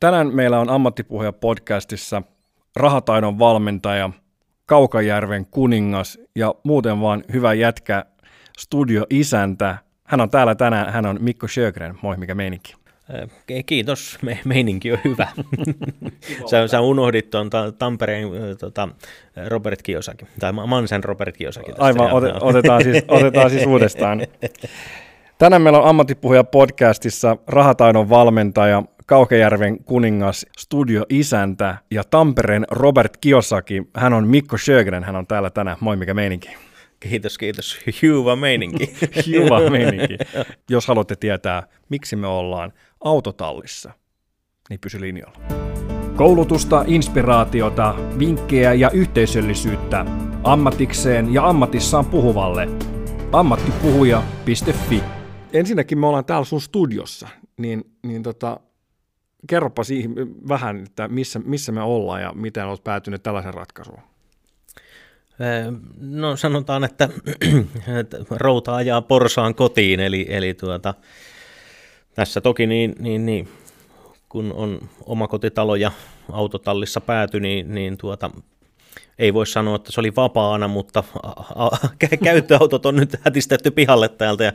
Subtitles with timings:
[0.00, 2.22] Tänään meillä on Ammattipuhuja podcastissa
[2.76, 4.10] rahataidon valmentaja,
[4.66, 8.04] Kaukajärven kuningas ja muuten vaan hyvä jätkä,
[8.58, 9.78] studioisäntä.
[10.04, 11.98] Hän on täällä tänään, hän on Mikko Sjögren.
[12.02, 12.74] Moi, mikä meininki?
[13.66, 15.28] Kiitos, Me, meininki on hyvä.
[16.50, 18.28] sä, sä unohdit tuon ta- Tampereen
[18.58, 18.88] tota,
[19.46, 21.72] Robert Kiyosaki, tai Mansen Robert Kiyosaki.
[21.78, 24.20] Aivan, ote, otetaan, siis, otetaan siis uudestaan.
[25.38, 33.82] Tänään meillä on Ammattipuhuja podcastissa rahataidon valmentaja, Kaukajärven kuningas, studioisäntä ja Tampereen Robert Kiyosaki.
[33.94, 35.76] Hän on Mikko Sjögren, hän on täällä tänään.
[35.80, 36.48] Moi, mikä meininki?
[37.00, 37.78] Kiitos, kiitos.
[38.02, 38.94] Hyvä meininki.
[39.26, 40.18] Hyvä meininki.
[40.70, 42.72] Jos haluatte tietää, miksi me ollaan
[43.04, 43.92] autotallissa,
[44.70, 45.38] niin pysy linjalla.
[46.16, 50.06] Koulutusta, inspiraatiota, vinkkejä ja yhteisöllisyyttä
[50.44, 52.68] ammatikseen ja ammatissaan puhuvalle.
[53.32, 55.02] Ammattipuhuja.fi
[55.52, 58.60] Ensinnäkin me ollaan täällä sun studiossa, niin, niin tota,
[59.46, 60.14] kerropa siihen
[60.48, 64.00] vähän, että missä, missä me ollaan ja miten olet päätynyt tällaisen ratkaisuun.
[66.00, 67.08] No sanotaan, että,
[68.00, 70.94] että routa ajaa porsaan kotiin, eli, eli tuota,
[72.14, 73.48] tässä toki niin, niin, niin,
[74.28, 75.92] kun on omakotitalo ja
[76.32, 78.30] autotallissa pääty, niin, niin tuota,
[79.18, 81.04] ei voi sanoa, että se oli vapaana, mutta
[82.24, 84.52] käyttöautot on nyt hätistetty pihalle täältä ja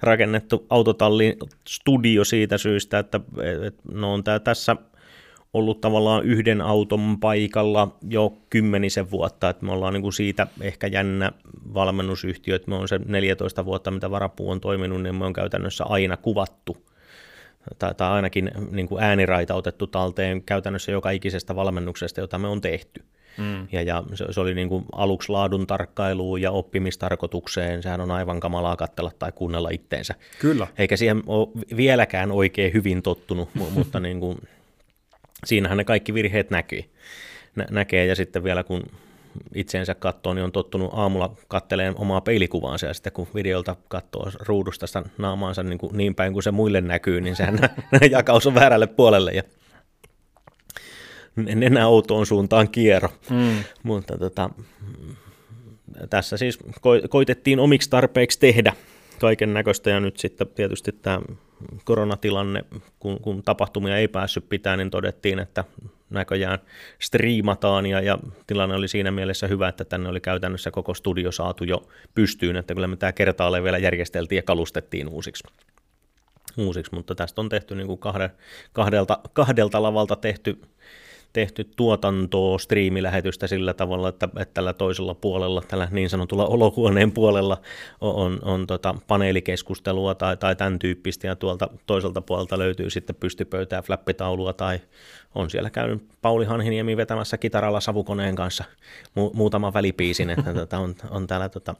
[0.00, 1.36] rakennettu autotallin
[1.68, 3.20] studio siitä syystä, että
[3.66, 4.76] et, no on tää tässä
[5.54, 10.86] ollut tavallaan yhden auton paikalla jo kymmenisen vuotta, että me ollaan niin kuin siitä ehkä
[10.86, 11.32] jännä
[11.74, 15.84] valmennusyhtiö, että me on se 14 vuotta, mitä varapuu on toiminut, niin me on käytännössä
[15.84, 16.76] aina kuvattu
[17.78, 22.60] tai, tai ainakin niin kuin ääniraita otettu talteen käytännössä joka ikisestä valmennuksesta, jota me on
[22.60, 23.04] tehty.
[23.38, 23.68] Mm.
[23.72, 28.40] Ja, ja se, se oli niin kuin aluksi laadun tarkkailuun ja oppimistarkoitukseen, sehän on aivan
[28.40, 30.14] kamalaa katsella tai kuunnella itteensä.
[30.38, 30.66] Kyllä.
[30.78, 34.38] Eikä siihen ole vieläkään oikein hyvin tottunut, mutta niin kuin,
[35.44, 36.84] siinähän ne kaikki virheet näkyy.
[37.56, 38.82] Nä- näkee ja sitten vielä kun
[39.54, 44.86] itseensä katsoo, niin on tottunut aamulla katteleen omaa peilikuvaansa ja sitten kun videolta katsoo ruudusta
[44.86, 47.58] sitä naamaansa niin, kuin niin päin kuin se muille näkyy, niin sehän
[48.10, 49.42] jakaus on väärälle puolelle ja
[51.36, 53.08] nenä outoon suuntaan kierro.
[53.30, 53.64] Mm.
[53.82, 54.50] Mutta tota,
[56.10, 58.72] tässä siis ko- koitettiin omiksi tarpeeksi tehdä
[59.20, 61.20] kaiken näköistä ja nyt sitten tietysti tämä
[61.84, 62.64] koronatilanne,
[62.98, 65.64] kun, kun tapahtumia ei päässyt pitää, niin todettiin, että
[66.10, 66.58] näköjään
[66.98, 71.64] striimataan ja, ja tilanne oli siinä mielessä hyvä, että tänne oli käytännössä koko studio saatu
[71.64, 75.44] jo pystyyn, että kyllä me tämä kertaalle vielä järjesteltiin ja kalustettiin uusiksi.
[76.56, 78.30] uusiksi mutta tästä on tehty niin kuin kahde,
[78.72, 80.60] kahdelta, kahdelta lavalta tehty
[81.34, 87.60] tehty tuotantoa, striimilähetystä sillä tavalla, että, että tällä toisella puolella, tällä niin sanotulla olohuoneen puolella
[88.00, 93.16] on, on, on tota paneelikeskustelua tai, tai tämän tyyppistä, ja tuolta toiselta puolelta löytyy sitten
[93.16, 94.80] pystypöytää, flappitaulua, tai
[95.34, 98.64] on siellä käynyt Pauli Hanhiniemi vetämässä kitaralla savukoneen kanssa
[99.18, 101.74] mu- muutama välipiisin, että tota, on, on täällä tota,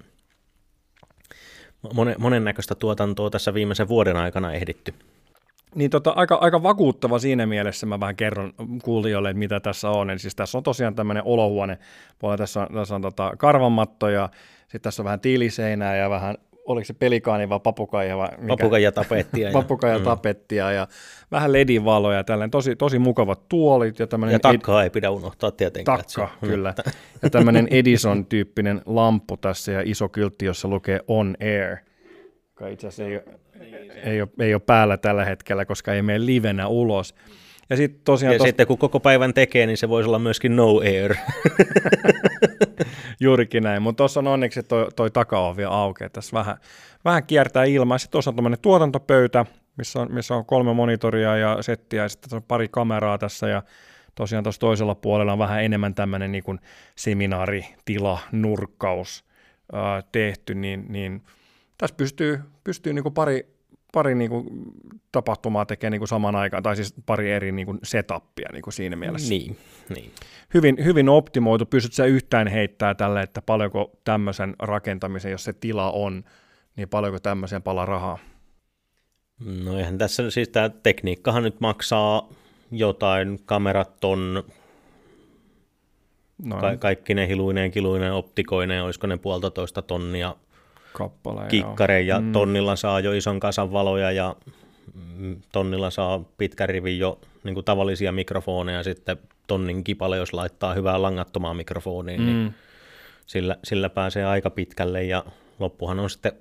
[1.94, 4.94] monen, monennäköistä tuotantoa tässä viimeisen vuoden aikana ehditty.
[5.74, 8.52] Niin tota, aika, aika vakuuttava siinä mielessä, mä vähän kerron
[8.82, 10.10] kuulijoille, että mitä tässä on.
[10.10, 11.78] Eli siis tässä on tosiaan tämmöinen olohuone,
[12.18, 14.28] puolella tässä on, tässä on tota karvanmatto ja
[14.62, 18.48] sitten tässä on vähän tiiliseinää ja vähän, oliko se pelikaani vai papukaija vai mikä?
[18.48, 19.50] Papukaija tapettia.
[19.62, 20.04] papukaija mm.
[20.04, 20.86] tapettia ja
[21.30, 23.98] vähän ledivaloja ja tällainen tosi, tosi mukavat tuolit.
[23.98, 25.98] Ja, ja takkaa ed- ei pidä unohtaa tietenkään.
[25.98, 26.74] Takka, kyllä.
[27.22, 31.76] ja tämmöinen Edison-tyyppinen lamppu tässä ja iso kyltti, jossa lukee on air,
[32.48, 33.20] joka itse asiassa ei
[34.04, 37.14] ei ole, ei ole päällä tällä hetkellä, koska ei mene livenä ulos.
[37.70, 38.46] Ja, sit tosiaan ja tos...
[38.46, 41.14] sitten kun koko päivän tekee, niin se voisi olla myöskin no air.
[43.20, 46.56] Juurikin näin, mutta tuossa on onneksi toi, toi takaovi auki, tässä vähän,
[47.04, 47.98] vähän kiertää ilmaa.
[47.98, 49.46] Sitten tuossa on tämmöinen tuotantopöytä,
[49.76, 53.62] missä on, missä on kolme monitoria ja settiä ja sitten on pari kameraa tässä ja
[54.14, 56.60] tosiaan tuossa toisella puolella on vähän enemmän tämmöinen niin kuin
[56.96, 59.24] seminaaritila, nurkkaus
[59.72, 61.22] ää, tehty, niin, niin
[61.78, 63.53] tässä pystyy, pystyy niin kuin pari,
[63.94, 64.46] pari niin kuin
[65.12, 68.74] tapahtumaa tekee niin kuin samaan aikaan, tai siis pari eri niin kuin setupia niin kuin
[68.74, 69.28] siinä mielessä.
[69.28, 69.56] Niin,
[69.94, 70.10] niin.
[70.54, 71.66] Hyvin, hyvin optimoitu.
[71.66, 76.24] Pystyt sä yhtään heittää tälle, että paljonko tämmöisen rakentamisen, jos se tila on,
[76.76, 78.18] niin paljonko tämmöiseen palaa rahaa?
[79.64, 82.28] No eihän tässä siis tämä tekniikkahan nyt maksaa
[82.70, 84.44] jotain, kamerat on
[86.60, 90.36] Ka- kaikki ne hiluineen, kiluineen, optikoineen, olisiko ne puolitoista tonnia
[90.94, 91.46] kappale.
[91.48, 92.32] Kikkare ja mm.
[92.32, 94.36] tonnilla saa jo ison kasan valoja ja
[95.16, 100.74] mm, tonnilla saa pitkä rivi jo niin kuin tavallisia mikrofoneja sitten tonnin kipale, jos laittaa
[100.74, 102.34] hyvää langattomaa mikrofonia, niin mm.
[102.34, 102.54] niin
[103.26, 105.24] sillä, sillä pääsee aika pitkälle ja
[105.58, 106.32] loppuhan on sitten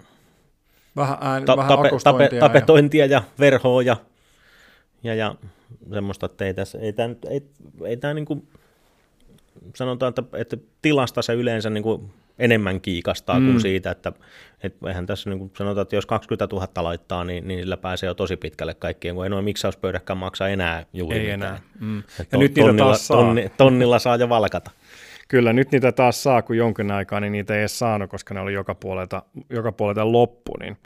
[0.95, 3.97] vähän, ään, ta- vähän tape, tape, tapetointia ja, ja verhoa ja,
[5.03, 5.35] ja, ja
[5.93, 7.43] semmoista, että ei, tässä, ei tämä, ei,
[7.85, 8.47] ei tämä niin kuin,
[9.75, 13.45] sanotaan, että, että tilasta se yleensä niin kuin enemmän kiikastaa mm.
[13.45, 14.11] kuin siitä, että,
[14.63, 18.13] että eihän tässä niin sanotaan, että jos 20 000 laittaa, niin, niin sillä pääsee jo
[18.13, 21.41] tosi pitkälle kaikkien, kun ei noin miksauspöydäkään maksa enää juuri Ei mitään.
[21.41, 21.59] enää.
[21.79, 22.03] Mm.
[22.19, 23.17] Ja Ja nyt niitä tonnilla, taas saa.
[23.17, 24.71] tonni, tonnilla saa jo valkata.
[25.27, 28.39] Kyllä, nyt niitä taas saa, kun jonkin aikaa, niin niitä ei edes saanut, koska ne
[28.39, 30.77] oli joka puolelta, joka puolelta loppu, niin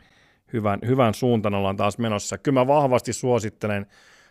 [0.53, 2.37] hyvän, hyvän suuntaan ollaan taas menossa.
[2.37, 3.85] Kyllä mä vahvasti suosittelen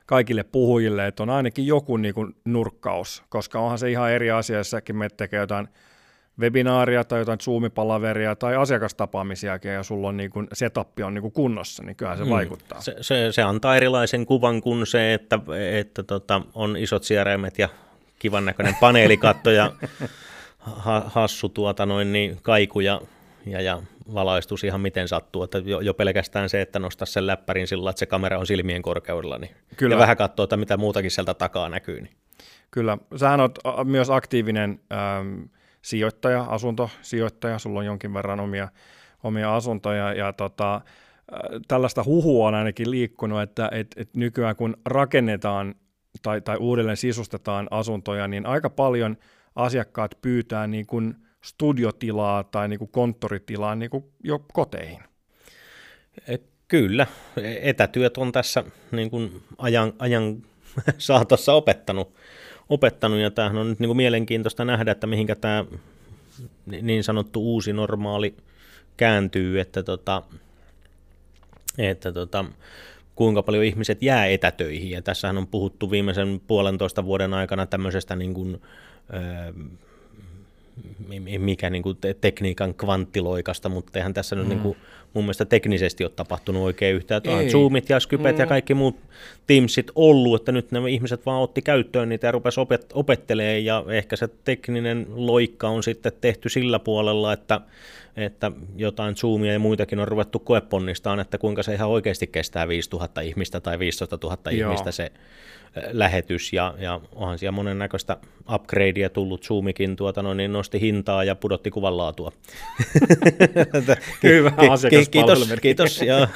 [0.06, 4.58] kaikille puhujille, että on ainakin joku niin kuin nurkkaus, koska onhan se ihan eri asia,
[4.58, 5.68] jos säkin menet tekee jotain
[6.40, 11.32] webinaaria tai jotain Zoom-palaveria tai asiakastapaamisiakin ja sulla on niin kuin, setup on niin kuin
[11.32, 12.30] kunnossa, niin kyllähän se mm.
[12.30, 12.80] vaikuttaa.
[12.80, 15.38] Se, se, se antaa erilaisen kuvan kuin se, että,
[15.78, 17.68] että tota, on isot sieraimet ja
[18.18, 19.72] kivan näköinen paneelikatto ja
[20.58, 23.00] ha, hassu tuota noin, niin kaiku ja,
[23.46, 23.82] ja, ja
[24.14, 25.42] valaistus ihan miten sattuu.
[25.42, 28.82] Että jo, jo pelkästään se, että nostaa sen läppärin sillä, että se kamera on silmien
[28.82, 29.94] korkeudella niin, Kyllä.
[29.94, 32.00] ja vähän katsoo, että mitä muutakin sieltä takaa näkyy.
[32.00, 32.16] Niin.
[32.70, 35.42] Kyllä, sähän oot a- myös aktiivinen ähm,
[35.86, 38.68] sijoittaja, asuntosijoittaja, sulla on jonkin verran omia,
[39.24, 40.80] omia asuntoja ja tota, äh,
[41.68, 45.74] tällaista huhua on ainakin liikkunut, että et, et nykyään kun rakennetaan
[46.22, 49.16] tai, tai uudelleen sisustetaan asuntoja, niin aika paljon
[49.56, 55.00] asiakkaat pyytää niin kuin studiotilaa tai niin kuin konttoritilaa niin kuin jo koteihin.
[56.28, 56.36] E,
[56.68, 57.06] Kyllä,
[57.62, 60.42] etätyöt on tässä niin kuin ajan, ajan
[60.98, 62.14] saatossa opettanut,
[62.68, 65.64] opettanut, ja tämähän on nyt niin kuin mielenkiintoista nähdä, että mihinkä tämä
[66.66, 68.34] niin sanottu uusi normaali
[68.96, 70.22] kääntyy, että, tota,
[71.78, 72.44] että tota,
[73.14, 78.34] kuinka paljon ihmiset jää etätöihin, ja tässähän on puhuttu viimeisen puolentoista vuoden aikana tämmöisestä niin
[78.34, 78.62] kuin,
[79.14, 79.52] öö,
[81.38, 84.40] mikä niin kuin tekniikan kvanttiloikasta, mutta eihän tässä mm.
[84.40, 84.76] nyt niin kuin,
[85.16, 87.22] mun mielestä teknisesti ole tapahtunut oikein yhtään.
[87.26, 88.40] On Zoomit ja Skypet mm.
[88.40, 88.96] ja kaikki muut
[89.46, 93.84] Teamsit ollut, että nyt nämä ihmiset vaan otti käyttöön niitä ja rupesi opet- opettelemaan ja
[93.88, 97.60] ehkä se tekninen loikka on sitten tehty sillä puolella, että,
[98.16, 103.20] että jotain Zoomia ja muitakin on ruvettu koeponnistaan, että kuinka se ihan oikeasti kestää 5000
[103.20, 104.70] ihmistä tai 15 000 Joo.
[104.70, 105.12] ihmistä se
[105.90, 108.16] lähetys ja, ja onhan siellä monennäköistä
[108.54, 112.32] upgradea tullut, Zoomikin tuota, no, niin nosti hintaa ja pudotti kuvan laatua.
[114.22, 114.50] Hyvä
[114.90, 116.28] ki- kiitos, kiitos, ja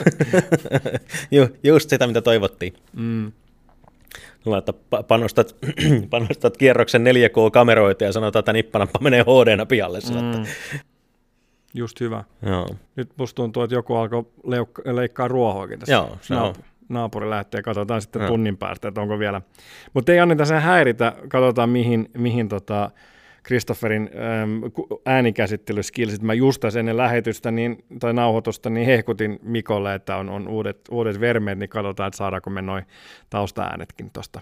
[1.31, 2.75] Ju, just sitä, mitä toivottiin.
[2.93, 3.33] Mm.
[4.45, 4.73] Luulen, että
[5.09, 5.57] panostat,
[6.11, 9.99] panostat kierroksen 4K-kameroita ja sanotaan, että nippanappa menee hd pialle.
[10.11, 10.45] Mm.
[11.75, 12.25] Just hyvä.
[12.43, 12.69] Joo.
[12.97, 15.93] Nyt musta tuntuu, että joku alkoi leukka- leikkaa ruohoakin tässä.
[15.93, 16.55] Joo, se on.
[16.89, 18.29] Naapuri lähtee, katsotaan sitten no.
[18.29, 19.43] tunnin päästä, että onko vielä.
[19.95, 22.91] Mutta ei anneta sen häiritä, katsotaan mihin, mihin tota
[23.47, 24.65] Christopherin ähm,
[25.07, 26.23] äänikäsittelyskillsit.
[26.23, 30.81] Mä just tässä ennen lähetystä niin, tai nauhoitusta niin hehkutin Mikolle, että on, on uudet,
[30.91, 32.85] uudet vermeet, niin katsotaan, että saadaanko me noin
[33.31, 34.41] taustaäänetkin tuosta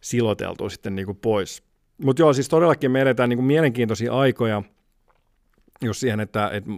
[0.00, 1.62] siloteltua sitten niin kuin pois.
[2.04, 4.62] Mutta joo, siis todellakin me eletään niin kuin mielenkiintoisia aikoja,
[5.82, 6.70] jos siihen, että, että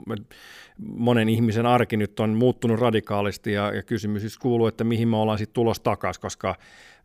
[0.96, 5.16] monen ihmisen arki nyt on muuttunut radikaalisti ja, ja kysymys siis kuuluu, että mihin me
[5.16, 6.54] ollaan sitten tulos takaisin, koska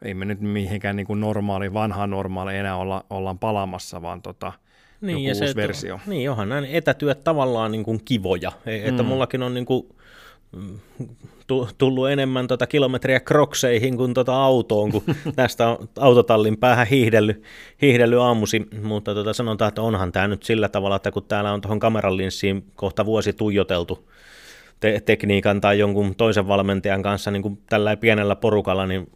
[0.01, 4.53] ei me nyt mihinkään niin kuin normaali, vanha normaali enää olla, ollaan palaamassa, vaan tota,
[5.01, 5.95] niin, joku ja uusi se, versio.
[5.95, 9.09] Että, niin, onhan näin etätyöt tavallaan niin kuin kivoja, e- että mm.
[9.09, 9.94] mullakin on niin kuin
[11.77, 15.03] tullut enemmän tota kilometriä krokseihin kuin tota autoon, kun
[15.35, 17.43] tästä on autotallin päähän hiihdellyt,
[17.81, 21.61] hiihdellyt aamusi, mutta tota sanotaan, että onhan tämä nyt sillä tavalla, että kun täällä on
[21.61, 24.09] tuohon kameran linssiin kohta vuosi tuijoteltu
[24.79, 29.11] te- tekniikan tai jonkun toisen valmentajan kanssa niin kuin tällä pienellä porukalla, niin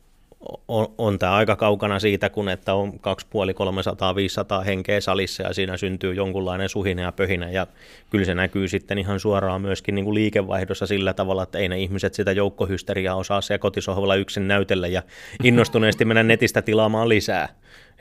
[0.68, 5.54] on, on tämä aika kaukana siitä, kun että on 250 300 500 henkeä salissa ja
[5.54, 7.68] siinä syntyy jonkunlainen suhina ja pöhinä ja
[8.10, 11.80] kyllä se näkyy sitten ihan suoraan myöskin niin kuin liikevaihdossa sillä tavalla, että ei ne
[11.80, 15.04] ihmiset sitä joukkohysteriaa osaa siellä kotisohvalla yksin näytellä ja
[15.44, 17.50] innostuneesti mennä netistä tilaamaan lisää.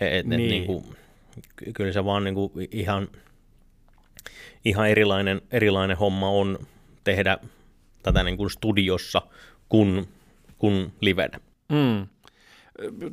[0.01, 0.51] Et, et, niin.
[0.51, 0.85] Niin kuin,
[1.75, 3.09] kyllä se vaan niin kuin ihan,
[4.65, 6.59] ihan erilainen, erilainen homma on
[7.05, 7.39] tehdä
[8.03, 9.23] tätä niin kuin studiossa
[9.69, 10.09] kuin,
[10.59, 11.41] kuin livenä.
[11.69, 12.07] Mm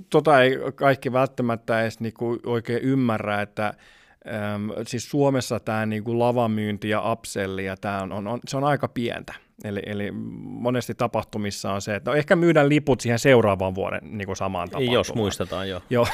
[0.09, 6.89] tota ei kaikki välttämättä edes niinku oikein ymmärrä, että äm, siis Suomessa tämä niinku lavamyynti
[6.89, 9.33] ja upselli, ja tää on, on, on, se on aika pientä.
[9.63, 14.25] Eli, eli monesti tapahtumissa on se, että no ehkä myydään liput siihen seuraavan vuoden niin
[14.25, 14.93] kuin samaan tapahtumaan.
[14.93, 15.81] Jos muistetaan, jo.
[15.89, 16.07] joo.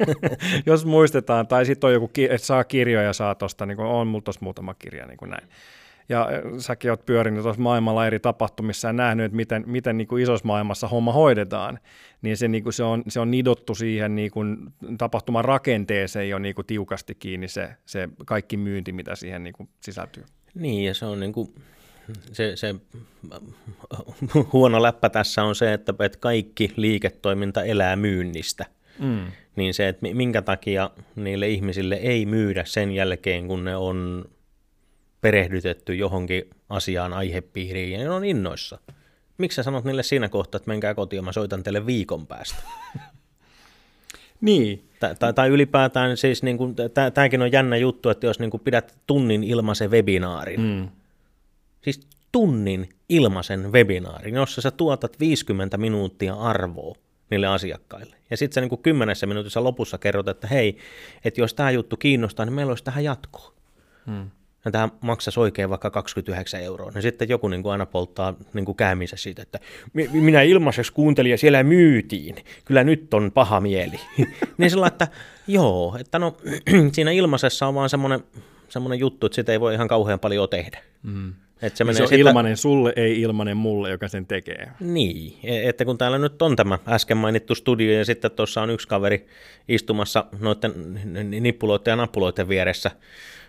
[0.66, 4.32] Jos muistetaan, tai sitten on joku, että saa kirjoja, saa tuosta, niin kuin on mulla
[4.40, 5.48] muutama kirja, niin kuin näin
[6.08, 10.22] ja säkin oot pyörinyt tuossa maailmalla eri tapahtumissa ja nähnyt, että miten, miten niin kuin
[10.22, 11.78] isossa maailmassa homma hoidetaan,
[12.22, 14.56] niin se, niin kuin se, on, se on nidottu siihen niin kuin
[14.98, 19.68] tapahtuman rakenteeseen jo niin kuin tiukasti kiinni se, se kaikki myynti, mitä siihen niin kuin
[19.80, 20.24] sisältyy.
[20.54, 21.54] Niin, ja se on niin kuin,
[22.32, 22.74] se, se
[24.52, 28.66] huono läppä tässä on se, että, että kaikki liiketoiminta elää myynnistä.
[28.98, 29.26] Mm.
[29.56, 34.24] Niin se, että minkä takia niille ihmisille ei myydä sen jälkeen, kun ne on
[35.24, 38.78] perehdytetty johonkin asiaan, aihepiiriin ja ne on innoissa.
[39.38, 42.62] Miksi sä sanot niille siinä kohtaa, että menkää kotiin, mä soitan teille viikon päästä?
[44.40, 44.88] niin.
[45.18, 46.74] Tai, tai ylipäätään siis, niin kuin,
[47.14, 50.88] tämäkin on jännä juttu, että jos niin kuin pidät tunnin ilmaisen webinaarin, mm.
[51.80, 52.00] siis
[52.32, 56.94] tunnin ilmaisen webinaarin, jossa sä tuotat 50 minuuttia arvoa
[57.30, 58.16] niille asiakkaille.
[58.30, 60.78] Ja sitten sä niin kuin kymmenessä minuutissa lopussa kerrot, että hei,
[61.24, 63.52] että jos tämä juttu kiinnostaa, niin meillä olisi tähän jatkoa.
[64.06, 64.30] Hmm
[64.64, 68.64] ja tämä maksaisi oikein vaikka 29 euroa, niin sitten joku niin kuin aina polttaa niin
[68.64, 69.60] kuin käymissä siitä, että
[70.12, 74.00] minä ilmaiseksi kuuntelin ja siellä myytiin, kyllä nyt on paha mieli.
[74.58, 75.08] niin sillä että
[75.46, 76.36] joo, että no
[76.92, 78.20] siinä ilmaisessa on vaan semmoinen,
[78.68, 80.78] semmoinen juttu, että sitä ei voi ihan kauhean paljon tehdä.
[81.02, 81.34] Mm.
[81.62, 82.20] Että se, niin se on sitä...
[82.20, 84.70] ilmanen sulle, ei ilmanen mulle, joka sen tekee.
[84.80, 88.70] Niin, e- että kun täällä nyt on tämä äsken mainittu studio ja sitten tuossa on
[88.70, 89.26] yksi kaveri
[89.68, 90.72] istumassa noiden
[91.40, 92.90] nippuloiden ja nappuloiden vieressä,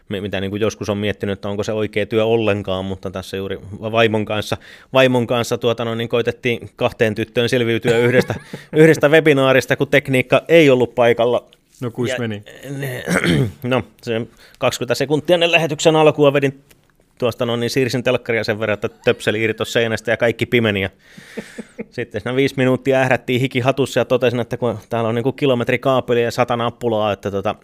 [0.09, 3.59] mitä niin kuin joskus on miettinyt, että onko se oikea työ ollenkaan, mutta tässä juuri
[3.79, 4.57] vaimon kanssa,
[4.93, 8.35] vaimon kanssa tuota, no, niin koitettiin kahteen tyttöön selviytyä yhdestä,
[8.73, 11.45] yhdestä webinaarista, kun tekniikka ei ollut paikalla.
[11.81, 12.43] No kuis ja, meni?
[12.77, 13.03] Ne,
[13.63, 14.21] no, se
[14.59, 16.63] 20 sekuntia ennen lähetyksen alkua vedin
[17.17, 20.81] tuosta no, niin siirsin telkkaria sen verran, että töpseli irtos seinästä ja kaikki pimeni.
[20.81, 20.89] Ja
[21.89, 25.35] sitten siinä viisi minuuttia ährättiin hiki hatussa ja totesin, että kun täällä on niin kuin
[25.35, 27.55] kilometri kaapeli ja sata nappulaa, että tota,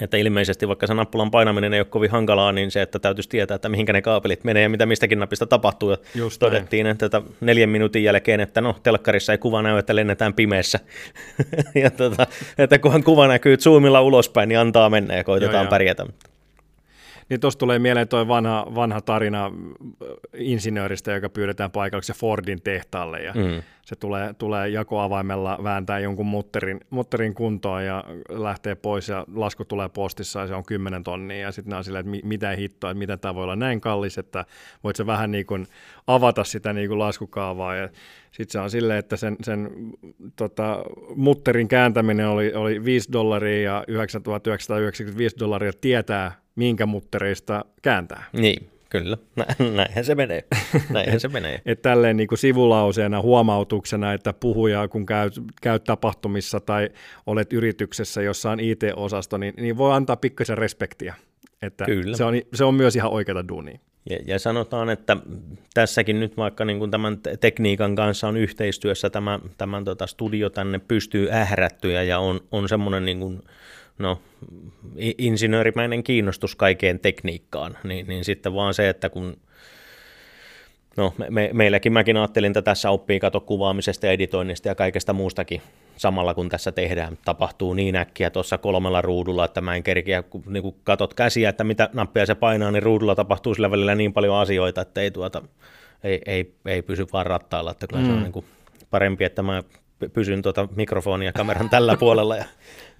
[0.00, 3.54] että ilmeisesti vaikka se nappulan painaminen ei ole kovin hankalaa, niin se, että täytyisi tietää,
[3.54, 5.90] että mihinkä ne kaapelit menee ja mitä mistäkin napista tapahtuu.
[5.90, 9.96] Ja Just todettiin, että tota, neljän minuutin jälkeen, että no, telkkarissa ei kuva näy, että
[9.96, 10.78] lennetään pimeässä.
[11.82, 12.26] ja tota,
[12.58, 16.06] että kunhan kuva näkyy zoomilla ulospäin, niin antaa mennä ja koitetaan joo, pärjätä.
[17.28, 19.50] Niin tuossa tulee mieleen tuo vanha, vanha tarina
[20.34, 23.62] insinööristä, joka pyydetään paikalle Fordin tehtaalle ja mm.
[23.82, 29.88] Se tulee, tulee jakoavaimella vääntää jonkun mutterin, mutterin kuntoon ja lähtee pois ja lasku tulee
[29.88, 31.38] postissa ja se on 10 tonnia.
[31.38, 34.44] Ja sitten on silleen, että mitä hittoa, että miten tämä voi olla näin kallis, että
[34.84, 35.66] voit sä vähän niin kuin
[36.06, 37.76] avata sitä niin kuin laskukaavaa.
[37.76, 37.88] Ja
[38.32, 39.70] sitten se on silleen, että sen, sen
[40.36, 40.82] tota,
[41.16, 48.24] mutterin kääntäminen oli, oli 5 dollaria ja 9995 dollaria tietää, minkä muttereista kääntää.
[48.32, 49.16] Niin, kyllä.
[49.76, 50.44] Näinhän se menee.
[50.90, 51.62] Näinhän se menee.
[51.66, 55.30] Et tälleen niin kuin sivulauseena, huomautuksena, että puhuja, kun käy,
[55.62, 56.90] käy tapahtumissa tai
[57.26, 61.14] olet yrityksessä, jossa on IT-osasto, niin, niin voi antaa pikkasen respektiä.
[61.62, 62.16] Että Kyllä.
[62.16, 63.78] Se, on, se on myös ihan oikeata duunia.
[64.10, 65.16] Ja, ja sanotaan, että
[65.74, 70.78] tässäkin nyt vaikka niin kuin tämän tekniikan kanssa on yhteistyössä tämä, tämän tota studio tänne
[70.78, 73.42] pystyy ährättyä ja on, on semmoinen niin kuin,
[73.98, 74.20] no,
[75.18, 79.36] insinöörimäinen kiinnostus kaikkeen tekniikkaan, niin, niin sitten vaan se, että kun
[80.96, 85.12] No, me, me, meilläkin mäkin ajattelin, että tässä oppii kato kuvaamisesta ja editoinnista ja kaikesta
[85.12, 85.62] muustakin
[85.96, 87.18] samalla kun tässä tehdään.
[87.24, 91.48] Tapahtuu niin äkkiä tuossa kolmella ruudulla, että mä en kerkiä, kun niin kun katot käsiä,
[91.48, 95.10] että mitä nappia se painaa, niin ruudulla tapahtuu sillä välillä niin paljon asioita, että ei,
[95.10, 95.42] tuota,
[96.04, 97.70] ei, ei, ei pysy vaan rattailla.
[97.70, 98.06] Että kyllä mm.
[98.06, 98.22] se on mm.
[98.22, 98.46] niin kuin
[98.90, 99.62] parempi, että mä
[100.08, 102.36] pysyn tuota mikrofonia ja kameran tällä puolella.
[102.36, 102.44] Ja...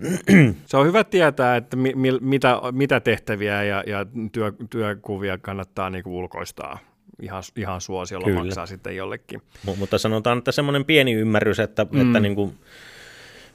[0.66, 5.90] Se on hyvä tietää, että mi, mi, mitä, mitä tehtäviä ja, ja työ, työkuvia kannattaa
[5.90, 6.78] niin kuin ulkoistaa
[7.22, 8.44] ihan, ihan suosiolla Kyllä.
[8.44, 9.42] maksaa sitten jollekin.
[9.66, 12.00] M- mutta sanotaan, että semmoinen pieni ymmärrys, että, mm.
[12.00, 12.54] että niin kuin,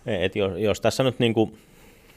[0.06, 1.58] että jos, jos tässä nyt niin kuin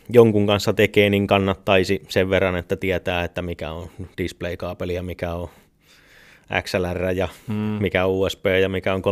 [0.08, 5.34] jonkun kanssa tekee, niin kannattaisi sen verran, että tietää, että mikä on display-kaapeli ja mikä
[5.34, 5.49] on
[6.62, 7.54] XLR ja mm.
[7.54, 9.02] mikä on USB ja mikä on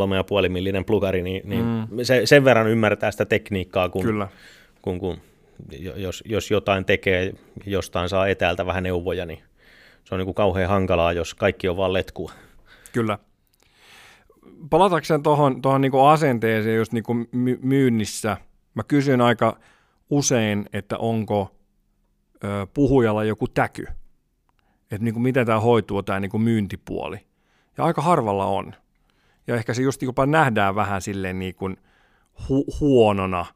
[0.43, 1.99] 3,5 millinen plugari, niin, niin mm.
[2.03, 4.29] se, sen verran ymmärtää sitä tekniikkaa, kun, Kyllä.
[4.83, 5.19] kun, kun
[5.97, 7.33] jos, jos jotain tekee,
[7.67, 9.39] jostain saa etäältä vähän neuvoja, niin
[10.05, 12.33] se on niin kuin kauhean hankalaa, jos kaikki on vaan letkua.
[12.93, 13.19] Kyllä.
[14.71, 17.29] Palatakseen tuohon tohon niin asenteeseen just niin kuin
[17.63, 18.37] myynnissä,
[18.75, 19.59] mä kysyn aika
[20.11, 21.57] usein, että onko
[22.45, 23.87] ö, puhujalla joku täky,
[24.83, 27.28] että niin kuin miten tämä hoituu, tämä niin kuin myyntipuoli.
[27.79, 28.75] Ja aika harvalla on.
[29.47, 31.77] Ja ehkä se just jopa nähdään vähän silleen niin kuin
[32.41, 33.47] hu- huonona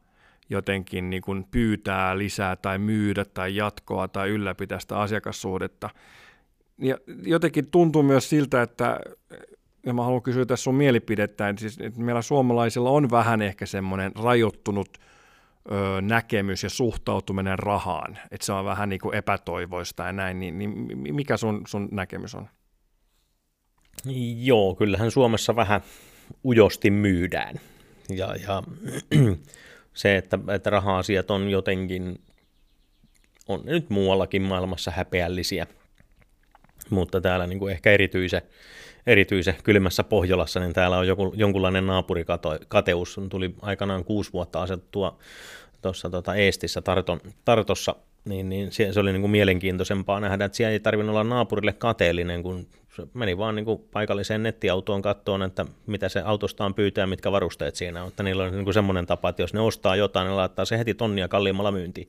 [0.51, 5.91] jotenkin niin kuin pyytää lisää tai myydä tai jatkoa tai ylläpitää sitä asiakassuhdetta.
[6.79, 9.01] Ja jotenkin tuntuu myös siltä, että
[9.87, 13.67] ja mä haluan kysyä tässä sun mielipidettä, että, siis, että meillä suomalaisilla on vähän ehkä
[13.67, 14.89] semmoinen rajoittunut
[15.73, 20.59] ö, näkemys ja suhtautuminen rahaan, että se on vähän niin kuin epätoivoista ja näin, niin,
[20.59, 22.49] niin mikä sun, sun näkemys on?
[24.37, 25.81] Joo, kyllähän Suomessa vähän
[26.45, 27.61] ujosti myydään.
[28.09, 28.63] Ja, ja
[29.95, 32.21] se, että, että raha-asiat on jotenkin,
[33.49, 35.67] on nyt muuallakin maailmassa häpeällisiä.
[36.91, 38.43] mutta täällä niin kuin ehkä erityisen,
[39.07, 43.21] erityisen kylmässä Pohjolassa, niin täällä on joku, jonkunlainen naapurikateus.
[43.31, 45.19] Tuli aikanaan kuusi vuotta asettua
[45.83, 50.57] tuossa tota Eestissä Tarton, Tartossa niin, niin se, se oli niin kuin mielenkiintoisempaa nähdä, että
[50.57, 55.43] siellä ei tarvinnut olla naapurille kateellinen, kun se meni vaan niin kuin paikalliseen nettiautoon kattoon,
[55.43, 58.09] että mitä se autostaan pyytää, mitkä varusteet siinä on.
[58.09, 60.79] Että niillä on niin kuin semmoinen tapa, että jos ne ostaa jotain, ne laittaa se
[60.79, 62.09] heti tonnia kalliimmalla myyntiin.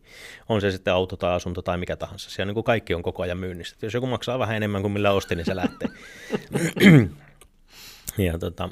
[0.50, 2.30] On se sitten auto tai asunto tai mikä tahansa.
[2.30, 3.76] Siellä niin kuin kaikki on koko ajan myynnissä.
[3.82, 5.90] Jos joku maksaa vähän enemmän kuin millä osti, niin se lähtee.
[8.18, 8.70] Ja tota,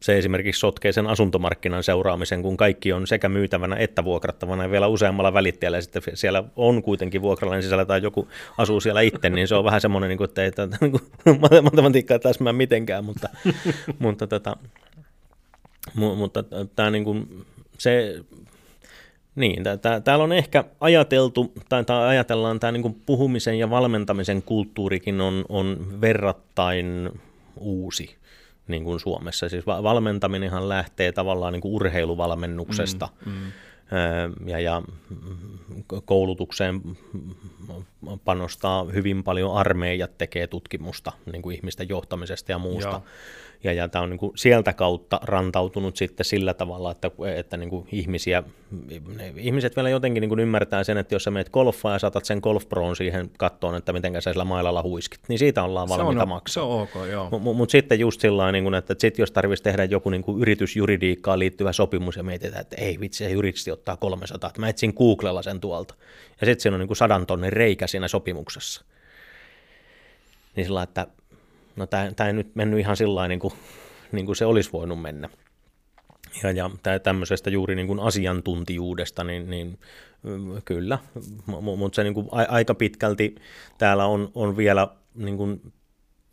[0.00, 4.86] se esimerkiksi sotkee sen asuntomarkkinan seuraamisen, kun kaikki on sekä myytävänä että vuokrattavana ja vielä
[4.86, 5.78] useammalla välittäjällä.
[5.78, 9.64] Ja sitten siellä on kuitenkin vuokralainen sisällä tai joku asuu siellä itse, niin se on
[9.64, 11.02] vähän semmoinen, niin kuin, että ei tätä, niin kuin,
[11.62, 13.28] matematiikkaa täsmää mitenkään, mutta,
[13.98, 14.56] mutta, tota,
[15.94, 16.44] mutta
[16.76, 17.44] tämä niin kuin,
[17.78, 18.24] se
[19.34, 19.62] niin,
[20.04, 26.00] täällä on ehkä ajateltu, tai, tai ajatellaan tämä niin puhumisen ja valmentamisen kulttuurikin on, on
[26.00, 27.10] verrattain
[27.56, 28.21] uusi
[28.68, 29.48] niin kuin Suomessa.
[29.48, 33.52] Siis valmentaminenhan lähtee tavallaan niin kuin urheiluvalmennuksesta mm, mm.
[34.48, 34.82] Ja, ja
[36.04, 36.82] koulutukseen
[38.24, 42.90] panostaa hyvin paljon armeijat tekee tutkimusta niin kuin ihmisten johtamisesta ja muusta.
[42.90, 43.02] Joo.
[43.64, 47.70] Ja, ja tämä on niin kuin sieltä kautta rantautunut sitten sillä tavalla, että, että niin
[47.70, 48.42] kuin ihmisiä,
[49.36, 52.38] ihmiset vielä jotenkin niin kuin ymmärtää sen, että jos sä meet golfaan ja saatat sen
[52.42, 56.52] golf proon siihen kattoon, että miten sä sillä mailalla huiskit, niin siitä ollaan valmiita maksaa.
[56.52, 57.28] Se on ok, joo.
[57.30, 61.38] Mutta mut sitten just sillä niin että sit jos tarvitsisi tehdä joku niin kuin yritysjuridiikkaan
[61.38, 65.42] liittyvä sopimus ja mietitään, että ei vitsi, se juristi ottaa 300, että mä etsin Googlella
[65.42, 65.94] sen tuolta.
[66.40, 68.84] Ja sitten siinä on niin kuin sadan tonnin reikä siinä sopimuksessa.
[70.56, 71.06] Niin sillä että
[71.76, 73.54] no tämä ei nyt mennyt ihan sillä niin kuin,
[74.12, 75.28] niin kuin se olisi voinut mennä.
[76.42, 79.78] Ja, ja tämmöisestä juuri niin kuin asiantuntijuudesta, niin, niin
[80.64, 80.98] kyllä,
[81.46, 83.34] mutta se niin kuin aika pitkälti
[83.78, 85.72] täällä on, on vielä niin kuin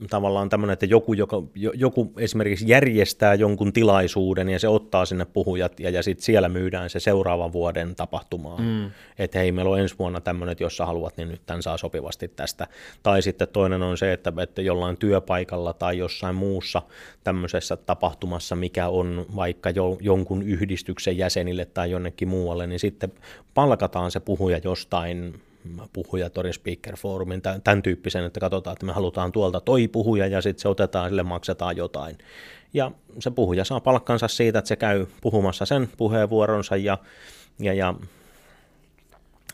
[0.10, 5.80] tavallaan tämmöinen, että joku, joka, joku esimerkiksi järjestää jonkun tilaisuuden ja se ottaa sinne puhujat
[5.80, 8.58] ja, ja sitten siellä myydään se seuraavan vuoden tapahtumaa.
[8.58, 8.92] Mm.
[9.20, 11.78] Että hei, meillä on ensi vuonna tämmöinen, että jos sä haluat, niin nyt tämän saa
[11.78, 12.68] sopivasti tästä.
[13.04, 16.82] Tai sitten toinen on se, että, että jollain työpaikalla tai jossain muussa
[17.24, 23.12] tämmöisessä tapahtumassa, mikä on vaikka jo, jonkun yhdistyksen jäsenille tai jonnekin muualle, niin sitten
[23.54, 25.42] palkataan se puhuja jostain
[25.94, 30.42] puhuja Torin Speaker Forumin, tämän, tyyppisen, että katsotaan, että me halutaan tuolta toi puhuja ja
[30.42, 32.18] sitten se otetaan, sille maksetaan jotain.
[32.74, 36.98] Ja se puhuja saa palkkansa siitä, että se käy puhumassa sen puheenvuoronsa ja,
[37.60, 37.94] ja, ja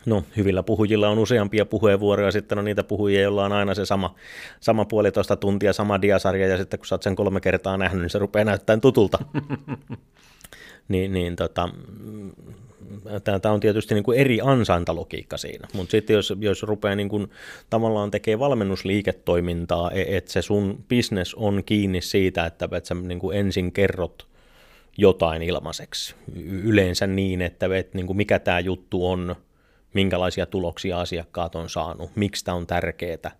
[0.06, 4.14] No, hyvillä puhujilla on useampia puheenvuoroja, sitten on niitä puhujia, joilla on aina se sama,
[4.60, 8.10] sama puolitoista tuntia, sama diasarja, ja sitten kun sä oot sen kolme kertaa nähnyt, niin
[8.10, 9.18] se rupeaa näyttämään tutulta.
[10.88, 11.68] niin, niin tota,
[13.42, 17.30] tämä on tietysti niin kuin eri ansaintalogiikka siinä, mutta sitten jos, jos rupeaa niin kuin
[17.70, 23.18] tavallaan tekee valmennusliiketoimintaa, e, että se sun business on kiinni siitä, että, että sä niin
[23.18, 24.26] kuin ensin kerrot
[24.98, 29.36] jotain ilmaiseksi, yleensä niin, että, että niin kuin mikä tämä juttu on,
[29.94, 33.36] minkälaisia tuloksia asiakkaat on saanut, miksi tämä on tärkeää,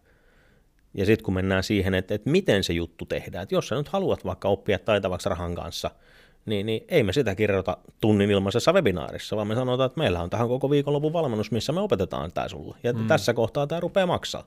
[0.95, 3.89] ja sitten kun mennään siihen, että, että miten se juttu tehdään, että jos sä nyt
[3.89, 5.91] haluat vaikka oppia taitavaksi rahan kanssa–
[6.47, 10.31] niin, niin ei me sitä kirjoita tunnin ilmaisessa webinaarissa, vaan me sanotaan, että meillä on
[10.31, 12.77] tähän koko viikonlopun valmennus, missä me opetetaan tämä sulle.
[12.83, 13.07] Ja mm.
[13.07, 14.47] tässä kohtaa tämä rupeaa maksaa.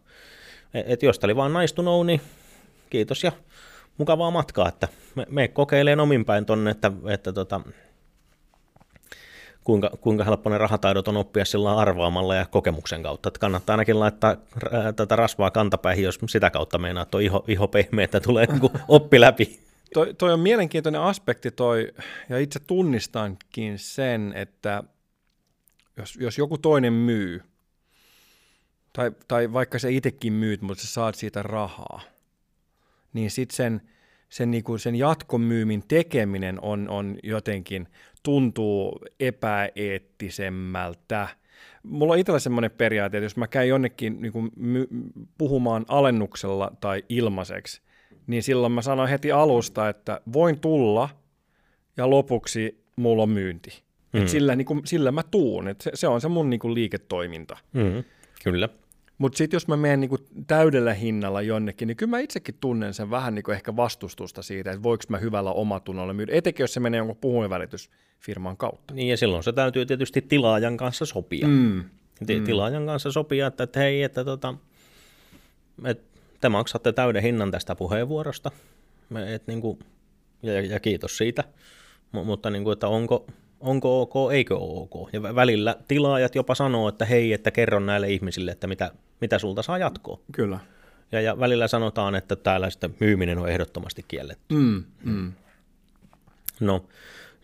[0.73, 2.21] Et, et jos tämä oli vain nice to know, niin
[2.89, 3.31] kiitos ja
[3.97, 7.61] mukavaa matkaa, että me, me kokeilee omin päin tonne, että, että tota,
[9.63, 13.29] kuinka, kuinka helppo ne rahataidot on oppia sillä arvaamalla ja kokemuksen kautta.
[13.29, 14.35] Että kannattaa ainakin laittaa
[14.95, 18.71] tätä rasvaa kantapäihin, jos sitä kautta meinaa, että on iho, iho pehmeä, että tulee niin
[18.87, 19.68] oppi läpi.
[19.93, 21.93] Toi, toi on mielenkiintoinen aspekti toi,
[22.29, 24.83] ja itse tunnistankin sen, että
[25.97, 27.41] jos, jos joku toinen myy,
[28.93, 32.01] tai, tai vaikka se itsekin myyt, mutta sä saat siitä rahaa,
[33.13, 33.81] niin sitten sen,
[34.29, 37.87] sen, niinku sen jatkomyymin tekeminen on, on jotenkin,
[38.23, 41.27] tuntuu epäeettisemmältä.
[41.83, 44.87] Mulla on itsellä semmoinen periaate, että jos mä käyn jonnekin niinku my,
[45.37, 47.81] puhumaan alennuksella tai ilmaiseksi,
[48.29, 51.09] niin silloin mä sanoin heti alusta, että voin tulla
[51.97, 53.83] ja lopuksi mulla on myynti.
[54.13, 54.21] Mm.
[54.21, 56.73] Et sillä, niin kuin, sillä mä tuun, Et se, se on se mun niin kuin,
[56.73, 57.57] liiketoiminta.
[57.73, 58.03] Mm.
[58.43, 58.69] Kyllä.
[59.17, 62.93] Mutta sitten jos mä menen niin kuin, täydellä hinnalla jonnekin, niin kyllä mä itsekin tunnen
[62.93, 66.73] sen vähän niin kuin ehkä vastustusta siitä, että voiko mä hyvällä omatunnolla myydä, etenkin jos
[66.73, 68.93] se menee jonkun puhuinvälitysfirman kautta.
[68.93, 71.47] Niin ja silloin se täytyy tietysti tilaajan kanssa sopia.
[71.47, 71.83] Mm.
[72.45, 74.53] Tilaajan kanssa sopia, että, että hei, että tota,
[75.85, 76.08] että
[76.41, 78.51] te maksatte täyden hinnan tästä puheenvuorosta,
[79.27, 79.79] et niin kuin,
[80.43, 81.43] ja, ja kiitos siitä,
[82.11, 83.25] M- mutta niin kuin, että onko,
[83.59, 85.13] onko ok, eikö ok.
[85.13, 89.61] Ja välillä tilaajat jopa sanoo, että hei, että kerron näille ihmisille, että mitä, mitä sulta
[89.61, 90.19] saa jatkoa.
[90.31, 90.59] Kyllä.
[91.11, 94.55] Ja, ja välillä sanotaan, että täällä sitten myyminen on ehdottomasti kielletty.
[94.55, 95.31] Mm, mm.
[96.59, 96.85] No,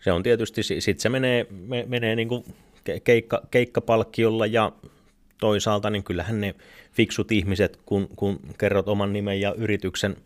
[0.00, 2.44] se on tietysti, sitten se menee, me, menee niin kuin
[3.04, 4.72] keikka, keikkapalkkiolla ja
[5.40, 6.54] toisaalta niin kyllähän ne
[6.92, 10.16] fiksut ihmiset, kun, kun kerrot oman nimen ja yrityksen,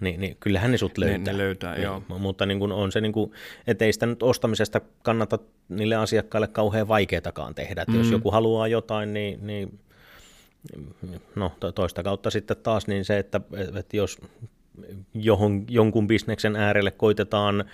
[0.00, 1.18] niin, niin kyllähän ne sut löytää.
[1.18, 2.02] Ne, ne löytää, niin, joo.
[2.18, 3.32] Mutta niin kuin on se, niin kuin,
[3.66, 7.84] että ei sitä nyt ostamisesta kannata niille asiakkaille kauhean vaikeatakaan tehdä.
[7.88, 7.98] Mm.
[7.98, 9.78] Jos joku haluaa jotain, niin, niin
[11.34, 13.40] no toista kautta sitten taas niin se, että,
[13.78, 14.18] että jos
[15.14, 17.64] johon, jonkun bisneksen äärelle koitetaan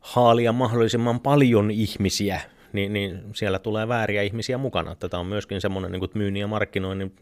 [0.00, 2.40] haalia mahdollisimman paljon ihmisiä,
[2.74, 4.94] niin, niin siellä tulee vääriä ihmisiä mukana.
[4.94, 7.12] Tätä on myöskin semmoinen niin myynnin ja markkinoinnin,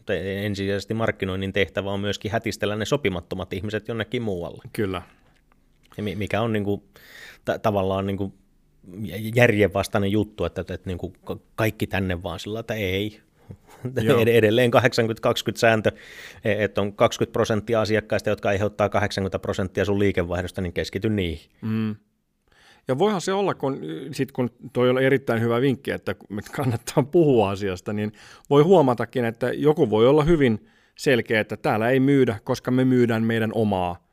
[0.43, 4.63] ensisijaisesti markkinoinnin tehtävä on myöskin hätistellä ne sopimattomat ihmiset jonnekin muualle.
[4.73, 5.01] Kyllä.
[5.97, 6.83] Ja mikä on niin kuin,
[7.45, 8.33] t- tavallaan niin kuin
[9.35, 11.13] järjenvastainen juttu, että, että, että niin kuin
[11.55, 13.19] kaikki tänne vaan sillä, että ei,
[14.01, 14.19] Joo.
[14.21, 14.77] Edelleen 80-20
[15.55, 15.91] sääntö,
[16.43, 21.49] e, että on 20 prosenttia asiakkaista, jotka aiheuttaa 80 prosenttia sun liikevaihdosta, niin keskity niihin.
[21.61, 21.95] Mm.
[22.87, 23.79] Ja voihan se olla, kun,
[24.11, 26.15] sit kun toi on erittäin hyvä vinkki, että
[26.55, 28.11] kannattaa puhua asiasta, niin
[28.49, 30.67] voi huomatakin, että joku voi olla hyvin
[30.97, 34.07] selkeä, että täällä ei myydä, koska me myydään meidän omaa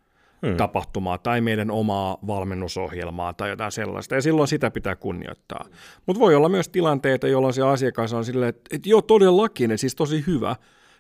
[0.47, 0.57] hmm.
[0.57, 5.65] tapahtumaa tai meidän omaa valmennusohjelmaa tai jotain sellaista, ja silloin sitä pitää kunnioittaa.
[6.07, 9.95] Mutta voi olla myös tilanteita, jolloin se asiakas on silleen, että, että joo, todellakin, siis
[9.95, 10.57] tosi hyvä,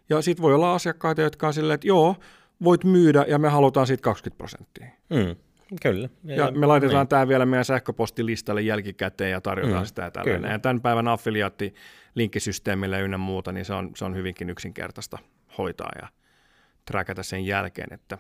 [0.09, 2.17] ja sitten voi olla asiakkaita, jotka on silleen, että joo,
[2.65, 4.87] voit myydä, ja me halutaan siitä 20 prosenttia.
[5.15, 5.37] Hmm.
[5.83, 6.09] Kyllä.
[6.25, 7.09] Ja, ja me laitetaan niin.
[7.09, 10.51] tämä vielä meidän sähköpostilistalle jälkikäteen ja tarjotaan mm, sitä tällainen.
[10.51, 11.75] Ja tämän päivän affiliaatti
[12.15, 15.19] linkkisysteemille ynnä muuta, niin se on, se on hyvinkin yksinkertaista
[15.59, 16.09] hoitaa ja
[16.85, 18.19] trackata sen jälkeen, että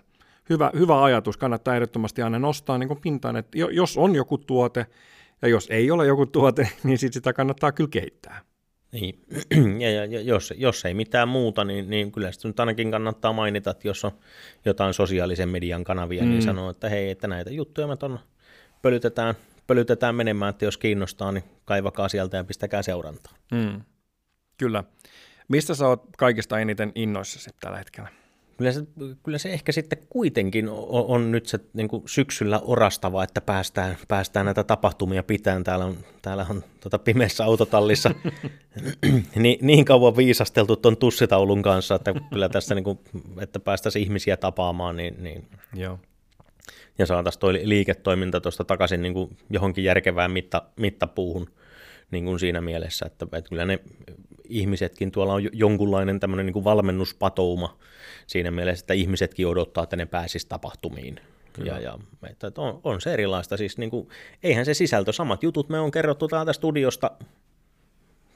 [0.50, 4.86] hyvä, hyvä ajatus, kannattaa ehdottomasti aina nostaa niin kuin pintaan, että jos on joku tuote
[5.42, 8.40] ja jos ei ole joku tuote, niin sit sitä kannattaa kyllä kehittää.
[8.92, 9.18] Niin,
[9.82, 13.32] ja, ja, ja jos, jos ei mitään muuta, niin, niin kyllä sitten nyt ainakin kannattaa
[13.32, 14.12] mainita, että jos on
[14.64, 16.32] jotain sosiaalisen median kanavia, niin mm.
[16.32, 18.18] niin sanoo, että hei, että näitä juttuja me ton
[18.82, 19.34] pölytetään,
[19.66, 23.32] pölytetään menemään, että jos kiinnostaa, niin kaivakaa sieltä ja pistäkää seurantaa.
[23.52, 23.80] Mm.
[24.58, 24.84] Kyllä.
[25.48, 28.08] Mistä sä oot kaikista eniten innoissasi tällä hetkellä?
[28.60, 28.80] Kyllä se,
[29.22, 33.96] kyllä se ehkä sitten kuitenkin on, on nyt se niin kuin syksyllä orastava, että päästään,
[34.08, 35.64] päästään näitä tapahtumia pitämään.
[35.64, 38.10] Täällä on, täällä on tota pimeässä autotallissa
[39.36, 42.98] niin, niin kauan viisasteltu tuon tussitaulun kanssa, että kyllä tässä, niin kuin,
[43.40, 45.98] että päästäisiin ihmisiä tapaamaan, niin, niin Joo.
[46.98, 51.46] ja saataisiin tuo liiketoiminta tuosta takaisin niin kuin johonkin järkevään mitta, mittapuuhun
[52.10, 53.78] niin kuin siinä mielessä, että, että kyllä ne
[54.50, 57.78] ihmisetkin, tuolla on jonkunlainen tämmöinen niin kuin valmennuspatouma
[58.26, 61.20] siinä mielessä, että ihmisetkin odottaa, että ne pääsisi tapahtumiin.
[61.52, 61.72] Kyllä.
[61.72, 61.98] Ja, ja
[62.30, 64.08] että on, on se erilaista, siis niin kuin,
[64.42, 67.10] eihän se sisältö, samat jutut me on kerrottu täältä studiosta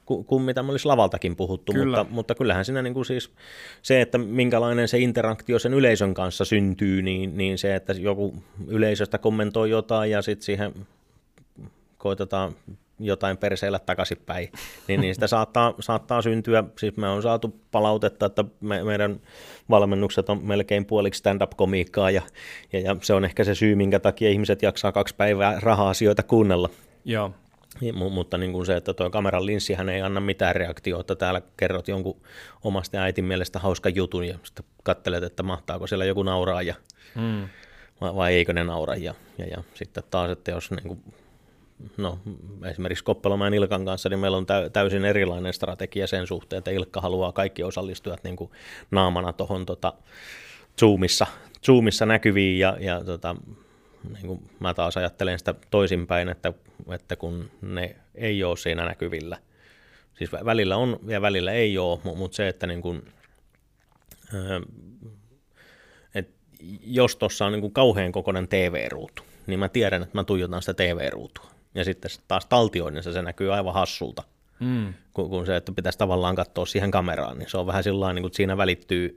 [0.04, 1.98] kuin, kuin mitä me olisi lavaltakin puhuttu, Kyllä.
[1.98, 3.30] mutta, mutta kyllähän siinä niin kuin siis
[3.82, 8.34] se, että minkälainen se interaktio sen yleisön kanssa syntyy, niin, niin se, että joku
[8.66, 10.74] yleisöstä kommentoi jotain ja sitten siihen
[11.98, 12.52] koitetaan
[12.98, 14.52] jotain perseillä takaisinpäin,
[14.88, 19.20] niin, niin sitä saattaa, saattaa syntyä, siis me on saatu palautetta, että me, meidän
[19.70, 22.22] valmennukset on melkein puoliksi stand-up-komiikkaa ja,
[22.72, 26.70] ja, ja se on ehkä se syy, minkä takia ihmiset jaksaa kaksi päivää raha-asioita kuunnella.
[27.04, 27.30] Joo.
[27.80, 31.16] Niin, mutta niin kuin se, että tuo kameran linssihän ei anna mitään reaktiota.
[31.16, 32.20] Täällä kerrot jonkun
[32.64, 36.74] omasta äitin mielestä hauska jutun ja sitten katselet, että mahtaako siellä joku nauraa ja,
[37.14, 37.48] hmm.
[38.00, 38.94] vai, vai eikö ne naura.
[38.94, 41.14] Ja, ja, ja sitten taas, että jos niin kuin
[41.96, 42.18] no,
[42.70, 47.32] esimerkiksi Koppelomäen Ilkan kanssa, niin meillä on täysin erilainen strategia sen suhteen, että Ilkka haluaa
[47.32, 48.50] kaikki osallistujat niin kuin
[48.90, 49.92] naamana tuohon tota,
[50.80, 51.26] Zoomissa,
[51.66, 52.58] Zoomissa näkyviin.
[52.58, 53.36] Ja, ja tota,
[54.12, 56.52] niin kuin mä taas ajattelen sitä toisinpäin, että,
[56.90, 59.38] että kun ne ei ole siinä näkyvillä,
[60.18, 63.02] siis välillä on ja välillä ei ole, mutta se, että niin kuin,
[66.14, 66.34] että
[66.84, 70.74] jos tuossa on niin kuin kauhean kokoinen TV-ruutu, niin mä tiedän, että mä tuijotan sitä
[70.74, 74.22] TV-ruutua ja sitten taas taltioinnissa se näkyy aivan hassulta
[74.60, 74.94] mm.
[75.12, 78.34] kuin, kuin se, että pitäisi tavallaan katsoa siihen kameraan, niin se on vähän sillä niin
[78.34, 79.16] siinä välittyy.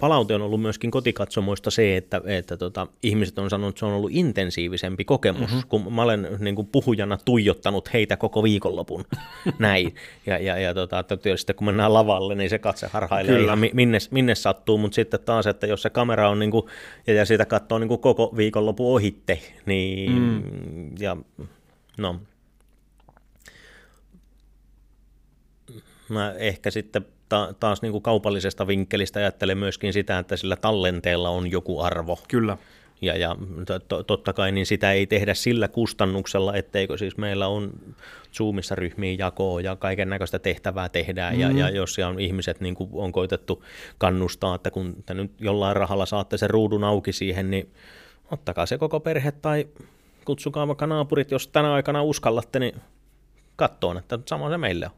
[0.00, 3.92] Palaute on ollut myöskin kotikatsomoista se, että, että tota, ihmiset on sanonut, että se on
[3.92, 5.62] ollut intensiivisempi kokemus, mm-hmm.
[5.68, 9.04] kun mä olen niin kuin puhujana tuijottanut heitä koko viikonlopun
[9.58, 9.94] näin.
[10.26, 13.44] Ja, ja, ja tota, että tietysti kun mennään lavalle, niin se katse harhailee Kyllä.
[13.44, 16.66] ihan minne, minne sattuu, mutta sitten taas, että jos se kamera on niin kuin,
[17.06, 20.42] ja, ja sitä katsoo niin kuin koko viikonlopun ohitte, niin mm.
[20.98, 21.16] ja
[21.98, 22.20] no,
[26.10, 31.28] mä ehkä sitten ta- taas niin kuin kaupallisesta vinkkelistä ajattelen myöskin sitä, että sillä tallenteella
[31.28, 32.18] on joku arvo.
[32.28, 32.56] Kyllä.
[33.02, 33.36] Ja, ja
[33.88, 37.70] to, totta kai niin sitä ei tehdä sillä kustannuksella, etteikö siis meillä on
[38.36, 41.34] Zoomissa ryhmiin jakoa ja kaiken näköistä tehtävää tehdään.
[41.34, 41.40] Mm.
[41.40, 43.64] Ja, ja jos on ihmiset niin kuin on koitettu
[43.98, 47.70] kannustaa, että kun te nyt jollain rahalla saatte sen ruudun auki siihen, niin
[48.30, 49.66] ottakaa se koko perhe tai
[50.24, 52.74] kutsukaa vaikka naapurit, jos tänä aikana uskallatte, niin
[53.56, 54.92] katsoa, että sama se meille on.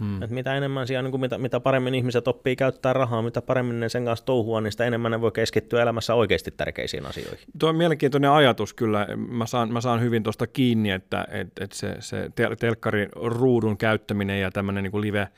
[0.00, 0.22] Hmm.
[0.22, 3.80] Että mitä enemmän siellä, niin kuin mitä, mitä paremmin ihmiset oppii käyttää rahaa, mitä paremmin
[3.80, 7.38] ne sen kanssa touhua, niin sitä enemmän ne voi keskittyä elämässä oikeasti tärkeisiin asioihin.
[7.58, 9.06] Tuo on mielenkiintoinen ajatus kyllä.
[9.16, 13.76] Mä saan, mä saan hyvin tuosta kiinni, että et, et se, se tel- telkkarin ruudun
[13.76, 15.28] käyttäminen ja tämmöinen niin live,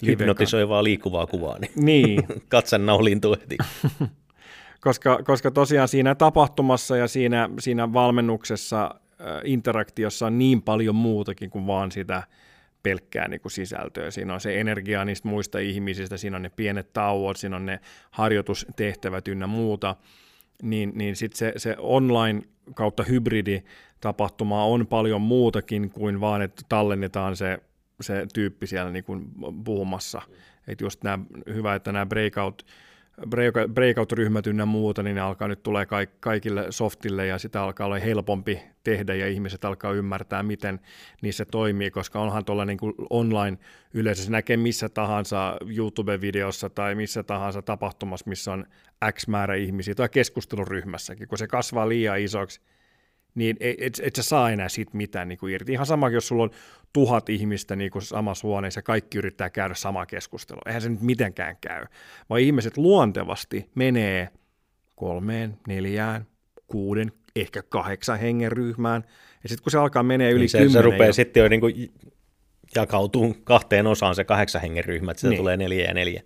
[0.00, 0.12] live...
[0.12, 2.22] Hypnotisoivaa liikkuvaa kuvaa, niin, niin.
[2.48, 3.56] katsen nauliintuu heti.
[4.80, 8.84] koska, koska tosiaan siinä tapahtumassa ja siinä, siinä valmennuksessa,
[9.20, 12.22] äh, interaktiossa on niin paljon muutakin kuin vaan sitä–
[12.84, 14.10] pelkkää niin kuin sisältöä.
[14.10, 17.80] Siinä on se energia niistä muista ihmisistä, siinä on ne pienet tauot, siinä on ne
[18.10, 19.96] harjoitustehtävät ynnä muuta,
[20.62, 22.42] niin, niin sitten se, se online
[22.74, 23.62] kautta hybridi
[24.00, 27.58] tapahtuma on paljon muutakin kuin vaan, että tallennetaan se,
[28.00, 29.26] se tyyppi siellä niin kuin
[29.64, 30.22] puhumassa.
[30.68, 32.66] Että just nämä, hyvä, että nämä breakout
[33.74, 35.86] breakout-ryhmät ynnä muuta, niin ne alkaa nyt tulee
[36.20, 40.80] kaikille softille ja sitä alkaa olla helpompi tehdä ja ihmiset alkaa ymmärtää, miten
[41.22, 42.78] niissä toimii, koska onhan tuolla niin
[43.10, 43.58] online
[43.94, 44.24] yleensä.
[44.24, 48.66] Se näkee missä tahansa YouTube-videossa tai missä tahansa tapahtumassa, missä on
[49.12, 49.94] X määrä ihmisiä.
[49.94, 52.60] Tai keskusteluryhmässäkin, kun se kasvaa liian isoksi,
[53.34, 55.72] niin et, et sä saa enää siitä mitään niin kuin irti.
[55.72, 56.50] Ihan sama, jos sulla on
[56.92, 60.62] tuhat ihmistä niin kuin samassa huoneessa ja kaikki yrittää käydä samaa keskustelua.
[60.66, 61.84] Eihän se nyt mitenkään käy.
[62.30, 64.28] Vaan ihmiset luontevasti menee
[64.94, 66.26] kolmeen, neljään,
[66.66, 69.04] kuuden, ehkä kahdeksan hengen ryhmään.
[69.42, 70.82] Ja sitten kun se alkaa menee yli niin se, kymmenen...
[70.82, 71.12] Se rupeaa jo...
[71.12, 71.92] sitten jo niin kuin
[72.74, 75.38] jakautuu kahteen osaan se kahdeksan hengen ryhmä, että niin.
[75.38, 76.22] tulee neljä ja neljä.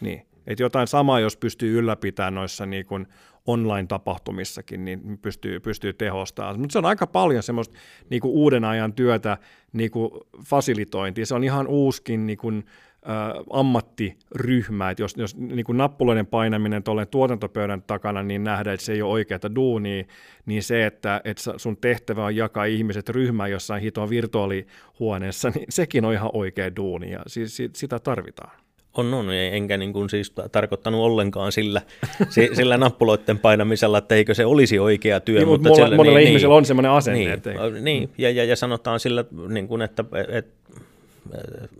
[0.00, 3.06] Niin, että jotain samaa, jos pystyy ylläpitämään noissa niin kuin
[3.48, 6.60] online-tapahtumissakin, niin pystyy, pystyy tehostamaan.
[6.60, 7.78] Mutta se on aika paljon semmoista
[8.10, 9.38] niin kuin uuden ajan työtä,
[9.72, 10.10] niin kuin
[10.44, 11.26] fasilitointia.
[11.26, 12.64] Se on ihan uuskin niin kuin,
[13.08, 13.12] ä,
[13.52, 18.92] ammattiryhmä, että jos, jos niin kuin nappuloiden painaminen tuolle tuotantopöydän takana, niin nähdään, että se
[18.92, 20.04] ei ole oikeaa duunia,
[20.46, 26.04] niin se, että, että sun tehtävä on jakaa ihmiset ryhmään jossain hitoon virtuaalihuoneessa, niin sekin
[26.04, 28.67] on ihan oikea duuni, ja siis, sitä tarvitaan.
[28.98, 31.82] On, on, enkä niin kuin siis tarkoittanut ollenkaan sillä,
[32.56, 35.38] sillä nappuloiden painamisella, että eikö se olisi oikea työ.
[35.38, 37.18] Niin, mutta monella, monella niin, ihmisellä niin, on semmoinen asenne.
[37.18, 40.80] Niin, että niin ja, ja, ja sanotaan sillä, niin kuin, että, että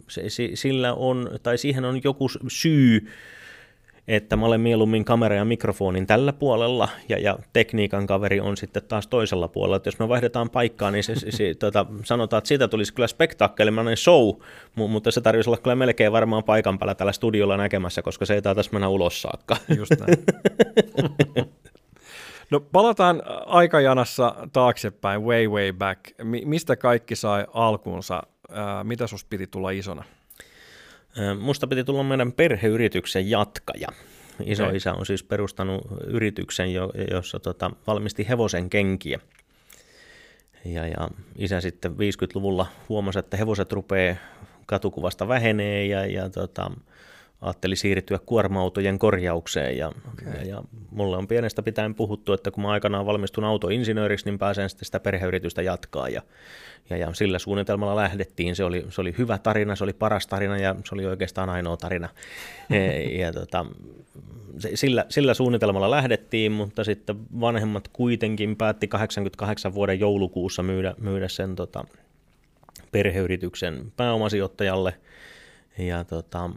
[0.09, 0.23] se,
[0.55, 3.09] sillä on, tai siihen on joku syy,
[4.09, 8.83] että mä olen mieluummin kamera ja mikrofonin tällä puolella ja, ja tekniikan kaveri on sitten
[8.89, 9.77] taas toisella puolella.
[9.77, 13.07] Että jos me vaihdetaan paikkaa, niin se, se, se, tota, sanotaan, että siitä tulisi kyllä
[13.07, 14.35] spektaakkelimainen show,
[14.75, 18.43] mutta se tarvitsisi olla kyllä melkein varmaan paikan päällä tällä studiolla näkemässä, koska se ei
[18.43, 19.57] taitaisi mennä ulos saakka.
[19.77, 20.25] Just näin.
[22.51, 26.01] No palataan aikajanassa taaksepäin, way way back.
[26.45, 28.23] mistä kaikki sai alkunsa?
[28.83, 30.05] mitä sus piti tulla isona?
[31.41, 33.89] Musta piti tulla meidän perheyrityksen jatkaja.
[34.45, 36.73] Iso isä on siis perustanut yrityksen,
[37.11, 39.21] jossa tota, valmisti hevosen kenkiä.
[40.65, 44.17] Ja, ja isä sitten 50-luvulla huomasi, että hevoset rupeaa
[44.67, 46.71] katukuvasta vähenee ja, ja tota,
[47.41, 49.77] ajatteli siirtyä kuorma-autojen korjaukseen.
[49.77, 50.33] Ja, okay.
[50.33, 54.71] ja, ja mulle on pienestä pitäen puhuttu, että kun mä aikanaan valmistun autoinsinööriksi, niin pääsen
[54.71, 56.09] sitten sitä perheyritystä jatkaa.
[56.09, 56.23] Ja,
[56.91, 58.57] ja, ja sillä suunnitelmalla lähdettiin.
[58.57, 61.77] Se oli, se oli hyvä tarina, se oli paras tarina ja se oli oikeastaan ainoa
[61.77, 62.09] tarina.
[62.71, 63.67] ja, ja tota,
[64.75, 71.57] sillä, sillä suunnitelmalla lähdettiin, mutta sitten vanhemmat kuitenkin päätti 88 vuoden joulukuussa myydä, myydä sen
[71.57, 71.85] tota,
[72.93, 74.95] perheyrityksen pääomasijoittajalle.
[75.79, 76.51] Ja tota,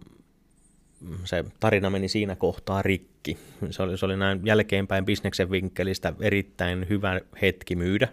[1.24, 3.38] se tarina meni siinä kohtaa rikki.
[3.70, 8.08] Se oli, se oli näin jälkeenpäin bisneksen vinkkelistä erittäin hyvä hetki myydä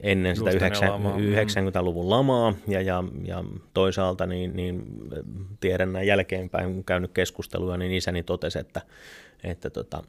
[0.00, 2.54] ennen sitä 90-luvun lamaa.
[2.68, 4.84] Ja, ja, ja toisaalta niin, niin
[5.60, 8.80] tiedän näin jälkeenpäin, kun käynyt keskustelua, niin isäni totesi, että,
[9.44, 10.02] että tota,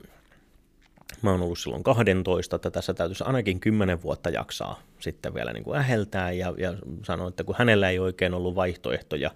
[1.21, 5.63] mä oon ollut silloin 12, että tässä täytyisi ainakin 10 vuotta jaksaa sitten vielä niin
[5.63, 6.31] kuin äheltää.
[6.31, 9.31] Ja, ja sanoi, että kun hänellä ei oikein ollut vaihtoehtoja,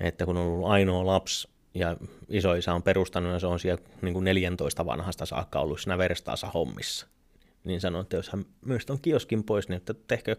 [0.00, 1.96] että kun on ollut ainoa lapsi ja
[2.28, 6.50] isoisä on perustanut ja se on siellä niin kuin 14 vanhasta saakka ollut siinä verstaassa
[6.54, 7.06] hommissa–
[7.64, 10.36] niin sanoin, että jos hän myös tuon kioskin pois, niin että tehkö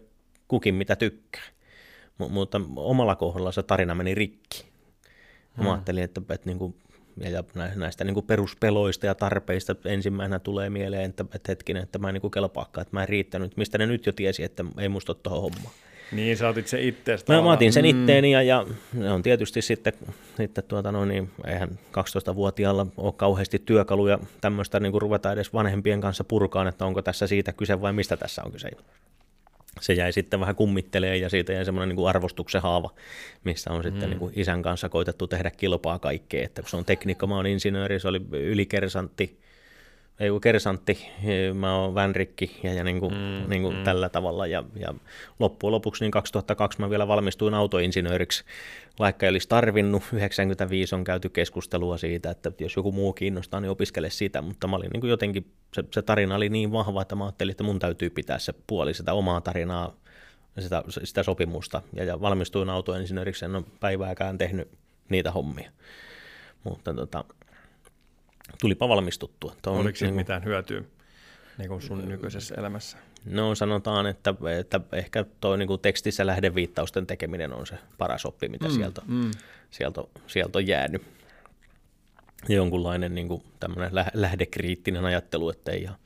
[0.47, 1.43] kukin mitä tykkää.
[2.19, 4.65] M- mutta omalla kohdalla se tarina meni rikki.
[5.57, 5.65] Hmm.
[5.65, 6.75] Mä ajattelin, että, että niin kuin,
[7.17, 7.43] ja
[7.75, 12.13] näistä niin kuin peruspeloista ja tarpeista ensimmäisenä tulee mieleen, että, että hetkinen, että mä en
[12.13, 13.57] niin kelpaakaan, että mä en riittänyt.
[13.57, 15.75] Mistä ne nyt jo tiesi, että ei musta ole tuohon hommaan.
[16.11, 17.33] Niin, sä otit sen itteestä.
[17.33, 17.89] Mä, mä otin sen mm.
[17.89, 19.93] itteeni ja, ja ne on tietysti sitten,
[20.37, 26.01] sitten tuota, no niin, eihän 12-vuotiaalla ole kauheasti työkaluja tämmöistä niin kuin ruveta edes vanhempien
[26.01, 28.69] kanssa purkaan, että onko tässä siitä kyse vai mistä tässä on kyse.
[29.81, 32.89] Se jäi sitten vähän kummittelee ja siitä jäi semmoinen niin kuin arvostuksen haava,
[33.43, 34.09] missä on sitten mm.
[34.09, 37.47] niin kuin isän kanssa koitettu tehdä kilpaa kaikkea, että kun se on tekniikka, mä oon
[37.47, 39.39] insinööri, se oli ylikersantti,
[40.19, 41.07] ei kersantti,
[41.53, 43.83] mä oon vänrikki ja, ja niin kuin, mm, niin kuin mm.
[43.83, 44.47] tällä tavalla.
[44.47, 44.93] Ja, ja
[45.39, 48.43] loppujen lopuksi niin 2002 mä vielä valmistuin autoinsinööriksi,
[48.99, 50.03] vaikka ei olisi tarvinnut.
[50.13, 54.75] 95 on käyty keskustelua siitä, että jos joku muu kiinnostaa, niin opiskele sitä, mutta mä
[54.75, 57.79] olin niin kuin jotenkin, se, se tarina oli niin vahva, että mä ajattelin, että mun
[57.79, 59.95] täytyy pitää se puoli sitä omaa tarinaa,
[60.59, 61.81] sitä, sitä sopimusta.
[61.93, 64.67] Ja, ja valmistuin autoinsinööriksi, en ole päivääkään tehnyt
[65.09, 65.71] niitä hommia.
[66.63, 67.25] Mutta tota,
[68.61, 69.55] tulipa valmistuttua.
[69.61, 70.81] Tuo Oliko siitä niin mitään hyötyä
[71.57, 72.97] niin kuin sun nykyisessä elämässä?
[73.25, 78.49] No sanotaan, että, että ehkä tuo niin kuin tekstissä lähdeviittausten tekeminen on se paras oppi,
[78.49, 79.31] mitä mm, sieltä, mm.
[79.71, 81.01] Sieltä, sieltä on jäänyt.
[82.49, 85.97] Jonkunlainen niin kuin tämmöinen lähdekriittinen ajattelu, että ei ihan,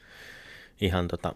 [0.81, 1.35] ihan tota,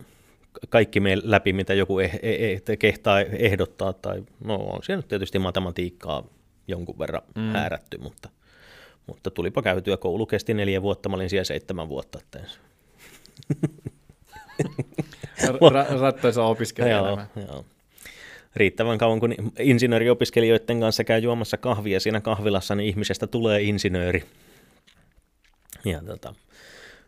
[0.70, 3.94] kaikki mene läpi, mitä joku eh, eh, eh, kehtaa ehdottaa.
[3.94, 6.24] Tai, no on siellä tietysti matematiikkaa
[6.68, 7.42] jonkun verran mm.
[7.42, 8.30] häärätty, mutta
[9.08, 9.98] mutta tulipa käytyä.
[9.98, 12.20] Koulu kesti neljä vuotta, mä olin siellä seitsemän vuotta.
[15.44, 17.28] Ra- rattaisa opiskelija.
[18.56, 24.24] Riittävän kauan, kun insinööriopiskelijoiden kanssa käy juomassa kahvia siinä kahvilassa, niin ihmisestä tulee insinööri.
[25.86, 26.36] Ja tota,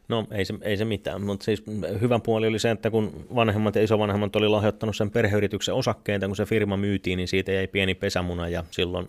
[0.09, 1.63] No ei se, ei se mitään, mutta siis
[2.01, 6.35] hyvä puoli oli se, että kun vanhemmat ja isovanhemmat oli lahjoittanut sen perheyrityksen osakkeita, kun
[6.35, 9.07] se firma myytiin, niin siitä jäi pieni pesämuna ja silloin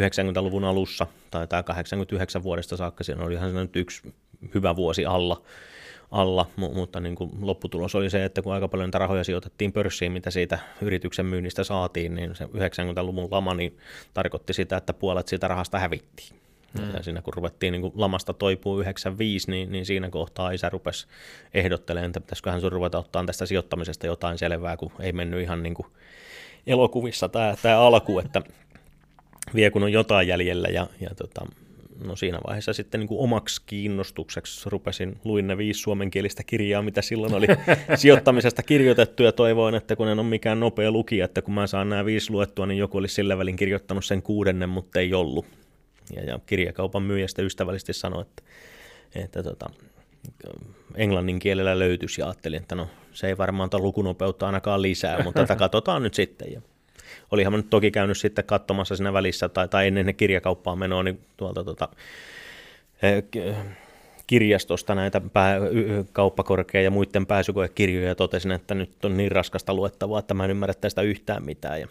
[0.00, 4.14] 90-luvun alussa tai tämä 89 vuodesta saakka siinä oli ihan nyt yksi
[4.54, 5.42] hyvä vuosi alla,
[6.10, 10.30] alla mutta niin kuin lopputulos oli se, että kun aika paljon rahoja sijoitettiin pörssiin, mitä
[10.30, 13.76] siitä yrityksen myynnistä saatiin, niin se 90-luvun lama niin
[14.14, 16.49] tarkoitti sitä, että puolet siitä rahasta hävittiin.
[16.78, 16.94] Mm.
[16.94, 21.06] Ja siinä kun ruvettiin niin kuin lamasta toipuu 95, niin, niin siinä kohtaa isä rupesi
[21.54, 25.74] ehdottelemaan, että pitäisiköhän sun ruveta ottaa tästä sijoittamisesta jotain selvää, kun ei mennyt ihan niin
[25.74, 25.86] kuin
[26.66, 28.42] elokuvissa tämä, tämä alku, että
[29.54, 31.46] vie kun on jotain jäljellä ja, ja tota,
[32.04, 37.02] no siinä vaiheessa sitten niin kuin omaksi kiinnostukseksi rupesin, luin ne viisi suomenkielistä kirjaa, mitä
[37.02, 37.46] silloin oli
[37.94, 41.88] sijoittamisesta kirjoitettu ja toivoin, että kun en ole mikään nopea lukija, että kun mä saan
[41.88, 45.46] nämä viisi luettua, niin joku olisi sillä välin kirjoittanut sen kuudennen, mutta ei ollut.
[46.16, 48.42] Ja, ja kirjakaupan myyjästä ystävällisesti sanoi, että,
[49.14, 49.70] että tota,
[50.94, 55.40] englannin kielellä löytyisi ja ajattelin, että no se ei varmaan tuon lukunopeutta ainakaan lisää, mutta
[55.40, 56.52] tätä katsotaan nyt sitten.
[56.52, 56.60] Ja
[57.30, 61.02] olihan mä nyt toki käynyt sitten katsomassa siinä välissä tai, tai ennen ne kirjakauppaan menoa,
[61.02, 61.88] niin tuolta tota,
[63.02, 63.24] eh,
[64.26, 65.58] kirjastosta näitä pää,
[66.12, 70.50] kauppakorkea ja muiden pääsykoekirjoja ja totesin, että nyt on niin raskasta luettavaa, että mä en
[70.50, 71.80] ymmärrä tästä yhtään mitään.
[71.80, 71.88] Ja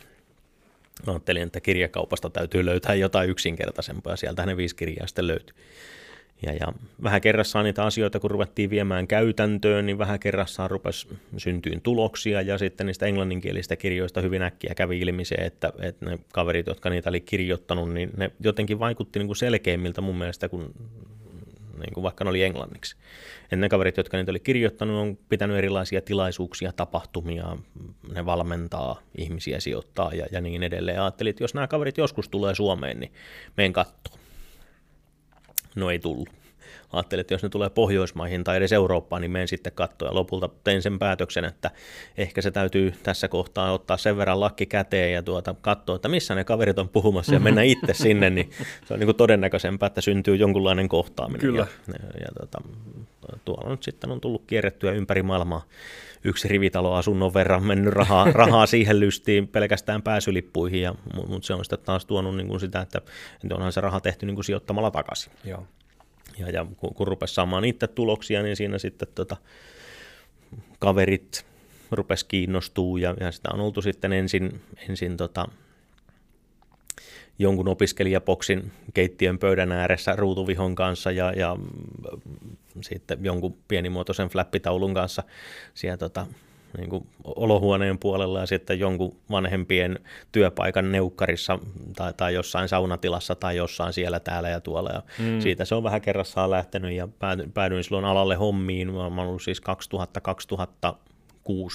[1.07, 5.55] ajattelin, että kirjakaupasta täytyy löytää jotain yksinkertaisempaa, sieltä ne viisi kirjaa sitten löytyi.
[6.45, 11.07] Ja, ja vähän kerrassaan niitä asioita, kun ruvettiin viemään käytäntöön, niin vähän kerrassaan rupesi
[11.37, 16.19] syntyyn tuloksia, ja sitten niistä englanninkielistä kirjoista hyvin äkkiä kävi ilmi se, että, että ne
[16.33, 20.73] kaverit, jotka niitä oli kirjoittanut, niin ne jotenkin vaikutti niin kuin selkeimmiltä mun mielestä kuin
[21.79, 22.95] niin kuin vaikka ne oli englanniksi.
[23.51, 27.57] Et ne kaverit, jotka niitä oli kirjoittanut, on pitänyt erilaisia tilaisuuksia, tapahtumia,
[28.15, 30.95] ne valmentaa ihmisiä, sijoittaa ja, ja niin edelleen.
[30.95, 33.13] Ja ajattelin, että jos nämä kaverit joskus tulee Suomeen, niin
[33.57, 34.19] meen katsoa.
[35.75, 36.29] No ei tullut
[36.93, 40.09] ajattelin, että jos ne tulee Pohjoismaihin tai edes Eurooppaan, niin menen sitten katsoa.
[40.09, 41.71] Ja lopulta tein sen päätöksen, että
[42.17, 46.35] ehkä se täytyy tässä kohtaa ottaa sen verran lakki käteen ja tuota, katsoa, että missä
[46.35, 48.49] ne kaverit on puhumassa ja mennä itse sinne, niin
[48.85, 51.41] se on niin kuin todennäköisempää, että syntyy jonkunlainen kohtaaminen.
[51.41, 51.67] Kyllä.
[51.87, 52.61] Ja, ja, ja tuota,
[53.45, 55.65] tuolla nyt sitten on tullut kierrettyä ympäri maailmaa
[56.23, 60.95] yksi rivitaloasunnon verran mennyt rahaa, rahaa siihen lystiin pelkästään pääsylippuihin, ja,
[61.27, 63.01] mutta se on sitten taas tuonut niin kuin sitä, että,
[63.43, 65.33] että onhan se raha tehty niin kuin sijoittamalla takaisin.
[65.45, 65.63] Joo.
[66.39, 69.37] Ja, ja kun, kun rupesi saamaan itse tuloksia, niin siinä sitten tota,
[70.79, 71.45] kaverit
[71.91, 75.47] rupesi kiinnostuu ja, ja sitä on oltu sitten ensin, ensin tota,
[77.39, 81.57] jonkun opiskelijapoksin keittiön pöydän ääressä ruutuvihon kanssa ja, ja
[82.81, 85.23] sitten jonkun pienimuotoisen flappitaulun kanssa
[85.73, 86.25] siellä tota,
[86.77, 89.99] niin kuin olohuoneen puolella ja sitten jonkun vanhempien
[90.31, 91.59] työpaikan neukkarissa
[91.95, 94.89] tai, tai jossain saunatilassa tai jossain siellä täällä ja tuolla.
[94.89, 95.39] Ja mm.
[95.39, 97.07] Siitä se on vähän kerrassaan lähtenyt ja
[97.53, 98.93] päädyin silloin alalle hommiin.
[98.93, 100.93] Mä olen ollut siis 2000-2006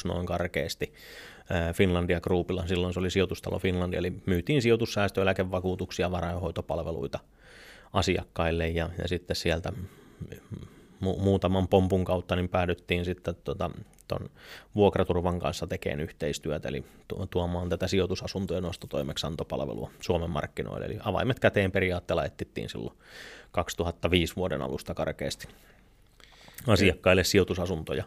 [0.05, 0.93] noin karkeasti
[1.75, 2.67] Finlandia Groupilla.
[2.67, 7.19] Silloin se oli sijoitustalo Finlandia, eli myytiin sijoitussäästö, eläkevakuutuksia, varainhoitopalveluita
[7.93, 9.73] asiakkaille ja, ja sitten sieltä
[11.05, 13.71] mu- muutaman pompun kautta niin päädyttiin sitten tota,
[14.09, 14.31] ton
[14.75, 16.85] vuokraturvan kanssa tekemään yhteistyötä, eli
[17.31, 20.87] tuomaan tätä sijoitusasuntojen ostotoimeksantopalvelua Suomen markkinoille.
[20.87, 22.97] Eli avaimet käteen periaatteella etsittiin silloin
[23.53, 25.49] 2005 vuoden alusta karkeasti
[26.67, 28.05] asiakkaille sijoitusasuntoja.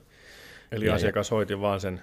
[0.71, 2.01] Eli ja, asiakas hoiti vaan sen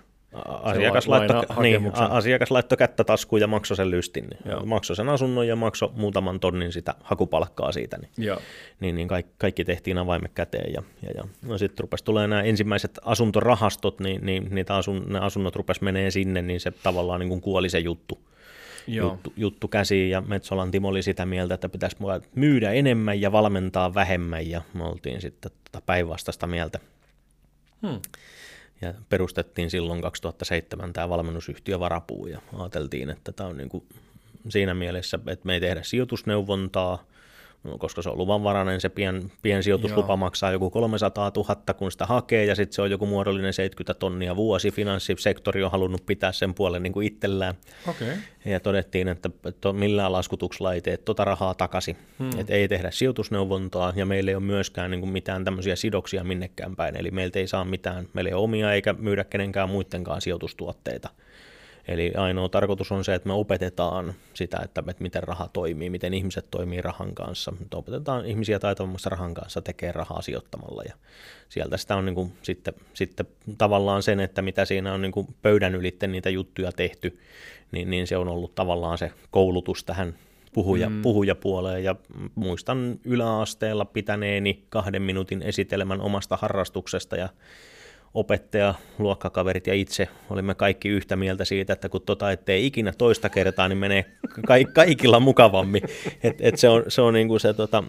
[0.62, 4.28] Asiakas laittoi, niin, asiakas laittoi kättä taskuun ja maksoi sen lystin.
[4.45, 7.99] Niin maksoi sen asunnon ja maksoi muutaman tonnin sitä hakupalkkaa siitä.
[7.99, 8.39] Niin, Joo.
[8.80, 10.72] niin, niin kaikki, kaikki tehtiin avaimet käteen.
[10.72, 11.24] Ja, ja, ja.
[11.43, 16.11] No sitten rupesi tulee nämä ensimmäiset asuntorahastot, niin, niin niitä asun, ne asunnot rupesi menee
[16.11, 18.18] sinne, niin se tavallaan niin kuin kuoli se juttu.
[18.87, 21.97] Juttu, juttu käsiin ja Metsolan Timo oli sitä mieltä, että pitäisi
[22.35, 26.80] myydä enemmän ja valmentaa vähemmän ja me oltiin sitten tota päinvastaista mieltä.
[27.82, 28.01] Hmm
[28.85, 33.85] ja perustettiin silloin 2007 tämä valmennusyhtiö Varapuu ja ajateltiin, että tämä on niin kuin
[34.49, 37.05] siinä mielessä, että me ei tehdä sijoitusneuvontaa,
[37.78, 40.16] koska se on luvanvarainen, se pien, pien sijoituslupa Joo.
[40.16, 44.36] maksaa joku 300 000, kun sitä hakee, ja sitten se on joku muodollinen 70 tonnia
[44.36, 44.70] vuosi.
[44.70, 47.54] Finanssisektori on halunnut pitää sen puolen niin kuin itsellään.
[47.88, 48.08] Okay.
[48.44, 51.96] Ja todettiin, että, että millään laskutuksella ei tee tuota rahaa takaisin.
[52.18, 52.30] Hmm.
[52.38, 56.76] Että ei tehdä sijoitusneuvontaa, ja meillä ei ole myöskään niin kuin mitään tämmöisiä sidoksia minnekään
[56.76, 56.96] päin.
[56.96, 61.10] Eli meiltä ei saa mitään, meillä ei ole omia eikä myydä kenenkään muidenkaan sijoitustuotteita.
[61.89, 66.14] Eli ainoa tarkoitus on se, että me opetetaan sitä, että, että miten raha toimii, miten
[66.14, 67.51] ihmiset toimii rahan kanssa.
[67.51, 70.95] Me opetetaan ihmisiä taitavammassa rahan kanssa tekee rahaa sijoittamalla ja
[71.49, 73.26] sieltä sitä on niin kuin sitten, sitten
[73.59, 77.18] tavallaan sen, että mitä siinä on niin kuin pöydän ylitten niitä juttuja tehty,
[77.72, 80.14] niin, niin se on ollut tavallaan se koulutus tähän
[80.55, 81.03] puhuja, mm.
[81.03, 81.97] puhujapuoleen ja
[82.35, 87.28] muistan yläasteella pitäneeni kahden minuutin esitelmän omasta harrastuksesta ja
[88.14, 93.28] opettaja, luokkakaverit ja itse olimme kaikki yhtä mieltä siitä, että kun tota ettei ikinä toista
[93.28, 94.04] kertaa, niin menee
[94.46, 95.82] ka- kaikilla mukavammin.
[96.22, 97.84] Et, et se on se, on niinku se tota,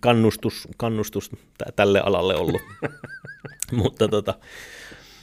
[0.00, 2.62] kannustus, kannustus t- tälle alalle ollut.
[3.72, 4.34] mutta tota,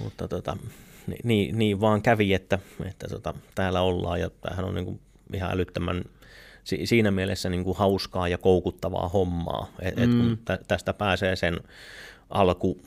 [0.03, 0.57] mutta tota,
[1.23, 4.99] niin, niin, vaan kävi, että, että tota, täällä ollaan ja tämähän on niinku
[5.33, 6.03] ihan älyttömän
[6.63, 10.11] siinä mielessä niin kuin hauskaa ja koukuttavaa hommaa, että mm.
[10.11, 11.59] et kun tästä pääsee sen
[12.29, 12.77] alku,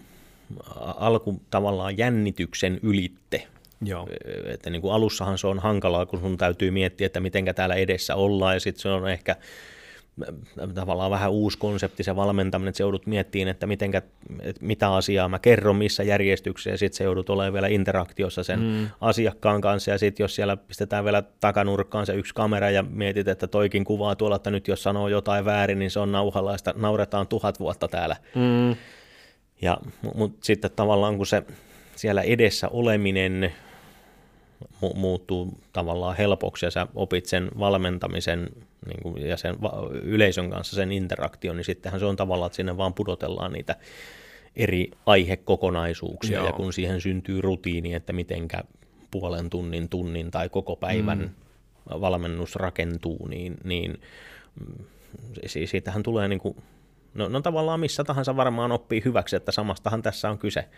[0.97, 3.47] alku tavallaan jännityksen ylitte.
[3.82, 4.09] Joo.
[4.44, 8.14] Että niin kuin alussahan se on hankalaa, kun sun täytyy miettiä, että mitenkä täällä edessä
[8.14, 9.36] ollaan, ja sitten se on ehkä
[10.74, 14.03] tavallaan vähän uusi konsepti se valmentaminen, että se joudut miettimään, että, mitenkä,
[14.40, 18.61] että mitä asiaa mä kerron, missä järjestyksessä, ja sitten se joudut olemaan vielä interaktiossa sen
[18.61, 18.88] mm.
[19.01, 23.47] asiakkaan kanssa, ja sitten jos siellä pistetään vielä takanurkkaan se yksi kamera, ja mietit, että
[23.47, 26.74] toikin kuvaa tuolla, että nyt jos sanoo jotain väärin, niin se on nauhalla, ja sitä
[26.76, 28.16] nauretaan tuhat vuotta täällä.
[28.34, 28.76] Mm.
[29.62, 29.78] Ja,
[30.14, 31.42] mutta sitten tavallaan kun se
[31.96, 33.52] siellä edessä oleminen
[34.82, 38.50] mu- muuttuu tavallaan helpoksi ja sä opit sen valmentamisen
[38.86, 42.57] niin kuin, ja sen va- yleisön kanssa sen interaktion, niin sittenhän se on tavallaan, että
[42.57, 43.76] sinne vaan pudotellaan niitä
[44.57, 46.46] eri aihekokonaisuuksia Joo.
[46.46, 48.64] ja kun siihen syntyy rutiini, että mitenkä
[49.11, 52.00] puolen tunnin, tunnin tai koko päivän mm.
[52.00, 54.00] valmennus rakentuu, niin, niin
[54.61, 54.84] mm,
[55.66, 56.57] siitähän tulee niin kuin
[57.16, 60.68] No, no tavallaan missä tahansa varmaan oppii hyväksi, että samastahan tässä on kyse.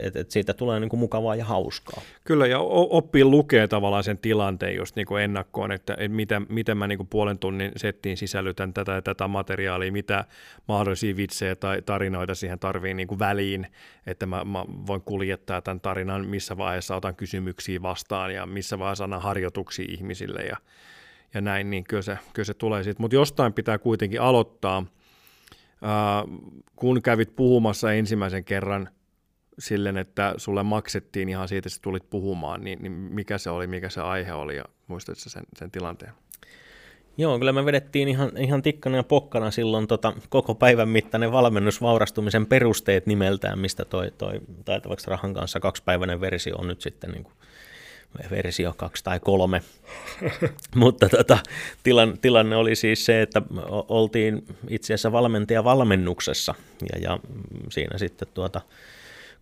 [0.00, 2.02] Et, et siitä tulee niin kuin mukavaa ja hauskaa.
[2.24, 2.58] Kyllä, ja
[2.90, 6.96] oppii lukee tavallaan sen tilanteen just niin kuin ennakkoon, että et miten, miten mä niin
[6.96, 10.24] kuin puolen tunnin settiin sisällytän tätä ja tätä materiaalia, mitä
[10.68, 13.66] mahdollisia vitsejä tai tarinoita siihen tarvii niin kuin väliin,
[14.06, 19.04] että mä, mä voin kuljettaa tämän tarinan, missä vaiheessa otan kysymyksiä vastaan ja missä vaiheessa
[19.04, 20.56] annan harjoituksia ihmisille ja,
[21.34, 23.00] ja näin, niin kyllä se, kyllä se tulee siitä.
[23.00, 24.86] Mutta jostain pitää kuitenkin aloittaa–
[26.76, 28.88] kun kävit puhumassa ensimmäisen kerran
[29.58, 33.88] silleen, että sulle maksettiin ihan siitä, että tulit puhumaan, niin, niin mikä se oli, mikä
[33.88, 36.12] se aihe oli ja muistatko sen, sen tilanteen?
[37.16, 41.82] Joo, kyllä me vedettiin ihan, ihan tikkana ja pokkana silloin tota, koko päivän mittainen valmennus
[41.82, 47.24] vaurastumisen perusteet nimeltään, mistä toi, toi taitavaksi rahan kanssa kaksipäiväinen versio on nyt sitten niin
[47.24, 47.34] kuin
[48.30, 49.62] versio kaksi tai kolme.
[50.74, 51.38] Mutta tota,
[51.82, 53.42] tilan, tilanne oli siis se, että
[53.88, 56.54] oltiin itse asiassa valmentaja valmennuksessa
[56.92, 57.18] ja, ja
[57.70, 58.60] siinä sitten tuota,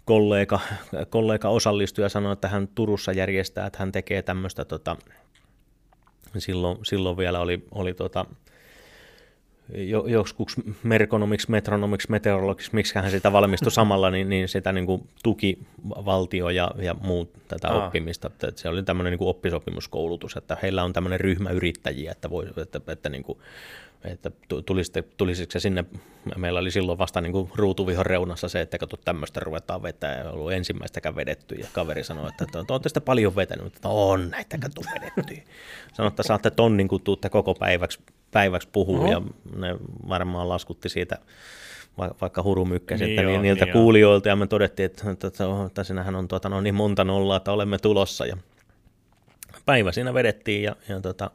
[0.05, 0.61] kollega,
[1.11, 4.97] kollega osallistui ja sanoi, että hän Turussa järjestää, että hän tekee tämmöistä, tota,
[6.39, 8.27] silloin, silloin vielä oli, oli tota,
[10.07, 15.59] joskus merkonomiksi, metronomiksi, meteorologiksi, miksi hän sitä valmistui samalla, niin, niin sitä niin kuin tuki
[15.89, 17.87] valtio ja, ja muut tätä Aa.
[17.87, 18.27] oppimista.
[18.27, 22.47] Että se oli tämmöinen niin kuin oppisopimuskoulutus, että heillä on tämmöinen ryhmä yrittäjiä, että, voi,
[22.57, 23.39] että, että, niin kuin,
[24.05, 24.31] että
[25.49, 25.85] se sinne,
[26.37, 30.29] meillä oli silloin vasta niin kuin ruutuvihon reunassa se, että kato tämmöistä ruvetaan vetää, ei
[30.29, 34.59] ollut ensimmäistäkään vedetty, ja kaveri sanoi, että, että olette sitä paljon vetänyt, että on näitä
[34.59, 35.43] kato vedetty.
[35.93, 38.01] Sanoi, että saatte tonnin, kun tuutte koko päiväksi
[38.31, 38.99] päiväksi puhua.
[38.99, 39.11] Oho.
[39.11, 39.23] ja
[39.57, 39.77] ne
[40.09, 41.19] varmaan laskutti siitä
[42.21, 46.15] vaikka hurumykkäiset niin, niin niiltä niin kuulijoilta, ja me todettiin, että, että, että, että sinähän
[46.15, 48.37] on tuota, no niin monta nollaa, että olemme tulossa, ja
[49.67, 51.31] päivä siinä vedettiin, ja, ja tota,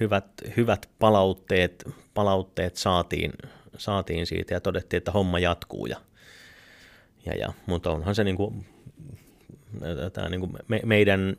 [0.00, 0.26] hyvät,
[0.56, 1.84] hyvät palautteet,
[2.14, 3.32] palautteet saatiin,
[3.78, 5.96] saatiin siitä, ja todettiin, että homma jatkuu, ja,
[7.26, 8.66] ja, ja mutta onhan se niin kuin
[10.12, 11.36] tämä niin kuin me, meidän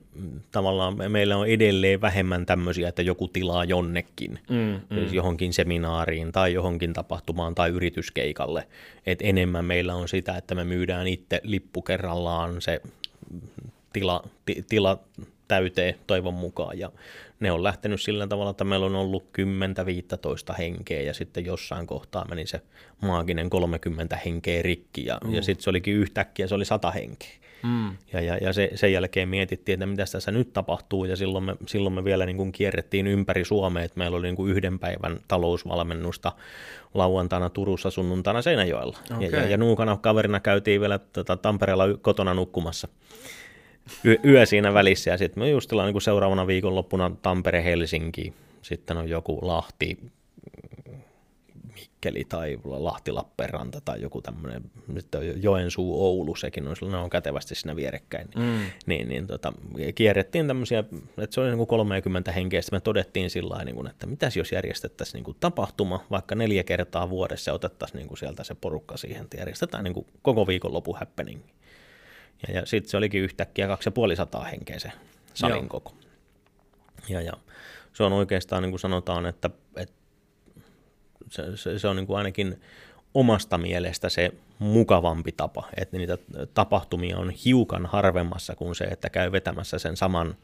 [0.51, 4.97] tavallaan, meillä on edelleen vähemmän tämmöisiä, että joku tilaa jonnekin, mm, mm.
[4.97, 8.67] Siis johonkin seminaariin tai johonkin tapahtumaan tai yrityskeikalle.
[9.05, 12.81] Et enemmän meillä on sitä, että me myydään itse lippu kerrallaan se
[13.93, 14.99] tila, ti, tila
[15.47, 16.79] täyteen toivon mukaan.
[16.79, 16.91] Ja
[17.39, 19.29] ne on lähtenyt sillä tavalla, että meillä on ollut
[20.51, 22.61] 10-15 henkeä ja sitten jossain kohtaa meni se
[23.01, 25.33] maaginen 30 henkeä rikki ja, mm.
[25.33, 27.29] ja sitten se olikin yhtäkkiä, se oli 100 henkeä.
[27.63, 27.97] Mm.
[28.13, 31.55] Ja, ja, ja se, sen jälkeen mietittiin, että mitä tässä nyt tapahtuu, ja silloin me,
[31.67, 35.19] silloin me vielä niin kuin kierrettiin ympäri Suomea, että meillä oli niin kuin yhden päivän
[35.27, 36.31] talousvalmennusta
[36.93, 38.97] lauantaina Turussa, sunnuntaina Seinäjoella.
[39.15, 39.29] Okay.
[39.29, 42.87] Ja, ja, ja nuukana kaverina käytiin vielä tota, Tampereella kotona nukkumassa
[44.05, 49.39] yö, yö siinä välissä, ja sitten me just niin seuraavana viikonloppuna Tampere-Helsinki, sitten on joku
[49.41, 49.97] Lahti,
[51.73, 57.55] Mikkeli tai Lahti-Lappeenranta tai joku tämmöinen, nyt on Joensuu, Oulu, sekin on, ne on kätevästi
[57.55, 58.27] siinä vierekkäin.
[58.35, 58.59] Mm.
[58.85, 59.53] Niin, niin tota,
[59.95, 60.79] kierrettiin tämmöisiä,
[61.17, 64.37] että se oli niin kuin 30 henkeä, sitten me todettiin sillä niin kuin, että mitäs
[64.37, 68.55] jos järjestettäisiin niin kuin tapahtuma vaikka neljä kertaa vuodessa ja otettaisiin niin kuin sieltä se
[68.55, 71.41] porukka siihen, että järjestetään niin kuin koko viikonlopun happening.
[72.47, 74.91] Ja, ja sitten se olikin yhtäkkiä 2500 henkeä se
[75.33, 75.67] salin Joo.
[75.67, 75.93] koko.
[77.09, 77.33] Ja, ja
[77.93, 79.95] se on oikeastaan, niin kuin sanotaan, että, että
[81.29, 82.61] se, se, se on niin kuin ainakin
[83.13, 86.17] omasta mielestä se mukavampi tapa, että niitä
[86.53, 90.35] tapahtumia on hiukan harvemmassa kuin se, että käy vetämässä sen saman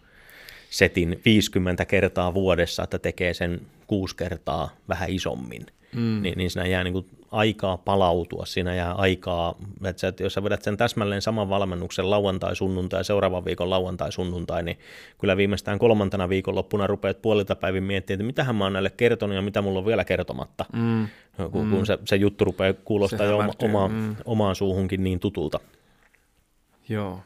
[0.69, 5.65] setin 50 kertaa vuodessa, että tekee sen kuusi kertaa vähän isommin
[5.95, 6.21] mm.
[6.21, 10.61] niin, niin siinä jää niin kuin aikaa palautua, siinä jää aikaa, että, jos sä vedät
[10.61, 14.79] sen täsmälleen saman valmennuksen lauantai-sunnuntai ja seuraavan viikon lauantai-sunnuntai, niin
[15.17, 19.41] kyllä viimeistään kolmantena viikonloppuna rupeat puolilta päivin miettimään, että mitähän mä oon näille kertonut ja
[19.41, 21.07] mitä mulla on vielä kertomatta, mm.
[21.51, 21.71] kun, mm.
[21.71, 24.15] kun se, se juttu rupeaa kuulostaa jo oma, oma, mm.
[24.25, 25.59] omaan suuhunkin niin tutulta.
[26.89, 27.19] Joo.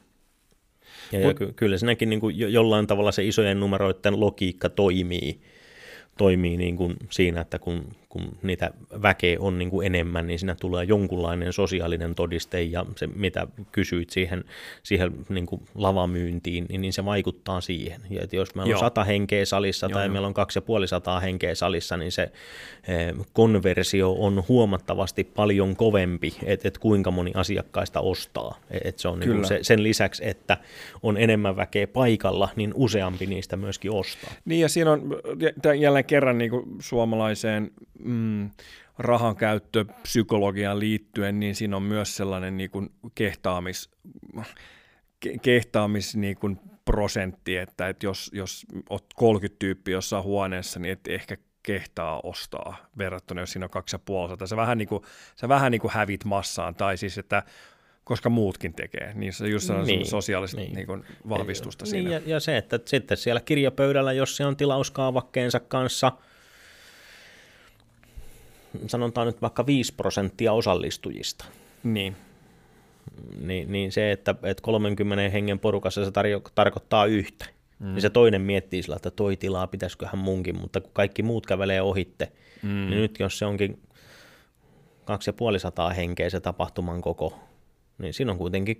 [1.12, 5.42] Ja, Mut, ja ky- kyllä siinäkin niin kuin jollain tavalla se isojen numeroiden logiikka toimii,
[6.18, 10.56] toimii niin kuin siinä, että kun, kun niitä väkeä on niin kuin enemmän, niin siinä
[10.56, 14.44] tulee jonkunlainen sosiaalinen todiste ja se, mitä kysyit siihen,
[14.84, 18.02] siihen niin kuin lavamyyntiin, niin, niin se vaikuttaa siihen.
[18.10, 18.80] Ja että jos meillä Joo.
[18.80, 19.94] on sata henkeä salissa Joo.
[19.94, 22.32] tai meillä on kaksi ja puoli sataa henkeä salissa, niin se
[22.88, 28.60] eh, konversio on huomattavasti paljon kovempi, että et kuinka moni asiakkaista ostaa.
[28.84, 30.58] Et se on niin kuin se, sen lisäksi, että
[31.04, 34.32] on enemmän väkeä paikalla, niin useampi niistä myöskin ostaa.
[34.46, 35.22] Niin ja siinä on
[35.80, 37.72] jälleen kerran niin kuin suomalaiseen
[38.06, 38.50] mm,
[38.98, 43.90] rahan käyttö psykologiaan liittyen, niin siinä on myös sellainen niin kuin kehtaamis,
[45.20, 50.92] ke, kehtaamis niin kuin prosentti, että, että jos, jos olet 30 tyyppiä jossain huoneessa, niin
[50.92, 54.48] et ehkä kehtaa ostaa verrattuna, jos siinä on 250.
[54.48, 55.04] Sä vähän niin kuin,
[55.36, 57.44] sä vähän niin kuin hävit massaan, tai siis, että
[58.04, 60.74] koska muutkin tekee, niin se just niin, sosiaalista niin.
[60.74, 62.10] Niin kuin vahvistusta niin, siinä.
[62.10, 66.12] Ja, ja se, että sitten siellä kirjapöydällä, jos se on tilauskaavakkeensa kanssa–
[68.88, 71.46] sanotaan nyt vaikka 5 prosenttia osallistujista.
[71.84, 72.16] Niin.
[73.42, 77.46] Niin, niin se, että, että 30 hengen porukassa se tarjo- tarkoittaa yhtä.
[77.80, 77.94] Mm.
[77.94, 81.82] Niin se toinen miettii sillä, että toi tilaa, pitäisiköhän munkin, mutta kun kaikki muut kävelee
[81.82, 82.70] ohitte, mm.
[82.70, 83.80] niin nyt jos se onkin
[85.06, 87.40] 2500 henkeä se tapahtuman koko,
[87.98, 88.78] niin siinä on kuitenkin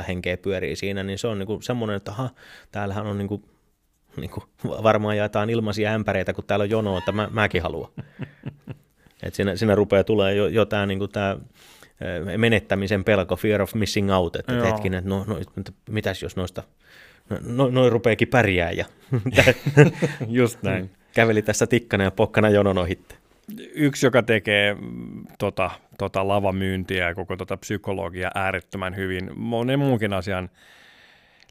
[0.00, 2.30] 10-15 henkeä pyörii siinä, niin se on niinku semmoinen, että aha,
[2.72, 3.42] täällähän on niinku,
[4.16, 7.92] niinku, varmaan jaetaan ilmaisia ämpäreitä, kun täällä on jono, että mä, mäkin haluan.
[9.22, 11.08] Et siinä, siinä rupeaa tulee jo, jo tämä niinku
[12.36, 15.36] menettämisen pelko, fear of missing out, että et hetkinen, että no, no,
[15.90, 16.62] mitäs jos noista,
[17.30, 18.84] no, no, noin rupeekin pärjää ja
[20.28, 20.90] just näin.
[21.14, 23.14] Käveli tässä tikkana ja pokkana jonon ohitte.
[23.74, 30.12] Yksi, joka tekee mm, tota, tota lavamyyntiä ja koko tota psykologiaa äärettömän hyvin, monen muunkin
[30.12, 30.50] asian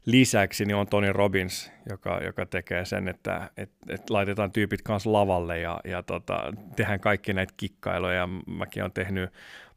[0.06, 5.12] lisäksi niin on Tony Robbins, joka, joka tekee sen, että et, et laitetaan tyypit kanssa
[5.12, 8.28] lavalle ja, ja tota, tehdään kaikki näitä kikkailuja.
[8.46, 9.30] Mäkin olen tehnyt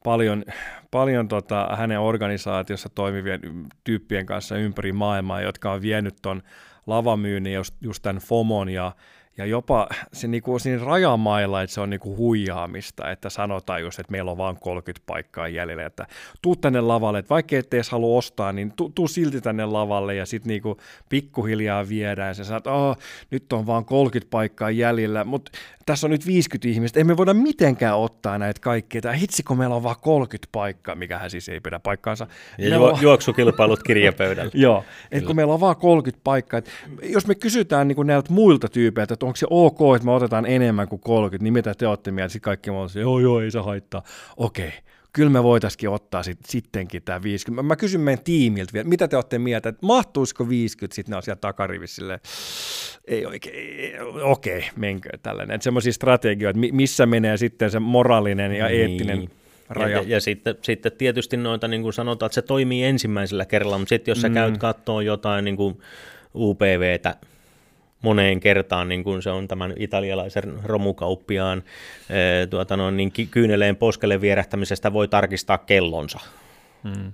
[0.03, 0.43] paljon,
[0.91, 3.41] paljon tota, hänen organisaatiossa toimivien
[3.84, 6.43] tyyppien kanssa ympäri maailmaa, jotka on vienyt ton
[6.88, 8.95] lavamyynnin just, just tämän FOMon ja,
[9.38, 14.12] ja jopa se niinku, siinä rajamailla, että se on niinku huijaamista, että sanotaan just, että
[14.12, 16.08] meillä on vain 30 paikkaa jäljellä, että
[16.42, 20.16] tuu tänne lavalle, että vaikka et edes halua ostaa, niin tuu, tuu silti tänne lavalle
[20.16, 20.78] ja sitten niinku
[21.10, 22.28] pikkuhiljaa viedään.
[22.28, 22.98] Ja sä sanot, oh,
[23.32, 25.52] nyt on vain 30 paikkaa jäljellä, mutta
[25.86, 29.76] tässä on nyt 50 ihmistä, emme voida mitenkään ottaa näitä kaikkia, tai hitsi kun meillä
[29.76, 32.28] on vain 30 paikkaa, mikä siis ei pidä paikkaansa.
[32.58, 33.02] Ja juo, on...
[33.02, 34.52] juoksukilpailut kirjapöydällä.
[34.66, 36.72] Joo, että kun meillä on vain 30 paikkaa, että
[37.04, 40.88] jos me kysytään niin näiltä muilta tyypeiltä, että onko se ok, että me otetaan enemmän
[40.88, 42.32] kuin 30, niin mitä te olette mieltä?
[42.32, 44.04] Sitten kaikki on joo, joo, ei se haittaa.
[44.38, 44.74] Okei,
[45.14, 47.64] kyllä me voitaisiin ottaa sit, sittenkin tämä 50.
[47.64, 51.24] Mä kysyn meidän tiimiltä vielä, mitä te olette mieltä, että mahtuisiko 50, sitten ne on
[51.24, 52.20] siellä takarivissä silleen,
[53.07, 55.55] ei oikein, okei, okay, menkö tällainen.
[55.55, 58.82] Että semmoisia strategioita, missä menee sitten se moraalinen ja niin.
[58.82, 59.30] eettinen
[59.70, 59.97] raja.
[59.97, 63.78] Ja, ja, ja sitten, sitten tietysti noita, niin kuin sanotaan, että se toimii ensimmäisellä kerralla,
[63.78, 64.34] mutta sitten jos sä mm.
[64.34, 65.80] käyt katsoa jotain niin kuin
[66.36, 67.16] UPVtä,
[68.04, 71.64] moneen kertaan, niin kuin se on tämän italialaisen romukauppiaan
[72.10, 76.20] e, tuota no, niin kyyneleen poskelle vierähtämisestä voi tarkistaa kellonsa.
[76.84, 77.12] Hmm.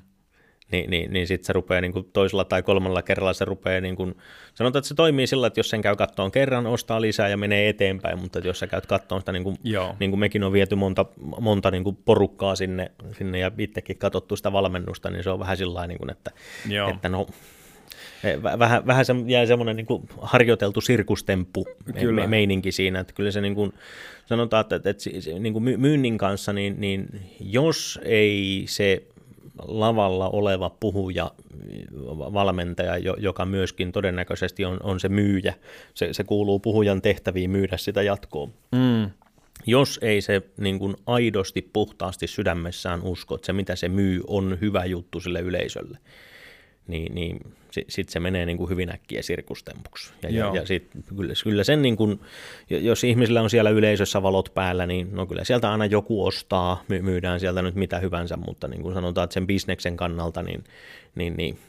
[0.72, 3.96] Niin, niin, niin sitten se rupeaa niin kuin toisella tai kolmannella kerralla se rupeaa, niin
[3.96, 4.16] kuin,
[4.54, 7.70] sanotaan, että se toimii sillä, että jos sen käy kattoon kerran, ostaa lisää ja menee
[7.70, 9.58] eteenpäin, mutta jos sä käyt kattoon sitä, niin kuin,
[10.00, 11.06] niin kuin mekin on viety monta,
[11.40, 15.58] monta niin kuin porukkaa sinne, sinne ja itsekin katsottu sitä valmennusta, niin se on vähän
[15.58, 16.32] sillä niin että,
[16.92, 17.59] että no Eh,
[18.60, 21.68] vähän, vähän se jäi semmoinen niin kuin harjoiteltu sirkustemppu
[22.00, 22.28] kyllä.
[22.28, 23.74] meininki siinä, että kyllä se niin kuin,
[24.26, 29.04] sanotaan, että, että, että niin kuin myynnin kanssa, niin, niin jos ei se
[29.68, 31.32] lavalla oleva puhuja,
[32.34, 35.54] valmentaja, joka myöskin todennäköisesti on, on se myyjä,
[35.94, 38.50] se, se kuuluu puhujan tehtäviin myydä sitä jatkoa.
[38.72, 39.10] Mm.
[39.66, 44.58] Jos ei se niin kuin aidosti, puhtaasti sydämessään usko, että se mitä se myy on
[44.62, 45.98] hyvä juttu sille yleisölle,
[46.90, 47.40] niin, niin
[47.72, 50.14] sitten se menee niin kuin hyvin äkkiä sirkustempuksi.
[50.24, 52.20] Ja, ja, ja sit, kyllä, kyllä sen, niin kuin,
[52.70, 57.02] jos ihmisillä on siellä yleisössä valot päällä, niin no kyllä sieltä aina joku ostaa, my,
[57.02, 60.64] myydään sieltä nyt mitä hyvänsä, mutta niin kuin sanotaan, että sen bisneksen kannalta, niin,
[61.16, 61.60] niin, niin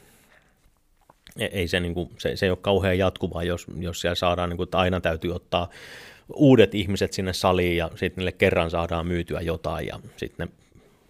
[1.39, 4.49] e, ei se, niin kuin, se, se ei ole kauhean jatkuvaa, jos, jos siellä saadaan,
[4.49, 5.69] niin kuin, että aina täytyy ottaa
[6.33, 10.60] uudet ihmiset sinne saliin ja sitten niille kerran saadaan myytyä jotain ja sitten ne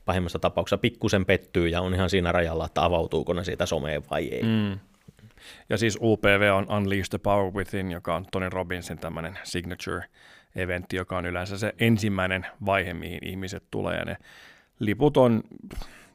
[0.05, 4.27] pahimmassa tapauksessa pikkusen pettyy ja on ihan siinä rajalla, että avautuuko ne siitä someen vai
[4.27, 4.43] ei.
[4.43, 4.79] Mm.
[5.69, 11.17] Ja siis UPV on Unleash the Power Within, joka on Tony Robbinsin tämmöinen signature-eventti, joka
[11.17, 13.97] on yleensä se ensimmäinen vaihe, mihin ihmiset tulee.
[13.97, 14.17] Ja ne
[14.79, 15.43] liput on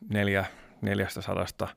[0.08, 0.44] neljä,
[0.80, 1.68] neljästä sadasta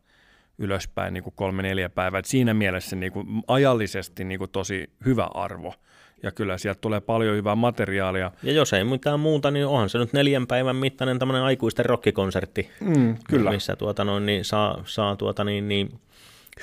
[0.58, 2.20] ylöspäin niin kuin kolme neljä päivää.
[2.20, 5.74] Et siinä mielessä niin kuin ajallisesti niin kuin tosi hyvä arvo
[6.24, 8.32] ja kyllä sieltä tulee paljon hyvää materiaalia.
[8.44, 12.70] Ja jos ei mitään muuta, niin onhan se nyt neljän päivän mittainen tämmöinen aikuisten rockikonsertti,
[12.80, 13.52] mm, kyllä.
[13.52, 16.00] missä tuota noin, niin saa, saa tuota niin, niin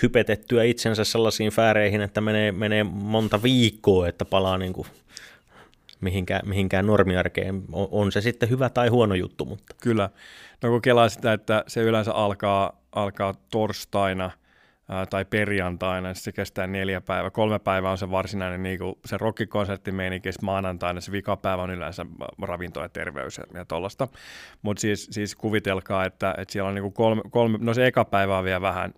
[0.03, 4.87] hypetettyä itsensä sellaisiin fääreihin, että menee, menee monta viikkoa, että palaa niin kuin
[6.01, 7.63] mihinkään, mihinkään normiarkeen.
[7.73, 9.45] On, on se sitten hyvä tai huono juttu.
[9.45, 9.75] Mutta.
[9.81, 10.11] Kyllä.
[10.63, 14.31] No kun kelaa sitä, että se yleensä alkaa, alkaa torstaina–
[14.89, 17.31] ää, tai perjantaina, se kestää neljä päivää.
[17.31, 22.07] Kolme päivää on se varsinainen niin kuin se rockikonsertti meininki, maanantaina se vikapäivä on yleensä
[22.43, 24.09] ravinto ja terveys ja, ja tollaista.
[24.63, 28.05] Mutta siis, siis kuvitelkaa, että, että siellä on niin kuin kolme, kolme, no se eka
[28.05, 28.95] päivä on vielä vähän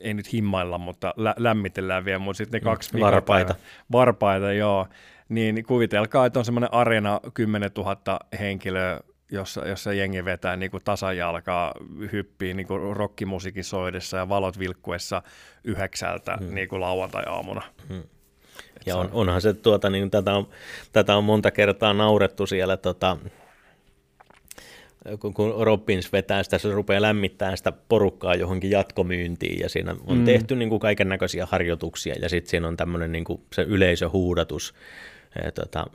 [0.00, 3.54] ei nyt himmailla, mutta lä- lämmitellään vielä, mutta sitten ne kaksi mm, varpaita.
[3.92, 4.86] varpaita, joo,
[5.28, 9.00] niin kuvitelkaa, että on semmoinen arena 10 000 henkilöä
[9.30, 11.74] jossa, jossa jengi vetää niin kuin tasajalkaa,
[12.12, 15.22] hyppii niin kuin rockimusiikin soidessa ja valot vilkkuessa
[15.64, 16.54] yhdeksältä hmm.
[16.54, 17.62] niin kuin lauantai-aamuna.
[17.88, 18.02] Hmm.
[18.86, 20.48] Ja on, onhan se, tuota, niin, tätä, on,
[20.92, 23.16] tätä on monta kertaa naurettu siellä, tota,
[25.20, 30.18] kun, kun Robbins vetää sitä, se rupeaa lämmittämään sitä porukkaa johonkin jatkomyyntiin, ja siinä on
[30.18, 30.24] mm.
[30.24, 33.24] tehty niin kuin kaiken näköisiä harjoituksia, ja sitten siinä on tämmöinen niin
[33.54, 34.74] se yleisöhuudatus,
[35.54, 35.86] tota,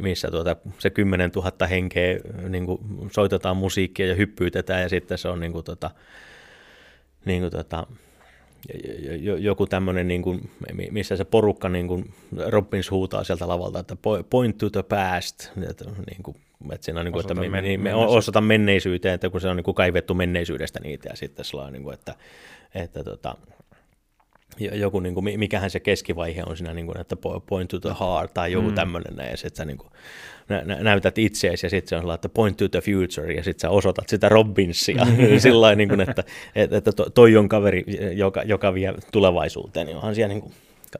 [0.00, 2.18] missä tuota, se 10 000 henkeä
[2.48, 2.80] niin kuin
[3.12, 5.90] soitetaan musiikkia ja hyppyytetään ja sitten se on niin kuin, tota,
[7.24, 7.86] niin kuin, tota,
[9.38, 10.50] joku tämmöinen, niin kuin,
[10.90, 12.14] missä se porukka, niin kuin
[12.46, 13.96] Robbins huutaa sieltä lavalta, että
[14.30, 16.36] point to the past, että, niin kuin,
[16.72, 19.56] että siinä on, niin kuin, että me, men, me osata menneisyyteen, että kun se on
[19.56, 22.14] niin kuin kaivettu menneisyydestä niitä, ja sitten se on, niin kuin, että,
[22.74, 23.36] että tota,
[24.58, 28.34] joku, niin kuin, mikähän se keskivaihe on siinä, niin kuin, että point to the heart
[28.34, 28.74] tai joku mm.
[28.74, 29.90] tämmöinen ja sitten sä niin kuin,
[30.48, 33.60] nä- näytät itseesi ja sitten se on sellainen, että point to the future, ja sitten
[33.60, 35.38] sä osoitat sitä Robinsia mm.
[35.38, 36.24] sillä niin kuin, että,
[36.54, 37.84] että toi on kaveri,
[38.14, 40.54] joka, joka vie tulevaisuuteen, niin onhan siellä niin kuin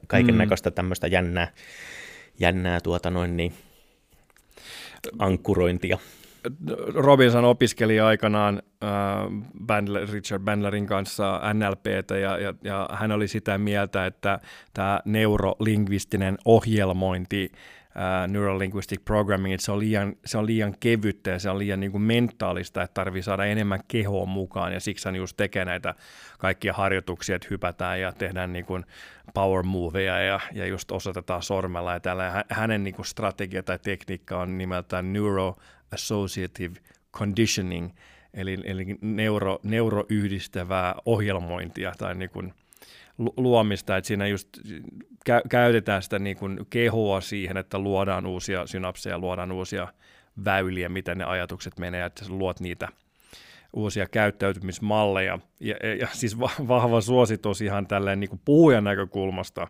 [0.06, 0.74] kaiken näköistä mm.
[0.74, 1.52] tämmöistä jännää,
[2.40, 3.52] jännää tuota noin niin,
[5.18, 5.98] ankkurointia.
[6.94, 8.90] Robinson opiskeli aikanaan äh,
[9.66, 14.38] Bandler, Richard Bandlerin kanssa NLPtä ja, ja, ja hän oli sitä mieltä, että
[14.74, 21.38] tämä neurolingvistinen ohjelmointi uh, neurolinguistic programming, että se on liian, se on liian kevyttä ja
[21.38, 25.16] se on liian niin kuin mentaalista, että tarvii saada enemmän kehoa mukaan ja siksi hän
[25.16, 25.94] just tekee näitä
[26.38, 28.84] kaikkia harjoituksia, että hypätään ja tehdään niin kuin
[29.34, 32.44] power moveja ja, ja just osoitetaan sormella ja tällä.
[32.50, 35.56] Hänen niin kuin strategia tai tekniikka on nimeltään neuro
[35.94, 36.80] associative
[37.12, 37.90] conditioning,
[38.34, 42.54] eli, eli neuro, neuroyhdistävää ohjelmointia tai niin kuin
[43.36, 44.48] luomista, että siinä just
[45.30, 49.88] kä- käytetään sitä niin kuin kehoa siihen, että luodaan uusia synapseja, luodaan uusia
[50.44, 52.88] väyliä, miten ne ajatukset menee, että sä luot niitä
[53.72, 55.38] uusia käyttäytymismalleja.
[55.60, 56.38] Ja, ja, ja siis
[56.68, 59.68] vahva suositus ihan tälleen niin kuin puhujan näkökulmasta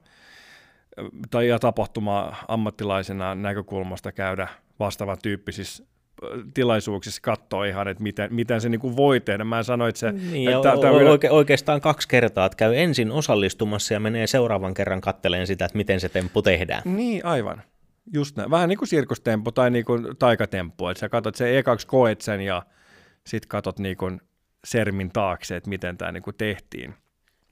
[1.31, 4.49] tai ja tapahtuma ammattilaisena näkökulmasta käydä
[4.79, 5.85] vastaavan tyyppisissä
[6.55, 9.45] tilaisuuksissa katsoa ihan, että miten, miten se niin voi tehdä.
[9.45, 10.13] Mä sanoin, että se...
[10.13, 15.01] Niin, että o- oike- oikeastaan kaksi kertaa, että käy ensin osallistumassa ja menee seuraavan kerran
[15.01, 16.83] katteleen sitä, että miten se temppu tehdään.
[16.85, 17.63] Niin, aivan.
[18.13, 18.51] Just näin.
[18.51, 22.41] Vähän niin kuin sirkustemppu tai niin kuin taikatemppu, että sä katsot sen ekaksi koet sen
[22.41, 22.63] ja
[23.27, 24.21] sitten katsot niin kuin
[24.65, 26.95] sermin taakse, että miten tämä niin kuin tehtiin.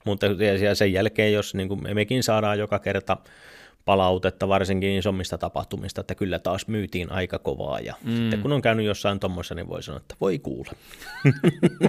[0.05, 0.27] Mutta
[0.73, 3.17] sen jälkeen, jos niin kuin mekin saadaan joka kerta
[3.85, 8.15] palautetta varsinkin isommista tapahtumista, että kyllä taas myytiin aika kovaa ja mm.
[8.15, 10.69] sitten kun on käynyt jossain tuommoissa, niin voi sanoa, että voi kuule.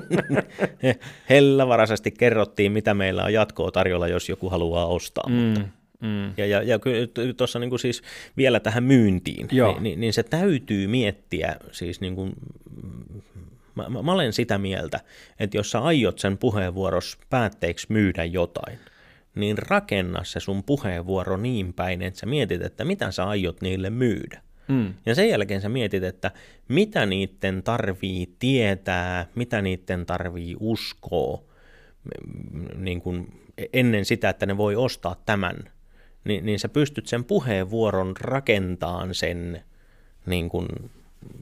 [1.31, 5.35] Hellävaraisesti kerrottiin, mitä meillä on jatkoa tarjolla, jos joku haluaa ostaa, mm.
[5.35, 5.61] mutta
[6.01, 6.33] Mm.
[6.37, 6.79] Ja, ja, ja
[7.37, 8.03] tuossa niin siis
[8.37, 12.33] vielä tähän myyntiin, niin, niin, niin se täytyy miettiä, siis niin kuin,
[13.75, 15.01] mä, mä, mä olen sitä mieltä,
[15.41, 18.79] että jos sä aiot sen puheenvuoros päätteeksi myydä jotain,
[19.35, 23.91] niin rakenna se sun puheenvuoro niin päin, että sä mietit, että mitä sä aiot niille
[23.91, 24.43] myydä.
[24.69, 24.95] Mm.
[25.07, 26.31] Ja sen jälkeen sä mietit, että
[26.69, 31.43] mitä niiden tarvii tietää, mitä niiden tarvii uskoa
[32.77, 35.57] niin kuin ennen sitä, että ne voi ostaa tämän.
[36.25, 39.65] Niin, niin sä pystyt sen puheenvuoron rakentamaan sen
[40.27, 40.67] niin kuin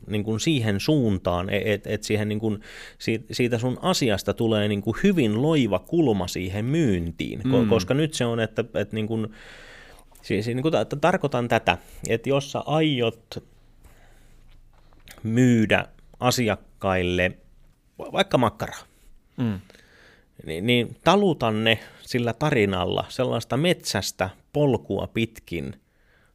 [0.06, 2.60] niin kuin siihen suuntaan, että et siihen niin kuin,
[3.32, 7.68] siitä sun asiasta tulee niin kuin hyvin loiva kulma siihen myyntiin, mm.
[7.68, 9.26] koska nyt se on, että, että niin kuin,
[10.22, 11.78] siis niin kuin, että tarkoitan tätä,
[12.08, 13.44] että jos sä aiot
[15.22, 15.86] myydä
[16.20, 17.32] asiakkaille
[17.98, 18.82] vaikka makkaraa,
[19.36, 19.60] mm.
[20.46, 25.74] niin, niin talutan ne sillä tarinalla sellaista metsästä polkua pitkin–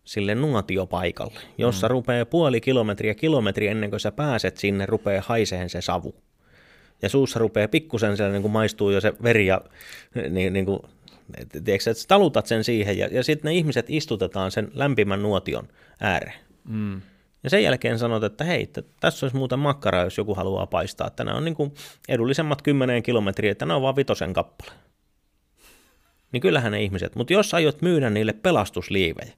[0.08, 1.92] sille nuotiopaikalle, jossa mm.
[1.92, 6.16] rupeaa puoli kilometriä kilometri ennen kuin sä pääset sinne, rupeaa haiseen se savu.
[7.02, 9.62] Ja suussa rupeaa pikkusen siellä niin kuin maistuu jo se veri ja
[10.30, 10.80] niin, niin kuin,
[11.52, 15.68] tiedätkö, että talutat sen siihen ja, ja sitten ne ihmiset istutetaan sen lämpimän nuotion
[16.00, 16.40] ääreen.
[16.70, 17.02] Mm.
[17.44, 21.08] Ja sen jälkeen sanot, että hei, että tässä olisi muuten makkara, jos joku haluaa paistaa.
[21.08, 21.74] Että nämä on niin kuin
[22.10, 24.72] edullisemmat kymmenen kilometriä, että nämä on vaan vitosen kappale.
[26.32, 27.16] Niin kyllähän ne ihmiset.
[27.16, 29.34] Mutta jos aiot myydä niille pelastusliivejä,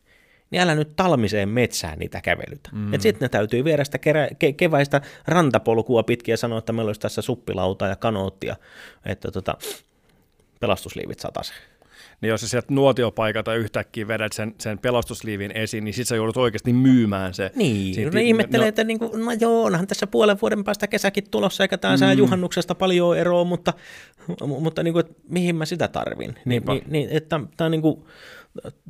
[0.52, 2.70] niin älä nyt talmiseen metsään niitä kävelytä.
[2.74, 2.94] Mm.
[2.94, 6.90] Et sitten ne täytyy viedä sitä kerä, ke, keväistä rantapolkua pitkin ja sanoa, että meillä
[6.90, 8.56] olisi tässä suppilauta ja kanoottia,
[9.06, 9.58] että tota,
[10.60, 11.60] pelastusliivit sataseen.
[12.22, 16.38] Niin jos sä sieltä nuotiopaikalta yhtäkkiä vedät sen, sen pelastusliivin esiin, niin sit sä joudut
[16.38, 17.52] oikeasti myymään se.
[17.56, 20.88] Niin, Siitä, ne ihmettelee, no, että niin kuin, no joo, onhan tässä puolen vuoden päästä
[20.88, 22.18] kesäkin tulossa, eikä tämä mm.
[22.18, 23.74] juhannuksesta paljon eroa, mutta,
[24.46, 26.36] mutta niin kuin, että mihin mä sitä tarvin.
[26.46, 28.04] Niin, niin, niin, että tämä on niin kuin,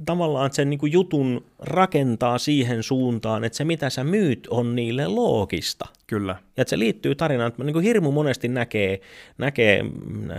[0.05, 5.07] tavallaan sen niin kuin jutun rakentaa siihen suuntaan, että se mitä sä myyt on niille
[5.07, 5.85] loogista.
[6.07, 6.35] Kyllä.
[6.57, 9.01] Ja että se liittyy tarinaan, että niin kuin hirmu monesti näkee,
[9.37, 9.83] näkee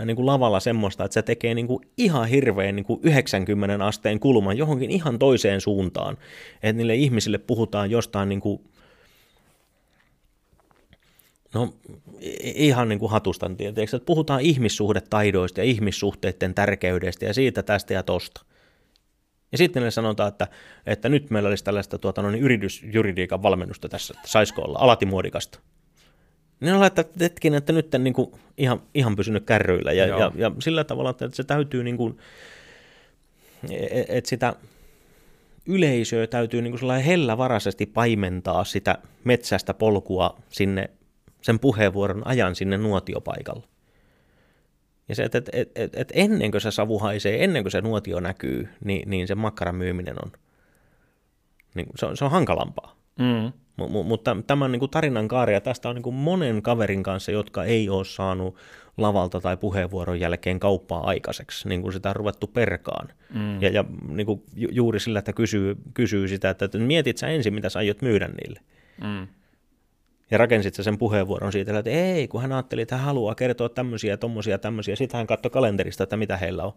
[0.05, 4.19] niin kuin lavalla semmoista, että se tekee niin kuin ihan hirveän niin kuin 90 asteen
[4.19, 6.17] kulman johonkin ihan toiseen suuntaan.
[6.53, 8.61] Että niille ihmisille puhutaan jostain niin kuin
[11.53, 11.73] No
[12.43, 18.03] ihan niin kuin hatusta, tietysti, että puhutaan ihmissuhdetaidoista ja ihmissuhteiden tärkeydestä ja siitä, tästä ja
[18.03, 18.41] tosta.
[19.51, 20.47] Ja sitten ne sanotaan, että,
[20.85, 25.59] että nyt meillä olisi tällaista tuota, no niin, yritysjuridiikan valmennusta tässä, että saisiko olla alatimuodikasta.
[26.59, 29.91] Niin on että hetken, että nyt en niin kuin ihan, ihan pysynyt kärryillä.
[29.91, 32.17] Ja, ja, ja, sillä tavalla, että se täytyy, niin kuin,
[34.07, 34.55] että sitä
[35.65, 40.89] yleisöä täytyy niin kuin hellävaraisesti paimentaa sitä metsästä polkua sinne
[41.41, 43.70] sen puheenvuoron ajan sinne nuotiopaikalle.
[45.11, 47.81] Ja se, että et, et, et, et ennen kuin se savu haisee, ennen kuin se
[47.81, 50.31] nuotio näkyy, niin, niin se makkaran myyminen on,
[51.75, 52.95] niin se, on, se on hankalampaa.
[53.19, 53.51] Mm.
[53.77, 57.31] M- mutta tämän niin kuin tarinan kaari, ja tästä on niin kuin monen kaverin kanssa,
[57.31, 58.55] jotka ei ole saanut
[58.97, 63.07] lavalta tai puheenvuoron jälkeen kauppaa aikaiseksi, niin kuin sitä on ruvettu perkaan.
[63.33, 63.61] Mm.
[63.61, 67.27] Ja, ja niin kuin ju- juuri sillä, että kysyy, kysyy sitä, että, että mietit sä
[67.27, 68.59] ensin, mitä sä aiot myydä niille.
[69.03, 69.27] Mm.
[70.31, 73.69] Ja rakensit sä sen puheenvuoron siitä, että ei, kun hän ajatteli, että hän haluaa kertoa
[73.69, 74.95] tämmöisiä, tommosia, tämmöisiä.
[74.95, 76.73] Sitten hän katsoi kalenterista, että mitä heillä on.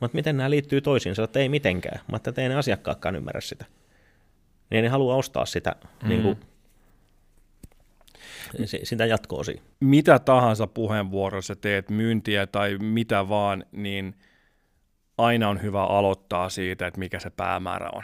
[0.00, 2.00] Mutta miten nämä liittyy toisiinsa, että ei mitenkään.
[2.10, 3.64] Mä että ei ne asiakkaatkaan ymmärrä sitä.
[4.70, 6.08] Niin ne haluaa ostaa sitä, mm.
[6.08, 6.36] niin kuin,
[8.82, 9.62] sitä jatkoa siinä.
[9.80, 14.14] Mitä tahansa puheenvuorossa teet, myyntiä tai mitä vaan, niin
[15.18, 18.02] aina on hyvä aloittaa siitä, että mikä se päämäärä on.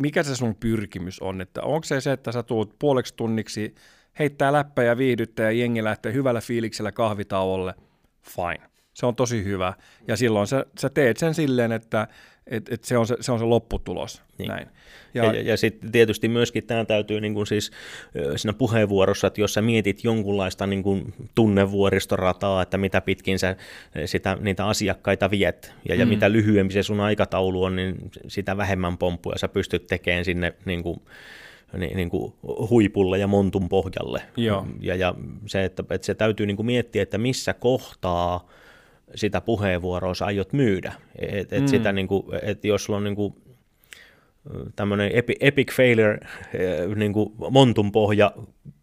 [0.00, 3.74] Mikä se sun pyrkimys on, että onko se se, että sä tuut puoleksi tunniksi
[4.18, 7.74] heittää läppä ja viihdyttää ja jengi lähtee hyvällä fiiliksellä kahvitauolle,
[8.22, 8.69] fine.
[9.00, 9.72] Se on tosi hyvä.
[10.08, 12.08] Ja silloin sä, sä teet sen silleen, että
[12.46, 14.22] et, et se, on se, se on se lopputulos.
[14.38, 14.48] Niin.
[14.48, 14.66] Näin.
[15.14, 17.70] Ja, ja, ja, ja sitten tietysti myöskin tämä täytyy niin kuin siis
[18.36, 23.56] siinä puheenvuorossa, että jos sä mietit jonkunlaista niin kuin tunnevuoristorataa, että mitä pitkin sä
[24.04, 26.00] sitä, niitä asiakkaita viet, ja, mm.
[26.00, 30.52] ja mitä lyhyempi se sun aikataulu on, niin sitä vähemmän pomppuja sä pystyt tekemään sinne
[30.64, 31.00] niin kuin,
[31.76, 32.34] niin, niin kuin
[32.70, 34.22] huipulle ja montun pohjalle.
[34.36, 34.66] Joo.
[34.80, 35.14] Ja, ja
[35.46, 38.48] se, että, että se täytyy niin kuin miettiä, että missä kohtaa
[39.14, 40.92] sitä puheenvuoroa sä aiot myydä.
[41.18, 41.66] Et, et mm.
[41.66, 43.34] sitä, niin kuin, et jos sulla on niin kuin,
[44.76, 46.18] tämmöinen epi, epic failure,
[46.96, 48.32] niin kuin montun pohja,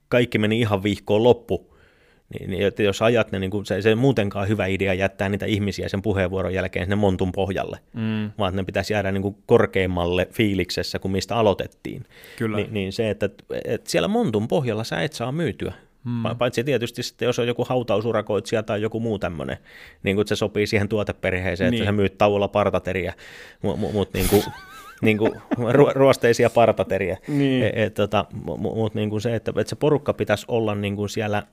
[0.10, 1.78] kaikki meni ihan vihkoon loppu,
[2.34, 5.46] niin, niin että jos ajat ne, niin kuin se, se muutenkaan hyvä idea jättää niitä
[5.46, 8.32] ihmisiä sen puheenvuoron jälkeen sinne montun pohjalle, mm.
[8.38, 12.06] vaan ne pitäisi jäädä niin kuin korkeammalle fiiliksessä kuin mistä aloitettiin.
[12.38, 12.58] Kyllä.
[12.58, 13.30] Ni, niin se, että,
[13.66, 15.74] että siellä montun pohjalla sä et saa myytyä.
[16.08, 16.38] Hmm.
[16.38, 19.58] Paitsi tietysti sitten, jos on joku hautausurakoitsija tai joku muu tämmöinen,
[20.04, 21.82] niin kuin se sopii siihen tuoteperheeseen, niin.
[21.82, 23.14] että sä myyt tauolla partateria,
[23.62, 24.44] mutta mut, mut, niin kuin,
[25.02, 25.32] niin kuin
[25.96, 27.18] ruosteisia partateria.
[27.28, 27.64] Niin.
[27.64, 28.26] E, et, tota,
[28.58, 31.44] mutta niin kuin se, että, että se porukka pitäisi olla niin kuin siellä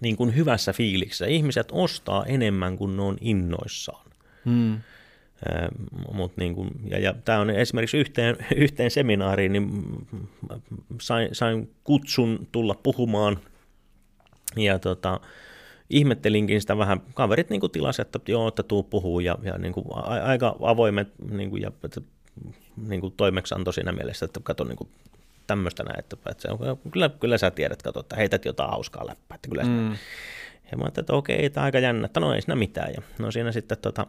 [0.00, 1.26] niin kuin hyvässä fiiliksessä.
[1.26, 4.06] Ihmiset ostaa enemmän kuin ne on innoissaan.
[4.44, 4.78] Hmm.
[6.12, 9.70] Mut niin kuin, ja, ja tämä on esimerkiksi yhteen, yhteen seminaariin, niin
[11.00, 13.38] sain, sain kutsun tulla puhumaan
[14.56, 15.20] ja tota,
[15.90, 19.72] ihmettelinkin sitä vähän, kaverit niin kuin tilas, että joo, että tuu puhuu ja, ja niin
[19.72, 22.00] kuin, a, aika avoimet niin kuin, ja että,
[22.88, 24.88] niin kuin toimeksianto siinä mielessä, että kato niin kuin,
[25.46, 29.06] tämmöistä näin, että, että se on, kyllä, kyllä sä tiedät, kato, että heität jotain hauskaa
[29.06, 29.96] läppää, että kyllä mm.
[30.70, 32.92] Ja mä ajattelin, että okei, tämä on aika jännä, että no ei siinä mitään.
[32.94, 34.06] Ja no siinä sitten tota,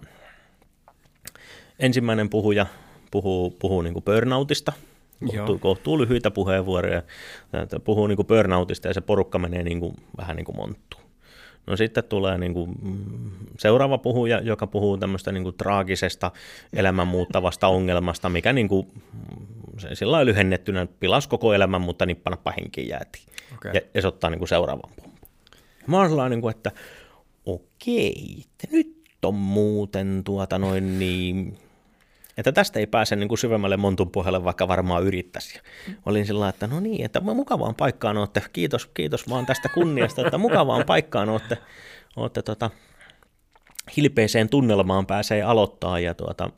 [1.82, 2.66] ensimmäinen puhuja
[3.12, 4.74] puhuu, puhuu niin kuin burnoutista,
[5.26, 7.02] kohtuu, kohtuu lyhyitä puheenvuoroja,
[7.84, 11.04] puhuu niin kuin burnoutista ja se porukka menee niin kuin, vähän niin kuin monttuun.
[11.68, 12.76] No sitten tulee niin kuin
[13.60, 16.32] seuraava puhuja, joka puhuu tämmöistä niin kuin traagisesta
[16.74, 18.88] elämän muuttavasta ongelmasta, mikä niin kuin,
[19.94, 23.26] sillä on lyhennettynä pilas koko elämän, mutta nippanappa henkiin jäätiin.
[23.54, 23.72] Okay.
[23.74, 25.30] Ja, ja se ottaa niin kuin seuraavan pumpun.
[25.88, 26.72] Mä oon sellainen, niin kuin, että
[27.46, 31.58] okei, nyt on muuten tuota noin niin
[32.42, 35.60] että tästä ei pääse niin kuin syvemmälle montun pohjalle, vaikka varmaan yrittäisi.
[36.06, 40.38] Olin sillä että no niin, että mukavaan paikkaan olette, kiitos, kiitos vaan tästä kunniasta, että
[40.38, 41.58] mukavaan paikkaan olette,
[42.16, 42.70] olette tota,
[43.98, 46.50] hilpeiseen tunnelmaan pääsee aloittaa ja tuota,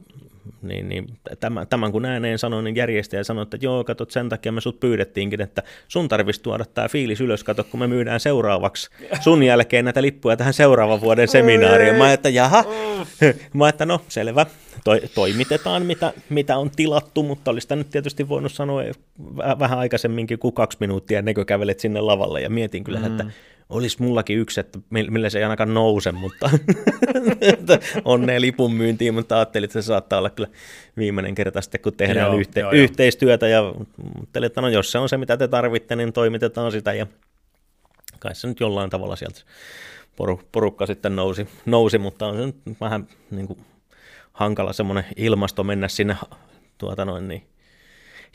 [0.62, 1.08] niin, niin
[1.40, 4.80] tämän, tämän kun ääneen sanoin, niin järjestäjä sanoi, että joo, katsot, sen takia me sut
[4.80, 8.90] pyydettiinkin, että sun tarvitsisi tuoda tämä fiilis ylös, kato, kun me myydään seuraavaksi
[9.22, 11.96] sun jälkeen näitä lippuja tähän seuraavan vuoden seminaariin.
[11.96, 12.66] Mä että jaha,
[13.54, 14.46] mä että no selvä,
[14.84, 18.82] to, toimitetaan mitä, mitä on tilattu, mutta olisi nyt tietysti voinut sanoa
[19.60, 22.42] vähän aikaisemminkin kuin kaksi minuuttia ennen kuin kävelet sinne lavalle.
[22.42, 23.06] Ja mietin kyllä, mm.
[23.06, 23.26] että
[23.74, 26.50] olisi mullakin yksi, että millä se ei ainakaan nouse, mutta
[28.06, 30.50] onnea lipun myyntiin, mutta ajattelin, että se saattaa olla kyllä
[30.98, 33.48] viimeinen kerta sitten, kun tehdään joo, yhte- joo, yhteistyötä.
[33.48, 33.74] Ja
[34.18, 36.94] ajattelin, että no jos se on se, mitä te tarvitte, niin toimitetaan sitä.
[36.94, 37.08] Ja
[38.20, 39.42] kai se nyt jollain tavalla sieltä
[40.52, 43.60] porukka sitten nousi, nousi mutta on se nyt vähän niin kuin
[44.34, 46.18] hankala semmoinen ilmasto mennä sinne
[46.78, 47.48] tuota noin niin,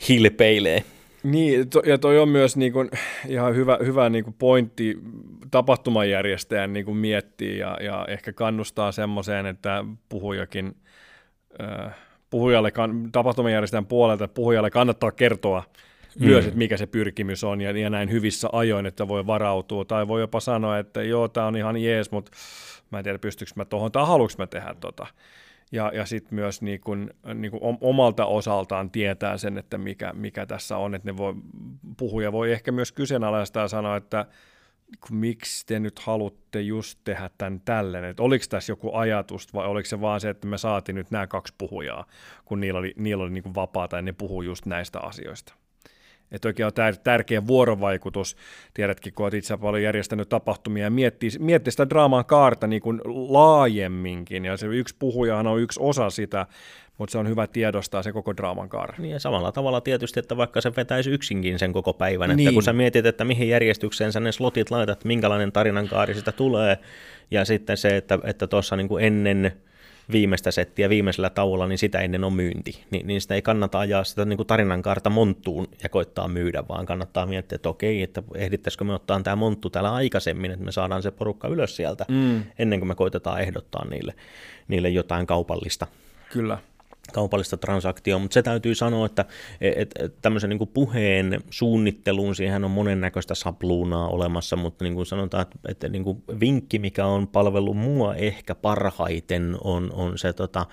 [0.09, 0.83] hilpeilee.
[1.23, 2.89] Niin, to, ja toi on myös niin kuin,
[3.27, 4.97] ihan hyvä, hyvä niin kuin pointti
[5.51, 10.75] tapahtumajärjestäjän niin kuin miettiä ja, ja ehkä kannustaa semmoiseen, että puhujakin,
[11.61, 11.95] äh,
[12.29, 12.71] puhujalle,
[13.11, 15.63] tapahtumajärjestäjän puolelta puhujalle kannattaa kertoa
[16.19, 16.25] mm.
[16.25, 19.85] myös, että mikä se pyrkimys on ja, ja näin hyvissä ajoin, että voi varautua.
[19.85, 22.31] Tai voi jopa sanoa, että joo, tämä on ihan jees, mutta
[22.91, 25.07] mä en tiedä, pystyykö mä tuohon tai haluanko mä tehdä tota
[25.71, 30.45] ja, ja sitten myös niin kun, niin kun omalta osaltaan tietää sen, että mikä, mikä
[30.45, 31.33] tässä on, että ne voi,
[31.97, 34.25] puhuja voi ehkä myös kyseenalaistaa ja sanoa, että
[35.11, 39.85] miksi te nyt haluatte just tehdä tämän tälleen, että oliko tässä joku ajatus vai oliko
[39.85, 42.05] se vaan se, että me saatiin nyt nämä kaksi puhujaa,
[42.45, 45.53] kun niillä oli, niillä oli niin vapaata ja ne puhuu just näistä asioista.
[46.31, 48.37] Että oikein on tär- tärkeä vuorovaikutus.
[48.73, 53.01] Tiedätkin, kun olet itse paljon järjestänyt tapahtumia ja miettii, miettii sitä draaman kaarta niin kuin
[53.05, 54.45] laajemminkin.
[54.45, 56.45] Ja se yksi puhujahan on yksi osa sitä,
[56.97, 58.95] mutta se on hyvä tiedostaa se koko draaman kaari.
[58.97, 62.39] Niin ja samalla tavalla tietysti, että vaikka se vetäisi yksinkin sen koko päivän, niin.
[62.39, 66.77] että kun sä mietit, että mihin järjestykseen sä ne slotit laitat, minkälainen tarinankaari sitä tulee,
[67.31, 69.51] ja sitten se, että että tuossa niin ennen
[70.11, 72.83] viimeistä settiä viimeisellä tauolla, niin sitä ennen on myynti.
[72.91, 76.85] Ni, niin sitä ei kannata ajaa sitä niin kuin tarinankaarta monttuun ja koittaa myydä, vaan
[76.85, 81.03] kannattaa miettiä, että okei, että ehdittäisikö me ottaa tämä monttu täällä aikaisemmin, että me saadaan
[81.03, 82.43] se porukka ylös sieltä, mm.
[82.59, 84.13] ennen kuin me koitetaan ehdottaa niille,
[84.67, 85.87] niille jotain kaupallista.
[86.31, 86.57] Kyllä
[87.13, 89.25] kaupallista transaktioa, mutta se täytyy sanoa, että
[89.61, 95.41] et, et, tämmöisen niin puheen suunnitteluun siihen on monennäköistä sapluunaa olemassa, mutta niin kuin sanotaan,
[95.41, 100.65] että, että niin kuin vinkki, mikä on palvellut mua ehkä parhaiten, on, on se tota,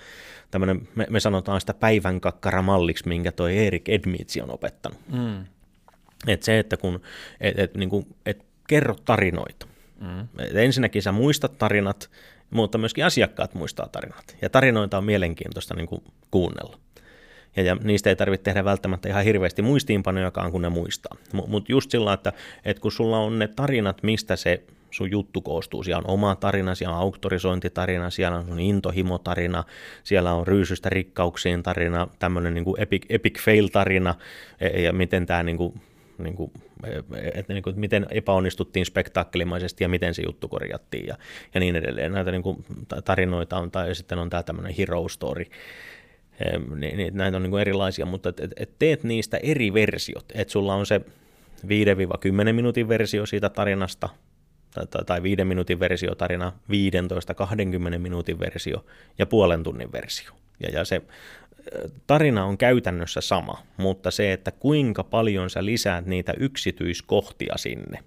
[0.51, 4.99] tämmöinen, me, me sanotaan sitä päivän kakkaramalliksi, minkä toi Erik Edmitsi on opettanut.
[5.11, 5.45] Mm.
[6.27, 7.01] Et se, että kun
[7.41, 9.67] et, et, niin kuin, et kerro tarinoita.
[9.99, 10.21] Mm.
[10.39, 12.09] Et ensinnäkin sä muistat tarinat,
[12.49, 14.37] mutta myöskin asiakkaat muistaa tarinat.
[14.41, 16.77] Ja tarinoita on mielenkiintoista niin kuin kuunnella.
[17.55, 21.17] Ja, ja niistä ei tarvitse tehdä välttämättä ihan hirveästi muistiinpanojakaan, kun ne muistaa.
[21.33, 22.33] Mutta mut just sillä, että,
[22.65, 25.83] että kun sulla on ne tarinat, mistä se sun juttu koostuu.
[25.83, 29.63] Siellä on oma tarina, siellä on auktorisointitarina, siellä on sun intohimotarina,
[30.03, 34.15] siellä on ryysystä rikkauksiin tarina, tämmöinen niin epic, epic fail-tarina,
[34.59, 35.81] ja, ja miten tämä niin kuin
[36.19, 36.51] niin kuin,
[37.33, 41.17] että, niin kuin, että miten epäonnistuttiin spektaakkelimaisesti ja miten se juttu korjattiin ja,
[41.53, 42.11] ja niin edelleen.
[42.11, 42.65] Näitä niin kuin,
[43.05, 45.45] tarinoita on, tai sitten on tämä tämmöinen hero story,
[46.75, 50.51] niin, niin, näitä on niin kuin erilaisia, mutta et, et teet niistä eri versiot, että
[50.51, 51.01] sulla on se
[51.65, 54.09] 5-10 minuutin versio siitä tarinasta,
[54.73, 56.53] tai, tai 5 minuutin versio tarina,
[57.95, 58.85] 15-20 minuutin versio
[59.17, 60.31] ja puolen tunnin versio.
[60.59, 61.01] Ja, ja se
[62.07, 67.99] tarina on käytännössä sama, mutta se, että kuinka paljon sä lisäät niitä yksityiskohtia sinne,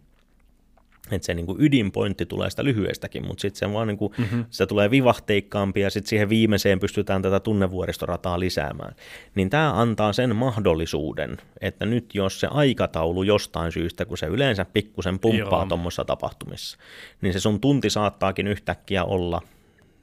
[1.11, 4.45] että se niin kuin ydinpointti tulee sitä lyhyestäkin, mutta sitten se vaan niin kuin, mm-hmm.
[4.51, 8.95] se tulee vivahteikkaampi ja sitten siihen viimeiseen pystytään tätä tunnevuoristorataa lisäämään.
[9.35, 14.65] Niin tämä antaa sen mahdollisuuden, että nyt jos se aikataulu jostain syystä, kun se yleensä
[14.65, 16.79] pikkusen pumppaa tuommoissa tapahtumissa,
[17.23, 19.43] niin se sun tunti saattaakin yhtäkkiä olla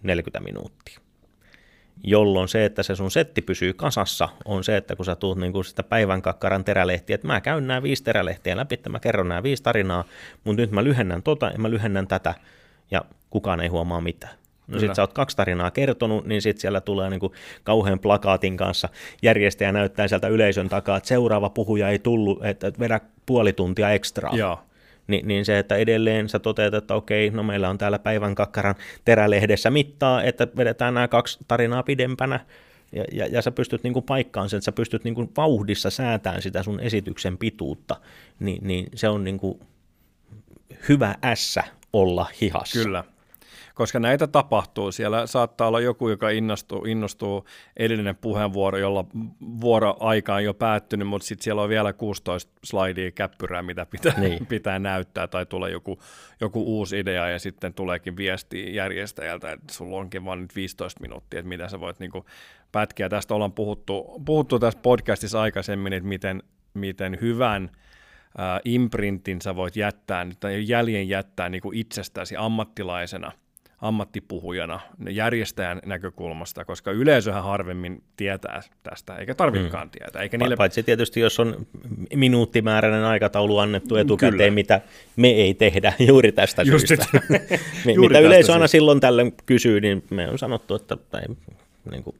[0.03, 1.06] 40 minuuttia
[2.03, 5.53] jolloin se, että se sun setti pysyy kasassa, on se, että kun sä tuut niin
[5.53, 9.29] kuin sitä päivän kakkaran terälehtiä, että mä käyn nämä viisi terälehtiä läpi, että mä kerron
[9.29, 10.03] nämä viisi tarinaa,
[10.43, 12.33] mutta nyt mä lyhennän tota ja mä lyhennän tätä,
[12.91, 14.33] ja kukaan ei huomaa mitään.
[14.67, 17.33] No sit sä oot kaksi tarinaa kertonut, niin sit siellä tulee niinku
[17.63, 18.89] kauhean plakaatin kanssa.
[19.21, 24.35] Järjestäjä näyttää sieltä yleisön takaa, että seuraava puhuja ei tullut, että vedä puoli tuntia ekstraa.
[24.35, 24.59] Joo.
[25.07, 28.75] Ni, niin se, että edelleen sä toteat, että okei, no meillä on täällä päivän kakkaran
[29.05, 32.39] terälehdessä mittaa, että vedetään nämä kaksi tarinaa pidempänä,
[32.91, 35.89] ja, ja, ja sä pystyt niin kuin paikkaan sen, että sä pystyt niin kuin vauhdissa
[35.89, 37.95] säätämään sitä sun esityksen pituutta,
[38.39, 39.59] niin, niin se on niin kuin
[40.89, 42.83] hyvä ässä olla hihassa.
[42.83, 43.03] Kyllä,
[43.77, 44.91] koska näitä tapahtuu.
[44.91, 47.45] Siellä saattaa olla joku, joka innostuu, innostuu
[47.77, 49.05] edellinen puheenvuoro, jolla
[49.61, 54.45] vuoroaika on jo päättynyt, mutta sitten siellä on vielä 16 slaidia käppyrää, mitä pitää, niin.
[54.45, 55.99] pitää näyttää, tai tulee joku,
[56.41, 61.39] joku uusi idea, ja sitten tuleekin viesti järjestäjältä, että sulla onkin vain nyt 15 minuuttia,
[61.39, 62.11] että mitä sä voit niin
[62.71, 63.09] pätkiä.
[63.09, 67.69] Tästä ollaan puhuttu, puhuttu tässä podcastissa aikaisemmin, että miten, miten hyvän
[68.65, 73.31] imprintin sä voit jättää, tai jäljen jättää niin kuin itsestäsi ammattilaisena–
[73.81, 79.91] ammattipuhujana järjestäjän näkökulmasta, koska yleisöhän harvemmin tietää tästä, eikä tarvitsekaan mm.
[79.91, 80.21] tietää.
[80.21, 80.55] Eikä niille...
[80.55, 81.67] Paitsi tietysti, jos on
[82.15, 84.51] minuuttimääräinen aikataulu annettu etukäteen, Kyllä.
[84.51, 84.81] mitä
[85.15, 87.05] me ei tehdä juuri tästä Just syystä.
[87.95, 91.21] juuri mitä yleisö aina silloin tällöin kysyy, niin me on sanottu, että tai,
[91.91, 92.15] niin kuin,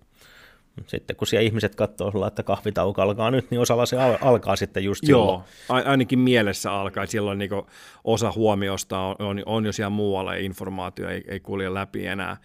[0.86, 4.56] sitten kun siellä ihmiset katsoo sulla, että kahvitauko alkaa nyt, niin osalla se al- alkaa
[4.56, 5.88] sitten just Joo, silloin.
[5.88, 7.50] ainakin mielessä alkaa, silloin niin
[8.04, 12.38] osa huomiosta on, on, on jo siellä muualla ja informaatio ei, ei kulje läpi enää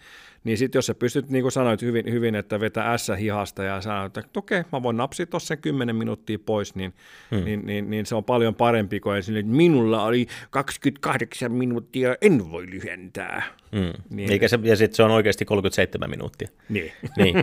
[0.43, 3.81] niin sitten jos sä pystyt, niin kuin sanoit hyvin, hyvin että vetää S hihasta ja
[3.81, 6.93] sanoit, että okei, okay, mä voin napsia tuossa sen 10 minuuttia pois, niin,
[7.31, 7.43] hmm.
[7.43, 12.69] niin, niin, niin, se on paljon parempi kuin että minulla oli 28 minuuttia, en voi
[12.69, 13.43] lyhentää.
[13.73, 13.93] Hmm.
[14.09, 14.31] Niin.
[14.31, 16.47] Eikä se, ja sitten se on oikeasti 37 minuuttia.
[16.69, 16.91] Niin.
[17.17, 17.35] niin.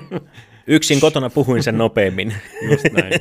[0.66, 2.34] Yksin kotona puhuin sen nopeammin.
[2.70, 3.12] Just näin.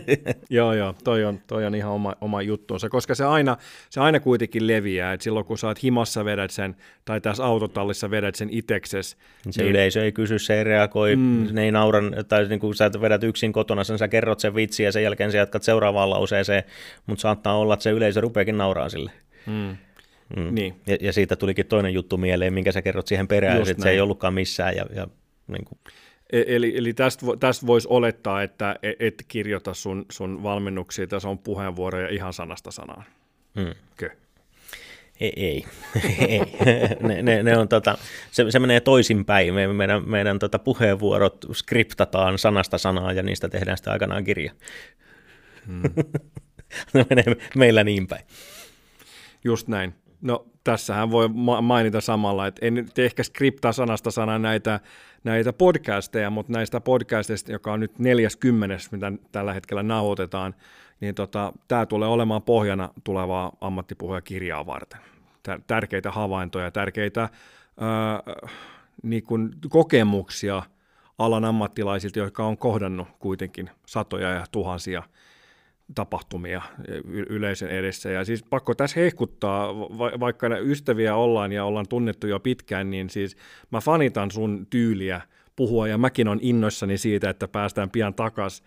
[0.49, 3.57] joo, joo, toi on, toi on ihan oma, oma juttuunsa, koska se aina,
[3.89, 8.11] se aina kuitenkin leviää, että silloin kun sä oot himassa vedät sen, tai tässä autotallissa
[8.11, 9.17] vedät sen itekses.
[9.49, 11.47] Se niin, yleisö ei kysy, se ei reagoi, mm.
[11.51, 14.83] ne ei nauran, tai niin kuin sä vedät yksin kotona, sen sä kerrot sen vitsi
[14.83, 16.63] ja sen jälkeen sä jatkat seuraavaan lauseeseen,
[17.05, 19.11] mutta saattaa olla, että se yleisö rupeakin nauraa sille.
[19.45, 19.77] Mm.
[20.35, 20.55] Mm.
[20.55, 20.81] Niin.
[20.87, 24.01] Ja, ja, siitä tulikin toinen juttu mieleen, minkä sä kerrot siihen perään, että se ei
[24.01, 24.75] ollutkaan missään.
[24.75, 25.07] Ja, ja,
[25.47, 25.79] niin kuin.
[26.33, 31.29] E- eli, eli tästä, tästä voisi olettaa, että e- et kirjoita sun, sun valmennuksia, tässä
[31.29, 33.03] on puheenvuoroja ihan sanasta sanaan.
[33.59, 33.73] Hmm.
[33.97, 34.09] Kö?
[35.19, 35.65] Ei, ei.
[36.27, 36.41] ei.
[37.01, 37.97] ne, ne, ne on tota,
[38.31, 39.53] se, se menee toisinpäin.
[39.53, 44.51] Me, meidän, meidän tota puheenvuorot skriptataan sanasta sanaan ja niistä tehdään sitten aikanaan kirja.
[45.67, 45.81] Hmm.
[46.93, 47.25] ne menee
[47.55, 48.25] meillä niin päin.
[49.43, 49.93] Just näin.
[50.21, 51.29] No tässähän voi
[51.61, 54.79] mainita samalla, että en nyt ehkä skriptaa sanasta sana näitä,
[55.23, 60.55] näitä podcasteja, mutta näistä podcasteista, joka on nyt 40, mitä tällä hetkellä nauhoitetaan,
[60.99, 65.01] niin tota, tämä tulee olemaan pohjana tulevaa ammattipuhujakirjaa varten.
[65.67, 67.29] Tärkeitä havaintoja, tärkeitä ää,
[69.03, 70.63] niin kuin kokemuksia
[71.17, 75.03] alan ammattilaisilta, jotka on kohdannut kuitenkin satoja ja tuhansia
[75.95, 76.61] tapahtumia
[77.05, 78.09] yleisön edessä.
[78.09, 79.75] Ja siis pakko tässä hehkuttaa,
[80.19, 83.37] vaikka ystäviä ollaan ja ollaan tunnettu jo pitkään, niin siis
[83.71, 85.21] mä fanitan sun tyyliä
[85.55, 88.63] puhua ja mäkin on innoissani siitä, että päästään pian takas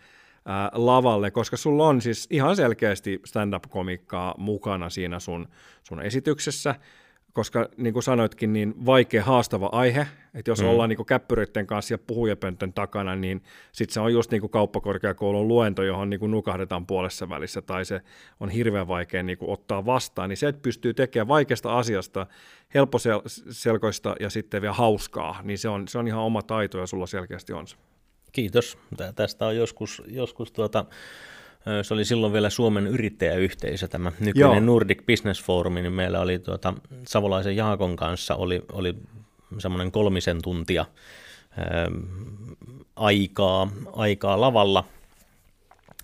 [0.73, 5.49] lavalle, koska sulla on siis ihan selkeästi stand-up-komikkaa mukana siinä sun,
[5.83, 6.75] sun esityksessä
[7.33, 10.68] koska niin kuin sanoitkin, niin vaikea haastava aihe, että jos mm.
[10.68, 15.49] ollaan niin käppyröiden kanssa ja puhujapöntön takana, niin sitten se on just niin kuin kauppakorkeakoulun
[15.49, 18.01] luento, johon niin kuin nukahdetaan puolessa välissä, tai se
[18.41, 22.26] on hirveän vaikea niin kuin ottaa vastaan, niin se, että pystyy tekemään vaikeasta asiasta
[22.74, 27.07] helposelkoista ja sitten vielä hauskaa, niin se on, se on ihan oma taito, ja sulla
[27.07, 27.76] selkeästi on se.
[28.33, 28.78] Kiitos.
[29.14, 30.85] Tästä on joskus, joskus tuota,
[31.83, 34.61] se oli silloin vielä Suomen yrittäjäyhteisö, tämä nykyinen Joo.
[34.61, 36.75] Nordic Business Forum, niin meillä oli tuota,
[37.07, 38.95] Savolaisen Jaakon kanssa oli, oli
[39.59, 40.87] semmoinen kolmisen tuntia
[41.57, 41.67] ää,
[42.97, 44.85] aikaa, aikaa lavalla.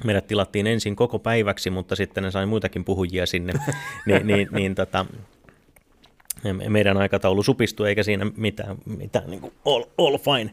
[0.04, 3.52] Meidät tilattiin ensin koko päiväksi, mutta sitten ne sai muitakin puhujia sinne,
[4.06, 5.06] Ni, niin, niin tota,
[6.68, 10.50] meidän aikataulu supistui eikä siinä mitään, mitään niin kuin all, all fine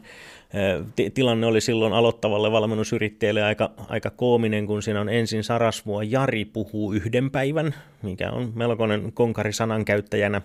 [1.14, 6.92] tilanne oli silloin aloittavalle valmennusyrittäjälle aika, aika koominen, kun siinä on ensin Sarasvuo Jari puhuu
[6.92, 10.42] yhden päivän, mikä on melkoinen konkari sanankäyttäjänä.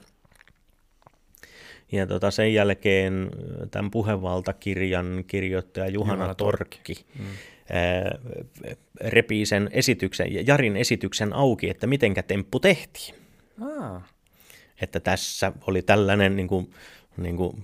[1.92, 3.30] Ja tota, sen jälkeen
[3.72, 7.06] tämän puhevaltakirjan kirjoittaja Juhana, Juhana Torkki, Torkki.
[7.20, 7.26] Mm.
[9.02, 13.16] repii sen esityksen, Jarin esityksen auki, että mitenkä temppu tehtiin.
[13.62, 14.04] Ah.
[14.82, 16.70] Että tässä oli tällainen niin kuin,
[17.18, 17.64] niin kuin,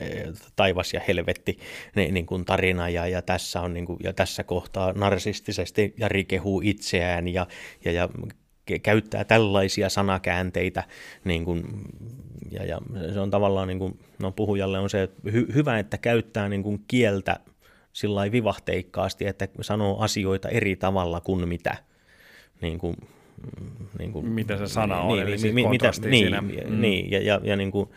[0.00, 0.26] eh,
[0.56, 1.58] taivas ja helvetti
[1.94, 6.60] niin kuin tarina ja, ja, tässä on, niin kuin, ja tässä kohtaa narsistisesti Jari kehuu
[6.64, 7.46] itseään ja,
[7.84, 8.08] ja, ja
[8.82, 10.84] käyttää tällaisia sanakäänteitä
[11.24, 11.64] niin kuin,
[12.50, 12.80] ja, ja
[13.12, 16.62] se on tavallaan niin kuin, no puhujalle on se että hy, hyvä, että käyttää niin
[16.62, 17.40] kuin kieltä
[17.92, 21.76] sillä vivahteikkaasti, että sanoo asioita eri tavalla kuin mitä
[22.60, 22.96] niin kuin,
[23.98, 26.40] niin kuin, mitä se sana on, niin, eli niin, mitä, niin, siinä.
[26.40, 26.80] Mm.
[26.80, 27.88] niin, ja, ja, ja niin kuin,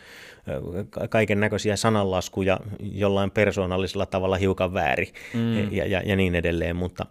[1.10, 5.72] kaiken näköisiä sananlaskuja jollain persoonallisella tavalla hiukan väärin mm.
[5.72, 7.06] ja, ja, ja niin edelleen, mutta,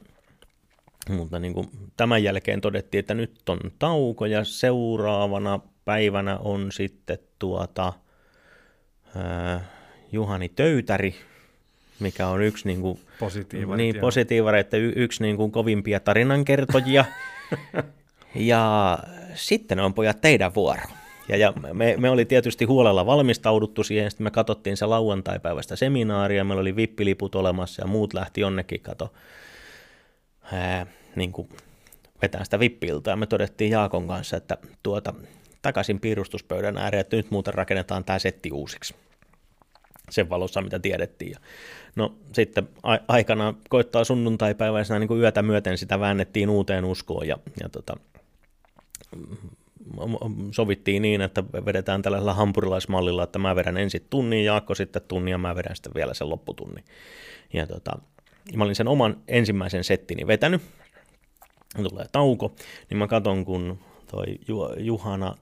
[1.11, 7.19] mutta niin kuin tämän jälkeen todettiin, että nyt on tauko ja seuraavana päivänä on sitten
[7.39, 7.93] tuota,
[9.17, 9.63] äh,
[10.13, 11.15] Juhani Töytäri,
[12.01, 12.99] mikä on yksi niin kuin,
[13.77, 17.05] niin, positiivari, että y- yksi niin kuin kovimpia tarinankertojia.
[18.35, 18.99] ja
[19.35, 20.83] sitten on pojat teidän vuoro.
[21.29, 26.45] Ja, ja me, me oli tietysti huolella valmistauduttu siihen, sitten me katsottiin se lauantai-päivästä seminaaria,
[26.45, 29.13] meillä oli vippiliput olemassa ja muut lähti jonnekin kato
[30.53, 31.49] ää, niin kuin
[32.23, 33.11] vetää sitä vippiltä.
[33.11, 35.15] Ja me todettiin Jaakon kanssa, että tuota,
[35.63, 38.95] takaisin piirustuspöydän ääreen, että nyt muuten rakennetaan tämä setti uusiksi.
[40.11, 41.31] Sen valossa, mitä tiedettiin.
[41.31, 41.39] Ja
[41.97, 47.29] no sitten a- aikana koittaa sunnuntai-päivä ja niin kuin yötä myöten sitä väännettiin uuteen uskoon
[47.29, 47.97] ja, ja tota,
[50.51, 55.39] sovittiin niin, että vedetään tällaisella hampurilaismallilla, että mä vedän ensin tunnin, Jaakko sitten tunnin ja
[55.39, 56.85] mä vedän sitten vielä sen lopputunnin.
[57.53, 57.99] Ja tota,
[58.57, 60.63] mä olin sen oman ensimmäisen settini vetänyt,
[61.91, 62.55] tulee tauko,
[62.91, 63.79] niin mä katson, kun
[64.11, 64.25] toi
[64.79, 65.35] Juhana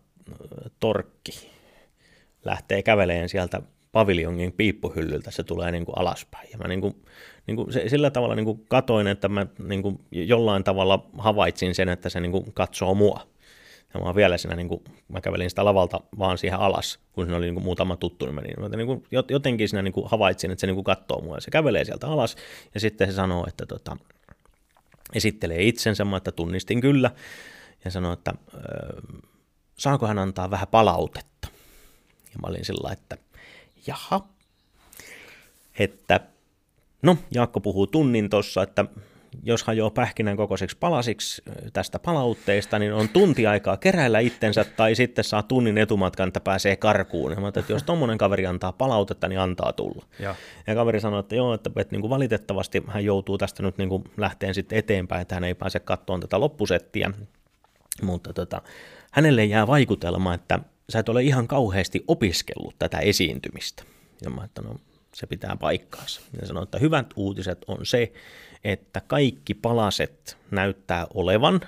[0.80, 1.50] Torkki
[2.44, 6.48] lähtee käveleen sieltä paviljongin piippuhyllyltä, se tulee niin kuin alaspäin.
[6.52, 6.94] Ja mä niin kuin,
[7.46, 11.74] niin kuin se, sillä tavalla niin kuin katoin, että mä niin kuin jollain tavalla havaitsin
[11.74, 13.26] sen, että se niin kuin katsoo mua.
[13.94, 17.36] Ja mä vielä siinä, niin kuin, mä kävelin sitä lavalta vaan siihen alas, kun siinä
[17.36, 20.60] oli niin kuin muutama tuttu, niin, niin, niin kuin, jotenkin siinä niin kuin havaitsin, että
[20.60, 22.36] se niin kuin katsoo mua, ja se kävelee sieltä alas,
[22.74, 23.96] ja sitten se sanoo, että tota,
[25.12, 27.10] esittelee itsensä, että tunnistin kyllä,
[27.84, 28.34] ja sanoo, että
[29.78, 31.48] saako hän antaa vähän palautetta.
[32.24, 33.16] Ja mä olin sillä että
[33.86, 34.28] jaha,
[35.78, 36.20] että
[37.02, 38.84] no Jaakko puhuu tunnin tuossa, että
[39.42, 45.24] jos hajoaa pähkinän kokoiseksi palasiksi tästä palautteesta, niin on tunti aikaa keräillä itsensä tai sitten
[45.24, 47.32] saa tunnin etumatkan, että pääsee karkuun.
[47.32, 50.06] Ja mä että jos tommonen kaveri antaa palautetta, niin antaa tulla.
[50.18, 50.34] Ja,
[50.66, 53.88] ja kaveri sanoi, että joo, että, että niin kuin valitettavasti hän joutuu tästä nyt niin
[53.88, 57.10] kuin lähteen sitten eteenpäin, että hän ei pääse katsomaan tätä loppusettiä,
[58.02, 58.62] mutta tota,
[59.12, 60.58] hänelle jää vaikutelma, että
[60.88, 63.82] sä et ole ihan kauheasti opiskellut tätä esiintymistä.
[64.24, 64.76] Ja mä että no,
[65.14, 66.20] se pitää paikkaansa.
[66.40, 68.12] Ja sanoi, että hyvät uutiset on se,
[68.64, 71.60] että kaikki palaset näyttää olevan,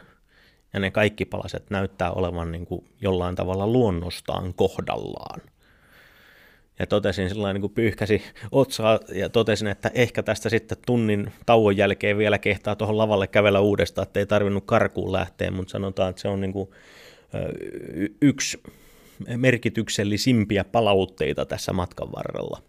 [0.73, 5.41] ja ne kaikki palaset näyttää olevan niin kuin jollain tavalla luonnostaan kohdallaan.
[6.79, 11.77] Ja totesin sillä niin kuin pyyhkäsi otsaa ja totesin, että ehkä tästä sitten tunnin tauon
[11.77, 16.23] jälkeen vielä kehtaa tuohon lavalle kävellä uudestaan, että ei tarvinnut karkuun lähteä, mutta sanotaan, että
[16.23, 16.71] se on niin kuin
[18.23, 18.63] yksi
[19.37, 22.63] merkityksellisimpiä palautteita tässä matkan varrella,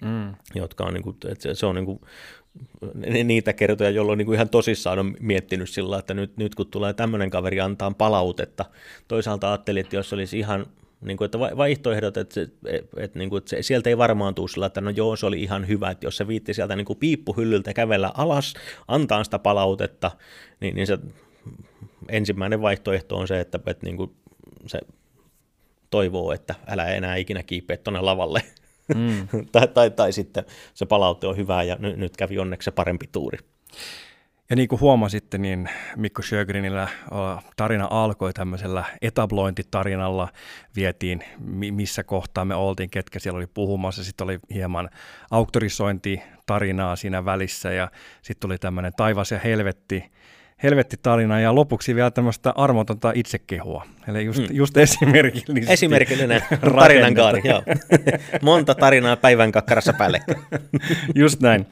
[0.00, 0.34] mm.
[0.54, 2.00] jotka on, niin kuin, että se on niin kuin,
[3.24, 6.92] niitä kertoja, jolloin niin kuin ihan tosissaan on miettinyt sillä, että nyt, nyt kun tulee
[6.92, 8.64] tämmöinen kaveri antaa palautetta,
[9.08, 10.66] toisaalta ajattelin, että jos olisi ihan
[11.00, 12.40] niin kuin, että vaihtoehdot, että,
[12.96, 15.42] että, niin kuin, että se, sieltä ei varmaan tule sillä, että no joo, se oli
[15.42, 18.54] ihan hyvä, että jos se viitti sieltä niin kuin piippuhyllyltä kävellä alas,
[18.88, 20.10] antaa sitä palautetta,
[20.60, 20.98] niin, niin se
[22.08, 24.10] ensimmäinen vaihtoehto on se, että, että niin kuin
[24.66, 24.80] se
[25.90, 28.42] toivoo, että älä enää ikinä kiipeä tuonne lavalle.
[28.94, 29.26] Mm.
[29.52, 30.44] tai, tai, tai sitten
[30.74, 33.38] se palaute on hyvä ja nyt, nyt kävi onneksi se parempi tuuri.
[34.50, 36.88] Ja niin kuin huomasitte, niin Mikko Sjögrinillä
[37.56, 40.28] tarina alkoi tämmöisellä etablointitarinalla.
[40.76, 41.24] Vietiin,
[41.70, 44.04] missä kohtaa me oltiin, ketkä siellä oli puhumassa.
[44.04, 44.90] Sitten oli hieman
[45.30, 47.90] auktorisointitarinaa siinä välissä ja
[48.22, 50.10] sitten tuli tämmöinen taivas ja helvetti
[50.62, 53.86] helvettitarina ja lopuksi vielä tämmöistä armotonta itsekehua.
[54.08, 54.46] Eli just, mm.
[54.50, 55.72] just esimerkillisesti.
[55.72, 56.42] Esimerkillinen
[56.74, 57.62] tarinan kaari, joo.
[58.42, 60.20] Monta tarinaa päivän kakkarassa päälle.
[61.14, 61.66] just näin.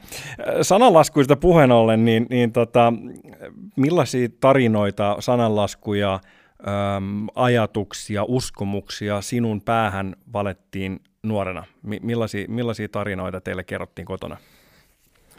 [0.61, 2.93] Sananlaskuista puheen ollen, niin, niin tota,
[3.75, 11.63] millaisia tarinoita, sananlaskuja, äm, ajatuksia, uskomuksia sinun päähän valettiin nuorena?
[11.83, 14.37] Mi- millaisia, millaisia tarinoita teille kerrottiin kotona?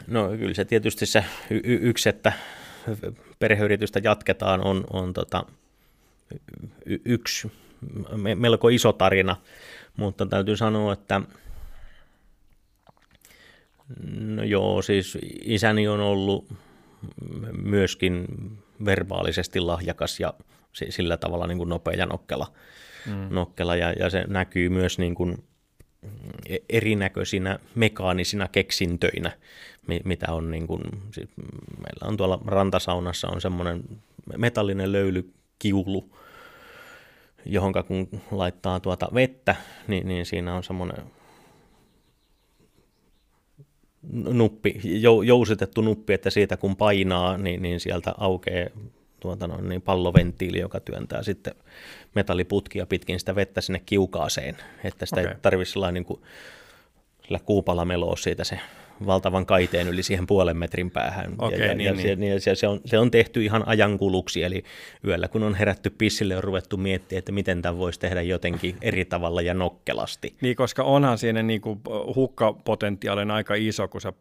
[0.07, 2.33] No kyllä se tietysti se y- y- yksi, että
[3.41, 5.43] perheyritystä jatketaan, on, on tota,
[6.85, 7.51] y- yksi
[8.35, 9.35] melko iso tarina,
[9.97, 11.21] mutta täytyy sanoa, että
[14.17, 16.53] no joo, siis isäni on ollut
[17.63, 18.27] myöskin
[18.85, 20.33] verbaalisesti lahjakas ja
[20.89, 22.47] sillä tavalla niin kuin nopea ja nokkela,
[23.05, 23.27] mm.
[23.29, 25.43] nokkela ja, ja se näkyy myös niin kuin
[26.69, 29.31] erinäköisinä mekaanisina keksintöinä,
[30.05, 30.81] mitä on niin kuin,
[31.77, 33.83] meillä on tuolla rantasaunassa on semmoinen
[34.37, 36.09] metallinen löylykiulu,
[37.45, 39.55] johon kun laittaa tuota vettä,
[39.87, 41.03] niin, niin siinä on semmoinen
[44.13, 44.81] nuppi,
[45.25, 48.69] jousitettu nuppi, että siitä kun painaa, niin, niin sieltä aukeaa
[49.21, 51.55] tuota noin, niin palloventtiili, joka työntää sitten
[52.15, 55.33] metalliputkia pitkin sitä vettä sinne kiukaaseen, että sitä okay.
[55.33, 56.21] ei tarvitse niin kuin,
[57.23, 58.59] sillä kuupalla meloa siitä se
[59.05, 61.35] valtavan kaiteen yli siihen puolen metrin päähän.
[61.37, 62.01] Okay, ja, niin, ja, niin.
[62.01, 64.63] Se, niin, on, se on tehty ihan ajankuluksi, eli
[65.07, 69.05] yöllä kun on herätty pissille on ruvettu miettiä, että miten tämä voisi tehdä jotenkin eri
[69.05, 70.35] tavalla ja nokkelasti.
[70.41, 71.79] Niin, koska onhan siinä niin kuin
[72.15, 74.13] hukkapotentiaali aika iso, kun sä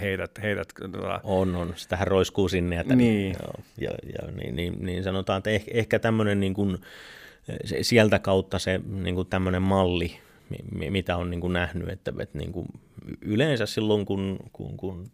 [0.00, 0.42] heität.
[0.42, 1.20] heität tuota...
[1.24, 1.72] On, on.
[1.76, 2.76] Sitähän roiskuu sinne.
[2.76, 3.36] Ja, niin.
[3.80, 6.78] ja, ja, niin, niin, niin sanotaan, että ehkä, ehkä tämmöinen niin kuin,
[7.82, 10.16] sieltä kautta se niin kuin tämmöinen malli,
[10.90, 12.66] mitä on niin kuin nähnyt, että, että niin kuin
[13.20, 15.10] yleensä silloin, kun, kun, kun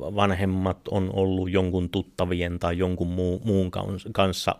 [0.00, 3.70] vanhemmat on ollut jonkun tuttavien tai jonkun muu, muun
[4.12, 4.54] kanssa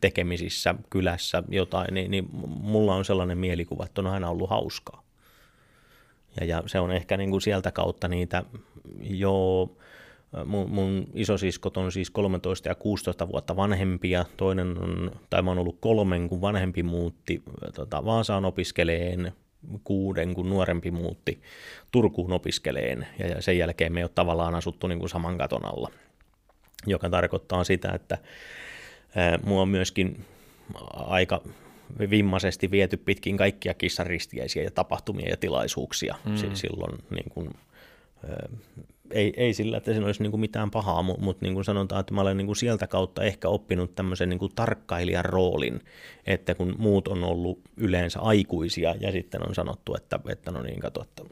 [0.00, 5.02] tekemisissä kylässä jotain, niin, niin mulla on sellainen mielikuva, että on aina ollut hauskaa.
[6.40, 8.44] Ja, ja se on ehkä niin kuin sieltä kautta niitä
[9.00, 9.68] jo
[10.44, 14.24] Mun, mun isosiskot on siis 13 ja 16 vuotta vanhempia.
[14.36, 17.42] Toinen on, tai mä oon ollut kolmen, kun vanhempi muutti
[17.74, 19.32] tota, Vaasaan opiskeleen,
[19.84, 21.42] kuuden, kun nuorempi muutti
[21.92, 23.06] Turkuun opiskeleen.
[23.18, 25.90] Ja, sen jälkeen me ei ole tavallaan asuttu niin kuin saman katon alla,
[26.86, 28.18] joka tarkoittaa sitä, että
[29.16, 30.24] ää, mua on myöskin
[30.94, 31.42] aika
[32.10, 36.54] vimmaisesti viety pitkin kaikkia kissaristiäisiä ja tapahtumia ja tilaisuuksia mm.
[36.54, 37.50] silloin niin kuin,
[39.12, 42.00] ei, ei sillä, että siinä olisi niin kuin mitään pahaa, mutta mut niin kuin sanotaan,
[42.00, 45.80] että mä olen niin kuin sieltä kautta ehkä oppinut tämmöisen niin kuin tarkkailijan roolin,
[46.26, 50.80] että kun muut on ollut yleensä aikuisia ja sitten on sanottu, että, että no niin,
[50.80, 51.22] kato, että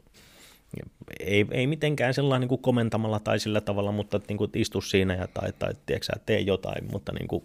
[1.19, 5.15] ei, ei mitenkään sellainen niin kuin komentamalla tai sillä tavalla, mutta niin kuin istu siinä
[5.15, 7.43] ja tai, tai tiedätkö, tee jotain, mutta niin kuin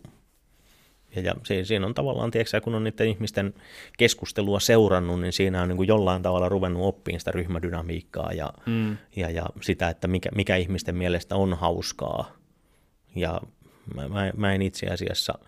[1.17, 3.55] Ja, ja siinä on tavallaan, tiedätkö, kun on niiden ihmisten
[3.99, 8.97] keskustelua seurannut, niin siinä on niin kuin jollain tavalla ruvennut oppimaan sitä ryhmädynamiikkaa ja, mm.
[9.17, 12.33] ja, ja sitä, että mikä, mikä ihmisten mielestä on hauskaa.
[13.17, 13.41] Ja
[13.95, 15.39] mä, mä, mä en itse asiassa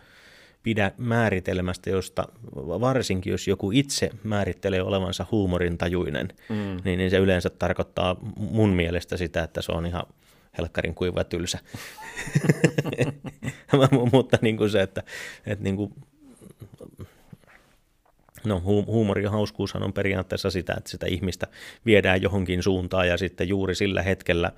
[0.63, 6.77] pidä määritelmästä, josta varsinkin jos joku itse määrittelee olevansa huumorintajuinen, mm.
[6.85, 10.07] niin, niin se yleensä tarkoittaa mun mielestä sitä, että se on ihan
[10.59, 11.59] helkkarin kuiva tylsä.
[14.13, 15.03] Mutta niin kuin se, että,
[15.47, 15.93] että niin kuin,
[18.45, 21.47] no huumori ja hauskuushan on periaatteessa sitä, että sitä ihmistä
[21.87, 24.53] viedään johonkin suuntaan ja sitten juuri sillä hetkellä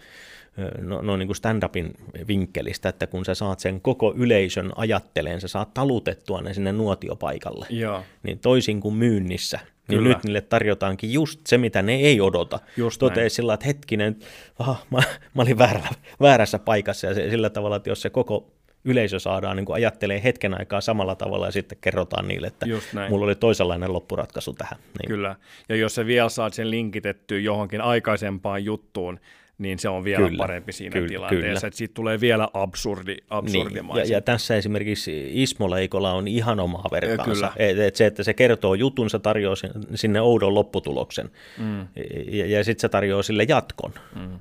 [0.80, 1.90] no, no niin kuin stand-upin
[2.28, 7.66] vinkkelistä, että kun sä saat sen koko yleisön ajatteleen, sä saat talutettua ne sinne nuotiopaikalle,
[7.70, 8.02] Joo.
[8.22, 9.58] niin toisin kuin myynnissä,
[9.88, 10.08] niin Kyllä.
[10.08, 12.60] nyt niille tarjotaankin just se, mitä ne ei odota.
[12.76, 13.30] Just Totee näin.
[13.30, 14.16] sillä, että hetkinen,
[14.58, 14.98] aha, mä,
[15.34, 15.88] mä olin väärä,
[16.20, 18.52] väärässä paikassa ja se, sillä tavalla, että jos se koko
[18.84, 22.66] yleisö saadaan niin ajattelee hetken aikaa samalla tavalla ja sitten kerrotaan niille, että
[23.08, 24.78] mulla oli toisenlainen loppuratkaisu tähän.
[24.78, 25.08] Niin.
[25.08, 25.36] Kyllä,
[25.68, 29.20] ja jos se vielä saat sen linkitettyä johonkin aikaisempaan juttuun,
[29.60, 31.68] niin se on vielä kyllä, parempi siinä kyllä, tilanteessa, kyllä.
[31.68, 34.02] että siitä tulee vielä absurdi, absurdimaisin.
[34.02, 37.52] Niin, ja, ja tässä esimerkiksi Ismo Leikola on ihan omaa vertaansa.
[37.56, 39.54] Et, et se, että se kertoo jutun, se tarjoaa
[39.94, 41.86] sinne oudon lopputuloksen, mm.
[42.30, 43.92] ja, ja sitten se tarjoaa sille jatkon.
[44.14, 44.38] Mm.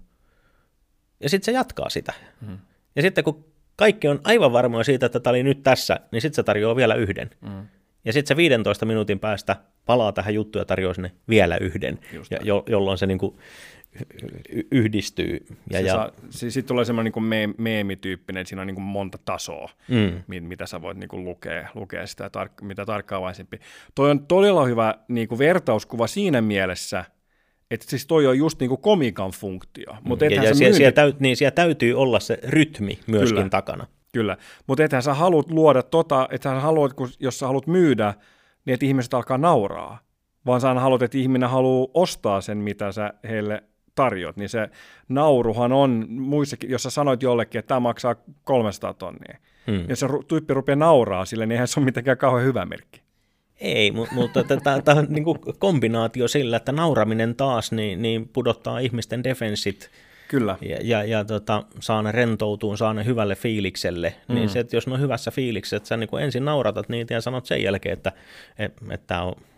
[1.20, 2.14] Ja sitten se jatkaa sitä.
[2.48, 2.58] Mm.
[2.96, 6.36] Ja sitten kun kaikki on aivan varmoja siitä, että tämä oli nyt tässä, niin sitten
[6.36, 7.30] se tarjoaa vielä yhden.
[7.41, 7.68] Mm.
[8.06, 9.56] Ja sitten se 15 minuutin päästä
[9.86, 12.00] palaa tähän juttuun ja tarjoaa sinne vielä yhden,
[12.32, 13.40] ja, jo, jolloin se niinku
[14.72, 15.46] yhdistyy.
[15.70, 15.94] Ja, ja...
[15.94, 19.70] Saa, siis sitten tulee semmoinen niin me, meemityyppinen, että siinä on niin kuin monta tasoa,
[19.88, 20.48] mm.
[20.48, 23.60] mitä sä voit niin kuin lukea, lukea sitä, tar- mitä tarkkaavaisempi.
[23.96, 27.06] Toi on todella hyvä niin kuin vertauskuva siinä mielessä,
[27.72, 29.96] että siis toi on just niin kuin komikan funktio.
[30.04, 33.50] Mut ja, ja siellä, siellä, täyt, niin siellä täytyy olla se rytmi myöskin Kyllä.
[33.50, 33.88] takana.
[34.14, 38.14] Kyllä, mutta ethän sä haluat luoda tota, että haluat, kun, jos sä haluat myydä,
[38.66, 40.00] niin että ihmiset alkaa nauraa,
[40.46, 43.64] vaan sä haluat, että ihminen haluaa ostaa sen, mitä sä heille
[44.00, 44.70] tarjot, niin se
[45.10, 49.86] nauruhan on muissakin, jos sä sanoit jollekin, että tämä maksaa 300 tonnia, hmm.
[49.90, 53.02] jos se tyyppi rupeaa nauraa sille, niin eihän se ole mitenkään kauhean hyvä merkki.
[53.62, 54.44] Ei, mutta
[54.84, 55.26] tämä on niin
[55.60, 59.90] kombinaatio sillä, että nauraminen taas niin, niin pudottaa ihmisten defenssit
[60.28, 60.58] Kyllä.
[60.62, 64.08] Ja, ja, ja tota, saa ne rentoutuun, saa ne hyvälle fiilikselle.
[64.10, 64.36] Niin mm.
[64.36, 67.22] Niin se, että jos ne on hyvässä fiiliksessä, että sä niin ensin nauratat niitä ja
[67.22, 68.12] sanot sen jälkeen, että,
[68.60, 69.49] että, että on mutta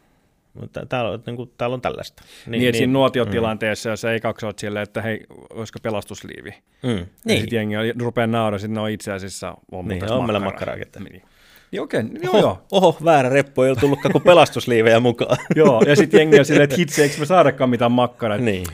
[0.90, 2.24] täällä, niin kuin, täällä on tällaista.
[2.46, 3.92] Niin, niin, niin siinä nuotiotilanteessa, mm.
[3.92, 5.20] jos ei kaksi silleen, että hei,
[5.50, 6.52] olisiko pelastusliivi.
[6.84, 7.06] Mm.
[7.26, 7.40] Niin.
[7.40, 10.76] Sitten jengi rupeaa nauraa, sitten ne on itse asiassa on niin, on meillä makkaraa.
[10.76, 11.24] Niin.
[11.72, 12.62] Niin okei, okay, joo, oho, joo.
[12.72, 15.38] Oho, väärä reppu, ei ole tullut kuin pelastusliivejä mukaan.
[15.56, 18.38] joo, ja sitten jengi on silleen, että hitsi, eikö me saadakaan mitään makkaraa.
[18.38, 18.66] Niin.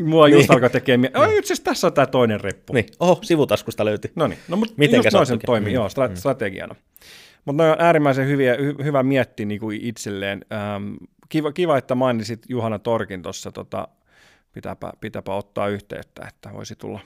[0.00, 0.52] Mua just niin.
[0.52, 1.38] alkaa tekemään, niin.
[1.38, 2.72] itse asiassa tässä on tämä toinen reppu.
[2.72, 4.10] Niin, oho, sivutaskusta löytyi.
[4.14, 5.74] No niin, no mutta Mitenkä just noin sen toimii, mm.
[5.74, 6.16] joo, stra- mm.
[6.16, 6.74] strategiana.
[7.44, 10.44] Mutta ne on äärimmäisen hyviä, hy, hyvä miettiä niin kuin itselleen.
[10.52, 10.94] Ähm,
[11.28, 13.88] kiva, kiva, että mainitsit Juhana Torkin tuossa, tota,
[14.52, 17.00] pitääpä, pitääpä ottaa yhteyttä, että voisi tulla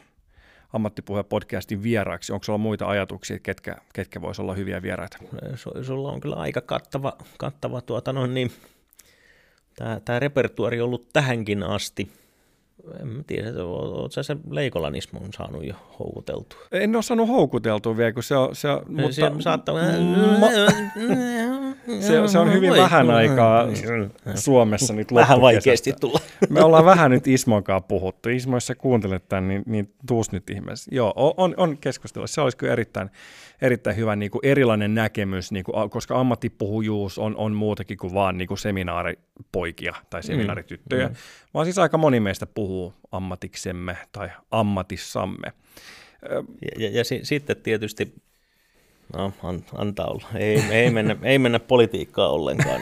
[0.73, 2.33] ammattipuhe podcastin vieraaksi.
[2.33, 5.19] Onko sulla muita ajatuksia, ketkä, ketkä voisi olla hyviä vieraita?
[5.83, 8.53] Sulla on kyllä aika kattava, kattava tuota, no niin,
[9.77, 12.11] tämä, tämä repertuari ollut tähänkin asti
[13.01, 16.61] en tiedä, oletko sä se Leikolanismon saanut jo houkuteltua?
[16.73, 18.57] En ole saanut houkuteltua vielä, kun se on...
[18.57, 19.75] Se on mutta, se, saattaa...
[19.75, 20.47] ma,
[22.01, 23.67] se, se on hyvin vähän aikaa
[24.35, 26.21] Suomessa nyt Vähän vaikeasti tulla.
[26.51, 28.29] Me ollaan vähän nyt Ismon kanssa puhuttu.
[28.29, 30.91] Ismo, jos sä kuuntelet tämän, niin, niin tuus nyt ihmeessä.
[30.95, 32.27] Joo, on, on keskustelu.
[32.27, 33.11] Se olisi kyllä erittäin,
[33.63, 38.39] erittäin hyvä niin kuin erilainen näkemys, niin kuin, koska ammattipuhujuus on, on muutakin kuin vaan
[38.39, 41.19] niin kuin seminaaripoikia tai mm, seminaarityttöjä, mm, mm.
[41.55, 45.53] vaan siis aika moni meistä puhuu ammatiksemme tai ammatissamme.
[46.63, 48.15] Ja, ja, ja si, sitten tietysti
[49.17, 50.25] No, an, antaa olla.
[50.35, 52.81] Ei, ei, mennä, ei mennä politiikkaan ollenkaan.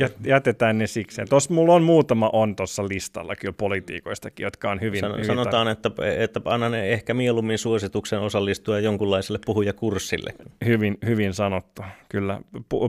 [0.00, 1.28] Jät, jätetään ne sikseen.
[1.28, 5.00] Tuossa mulla on muutama on tuossa listalla kyllä politiikoistakin, jotka on hyvin...
[5.00, 10.34] San, sanotaan, että, että annan ehkä mieluummin suosituksen osallistua jonkunlaiselle puhujakurssille.
[10.64, 12.40] Hyvin, hyvin sanottu, kyllä.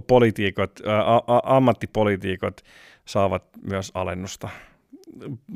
[0.07, 2.61] Politiikot, ä, a, ammattipolitiikot
[3.05, 4.49] saavat myös alennusta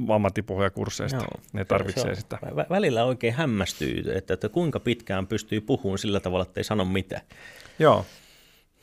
[0.09, 1.17] ammattipuhujakursseista.
[1.17, 2.37] Joo, ne tarvitsee se sitä.
[2.69, 7.21] Välillä oikein hämmästyy, että, että kuinka pitkään pystyy puhumaan sillä tavalla, että ei sano mitään.
[7.79, 8.05] Joo.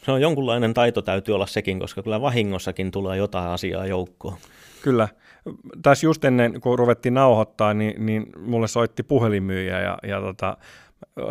[0.05, 4.37] Se on jonkunlainen taito täytyy olla sekin, koska kyllä vahingossakin tulee jotain asiaa joukkoon.
[4.83, 5.09] Kyllä.
[5.83, 10.57] Tässä just ennen, kun ruvettiin nauhoittaa, niin, niin mulle soitti puhelinmyyjä ja, ja tota,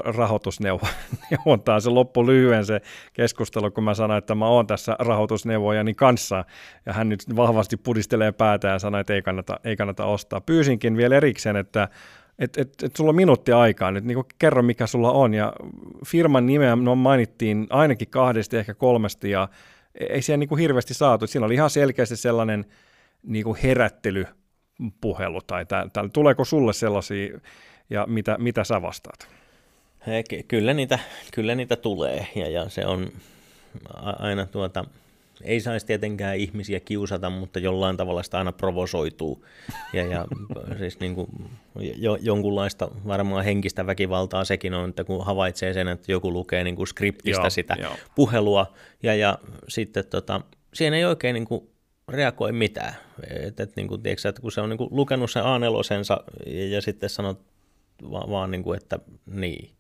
[0.05, 1.81] rahoitusneuvontaan.
[1.81, 2.81] Se loppu lyhyen se
[3.13, 6.45] keskustelu, kun mä sanoin, että mä oon tässä rahoitusneuvojani kanssa,
[6.85, 10.41] ja hän nyt vahvasti pudistelee päätä ja sanoi, että ei kannata, ei kannata ostaa.
[10.41, 11.87] Pyysinkin vielä erikseen, että
[12.39, 15.33] että et, et sulla on minuutti aikaa nyt, niin kerro mikä sulla on.
[15.33, 15.53] Ja
[16.05, 19.49] firman nimeä no mainittiin ainakin kahdesti, ehkä kolmesti, ja
[20.09, 21.27] ei siellä niin kuin hirveästi saatu.
[21.27, 22.65] Siinä oli ihan selkeästi sellainen
[23.23, 27.39] niin kuin herättelypuhelu, tai tä, tä, tuleeko sulle sellaisia,
[27.89, 29.27] ja mitä, mitä sä vastaat?
[30.47, 30.99] Kyllä niitä,
[31.33, 33.11] kyllä niitä tulee, ja, ja se on
[34.19, 34.85] aina tuota,
[35.43, 39.45] ei saisi tietenkään ihmisiä kiusata, mutta jollain tavalla sitä aina provosoituu.
[39.93, 40.25] Ja, ja
[40.79, 41.27] siis niin kuin,
[41.95, 46.75] jo, jonkunlaista varmaan henkistä väkivaltaa sekin on, että kun havaitsee sen, että joku lukee niin
[46.75, 47.95] kuin skriptistä joo, sitä joo.
[48.15, 48.73] puhelua,
[49.03, 50.41] ja, ja sitten tota,
[50.73, 51.69] siihen ei oikein niin kuin
[52.07, 52.93] reagoi mitään.
[53.29, 55.59] Et, et, niin kuin, tiedätkö, että kun se on niin kuin lukenut sen a
[56.45, 57.41] ja, ja sitten sanot
[58.11, 59.76] vaan, vaan niin kuin, että niin,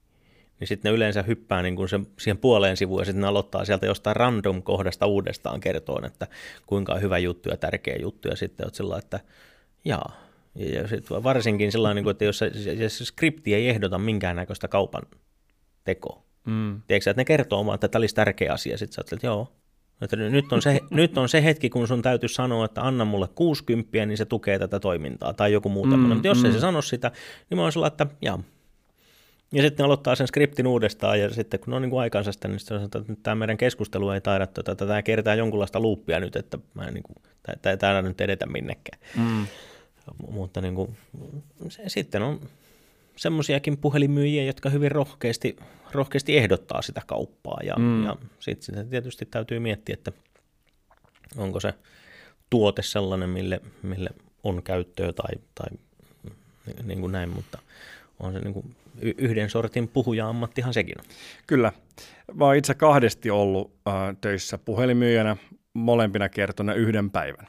[0.59, 3.65] niin sitten ne yleensä hyppää niin kuin sen, siihen puoleen sivuun ja sitten ne aloittaa
[3.65, 6.27] sieltä jostain random kohdasta uudestaan kertoon, että
[6.65, 9.19] kuinka on hyvä juttu ja tärkeä juttu ja sitten olet sillä että
[9.85, 10.27] jaa.
[10.55, 12.51] Ja, ja sit varsinkin sillä niin että jos se,
[12.87, 15.03] se skripti ei ehdota minkäännäköistä kaupan
[15.83, 16.23] tekoa.
[16.45, 16.81] Mm.
[16.87, 18.77] Tiedätkö, että ne kertoo vaan, että tämä olisi tärkeä asia.
[18.77, 19.51] Sitten sä oot, että joo,
[20.01, 23.27] että nyt on, se, nyt on se hetki, kun sun täytyy sanoa, että anna mulle
[23.35, 26.45] 60, niin se tukee tätä toimintaa, tai joku muu mm, Mutta jos mm.
[26.45, 27.11] ei se sano sitä,
[27.49, 28.43] niin mä oon sillä, että jaa,
[29.51, 32.59] ja sitten aloittaa sen skriptin uudestaan, ja sitten kun on niin kuin aikansa sitä, niin
[32.59, 36.57] sitten sanotaan, että tämä meidän keskustelu ei taida, että tämä kertaa jonkunlaista luuppia nyt, että
[36.73, 37.15] mä en, niin kuin,
[37.61, 38.99] tämä ei taida nyt edetä minnekään.
[39.17, 39.47] Mm.
[40.31, 40.97] Mutta niin kuin,
[41.69, 42.41] se, sitten on
[43.15, 45.55] semmoisiakin puhelimyyjiä, jotka hyvin rohkeasti,
[45.91, 48.05] rohkeasti ehdottaa sitä kauppaa, ja, mm.
[48.05, 50.11] ja sitten sitä tietysti täytyy miettiä, että
[51.37, 51.73] onko se
[52.49, 54.09] tuote sellainen, mille, mille
[54.43, 55.67] on käyttöä tai, tai
[56.83, 57.59] niin kuin näin, mutta
[58.19, 61.05] on se niin kuin yhden sortin puhuja-ammattihan sekin on.
[61.47, 61.71] Kyllä.
[62.33, 65.37] Mä oon itse kahdesti ollut äh, töissä puhelimyyjänä
[65.73, 67.47] molempina kertona yhden päivän.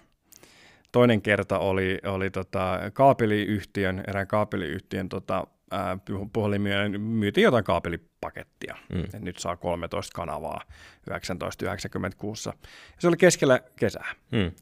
[0.93, 6.01] Toinen kerta oli, oli tota, kaapeliyhtiön, erään kaapeliyhtiön tota, äh,
[6.33, 8.77] puhelimyyjänä, myytiin jotain kaapelipakettia.
[8.93, 9.05] Mm.
[9.05, 10.63] Et nyt saa 13 kanavaa
[11.05, 12.49] 1996.
[12.49, 12.55] Ja
[12.99, 14.15] se oli keskellä kesää.
[14.33, 14.53] Mm.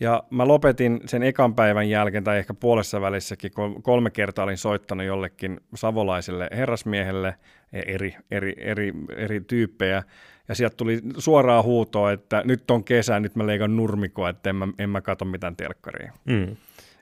[0.00, 4.58] Ja mä lopetin sen ekan päivän jälkeen, tai ehkä puolessa välissäkin, kun kolme kertaa olin
[4.58, 7.34] soittanut jollekin savolaiselle herrasmiehelle,
[7.72, 10.02] e, eri, eri, eri, eri tyyppejä,
[10.48, 14.56] ja sieltä tuli suoraa huutoa, että nyt on kesä, nyt mä leikan nurmikoa, että en
[14.56, 16.12] mä, en mä katso mitään telkkaria.
[16.24, 16.56] Mm.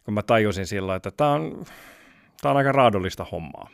[0.05, 1.65] Kun mä tajusin silloin, että tämä on,
[2.43, 3.71] tää on aika raadollista hommaa.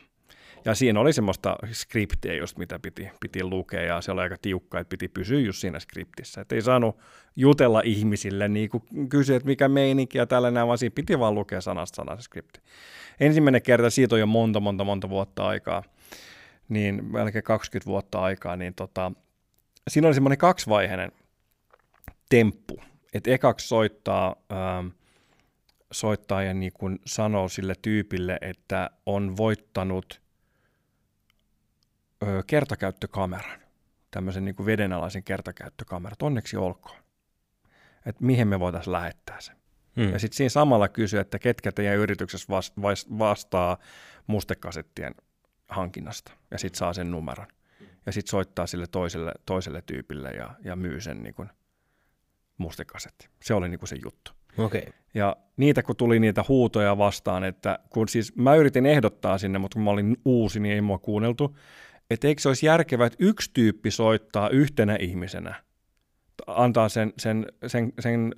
[0.65, 4.79] Ja siinä oli semmoista skriptiä just, mitä piti, piti lukea, ja se oli aika tiukka,
[4.79, 6.41] että piti pysyä just siinä skriptissä.
[6.41, 6.97] Että ei saanut
[7.35, 11.61] jutella ihmisille, niin kuin kysyä, että mikä meininki ja tällainen, vaan siinä piti vaan lukea
[11.61, 12.59] sanasta sanasta skripti.
[13.19, 15.83] Ensimmäinen kerta, siitä on jo monta, monta, monta vuotta aikaa,
[16.69, 19.11] niin melkein 20 vuotta aikaa, niin tota,
[19.89, 21.11] siinä oli semmoinen kaksivaiheinen
[22.29, 22.81] temppu,
[23.13, 24.87] että ekaksi soittaa, ähm,
[25.91, 30.05] soittaa ja niin kuin sanoo sille tyypille, että on voittanut–
[32.23, 33.59] ö, kertakäyttökameran,
[34.11, 36.99] tämmöisen niin kuin vedenalaisen kertakäyttökameran, onneksi olkoon.
[38.05, 39.51] Että mihin me voitaisiin lähettää se.
[39.95, 40.11] Hmm.
[40.13, 42.47] Ja sitten siinä samalla kysyä, että ketkä teidän yrityksessä
[43.19, 43.77] vastaa
[44.27, 45.15] mustekasettien
[45.69, 46.31] hankinnasta.
[46.51, 47.47] Ja sitten saa sen numeron.
[48.05, 51.49] Ja sitten soittaa sille toiselle, toiselle tyypille ja, ja myy sen niin kuin
[52.57, 53.29] mustekasetti.
[53.41, 54.31] Se oli niin kuin se juttu.
[54.57, 54.81] Okay.
[55.13, 59.75] Ja niitä kun tuli niitä huutoja vastaan, että kun siis mä yritin ehdottaa sinne, mutta
[59.75, 61.57] kun mä olin uusi, niin ei mua kuunneltu
[62.09, 65.55] että eikö se olisi järkevää, että yksi tyyppi soittaa yhtenä ihmisenä,
[66.47, 68.33] antaa sen, sen, sen, sen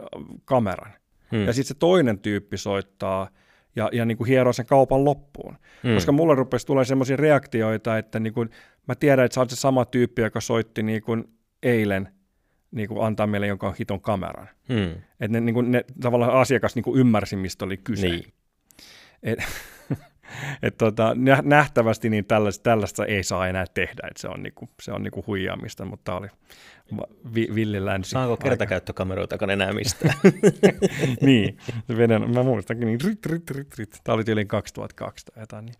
[0.45, 0.93] kameran,
[1.31, 1.45] hmm.
[1.45, 3.29] ja sitten se toinen tyyppi soittaa
[3.75, 5.57] ja, ja niin kuin hieroo sen kaupan loppuun.
[5.83, 5.93] Hmm.
[5.93, 8.49] Koska mulle rupesi tulee sellaisia reaktioita, että niin kuin,
[8.87, 11.23] mä tiedän, että sä oot se sama tyyppi, joka soitti niin kuin
[11.63, 12.07] eilen,
[12.71, 14.49] niin kuin antaa meille jonkun hiton kameran.
[14.69, 15.01] Hmm.
[15.19, 18.09] Että ne, niin kuin, ne, tavallaan asiakas niin kuin ymmärsi, mistä oli kyse.
[18.09, 18.33] Niin.
[19.23, 19.39] Et,
[20.63, 24.91] et tota, nähtävästi niin tällaista, tällaista ei saa enää tehdä, että se on, niinku, se
[24.91, 26.27] on niinku huijaamista, mutta oli
[27.35, 28.09] vi, villi länsi.
[28.09, 30.13] Saanko kertakäyttökameroitakaan enää mistään?
[31.21, 31.57] niin,
[31.87, 33.99] se veden, mä muistankin, niin rit, rit, rit, rit.
[34.03, 35.65] Tämä oli yli 2002 tai jotain.
[35.65, 35.75] Niin.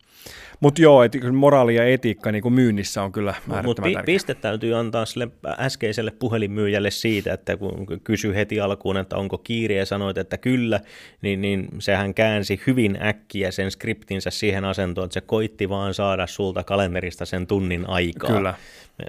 [0.60, 4.34] Mutta joo, et, moraali ja etiikka niin kuin myynnissä on kyllä äärettömän Mutta pi- piste
[4.34, 5.28] täytyy antaa sille
[5.58, 10.80] äskeiselle puhelinmyyjälle siitä, että kun kysyi heti alkuun, että onko kiire ja sanoit, että kyllä,
[11.22, 16.28] niin, niin sehän käänsi hyvin äkkiä sen skriptinsä siihen asentoon, että se koitti vaan saada
[16.28, 18.30] sulta kalenterista sen tunnin aikaa.
[18.30, 18.54] Kyllä.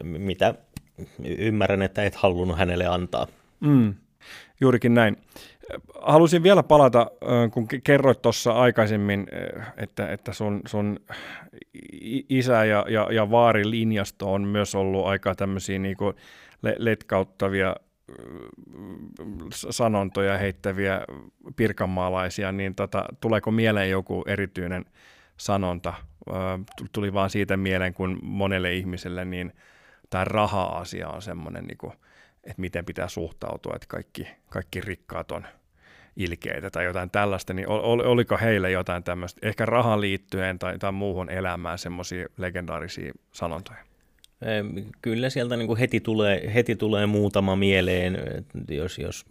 [0.03, 0.55] Mitä
[1.39, 3.27] ymmärrän, että et halunnut hänelle antaa.
[3.61, 3.95] Mm,
[4.61, 5.16] juurikin näin.
[6.01, 7.11] Halusin vielä palata,
[7.53, 9.27] kun kerroit tuossa aikaisemmin,
[9.77, 11.01] että, että sun, sun
[12.29, 15.97] isä ja, ja, ja vaari linjasto on myös ollut aika tämmöisiä niin
[16.79, 17.77] letkauttavia
[19.51, 21.01] sanontoja heittäviä
[21.57, 24.85] pirkanmaalaisia, niin tota, tuleeko mieleen joku erityinen
[25.37, 25.95] sanonta.
[26.93, 29.53] Tuli vaan siitä mieleen, kun monelle ihmiselle niin
[30.10, 31.93] tämä raha-asia on semmoinen, niin kuin,
[32.44, 35.47] että miten pitää suhtautua, että kaikki, kaikki rikkaat on
[36.16, 40.93] ilkeitä tai jotain tällaista, niin ol, oliko heille jotain tämmöistä, ehkä rahaan liittyen tai, tai
[40.93, 43.78] muuhun elämään semmoisia legendaarisia sanontoja?
[45.02, 48.18] Kyllä sieltä niin kuin heti, tulee, heti tulee muutama mieleen,
[48.68, 49.26] jos, jos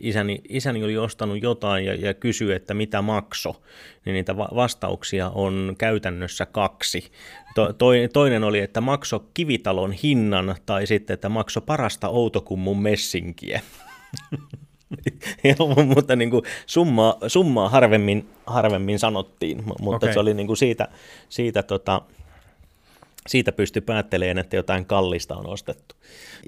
[0.00, 3.62] isäni, isäni oli ostanut jotain ja, ja kysyi, että mitä makso,
[4.04, 7.10] niin niitä va- vastauksia on käytännössä kaksi.
[7.54, 13.60] To, to, toinen oli, että makso kivitalon hinnan tai sitten, että makso parasta Outokummun messinkiä.
[15.94, 20.12] mutta niin kuin summaa, summaa harvemmin, harvemmin sanottiin, mutta okay.
[20.12, 20.88] se oli niin kuin siitä,
[21.28, 22.02] siitä tota,
[23.26, 25.94] siitä pystyi päättelemään, että jotain kallista on ostettu.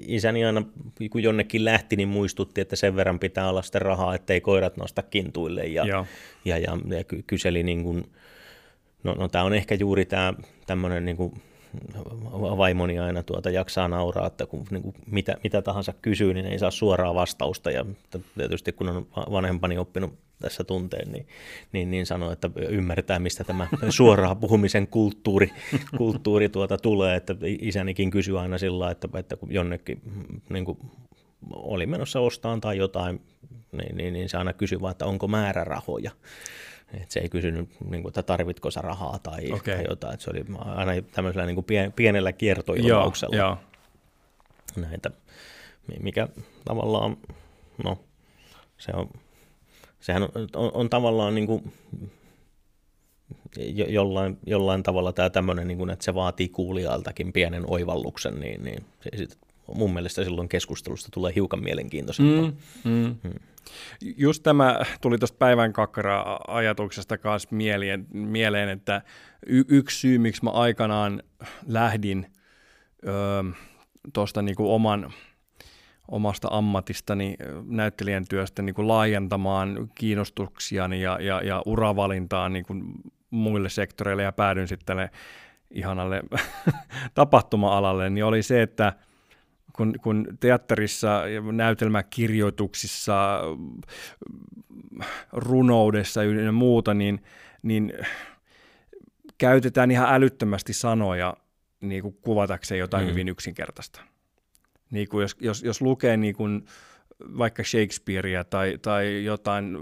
[0.07, 0.63] Isäni aina,
[1.11, 5.03] kun jonnekin lähti, niin muistutti, että sen verran pitää olla sitten rahaa, ettei koirat nosta
[5.03, 5.65] kintuille.
[5.65, 6.05] Ja, ja,
[6.45, 8.09] ja, ja, ja kyseli, niin kuin,
[9.03, 10.33] no, no tämä on ehkä juuri tämä
[10.67, 11.41] tämmöinen niin kuin
[12.57, 16.59] vaimoni aina tuota jaksaa nauraa, että kun niin kuin mitä, mitä tahansa kysyy, niin ei
[16.59, 17.71] saa suoraa vastausta.
[17.71, 17.85] Ja
[18.37, 21.27] tietysti kun on vanhempani oppinut tässä tunteen, niin,
[21.71, 25.51] niin, niin sanoo, että ymmärtää, mistä tämä suoraa puhumisen kulttuuri,
[25.97, 27.15] kulttuuri tuota tulee.
[27.15, 30.01] Että isänikin kysyy aina sillä että, että kun jonnekin
[30.49, 30.77] niin kuin
[31.53, 33.21] oli menossa ostaan tai jotain,
[33.71, 36.11] niin, niin, niin se aina kysyy vaan, että onko määrärahoja.
[36.93, 39.75] Et se ei kysynyt, niin kuin, että tarvitko sä rahaa tai, okay.
[39.75, 40.13] tai jotain.
[40.13, 43.35] Et se oli aina tämmöisellä niin kuin pien, pienellä kiertoilmauksella.
[43.35, 43.57] Joo, joo.
[44.87, 45.11] Näitä,
[45.99, 46.27] mikä
[46.65, 47.17] tavallaan,
[47.83, 47.97] no,
[48.77, 49.09] se on,
[49.99, 51.73] sehän on, on, on tavallaan niin kuin,
[53.57, 58.63] jo, jollain, jollain tavalla tämä tämmöinen, niin kuin, että se vaatii kuulijaltakin pienen oivalluksen, niin,
[58.63, 59.37] niin se sit,
[59.75, 62.51] mun mielestä silloin keskustelusta tulee hiukan mielenkiintoisempaa.
[62.83, 63.15] Mm, mm.
[63.23, 63.39] Mm.
[64.01, 69.01] Just tämä tuli tuosta päivän kakkara ajatuksesta kanssa mieleen, mieleen että
[69.45, 71.23] y- yksi syy, miksi mä aikanaan
[71.67, 72.27] lähdin
[73.07, 73.43] öö,
[74.13, 75.13] tuosta niinku oman,
[76.07, 77.35] omasta ammatistani,
[77.65, 82.83] näyttelijän työstä niin kuin laajentamaan kiinnostuksiani ja, ja, ja uravalintaan niin kuin
[83.29, 85.09] muille sektoreille ja päädyin sitten tälle
[85.71, 86.21] ihanalle
[87.13, 88.93] tapahtuma-alalle, niin oli se, että–
[89.79, 93.41] kun, kun teatterissa, näytelmäkirjoituksissa,
[95.31, 97.23] runoudessa ja muuta, niin,
[97.61, 97.93] niin
[99.37, 101.37] käytetään ihan älyttömästi sanoja
[101.81, 103.09] niin kuin kuvatakseen jotain mm.
[103.09, 104.01] hyvin yksinkertaista.
[104.91, 106.65] Niin kuin jos, jos, jos lukee niin kuin
[107.37, 109.77] vaikka Shakespearea tai, tai jotain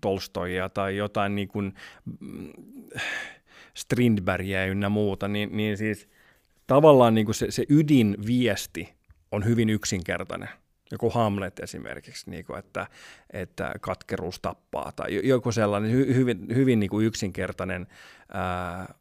[0.00, 1.74] Tolstoia tai jotain niin kuin
[3.74, 6.08] Strindbergia ynnä muuta, niin, niin siis
[6.66, 9.01] tavallaan niin kuin se, se ydinviesti
[9.32, 10.48] on hyvin yksinkertainen.
[10.90, 12.86] Joku Hamlet esimerkiksi, niin kuin, että,
[13.32, 17.86] että katkeruus tappaa tai joku sellainen hy, hyvin, hyvin niin kuin yksinkertainen
[18.32, 18.94] ää,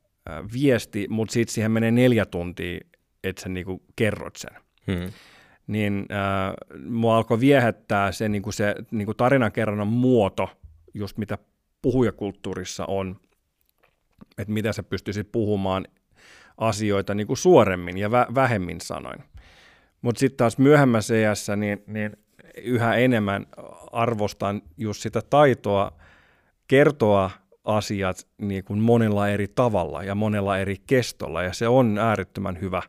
[0.53, 2.79] viesti, mutta sitten siihen menee neljä tuntia,
[3.23, 4.61] että sä niin kuin kerrot sen.
[4.87, 5.11] Hmm.
[5.67, 6.53] Niin ää,
[6.89, 10.49] mua alkoi viehättää se, niin kuin se niin kuin tarinankerronnan muoto,
[10.93, 11.37] just mitä
[11.81, 13.19] puhujakulttuurissa on,
[14.37, 15.87] että mitä sä pystyisit puhumaan
[16.57, 19.23] asioita niin kuin suoremmin ja vä- vähemmin sanoin.
[20.01, 22.17] Mutta sitten taas myöhemmässä iässä niin, niin
[22.57, 23.45] yhä enemmän
[23.91, 25.91] arvostan just sitä taitoa
[26.67, 27.31] kertoa
[27.63, 32.81] asiat niin kuin monella eri tavalla ja monella eri kestolla, ja se on äärettömän hyvä,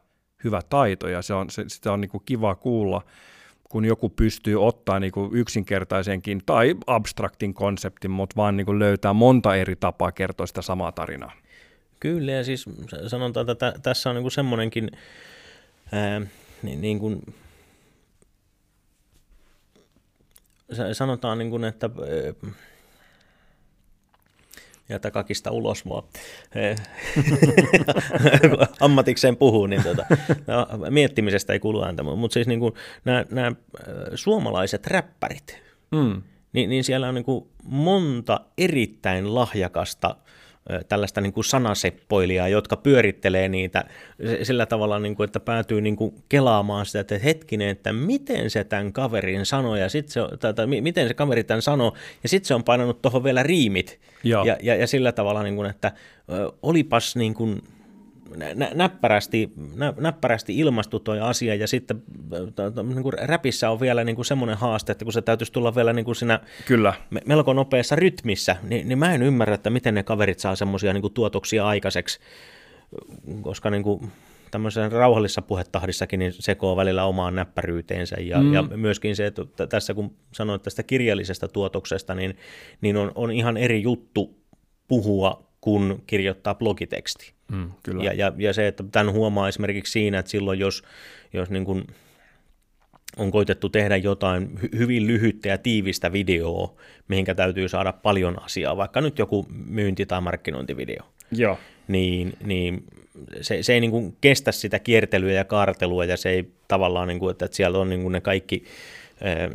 [0.44, 3.02] hyvä taito, ja se on, se, sitä on niin kuin kiva kuulla,
[3.68, 9.12] kun joku pystyy ottaa niin kuin yksinkertaisenkin tai abstraktin konseptin, mutta vaan niin kuin löytää
[9.12, 11.32] monta eri tapaa kertoa sitä samaa tarinaa.
[12.00, 12.64] Kyllä, ja siis
[13.06, 14.90] sanotaan, että tässä on niin kuin semmoinenkin
[15.92, 16.20] ää,
[16.62, 17.22] niin, niin kuin,
[20.92, 21.90] sanotaan niin kuin, että
[24.88, 26.08] jätä kakista ulos mua.
[28.80, 30.06] Ammatikseen puhuu, niin tuota,
[30.46, 32.74] no, miettimisestä ei kuulu ääntä, mutta siis niin kuin,
[33.04, 33.52] nämä, nämä
[34.14, 36.22] suomalaiset räppärit, mm.
[36.52, 40.16] niin, niin siellä on niin kuin monta erittäin lahjakasta
[40.88, 43.84] tällaista niin kuin sanaseppoilijaa, jotka pyörittelee niitä
[44.42, 48.64] sillä tavalla, niin kuin, että päätyy niin kuin kelaamaan sitä, että hetkinen, että miten se
[48.64, 52.48] tämän kaverin sanoi, ja sit se, tai, tai, miten se kaveri tämän sanoi, ja sitten
[52.48, 54.00] se on painanut tuohon vielä riimit,
[54.44, 55.92] ja, ja, ja sillä tavalla, niin kuin, että
[56.62, 57.62] olipas niin kuin,
[58.36, 62.02] nä, näppärästi, nä, näppärästi ilmastu tuo asia ja sitten
[62.82, 65.92] niin kuin räpissä on vielä niin kuin semmoinen haaste, että kun se täytyisi tulla vielä
[65.92, 66.94] niin kuin siinä Kyllä.
[67.26, 71.02] melko nopeassa rytmissä, niin, niin mä en ymmärrä, että miten ne kaverit saa semmoisia niin
[71.02, 72.20] kuin tuotoksia aikaiseksi,
[73.42, 74.12] koska niin kuin,
[74.50, 78.54] tämmöisessä rauhallisessa puhetahdissakin niin sekoo välillä omaan näppäryyteensä ja, mm.
[78.54, 82.36] ja myöskin se, että tässä kun sanoit tästä kirjallisesta tuotoksesta, niin,
[82.80, 84.38] niin on, on ihan eri juttu
[84.88, 87.32] puhua kun kirjoittaa blogiteksti.
[87.52, 88.04] Mm, kyllä.
[88.04, 90.82] Ja, ja, ja se, että tämän huomaa esimerkiksi siinä, että silloin jos,
[91.32, 91.84] jos niin kuin
[93.16, 96.74] on koitettu tehdä jotain hy- hyvin lyhyttä ja tiivistä videoa,
[97.08, 101.58] mihinkä täytyy saada paljon asiaa, vaikka nyt joku myynti- tai markkinointivideo, Joo.
[101.88, 102.84] niin, niin
[103.40, 107.18] se, se ei niin kuin kestä sitä kiertelyä ja kaartelua ja se ei tavallaan, niin
[107.18, 108.64] kuin, että, että siellä on niin kuin ne kaikki
[109.24, 109.50] ää,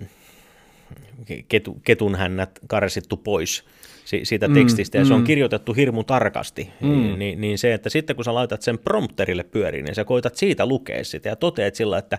[1.47, 3.63] ketu, ketunhännät karsittu pois
[4.07, 6.89] si- siitä tekstistä, mm, ja se on kirjoitettu hirmu tarkasti, mm.
[6.89, 10.35] niin, niin, niin se, että sitten kun sä laitat sen prompterille pyöriin, niin sä koitat
[10.35, 12.17] siitä lukea sitä ja toteat sillä, että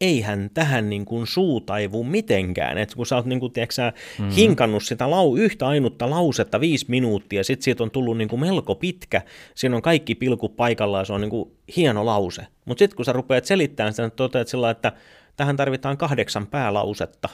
[0.00, 2.78] eihän tähän niin kuin suutaivu mitenkään.
[2.78, 4.30] Et kun sä oot niin kuin, tiedätkö, sä, mm.
[4.30, 8.74] hinkannut sitä lau, yhtä ainutta lausetta viisi minuuttia, sitten siitä on tullut niin kuin melko
[8.74, 9.22] pitkä,
[9.54, 12.46] siinä on kaikki pilkut paikallaan, se on niin kuin hieno lause.
[12.64, 14.92] Mutta sitten kun sä rupeat selittämään sitä, toteat sillä, että
[15.36, 17.28] tähän tarvitaan kahdeksan päälausetta,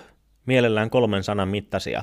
[0.46, 2.02] mielellään kolmen sanan mittaisia.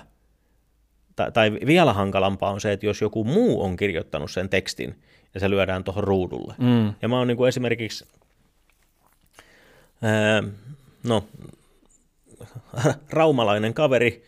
[1.15, 4.95] Tai, tai vielä hankalampaa on se, että jos joku muu on kirjoittanut sen tekstin,
[5.33, 6.55] ja se lyödään tuohon ruudulle.
[6.57, 6.93] Mm.
[7.01, 8.05] Ja mä oon niin kuin esimerkiksi
[11.03, 11.23] no,
[13.09, 14.23] raumalainen kaveri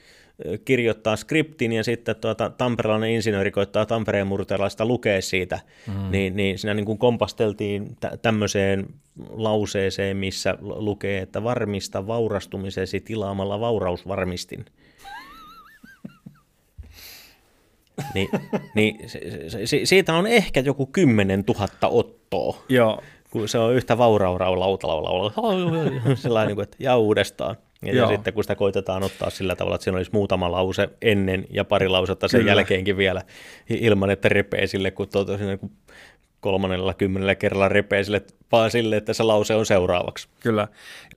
[0.65, 6.11] kirjoittaa skriptin ja sitten tuota, tamperelainen insinööri koittaa Tampereen murteelaista lukea siitä, mm.
[6.11, 8.85] niin, niin siinä niin kuin kompasteltiin tä- tämmöiseen
[9.29, 14.65] lauseeseen, missä lukee, että varmista vaurastumisesi tilaamalla vaurausvarmistin.
[18.13, 18.29] Niin,
[18.75, 19.19] niin se,
[19.65, 22.57] se, siitä on ehkä joku kymmenen tuhatta ottoa.
[22.69, 25.33] Joo kun se on yhtä vauraurau lautalaula,
[26.15, 27.55] sellainen, niin että ja uudestaan.
[27.85, 31.45] Ja, ja sitten kun sitä koitetaan ottaa sillä tavalla, että siinä olisi muutama lause ennen
[31.49, 32.51] ja pari lausetta sen Kyllä.
[32.51, 33.21] jälkeenkin vielä
[33.69, 35.59] ilman, että repee sille, kun tuota, niin
[36.39, 40.27] kolmannella kymmenellä kerralla repee sille, vaan sille, että se lause on seuraavaksi.
[40.39, 40.67] Kyllä.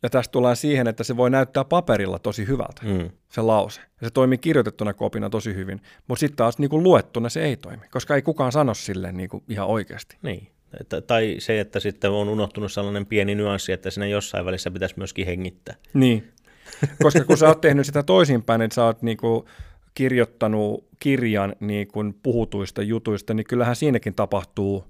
[0.02, 3.10] Ja tästä tullaan siihen, että se voi näyttää paperilla tosi hyvältä, mm.
[3.28, 3.80] se lause.
[3.80, 5.80] Ja se toimii kirjoitettuna kopina tosi hyvin.
[6.08, 9.28] Mutta sitten taas niin kuin luettuna se ei toimi, koska ei kukaan sano sille niin
[9.28, 10.16] kuin ihan oikeasti.
[10.22, 10.48] Niin.
[10.80, 14.94] Että, tai se, että sitten on unohtunut sellainen pieni nyanssi, että sinne jossain välissä pitäisi
[14.96, 15.74] myöskin hengittää.
[15.94, 16.32] Niin,
[17.02, 19.48] koska kun sä oot tehnyt sitä toisinpäin, että sä oot niinku
[19.94, 24.84] kirjoittanut kirjan niinku puhutuista jutuista, niin kyllähän siinäkin tapahtuu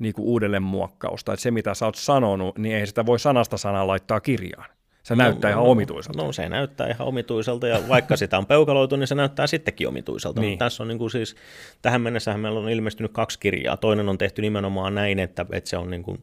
[0.00, 1.32] niinku uudelleenmuokkausta.
[1.32, 4.70] Että se, mitä sä oot sanonut, niin ei sitä voi sanasta sanaa laittaa kirjaan.
[5.02, 6.22] Se no, näyttää no, ihan omituiselta.
[6.22, 10.40] No se näyttää ihan omituiselta ja vaikka sitä on peukaloitu, niin se näyttää sittenkin omituiselta.
[10.40, 10.52] Niin.
[10.52, 11.36] Mutta tässä on niin kuin siis,
[11.82, 13.76] tähän mennessä meillä on ilmestynyt kaksi kirjaa.
[13.76, 16.18] Toinen on tehty nimenomaan näin, että, että se on niin kuin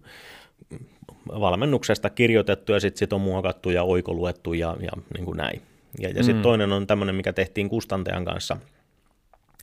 [1.40, 5.62] valmennuksesta kirjoitettu ja sitten sit on muokattu ja oikoluettu ja, ja niin kuin näin.
[6.00, 6.42] Ja, ja sitten mm.
[6.42, 8.58] toinen on tämmöinen, mikä tehtiin kustantajan kanssa–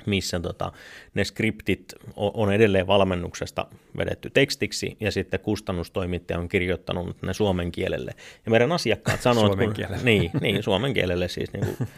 [0.06, 0.72] missä tota,
[1.14, 3.66] ne skriptit on edelleen valmennuksesta
[3.98, 8.14] vedetty tekstiksi, ja sitten kustannustoimittaja on kirjoittanut ne suomen kielelle.
[8.44, 11.88] Ja meidän asiakkaat sanoo, suomen että kun, niin, niin, suomen kielelle siis, niin kuin,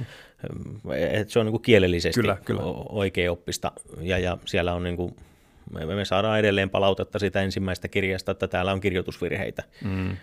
[0.99, 2.63] että se on niin kuin kielellisesti kyllä, kyllä.
[2.89, 5.17] oikea oppista, ja, ja siellä on niin kuin,
[5.71, 9.63] me, me saadaan edelleen palautetta sitä ensimmäistä kirjasta, että täällä on kirjoitusvirheitä.
[9.85, 10.17] Mm.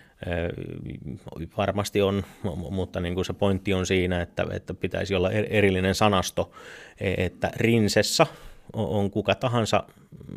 [1.57, 2.23] Varmasti on,
[2.69, 6.51] mutta niin kuin se pointti on siinä, että, että pitäisi olla er-, erillinen sanasto,
[6.99, 8.27] e, että rinsessa
[8.73, 9.83] on kuka tahansa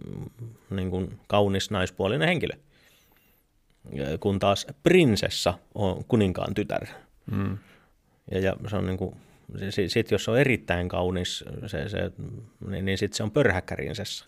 [0.04, 2.54] mm, niin kuin kaunis naispuolinen henkilö,
[4.20, 6.86] kun taas prinsessa on kuninkaan tytär.
[7.30, 7.58] Mm.
[8.30, 9.16] Ja, ja se on niin kuin,
[9.68, 12.10] sitten jos se on erittäin kaunis, se, se,
[12.68, 14.24] niin, niin sitten se on pörhäkkärinsessä.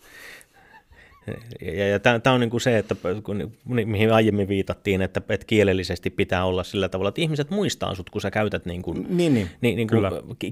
[1.61, 6.09] Ja, ja tämä on niin kuin se, että kun, mihin aiemmin viitattiin, että, että kielellisesti
[6.09, 9.49] pitää olla sillä tavalla, että ihmiset muistaa sut, kun sä käytät niin kuin, niin, niin,
[9.61, 10.01] niin, niin kuin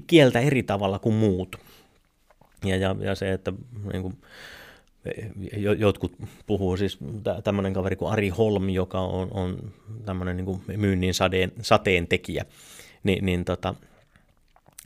[0.06, 1.56] kieltä eri tavalla kuin muut.
[2.64, 3.52] Ja, ja, ja se, että
[3.92, 4.16] niin kuin,
[5.78, 6.12] jotkut
[6.46, 6.98] puhuu, siis
[7.44, 9.72] tämmöinen kaveri kuin Ari Holm, joka on, on
[10.04, 12.44] tämmöinen niin kuin myynnin sadeen, sateen tekijä,
[13.02, 13.74] niin, niin tota,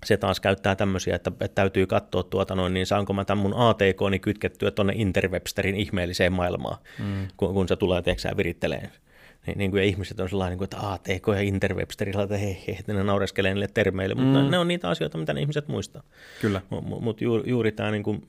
[0.05, 3.55] se taas käyttää tämmöisiä, että, että täytyy katsoa tuota noin, niin saanko mä tämän mun
[3.57, 7.29] ATK-ni kytkettyä tuonne Interwebsterin ihmeelliseen maailmaan, mm.
[7.37, 8.91] kun, kun se tulee, tiedätkö virittelee.
[9.47, 13.03] Niin, niin kuin, ihmiset on sellainen, niin että ATK ja Interwebsterilla, että hei, hei, ne
[13.03, 14.51] naureskelee niille termeille, mutta mm.
[14.51, 16.03] ne on niitä asioita, mitä ne ihmiset muistaa.
[16.41, 16.61] Kyllä.
[16.71, 18.27] Mutta mut juuri, juuri tämä niin kuin,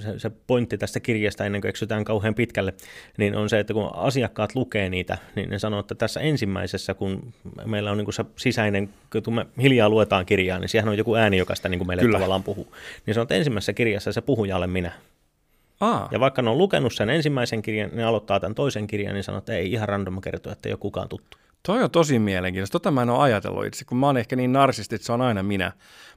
[0.00, 2.74] se, se pointti tästä kirjasta ennen kuin eksytään kauhean pitkälle,
[3.16, 7.32] niin on se, että kun asiakkaat lukee niitä, niin ne sanoo, että tässä ensimmäisessä, kun
[7.64, 8.90] meillä on niin kuin se sisäinen,
[9.24, 12.02] kun me hiljaa luetaan kirjaa, niin siihen on joku ääni, joka sitä niin kuin meille
[12.02, 12.18] Kyllä.
[12.18, 12.66] tavallaan puhuu.
[13.06, 14.92] Niin sanoo, että ensimmäisessä kirjassa se puhuja olen minä.
[15.80, 16.08] Aa.
[16.10, 19.38] Ja vaikka ne on lukenut sen ensimmäisen kirjan, niin aloittaa tämän toisen kirjan, niin sanoo,
[19.38, 21.38] että ei ihan random kertoa, että ei ole kukaan tuttu.
[21.66, 22.72] Toi on tosi mielenkiintoista.
[22.72, 25.20] Tota mä en ole ajatellut itse, kun mä oon ehkä niin narsisti, että se on
[25.20, 25.72] aina minä.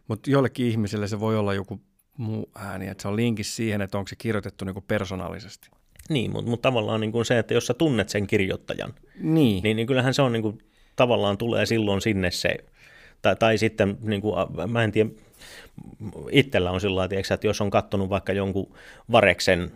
[0.07, 1.81] Mutta jollekin ihmiselle se voi olla joku
[2.17, 5.69] muu ääni, että se on linkissä siihen, että onko se kirjoitettu niinku persoonallisesti.
[6.09, 9.77] Niin, mutta mut tavallaan niin kuin se, että jos sä tunnet sen kirjoittajan, niin, niin,
[9.77, 10.57] niin kyllähän se on niin kuin,
[10.95, 12.57] tavallaan tulee silloin sinne se,
[13.21, 14.35] tai, tai sitten niin kuin,
[14.67, 15.09] mä en tiedä,
[16.31, 18.75] itsellä on sillä lailla, että jos on kattonut vaikka jonkun
[19.11, 19.71] Vareksen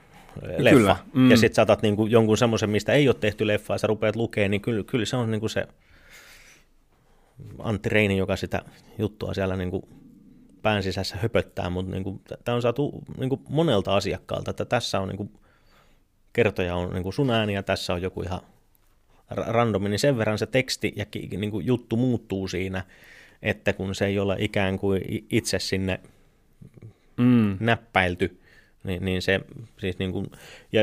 [0.57, 0.95] leffa, kyllä.
[1.13, 1.31] Mm.
[1.31, 4.15] ja sitten saatat niin kuin jonkun semmoisen, mistä ei ole tehty leffaa, ja sä rupeat
[4.15, 5.67] lukemaan, niin kyllä, kyllä se on niin kuin se
[7.59, 8.61] Antti Reini, joka sitä
[8.97, 9.83] juttua siellä niin kuin
[10.61, 14.99] pään sisässä höpöttää, mutta niin kuin, tämä on saatu niin kuin monelta asiakkaalta, että tässä
[14.99, 15.31] on niin kuin,
[16.33, 18.41] kertoja on niin kuin sun ääni ja tässä on joku ihan
[19.29, 22.83] randomi, niin sen verran se teksti ja niin kuin juttu muuttuu siinä,
[23.41, 25.99] että kun se ei ole ikään kuin itse sinne
[27.17, 27.57] mm.
[27.59, 28.39] näppäilty,
[28.83, 29.39] niin, niin se
[29.77, 30.31] siis niin kuin,
[30.71, 30.81] ja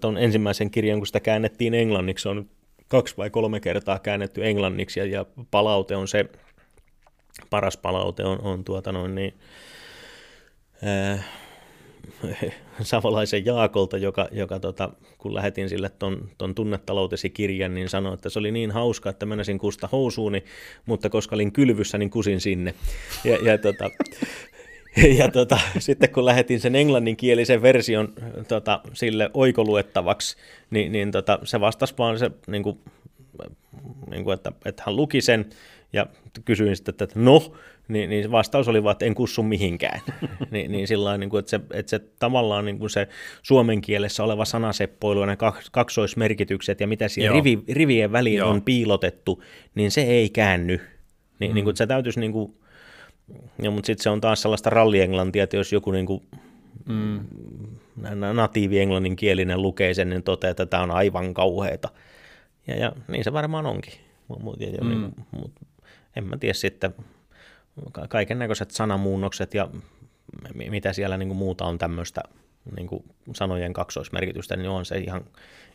[0.00, 2.48] tuon ensimmäisen kirjan, kun sitä käännettiin englanniksi, on
[2.88, 6.26] kaksi vai kolme kertaa käännetty englanniksi ja, ja palaute on se,
[7.50, 9.34] paras palaute on, on tuota noin niin,
[10.82, 11.22] ää,
[12.82, 18.28] Savolaisen Jaakolta, joka, joka tota, kun lähetin sille ton, ton tunnetaloutesi kirjan, niin sanoi, että
[18.28, 20.44] se oli niin hauska, että menisin kusta housuuni,
[20.86, 22.74] mutta koska olin kylvyssä, niin kusin sinne.
[23.24, 23.90] Ja, ja, tota,
[25.18, 28.08] ja tota, sitten kun lähetin sen englanninkielisen version
[28.48, 30.36] tota, sille oikoluettavaksi,
[30.70, 32.78] niin, niin tota, se vastasi vaan se, niin kuin,
[34.10, 35.50] niin kuin, että, että hän luki sen
[35.94, 36.06] ja
[36.44, 37.52] kysyin sitten, että no,
[37.88, 40.00] niin, niin vastaus oli vaan, että en kussu mihinkään.
[40.50, 43.08] niin, niin sillä niin kuin, että, se, että se tavallaan niin kuin se
[43.42, 45.36] suomen kielessä oleva sanaseppoilu ja ne
[45.72, 48.50] kaksoismerkitykset ja mitä siihen rivi, rivien väliin Joo.
[48.50, 49.42] on piilotettu,
[49.74, 50.80] niin se ei käänny.
[51.38, 51.54] Niin, mm.
[51.54, 52.54] niin kuin, se täytyisi, niin kuin,
[53.62, 56.22] ja, mutta sitten se on taas sellaista rallienglantia, että jos joku niin kuin,
[56.86, 57.20] mm.
[58.32, 61.88] natiivi englanninkielinen lukee sen, niin toteaa, että tämä on aivan kauheata.
[62.66, 63.92] Ja, ja niin se varmaan onkin.
[64.42, 64.88] Mut, ja, mm.
[64.88, 65.52] niin, mut,
[66.16, 66.94] en mä tiedä sitten,
[68.08, 69.68] kaiken näköiset sanamuunnokset ja
[70.54, 72.20] mitä siellä niin kuin muuta on tämmöistä
[72.76, 73.04] niin kuin
[73.34, 75.24] sanojen kaksoismerkitystä, niin on se ihan,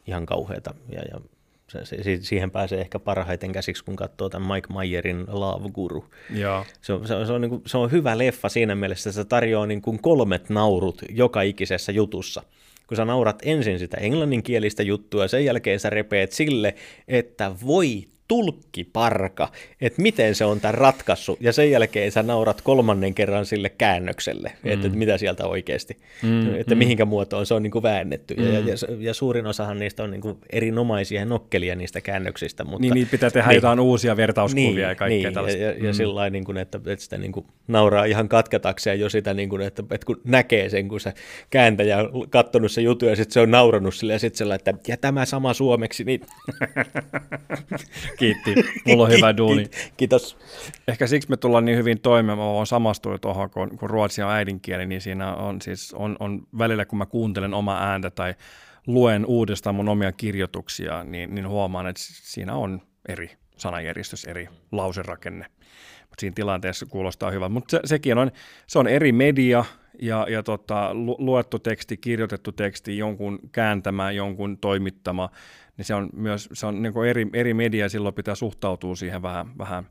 [0.07, 0.73] ihan kauheata.
[0.89, 1.21] Ja, ja
[1.67, 6.05] se, se, siihen pääsee ehkä parhaiten käsiksi, kun katsoo tämän Mike Mayerin Love Guru.
[6.29, 6.65] Ja.
[6.81, 9.21] Se, on, se, on, se, on, niin kuin, se on hyvä leffa siinä mielessä, että
[9.21, 12.43] se tarjoaa niin kuin kolmet naurut joka ikisessä jutussa
[12.89, 16.75] kun sä naurat ensin sitä englanninkielistä juttua sen jälkeen sä repeet sille,
[17.07, 19.51] että voi tulkkiparka,
[19.81, 24.51] että miten se on tämän ratkaissut, ja sen jälkeen sä naurat kolmannen kerran sille käännökselle,
[24.63, 24.71] mm.
[24.71, 26.79] että, että mitä sieltä oikeasti, mm, että mm.
[26.79, 28.43] mihinkä muotoon se on niin kuin väännetty, mm.
[28.43, 32.63] ja, ja, ja suurin osahan niistä on niin kuin erinomaisia nokkelia niistä käännöksistä.
[32.63, 35.61] Mutta, niin, niin pitää tehdä niin, jotain uusia vertauskuvia niin, ja kaikkea niin, tällaista.
[35.61, 35.85] Ja, ja, mm.
[35.85, 39.33] ja sillä lailla, niin kuin, että, että sitä niin kuin nauraa ihan katketakseen jo sitä,
[39.33, 41.13] niin kuin, että, että kun näkee sen, kun se
[41.49, 44.73] kääntäjä on katsonut se juttu, ja sitten se on naurannut sille, ja sitten se että
[44.87, 46.21] ja tämä sama suomeksi, niin
[48.19, 48.55] Kiitti.
[48.85, 49.69] Mulla on hyvä duuni.
[49.97, 50.37] Kiitos.
[50.87, 52.37] Ehkä siksi me tullaan niin hyvin toimeen.
[52.37, 56.41] Mä oon samastunut tuohon, kun, kun ruotsi on äidinkieli, niin siinä on siis on, on
[56.57, 58.35] välillä, kun mä kuuntelen omaa ääntä tai
[58.87, 65.45] luen uudestaan mun omia kirjoituksia, niin, niin huomaan, että siinä on eri sanajärjestys, eri lauserakenne.
[66.01, 67.53] Mutta siinä tilanteessa kuulostaa hyvältä.
[67.53, 68.31] Mutta se, sekin on,
[68.67, 69.65] se on eri media
[70.01, 75.29] ja, ja tota, lu, luettu teksti, kirjoitettu teksti, jonkun kääntämä, jonkun toimittama,
[75.79, 79.57] niin se on myös se on niin eri, eri media, silloin pitää suhtautua siihen vähän,
[79.57, 79.87] vähän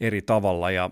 [0.00, 0.70] eri tavalla.
[0.70, 0.90] Ja,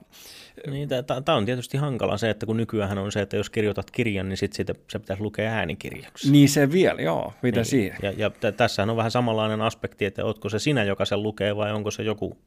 [0.71, 0.89] niin,
[1.25, 4.37] Tämä on tietysti hankala se, että kun nykyään on se, että jos kirjoitat kirjan, niin
[4.37, 6.33] sit siitä, se pitäisi lukea äänikirjaksi.
[6.33, 7.33] Niin se vielä, joo.
[7.43, 7.97] Mitä niin, siinä?
[8.03, 11.57] Ja, ja t- tässä on vähän samanlainen aspekti, että ootko se sinä, joka sen lukee
[11.57, 12.39] vai onko se joku...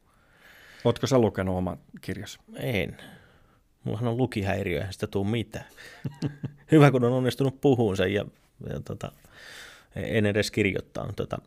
[0.84, 2.38] Ootko sä lukenut oman kirjas?
[2.56, 2.96] En.
[3.84, 5.66] Mullahan on lukihäiriö, ei sitä tuu mitään.
[6.72, 8.24] Hyvä, kun on onnistunut puhumaan sen ja,
[8.70, 9.12] ja tota,
[9.96, 11.12] en edes kirjoittaa.
[11.16, 11.38] Tota,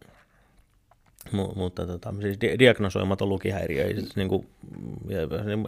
[1.56, 4.48] mutta tota, siis diagnosoimaton lukihäiriö, ei, siis, niin kuin,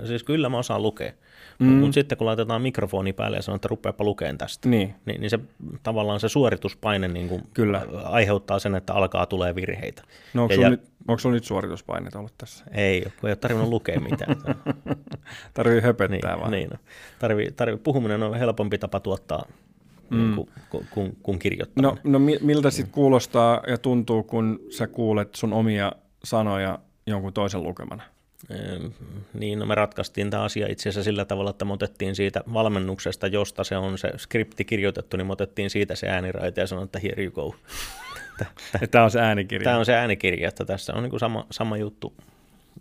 [0.06, 1.12] siis kyllä mä osaan lukea,
[1.60, 1.68] mm.
[1.68, 5.30] mutta sitten kun laitetaan mikrofoni päälle ja sanoo, että rupeapa lukeen tästä, niin, niin, niin
[5.30, 5.40] se
[5.84, 7.86] tavallaan se suorituspaine niin kuin kyllä.
[8.04, 10.04] aiheuttaa sen, että alkaa tulee virheitä.
[10.34, 12.66] No onko, ja, nyt, onko sulla nyt suorituspaineita ollut tässä?
[12.72, 14.36] Ei, kun ei ole tarvinnut lukea mitään.
[15.54, 16.52] tarvii höpöttää niin, vaan.
[16.52, 16.70] Niin,
[17.20, 19.46] tarvii, tarvii, puhuminen on helpompi tapa tuottaa
[20.12, 20.36] mm.
[20.70, 21.82] kun, kun, kun kirjoittaa.
[21.82, 25.92] No, no miltä sitten kuulostaa ja tuntuu, kun sä kuulet sun omia
[26.24, 28.04] sanoja jonkun toisen lukemana?
[29.34, 33.28] Niin, no me ratkaistiin tämä asia itse asiassa sillä tavalla, että me otettiin siitä valmennuksesta,
[33.28, 37.00] josta se on se skripti kirjoitettu, niin me otettiin siitä se ääniraita ja sanoin, että
[37.00, 37.56] here you go.
[38.92, 39.64] Tämä on se äänikirja.
[39.64, 42.14] Tämä on se äänikirja, että tässä on niin kuin sama, sama juttu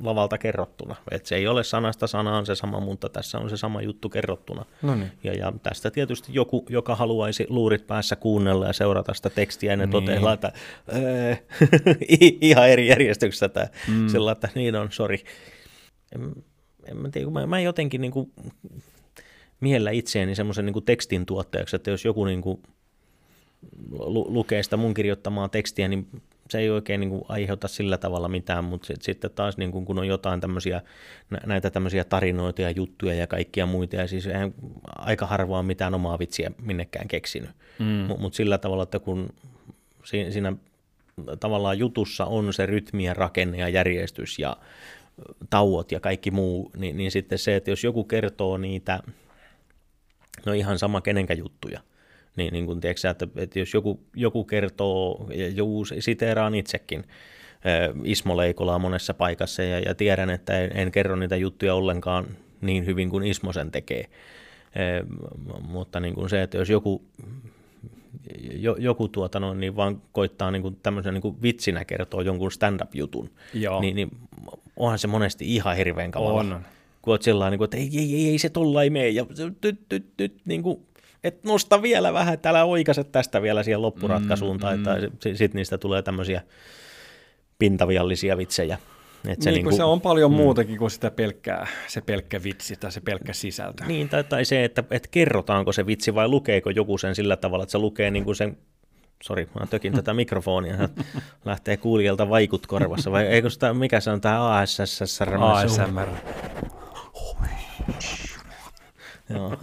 [0.02, 0.96] lavalta kerrottuna.
[1.10, 4.64] Et se ei ole sanasta sanaan se sama, mutta tässä on se sama juttu kerrottuna.
[4.82, 5.12] Noniin.
[5.24, 9.90] Ja, ja tästä tietysti joku, joka haluaisi luurit päässä kuunnella ja seurata sitä tekstiä, niin,
[9.90, 10.04] niin.
[10.04, 10.52] toteaa, että
[12.40, 13.66] ihan eri järjestyksessä tämä.
[13.88, 14.08] Mm.
[14.08, 15.24] Sillä että niin on, sori.
[16.14, 16.44] En,
[16.86, 18.32] en mä tiedä, mä, mä jotenkin niin kuin,
[19.60, 22.62] miellä itseäni semmoisen niin tekstin tuottajaksi, että jos joku niin kuin,
[23.90, 28.28] lu, lukee sitä mun kirjoittamaa tekstiä, niin se ei oikein niin kuin aiheuta sillä tavalla
[28.28, 30.82] mitään, mutta sit, sitten taas niin kuin, kun on jotain tämmöisiä,
[31.46, 34.54] näitä tämmöisiä tarinoita ja juttuja ja kaikkia muita, ja siis eihän
[34.86, 37.84] aika harvoin mitään omaa vitsiä minnekään keksinyt, mm.
[37.86, 39.28] mutta mut sillä tavalla, että kun
[40.04, 40.52] siinä, siinä
[41.40, 44.56] tavallaan jutussa on se rytmi ja rakenne ja järjestys ja
[45.50, 49.00] tauot ja kaikki muu, niin, niin sitten se, että jos joku kertoo niitä,
[50.46, 51.80] no ihan sama kenenkä juttuja,
[52.40, 57.04] niin, niin kuin, tiedätkö, että, että jos joku, joku kertoo, ja joku siteeraan itsekin,
[58.04, 62.26] Ismo Leikolaa monessa paikassa ja, ja tiedän, että en, en kerro niitä juttuja ollenkaan
[62.60, 64.00] niin hyvin kuin Ismo sen tekee.
[64.74, 64.82] E,
[65.60, 67.02] mutta niin kuin se, että jos joku,
[68.52, 72.52] jo, joku tuota noin, niin vaan koittaa niin kuin tämmöisen niin kuin vitsinä kertoa jonkun
[72.52, 73.30] stand-up-jutun,
[73.80, 74.10] niin, niin
[74.76, 76.40] onhan se monesti ihan hirveän kamala.
[76.40, 76.60] On.
[77.02, 79.26] Kun oot sellainen, niin että ei, ei, ei, ei se tollain mene, ja
[79.60, 80.80] tyt, tyt, tyt, niin kuin,
[81.24, 84.82] et nosta vielä vähän, että älä oikaiset tästä vielä siihen loppuratkaisuun, mm, tai, mm.
[84.82, 86.42] tai sitten sit niistä tulee tämmöisiä
[87.58, 88.78] pintaviallisia vitsejä.
[89.28, 90.36] Et se, niin, niin se on paljon mm.
[90.36, 93.84] muutakin kuin sitä pelkkää, se pelkkä vitsi tai se pelkkä sisältö.
[93.84, 97.62] Niin, tai, tai se, että, että kerrotaanko se vitsi vai lukeeko joku sen sillä tavalla,
[97.62, 98.58] että se lukee niin kuin sen
[99.22, 100.74] sori, mä tökin tätä mikrofonia,
[101.44, 105.34] lähtee kuulijalta vaikut korvassa, vai eikö sitä, mikä se on tämä ASSR?
[105.34, 106.08] ASMR.
[109.30, 109.56] Joo.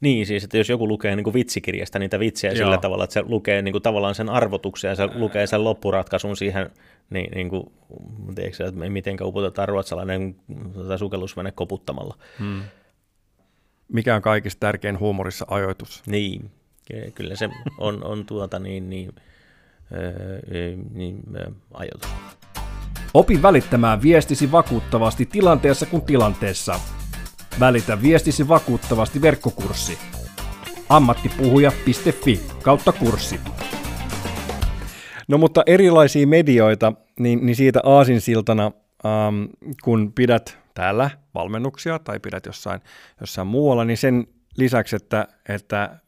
[0.00, 2.56] Niin, siis että jos joku lukee niin kuin vitsikirjasta niitä vitsejä Joo.
[2.56, 6.36] sillä tavalla, että se lukee niin kuin, tavallaan sen arvotuksen ja se lukee sen loppuratkaisun
[6.36, 6.70] siihen,
[7.10, 7.72] niin, niin kuin,
[8.34, 10.36] tiedätkö, että miten upotetaan ruotsalainen
[10.74, 12.18] tota, sukellusvene koputtamalla.
[12.38, 12.62] Hmm.
[13.92, 16.02] Mikä on kaikista tärkein huumorissa ajoitus?
[16.06, 16.50] Niin,
[17.14, 17.48] kyllä se
[17.78, 19.12] on, on tuota niin, niin,
[19.92, 22.10] öö, niin öö, ajoitus.
[23.14, 26.80] Opi välittämään viestisi vakuuttavasti tilanteessa kuin tilanteessa–
[27.60, 29.98] Välitä viestisi vakuuttavasti verkkokurssi.
[30.88, 33.40] ammattipuhuja.fi kautta kurssi.
[35.28, 38.72] No mutta erilaisia medioita, niin, niin siitä aasinsiltana,
[39.06, 39.44] ähm,
[39.84, 42.80] kun pidät täällä valmennuksia tai pidät jossain,
[43.20, 44.26] jossain muualla, niin sen
[44.56, 45.98] lisäksi, että, että äh,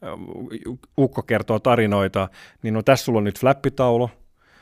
[0.97, 2.29] Ukko kertoo tarinoita,
[2.63, 4.09] niin no tässä sulla on nyt flappitaulu,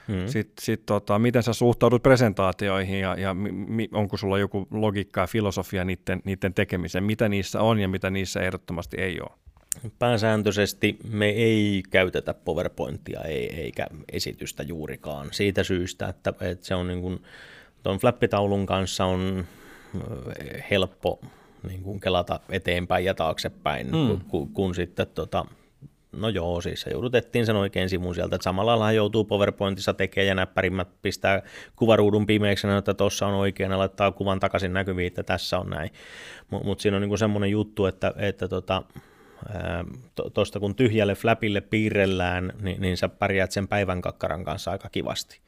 [0.08, 0.28] Mm.
[0.28, 5.28] Sitten sit, tota, miten sä suhtaudut presentaatioihin ja, ja mi, onko sulla joku logiikka ja
[5.28, 9.30] filosofia niiden, niiden tekemiseen, mitä niissä on ja mitä niissä ehdottomasti ei ole?
[10.00, 16.88] Pääsääntöisesti me ei käytetä PowerPointia ei, eikä esitystä juurikaan siitä syystä, että, että se on
[16.88, 17.24] niin kuin,
[17.84, 19.46] tuon flappitaulun kanssa on
[20.72, 21.20] helppo
[21.68, 24.20] niin kuin kelata eteenpäin ja taaksepäin, mm.
[24.28, 25.46] kun, kun sitten tota,
[26.12, 30.28] No joo, siis se joudutettiin sen oikein sivun sieltä, että samalla lailla joutuu PowerPointissa tekemään
[30.28, 31.42] ja näppärimmät pistää
[31.76, 35.90] kuvaruudun pimeäksi, että tuossa on oikein ja laittaa kuvan takaisin näkyviin, että tässä on näin.
[36.50, 38.84] Mutta mut siinä on niinku semmoinen juttu, että, että tota,
[40.34, 45.40] tuosta kun tyhjälle flapille piirrellään, niin, niin sä pärjäät sen päivän kakkaran kanssa aika kivasti.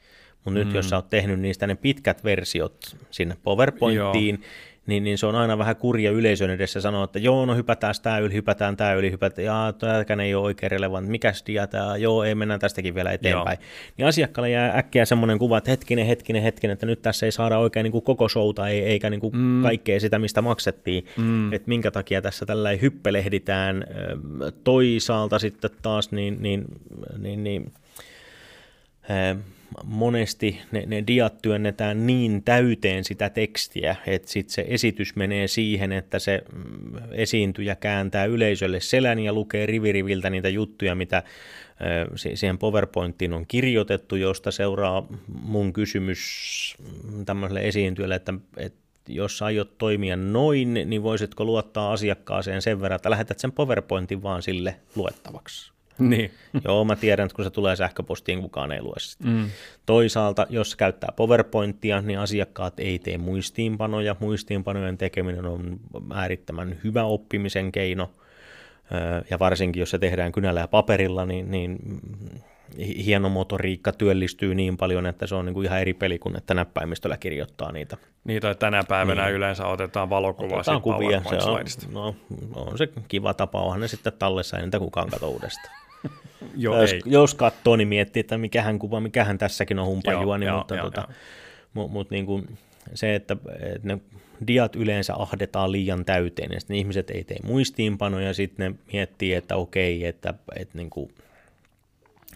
[0.44, 0.66] Mutta mm.
[0.66, 4.48] nyt jos sä oot tehnyt niistä ne pitkät versiot sinne PowerPointiin, Joo
[4.86, 8.18] niin, niin se on aina vähän kurja yleisön edessä sanoa, että joo, no hypätään tämä
[8.18, 12.24] yli, hypätään tämä yli, hypätään, ja tämäkään ei ole oikein relevantti, mikäs dia tämä, joo,
[12.24, 13.58] ei mennään tästäkin vielä eteenpäin.
[13.60, 13.68] Joo.
[13.96, 17.58] Niin asiakkaalle jää äkkiä semmoinen kuva, että hetkinen, hetkinen, hetkinen, että nyt tässä ei saada
[17.58, 19.62] oikein niin kuin koko showta, ei, eikä niin kuin mm.
[19.62, 21.52] kaikkea sitä, mistä maksettiin, mm.
[21.52, 23.84] että minkä takia tässä tällä hyppelehditään.
[24.64, 26.64] Toisaalta sitten taas niin, niin,
[27.18, 27.72] niin, niin
[29.84, 35.92] monesti ne, ne diat työnnetään niin täyteen sitä tekstiä, että sitten se esitys menee siihen,
[35.92, 36.62] että se mm,
[37.12, 41.22] esiintyjä kääntää yleisölle selän ja lukee riviriviltä niitä juttuja, mitä
[42.34, 45.06] siihen PowerPointiin on kirjoitettu, josta seuraa
[45.42, 46.20] mun kysymys
[47.26, 53.10] tämmöiselle esiintyjälle, että, että jos aiot toimia noin, niin voisitko luottaa asiakkaaseen sen verran, että
[53.10, 55.72] lähetät sen PowerPointin vaan sille luettavaksi.
[56.00, 56.30] Niin.
[56.64, 59.24] Joo, mä tiedän, että kun se tulee sähköpostiin, kukaan ei lue sitä.
[59.24, 59.50] Mm.
[59.86, 64.16] Toisaalta, jos käyttää PowerPointia, niin asiakkaat ei tee muistiinpanoja.
[64.20, 65.80] Muistiinpanojen tekeminen on
[66.14, 68.10] äärittömän hyvä oppimisen keino.
[69.30, 71.78] Ja varsinkin, jos se tehdään kynällä ja paperilla, niin, niin
[72.78, 76.54] hieno motoriikka työllistyy niin paljon, että se on niin kuin ihan eri peli kuin että
[76.54, 77.96] näppäimistöllä kirjoittaa niitä.
[78.24, 79.34] Niitä tänä päivänä niin.
[79.34, 82.14] yleensä otetaan valokuvaa otetaan kuvia, se on, no,
[82.54, 85.74] on se kiva tapa, onhan ne sitten tallessa, ei niitä kukaan katso uudestaan.
[86.56, 90.76] Joo, jos, jos katsoo, niin miettii, että mikähän kuva, mikähän tässäkin on humpajua, niin, mutta,
[90.76, 91.08] joo, tota,
[91.74, 92.58] Mut, mut niin kuin
[92.94, 93.98] se, että, että ne
[94.46, 99.34] diat yleensä ahdetaan liian täyteen, ja sitten ihmiset ei tee muistiinpanoja, ja sitten ne miettii,
[99.34, 101.10] että okei, että, että niin kuin,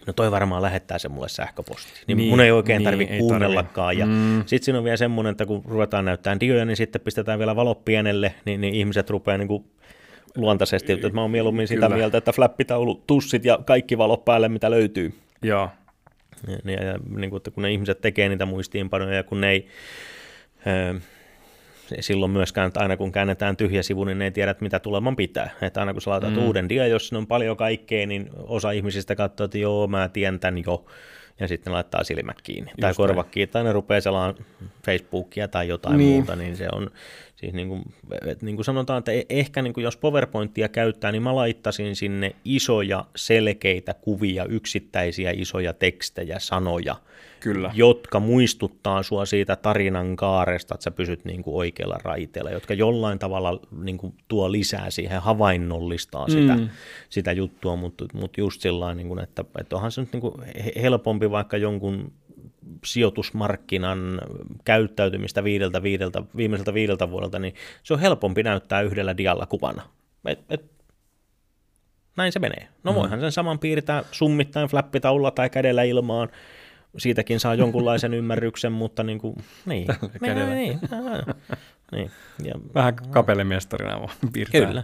[0.06, 2.04] no toi varmaan lähettää se mulle sähköpostiin.
[2.06, 3.98] Niin, niin mun ei oikein niin, tarvitse kuunnellakaan.
[3.98, 4.42] Ja mm.
[4.46, 7.74] sitten siinä on vielä semmoinen, että kun ruvetaan näyttämään dioja, niin sitten pistetään vielä valo
[7.74, 9.64] pienelle, niin, niin ihmiset rupeaa niin kuin
[10.36, 11.96] luontaisesti, että mä oon mieluummin sitä Kyllä.
[11.96, 15.14] mieltä, että flappitaulu, tussit ja kaikki valot päälle, mitä löytyy.
[15.42, 15.70] Joo.
[16.48, 19.50] Ja, ja, ja niin kuin, että kun ne ihmiset tekee niitä muistiinpanoja ja kun ne
[19.50, 19.66] ei,
[20.66, 20.94] ää,
[22.00, 25.16] silloin myöskään, että aina kun käännetään tyhjä sivu, niin ne ei tiedä, että mitä tuleman
[25.16, 25.50] pitää.
[25.62, 26.38] Että aina kun sä laitat mm.
[26.38, 30.62] uuden dia, jos on paljon kaikkea, niin osa ihmisistä katsoo, että joo, mä tiedän tämän
[30.66, 30.84] jo,
[31.40, 34.34] ja sitten ne laittaa silmät kiinni Just tai korvat kiinni, tai ne rupeaa selaan
[34.86, 36.12] Facebookia tai jotain niin.
[36.12, 36.90] muuta, niin se on,
[37.44, 37.82] siis niin kuin,
[38.42, 42.36] niin kuin sanotaan, että e- ehkä niin kuin jos PowerPointia käyttää, niin mä laittaisin sinne
[42.44, 46.96] isoja selkeitä kuvia, yksittäisiä isoja tekstejä, sanoja,
[47.40, 47.70] Kyllä.
[47.74, 53.18] jotka muistuttaa sua siitä tarinan kaaresta, että sä pysyt niin kuin oikealla raiteella, jotka jollain
[53.18, 56.68] tavalla niin kuin tuo lisää siihen, havainnollistaa sitä, mm.
[57.08, 60.34] sitä juttua, mutta, mutta just sillä niin kuin, että, että onhan se nyt niin kuin
[60.82, 62.12] helpompi vaikka jonkun
[62.84, 64.20] sijoitusmarkkinan
[64.64, 69.82] käyttäytymistä viideltä, viideltä, viimeiseltä viideltä vuodelta, niin se on helpompi näyttää yhdellä dialla kuvana.
[70.26, 70.70] Et, et,
[72.16, 72.68] näin se menee.
[72.84, 72.96] No mm.
[72.96, 76.28] voihan sen saman piirtää summittain flappitaululla tai kädellä ilmaan,
[76.98, 79.36] siitäkin saa jonkunlaisen ymmärryksen, mutta niin kuin,
[79.66, 79.86] niin,
[80.24, 80.54] Kädellä.
[80.54, 80.80] niin,
[81.92, 82.10] niin.
[82.44, 84.66] Ja, Vähän kapelemestarina vaan piirtää.
[84.66, 84.82] Kyllä.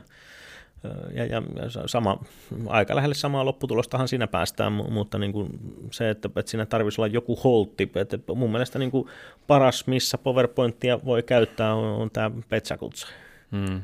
[1.14, 1.42] Ja, ja
[1.86, 2.18] sama,
[2.66, 5.48] aika lähelle samaa lopputulostahan siinä päästään, mutta niin kuin
[5.90, 9.08] se, että, että siinä tarvitsisi olla joku holtti, että mun mielestä niin kuin
[9.46, 13.06] paras, missä PowerPointia voi käyttää, on, on tämä Petsakutsa.
[13.52, 13.82] Hmm.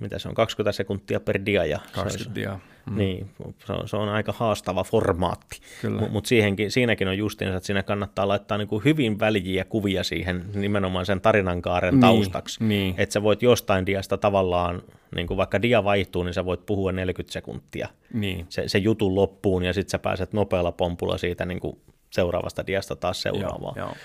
[0.00, 1.64] Mitä se on, 20 sekuntia per dia.
[1.64, 2.58] Ja 20 dia.
[2.90, 2.96] Mm.
[2.96, 3.30] Niin,
[3.66, 5.60] se on, se on aika haastava formaatti,
[6.10, 6.28] mutta
[6.68, 11.20] siinäkin on justiinsa, että siinä kannattaa laittaa niin kuin hyvin väljiä kuvia siihen nimenomaan sen
[11.20, 12.94] tarinankaaren niin, taustaksi, niin.
[12.98, 14.82] että sä voit jostain diasta tavallaan,
[15.14, 18.46] niin kuin vaikka dia vaihtuu, niin sä voit puhua 40 sekuntia niin.
[18.48, 21.78] se, se jutun loppuun ja sitten sä pääset nopealla pompulla siitä niin kuin
[22.10, 23.74] seuraavasta diasta taas seuraavaan.
[23.76, 23.96] Joo, joo.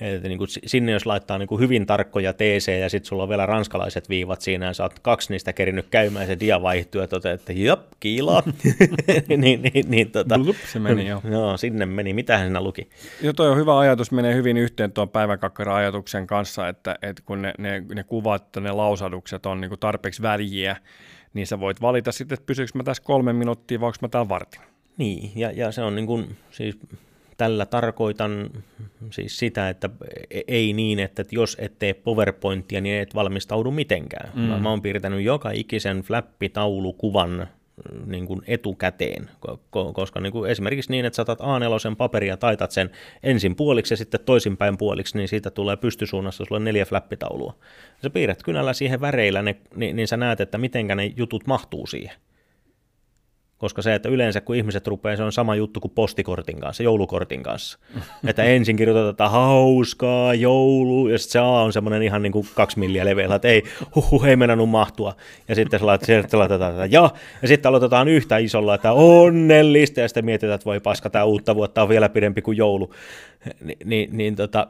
[0.00, 3.28] Että niin kuin sinne jos laittaa niin kuin hyvin tarkkoja TC ja sitten sulla on
[3.28, 7.00] vielä ranskalaiset viivat siinä ja sä oot kaksi niistä kerinyt käymään ja se dia vaihtuu
[7.00, 8.42] ja toteat, että jop, kiila.
[9.36, 11.22] niin, niin, niin, tota, Blup, se meni jo.
[11.30, 12.14] Joo, sinne meni.
[12.14, 12.88] Mitähän siinä luki?
[13.22, 17.42] Joo, toi on hyvä ajatus, menee hyvin yhteen tuon päiväkakkaran ajatuksen kanssa, että, että kun
[17.42, 20.76] ne, ne, ne kuvat, ne lausadukset on niin kuin tarpeeksi väliä,
[21.34, 24.28] niin sä voit valita sitten, että pysyykö mä tässä kolme minuuttia vai onko mä täällä
[24.28, 24.60] vartin.
[24.98, 26.78] Niin, ja, ja se on niin kuin, siis
[27.36, 28.50] Tällä tarkoitan
[29.10, 29.90] siis sitä, että
[30.48, 34.30] ei niin, että jos et tee PowerPointia, niin et valmistaudu mitenkään.
[34.34, 34.42] Mm.
[34.42, 37.48] Mä oon piirtänyt joka ikisen flappitaulukuvan
[38.06, 39.30] niin kuin etukäteen,
[39.70, 42.90] koska niin kuin esimerkiksi niin, että saatat A4 paperia, taitat sen
[43.22, 47.54] ensin puoliksi ja sitten toisinpäin puoliksi, niin siitä tulee pystysuunnassa sulle neljä flappitaulua.
[48.02, 51.86] Sä piirrät kynällä siihen väreillä, ne, niin, niin sä näet, että mitenkä ne jutut mahtuu
[51.86, 52.16] siihen.
[53.58, 57.42] Koska se, että yleensä kun ihmiset rupeaa, se on sama juttu kuin postikortin kanssa, joulukortin
[57.42, 57.78] kanssa.
[58.28, 62.78] että ensin kirjoitetaan hauskaa, joulu, ja sitten se A on semmoinen ihan niin kuin kaksi
[62.78, 63.62] milliä leveällä, että ei,
[63.94, 65.16] huhu, ei mennä mahtua.
[65.48, 65.86] Ja sitten se
[66.36, 67.10] laitetaan, että ja,
[67.42, 71.54] ja sitten aloitetaan yhtä isolla, että onnellista, ja sitten mietitään, että voi paska, tämä uutta
[71.54, 72.94] vuotta on vielä pidempi kuin joulu.
[73.64, 74.68] Ni, niin, niin tota,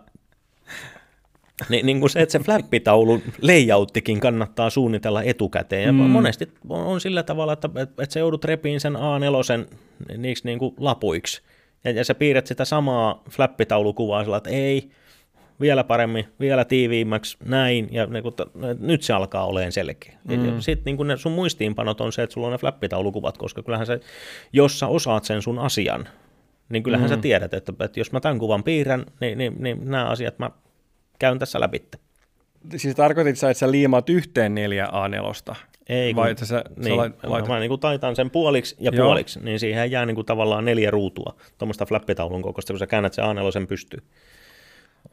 [1.68, 5.84] niin, niin kuin se, että se flappitaulun layouttikin kannattaa suunnitella etukäteen.
[5.84, 5.98] Ja mm.
[5.98, 9.76] monesti on sillä tavalla, että, että sä joudut repiin sen A4
[10.18, 11.42] niiksi niin kuin lapuiksi.
[11.84, 14.90] Ja, ja sä piirrät sitä samaa flappitaulukuvaa sillä, että ei,
[15.60, 18.34] vielä paremmin, vielä tiiviimmäksi, näin, ja niin kuin,
[18.80, 20.18] nyt se alkaa olemaan selkeä.
[20.24, 20.60] Mm.
[20.60, 24.00] Sitten niin ne sun muistiinpanot on se, että sulla on ne flappitaulukuvat, koska kyllähän se,
[24.52, 26.08] jos sä osaat sen sun asian,
[26.68, 27.14] niin kyllähän mm.
[27.14, 30.50] sä tiedät, että, että jos mä tämän kuvan piirrän, niin, niin, niin nämä asiat mä
[31.18, 31.82] käyn tässä läpi.
[32.76, 35.54] Siis tarkoitit sä, että sä liimaat yhteen neljä A4?
[35.88, 37.48] Ei, kun, Vai että sä, niin, sä lait, laitat...
[37.48, 39.06] mä niin kuin taitan sen puoliksi ja Joo.
[39.06, 43.12] puoliksi, niin siihen jää niin kuin tavallaan neljä ruutua, tuommoista flappitaulun kokoista, kun sä käännät
[43.12, 44.02] se A4 pystyy.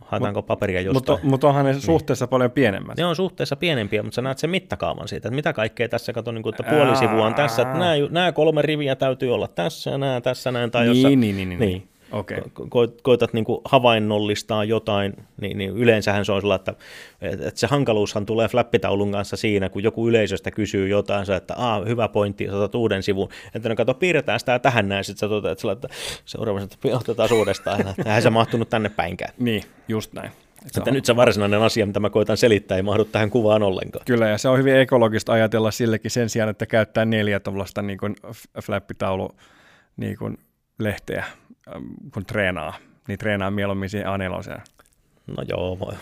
[0.02, 1.16] Haetaanko mut, paperia jostain?
[1.18, 1.82] Mutta, mutta onhan ne niin.
[1.82, 2.98] suhteessa paljon pienemmät.
[2.98, 6.32] Ne on suhteessa pienempiä, mutta sä näet sen mittakaavan siitä, että mitä kaikkea tässä, kato,
[6.32, 10.22] niin kuin, että puolisivua on tässä, että nämä, nämä kolme riviä täytyy olla tässä nämä
[10.22, 10.72] tässä näin.
[10.72, 11.60] Tai niin, jossa, niin, niin, niin, niin.
[11.60, 12.38] niin okay.
[12.62, 17.68] ko- koetat niin kuin havainnollistaa jotain, niin, niin yleensähän se on sellainen, että, että se
[17.68, 22.50] hankaluushan tulee flappitaulun kanssa siinä, kun joku yleisöstä kysyy jotain, sä, että Aa, hyvä pointti,
[22.50, 25.88] otat uuden sivun, että no kato, piirretään sitä tähän näin, sitten sä toteat sillä, että
[26.26, 29.34] seuraavaksi, että otetaan uudestaan, että eihän se mahtunut tänne päinkään.
[29.40, 30.32] Niin, just näin.
[30.64, 30.94] Se että on...
[30.94, 34.06] nyt se varsinainen asia, mitä mä koitan selittää, ei mahdu tähän kuvaan ollenkaan.
[34.06, 38.00] Kyllä, ja se on hyvin ekologista ajatella sillekin sen sijaan, että käyttää neljä tuollaista niin
[38.64, 39.36] flappitaulu
[39.98, 40.18] niin
[40.80, 41.26] lehteä
[42.14, 42.74] kun treenaa,
[43.08, 44.18] niin treenaa mieluummin siihen a
[45.28, 45.94] No joo, voi,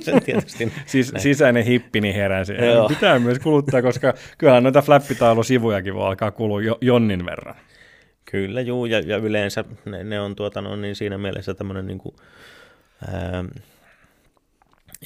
[0.00, 0.72] sen tietysti.
[0.86, 1.22] siis näin.
[1.22, 2.52] sisäinen hippi niin heräsi.
[2.88, 7.54] Pitää myös kuluttaa, koska kyllähän noita flappitaulusivujakin voi alkaa kulua jo, jonnin verran.
[8.24, 11.98] Kyllä, juu, ja, ja yleensä ne, ne on tuota, no, niin siinä mielessä tämmöinen niin
[11.98, 12.14] kuin,
[13.12, 13.44] ää,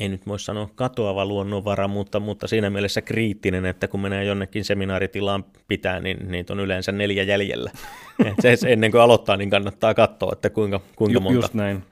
[0.00, 4.64] ei nyt voi sanoa katoava luonnonvara, mutta, mutta siinä mielessä kriittinen, että kun menee jonnekin
[4.64, 7.70] seminaaritilaan pitää, niin niitä on yleensä neljä jäljellä.
[8.24, 11.84] Et se, ennen kuin aloittaa, niin kannattaa katsoa, että kuinka, kuinka monta, Just näin.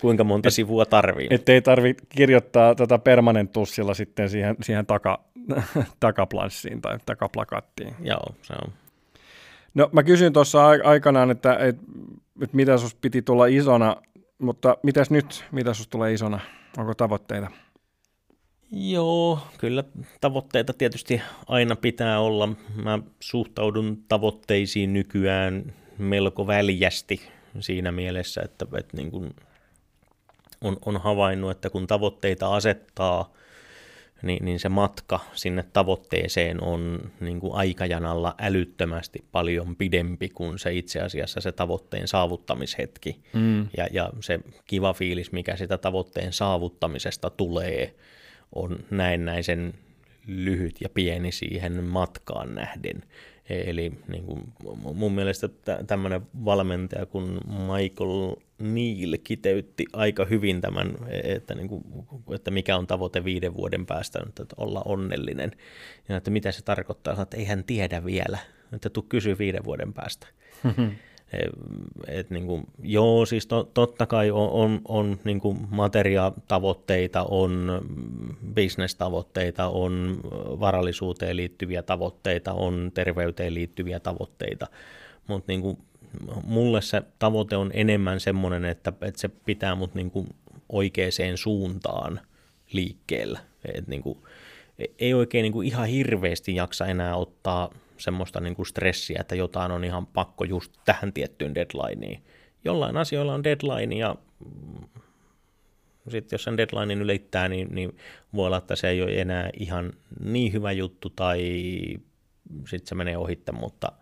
[0.00, 1.26] kuinka monta sivua tarvii.
[1.30, 5.24] Että ei tarvitse kirjoittaa tätä permanentussilla sitten siihen, siihen taka,
[6.00, 7.94] takaplanssiin tai takaplakattiin.
[8.00, 8.72] Joo, se on.
[9.74, 11.82] No mä kysyin tuossa aikanaan, että, että,
[12.42, 13.96] että mitä sus piti tulla isona,
[14.38, 16.40] mutta mitäs nyt, mitä sus tulee isona?
[16.76, 17.50] Onko tavoitteita?
[18.70, 19.84] Joo, kyllä
[20.20, 22.48] tavoitteita tietysti aina pitää olla.
[22.74, 27.20] Mä suhtaudun tavoitteisiin nykyään melko väljästi
[27.60, 29.34] siinä mielessä, että, että niin kuin
[30.60, 33.32] on, on havainnut, että kun tavoitteita asettaa,
[34.22, 40.74] niin, niin se matka sinne tavoitteeseen on niin kuin aikajanalla älyttömästi paljon pidempi kuin se
[40.74, 43.20] itse asiassa se tavoitteen saavuttamishetki.
[43.32, 43.68] Mm.
[43.76, 47.94] Ja, ja se kiva fiilis, mikä sitä tavoitteen saavuttamisesta tulee,
[48.54, 49.74] on näennäisen
[50.26, 53.02] lyhyt ja pieni siihen matkaan nähden.
[53.48, 54.52] Eli niin kuin
[54.94, 55.48] mun mielestä
[55.86, 61.84] tämmöinen valmentaja kuin Michael Neil kiteytti aika hyvin tämän, että, niin kuin,
[62.34, 65.52] että mikä on tavoite viiden vuoden päästä, että olla onnellinen.
[66.08, 68.38] Ja että mitä se tarkoittaa, että ei hän tiedä vielä,
[68.72, 70.26] että tuu kysyä viiden vuoden päästä.
[72.08, 77.82] et niin kuin, joo, siis to, totta kai on, on, on niin kuin materiaatavoitteita, on
[78.54, 80.20] bisnestavoitteita, on
[80.60, 84.66] varallisuuteen liittyviä tavoitteita, on terveyteen liittyviä tavoitteita,
[85.26, 85.78] mutta niin
[86.44, 90.26] mulle se tavoite on enemmän semmoinen, että, että se pitää mut niin kuin
[90.68, 92.20] oikeaan suuntaan
[92.72, 93.38] liikkeellä.
[93.74, 94.18] Et niin kuin,
[94.98, 99.72] ei oikein niin kuin ihan hirveästi jaksa enää ottaa semmoista niin kuin stressiä, että jotain
[99.72, 102.22] on ihan pakko just tähän tiettyyn deadlineen.
[102.64, 105.00] Jollain asioilla on deadline ja mm,
[106.08, 107.96] sitten jos sen deadlinein ylittää, niin, niin
[108.34, 109.92] voi olla, että se ei ole enää ihan
[110.24, 111.40] niin hyvä juttu tai
[112.68, 113.92] sitten se menee ohitte, mutta,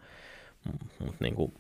[0.99, 1.55] mutta niin kuin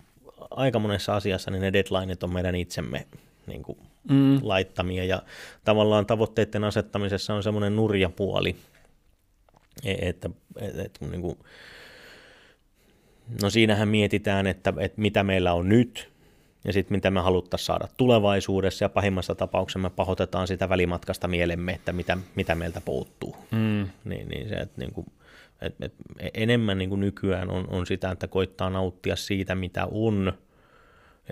[0.50, 3.06] aika monessa asiassa niin ne deadlineit on meidän itsemme
[3.46, 3.78] niin kuin
[4.10, 4.38] mm.
[4.42, 5.22] laittamia ja
[5.64, 8.56] tavallaan tavoitteiden asettamisessa on semmoinen nurja puoli,
[9.84, 10.30] e-, että,
[10.60, 11.38] että, että niin kuin,
[13.42, 16.14] No siinähän mietitään, että, että mitä meillä on nyt
[16.64, 21.72] ja sitten mitä me haluttaisiin saada tulevaisuudessa ja pahimmassa tapauksessa me pahoitetaan sitä välimatkasta mielemme,
[21.72, 23.36] että mitä, mitä meiltä puuttuu.
[23.50, 23.88] Mm.
[24.04, 25.06] Niin, niin se, että niin kuin,
[25.60, 25.94] et, et
[26.34, 30.32] enemmän niin kuin nykyään on, on sitä, että koittaa nauttia siitä, mitä on,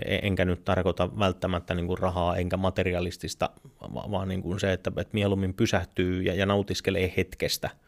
[0.05, 3.49] e, enkä nyt tarkoita välttämättä niin kuin rahaa enkä materialistista,
[3.93, 7.69] vaan niin kuin se, että, että mieluummin pysähtyy ja, ja nautiskelee hetkestä–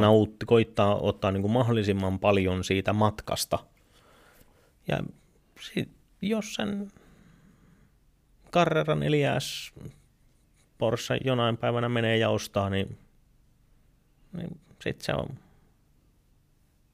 [0.00, 3.58] nautti, koittaa ottaa niin kuin mahdollisimman paljon siitä matkasta.
[4.88, 5.00] Ja
[5.60, 5.90] sit,
[6.22, 6.92] jos sen
[8.52, 9.38] Carrera 4
[10.78, 12.98] Porsche jonain päivänä menee ja ostaa, niin,
[14.32, 15.26] niin sitten se on,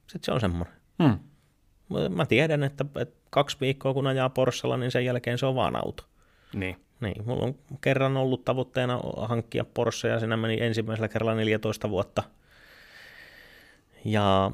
[0.07, 0.73] sit se on semmoinen.
[1.03, 1.19] Hmm.
[2.09, 5.75] Mä tiedän, että, että kaksi viikkoa kun ajaa Porschella, niin sen jälkeen se on vaan
[5.75, 6.03] auto.
[6.53, 6.77] Niin.
[7.01, 12.23] Niin, mulla on kerran ollut tavoitteena hankkia Porsche ja siinä meni ensimmäisellä kerralla 14 vuotta–
[14.05, 14.51] ja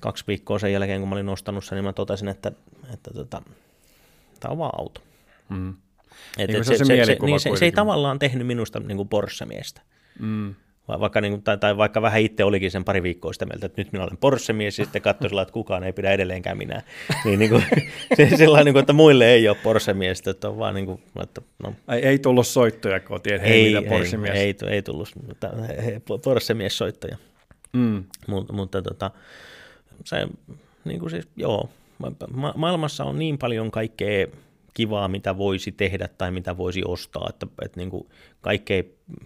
[0.00, 2.52] kaksi viikkoa sen jälkeen, kun mä olin ostanut sen, niin mä totesin, että,
[2.94, 3.42] että tota,
[4.40, 5.00] tämä on vaan auto.
[5.48, 5.74] Mm.
[6.38, 8.96] Et, niin et se, se, se, se, niin se, se ei tavallaan tehnyt minusta niin
[8.96, 9.80] kuin Porsche-miestä.
[10.18, 10.54] Mm.
[11.00, 13.80] Vaikka, niin kuin, tai, tai vaikka vähän itse olikin sen pari viikkoa sitä mieltä, että
[13.80, 16.82] nyt minä olen Porsche-mies, ja sitten katsoi sillä, että kukaan ei pidä edelleenkään minä.
[17.24, 17.64] niin, niin kuin,
[18.16, 21.40] se, sellainen, niin kuin, että muille ei ole Porsche-miestä, että on vaan niin kuin, että
[21.62, 21.74] no.
[21.88, 24.34] ei, ei tullut soittoja kotiin, että hei, ei, mitä Porsche-mies.
[24.34, 25.08] Ei, ei, ei tullut
[26.24, 27.16] Porsche-mies-soittoja.
[27.72, 28.04] Mm.
[28.26, 29.10] Mut, mutta tota,
[30.04, 30.28] se,
[30.84, 31.68] niin kuin siis, joo,
[32.34, 34.26] ma- maailmassa on niin paljon kaikkea
[34.74, 38.08] kivaa, mitä voisi tehdä tai mitä voisi ostaa, että, että niin kuin
[38.40, 38.82] kaikkea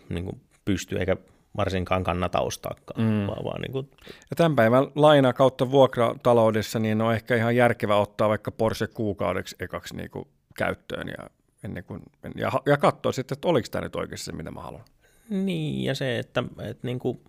[0.09, 1.17] niin kuin pystyy eikä
[1.57, 3.01] varsinkaan kannata ostaakaan.
[3.01, 3.27] Mm.
[3.27, 3.91] Vaan, vaan niin kuin...
[4.05, 9.57] ja tämän päivän laina kautta vuokrataloudessa niin on ehkä ihan järkevä ottaa vaikka Porsche kuukaudeksi
[9.61, 11.31] ekaksi niin kuin käyttöön ja,
[11.65, 12.03] ennen kuin,
[12.37, 14.85] ja, ja katsoa sitten, että oliko tämä nyt oikeasti se, mitä mä haluan.
[15.29, 17.21] Niin, ja se, että, että niin kuin,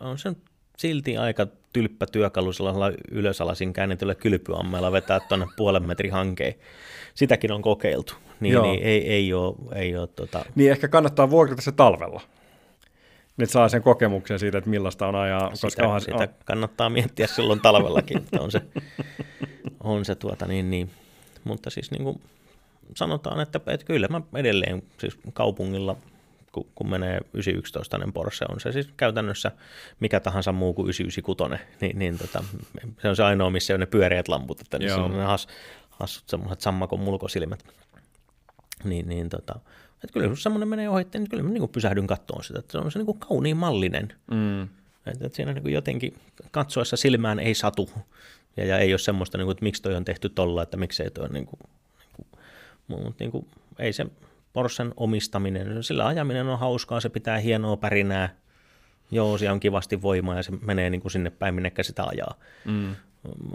[0.00, 0.32] on se
[0.76, 6.54] silti aika tylppä työkalu sellaisella ylösalaisin käännetyllä kylpyammeella vetää tuonne puolen metrin hankeen.
[7.14, 10.44] Sitäkin on kokeiltu, niin, niin ei, ei ole, ei ole tota...
[10.54, 12.20] Niin ehkä kannattaa vuokrata se talvella.
[13.36, 15.54] Nyt saa sen kokemuksen siitä, että millaista on ajaa.
[15.54, 16.28] Sitä, koska onhan, sitä on...
[16.44, 18.62] kannattaa miettiä silloin talvellakin, että on se,
[19.80, 20.90] on se tuota niin, niin.
[21.44, 22.20] Mutta siis niin kuin
[22.94, 25.96] sanotaan, että, että kyllä mä edelleen siis kaupungilla
[26.56, 29.52] kun, kun menee 911 Porsche, on se siis käytännössä
[30.00, 32.44] mikä tahansa muu kuin 996, niin, niin tota,
[33.02, 35.48] se on se ainoa, missä on ne pyöreät lamput, että niin on ne has,
[35.90, 37.64] hassut semmoiset sammakon mulkosilmät.
[38.84, 39.60] Niin, niin tota,
[39.94, 42.78] Että kyllä jos semmoinen menee ohi, niin kyllä mä niin pysähdyn kattoon sitä, että se
[42.78, 44.12] on se niin kuin kauniin mallinen.
[44.30, 44.62] Mm.
[45.06, 46.14] Että, että siinä niin jotenkin
[46.50, 47.90] katsoessa silmään ei satu
[48.56, 51.10] ja, ja ei ole semmoista, niin kuin, että miksi toi on tehty tolla, että miksei
[51.10, 51.60] toi niin kuin,
[51.98, 52.28] niin kuin,
[52.88, 53.46] mutta niin kuin,
[53.78, 54.06] ei se
[54.56, 58.36] Porschen omistaminen, sillä ajaminen on hauskaa, se pitää hienoa pärinää,
[59.10, 62.34] joo, siellä on kivasti voimaa ja se menee niin kuin sinne päin, minnekä sitä ajaa.
[62.64, 62.96] Mm.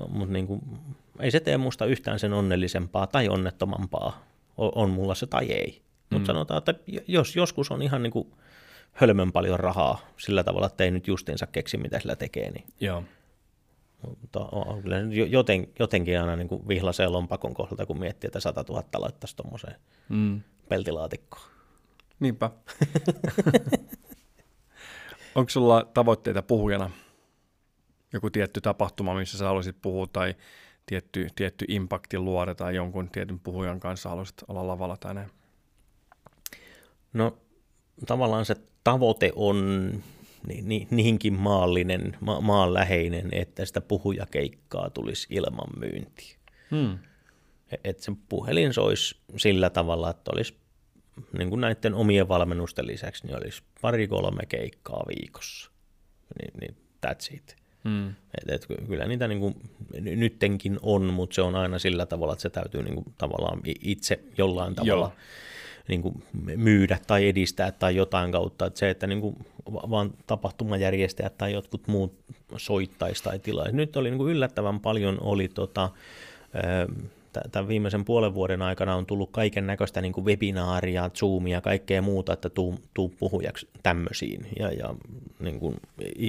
[0.09, 0.61] Mutta niin kuin,
[1.19, 4.25] ei se tee musta yhtään sen onnellisempaa tai onnettomampaa,
[4.57, 5.81] on, on mulla se tai ei.
[6.09, 6.25] Mutta mm.
[6.25, 6.73] sanotaan, että
[7.07, 8.27] jos joskus on ihan niin kuin
[8.91, 13.03] hölmön paljon rahaa sillä tavalla, että ei nyt justiinsa keksi, mitä sillä tekee, niin Joo.
[14.21, 14.97] mutta on kyllä
[15.29, 19.75] joten, jotenkin aina niin kuin vihlasee lompakon kohdalta, kun miettii, että 100 000 laittaisi tuommoiseen
[20.09, 20.41] Mm.
[20.71, 21.43] Peltilaatikkoon.
[22.19, 22.49] Niinpä.
[25.35, 26.89] Onko sulla tavoitteita puhujana?
[28.13, 30.35] Joku tietty tapahtuma, missä sä haluaisit puhua, tai
[30.85, 35.29] tietty, tietty impakti luoda, tai jonkun tietyn puhujan kanssa haluaisit olla lavalla tai näin?
[37.13, 37.37] No
[38.05, 39.91] tavallaan se tavoite on
[40.47, 46.37] ni, ni, niinkin maallinen, ma, maanläheinen, että sitä puhujakeikkaa tulisi ilman myyntiä.
[46.71, 46.97] Hmm.
[47.83, 50.60] Että se puhelin soisi sillä tavalla, että olisi
[51.37, 55.71] niin kuin näiden omien valmennusten lisäksi, niin olisi pari-kolme keikkaa viikossa.
[56.39, 56.75] Niin, niin
[57.07, 57.55] that's it.
[57.83, 58.09] Hmm.
[58.09, 59.55] Et, et kyllä niitä niin kuin,
[59.99, 64.19] nyttenkin on, mutta se on aina sillä tavalla, että se täytyy niin kuin, tavallaan itse
[64.37, 65.13] jollain tavalla Joo.
[65.87, 66.23] niin kuin,
[66.55, 68.65] myydä tai edistää tai jotain kautta.
[68.65, 69.35] Että se, että niin kuin,
[69.73, 72.13] vaan tapahtumajärjestäjät tai jotkut muut
[72.57, 73.75] soittaisi tai tilaisi.
[73.75, 75.89] Nyt oli niin kuin, yllättävän paljon oli tota,
[77.51, 82.33] tämän viimeisen puolen vuoden aikana on tullut kaiken näköistä niin webinaaria, Zoomia ja kaikkea muuta,
[82.33, 84.47] että tuu, tuu puhujaksi tämmöisiin.
[84.59, 84.95] Ja, ja
[85.39, 85.75] niin kuin,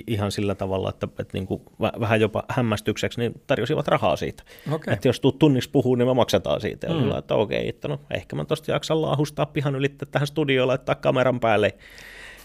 [0.06, 4.42] ihan sillä tavalla, että, että niin kuin, vähän jopa hämmästykseksi niin tarjosivat rahaa siitä.
[4.72, 4.94] Okay.
[4.94, 6.86] Että jos tuut tunniksi puhuu, niin me maksetaan siitä.
[6.86, 7.18] Ja mm.
[7.18, 11.40] että okei, että no, ehkä mä tosta jaksan laahustaa pihan yli tähän studioon, laittaa kameran
[11.40, 11.74] päälle.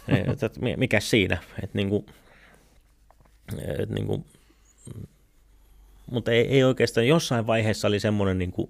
[0.32, 1.38] että mikä siinä?
[1.64, 2.06] Että niin kuin,
[3.80, 4.26] että niin kuin,
[6.12, 8.70] mutta ei, ei oikeastaan, jossain vaiheessa oli semmoinen, niin kuin,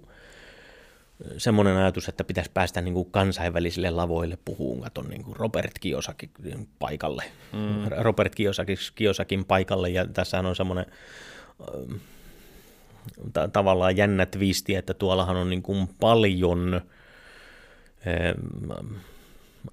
[1.38, 6.30] semmoinen ajatus, että pitäisi päästä niin kuin kansainvälisille lavoille puhuun, katon niin kuin Robert Kiyosakin
[6.78, 7.88] paikalle, mm.
[7.98, 10.86] Robert Kiyosakin, Kiyosakin paikalle, ja tässä on semmoinen
[13.32, 16.80] ta- tavallaan jännä twisti, että tuollahan on niin kuin paljon,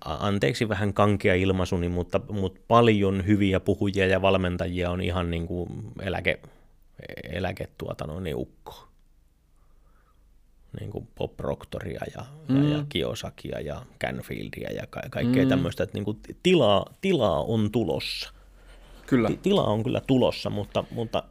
[0.05, 5.69] anteeksi vähän kankea ilmaisuni, mutta, mutta paljon hyviä puhujia ja valmentajia on ihan niin kuin
[6.01, 6.39] eläke,
[7.23, 8.87] eläketuotannon niin ukko.
[10.79, 12.71] Niin kuin Bob Proctoria ja, mm.
[12.71, 15.49] ja, ja Kiosakia ja Canfieldia ja ka- kaikkea mm.
[15.49, 18.33] tämmöistä, että niin kuin tilaa, tilaa on tulossa.
[19.07, 19.29] Kyllä.
[19.29, 21.23] T- tilaa on kyllä tulossa, mutta, mutta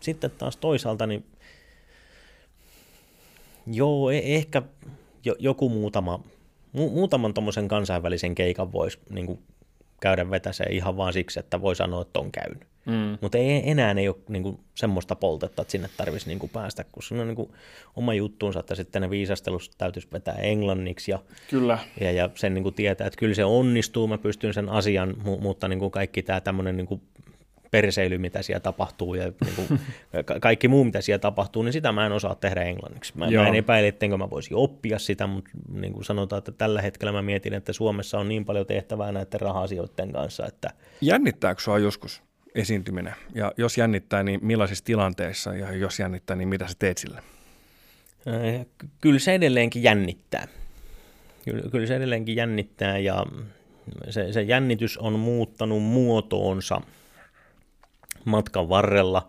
[0.00, 1.26] sitten taas toisaalta niin
[3.66, 4.62] joo, e- ehkä
[5.24, 6.20] jo, joku muutama,
[6.76, 9.38] mu- muutaman tuommoisen kansainvälisen keikan voisi niin kuin
[10.00, 12.66] käydä vetäseen ihan vaan siksi, että voi sanoa, että on käynyt.
[12.86, 13.18] Mm.
[13.20, 16.84] Mutta ei, enää ei ole niin kuin, semmoista poltetta, että sinne tarvitsisi niin kuin, päästä,
[16.84, 17.52] kun se on niin kuin,
[17.96, 21.18] oma juttuunsa, että sitten ne viisastelut täytyisi vetää englanniksi ja,
[21.50, 21.78] kyllä.
[22.00, 25.40] ja, ja sen niin kuin, tietää, että kyllä se onnistuu, mä pystyn sen asian, mu-
[25.40, 27.00] mutta niin kuin, kaikki tämä tämmöinen niin kuin,
[27.76, 29.80] perseily, mitä siellä tapahtuu ja niin kuin,
[30.24, 33.12] ka- kaikki muu, mitä siellä tapahtuu, niin sitä mä en osaa tehdä englanniksi.
[33.16, 36.82] Mä, mä en epäile, ettenkö mä voisin oppia sitä, mutta niin kuin sanotaan, että tällä
[36.82, 40.70] hetkellä mä mietin, että Suomessa on niin paljon tehtävää näiden raha-asioiden kanssa, että...
[41.00, 42.22] Jännittääkö sua joskus
[42.54, 43.14] esiintyminen?
[43.34, 45.54] Ja jos jännittää, niin millaisissa tilanteissa?
[45.54, 47.22] Ja jos jännittää, niin mitä sä teet sille?
[49.00, 50.48] Kyllä se edelleenkin jännittää.
[51.44, 53.26] Kyllä, kyllä se edelleenkin jännittää ja
[54.10, 56.80] se, se jännitys on muuttanut muotoonsa–
[58.26, 59.28] matkan varrella.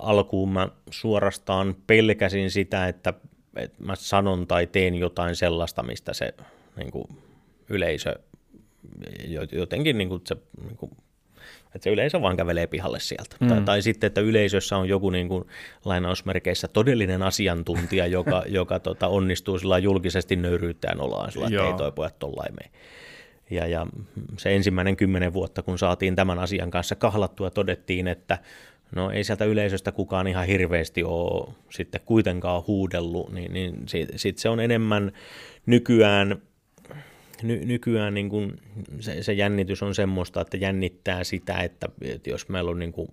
[0.00, 3.14] Alkuun mä suorastaan pelkäsin sitä, että,
[3.56, 6.34] että mä sanon tai teen jotain sellaista, mistä se
[6.76, 7.04] niin kuin,
[7.68, 8.14] yleisö
[9.52, 10.92] jotenkin niin kuin, se, niin kuin,
[11.74, 13.36] että se yleisö vaan kävelee pihalle sieltä.
[13.40, 13.48] Mm.
[13.48, 15.44] Tai, tai sitten, että yleisössä on joku niin kuin,
[15.84, 21.92] lainausmerkeissä todellinen asiantuntija, joka, joka tota, onnistuu sillä julkisesti nöyryyttäen olaan, sillä että ei toi
[21.92, 22.70] pojat tollain mene.
[23.50, 23.86] Ja, ja
[24.38, 28.38] se ensimmäinen kymmenen vuotta, kun saatiin tämän asian kanssa kahlattua, todettiin, että
[28.94, 34.38] no ei sieltä yleisöstä kukaan ihan hirveästi ole sitten kuitenkaan huudellut, niin, niin sitten sit
[34.38, 35.12] se on enemmän
[35.66, 36.42] nykyään,
[37.42, 38.60] ny, nykyään niin kuin
[39.00, 43.08] se, se jännitys on semmoista, että jännittää sitä, että, että jos meillä on niin kuin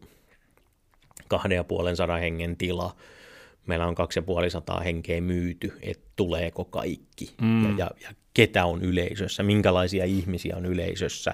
[1.28, 2.96] kahden ja puolen sadan hengen tila,
[3.66, 7.64] meillä on kaksi ja puoli sataa henkeä myyty, että tuleeko kaikki mm.
[7.64, 11.34] ja, ja, ja ketä on yleisössä, minkälaisia ihmisiä on yleisössä.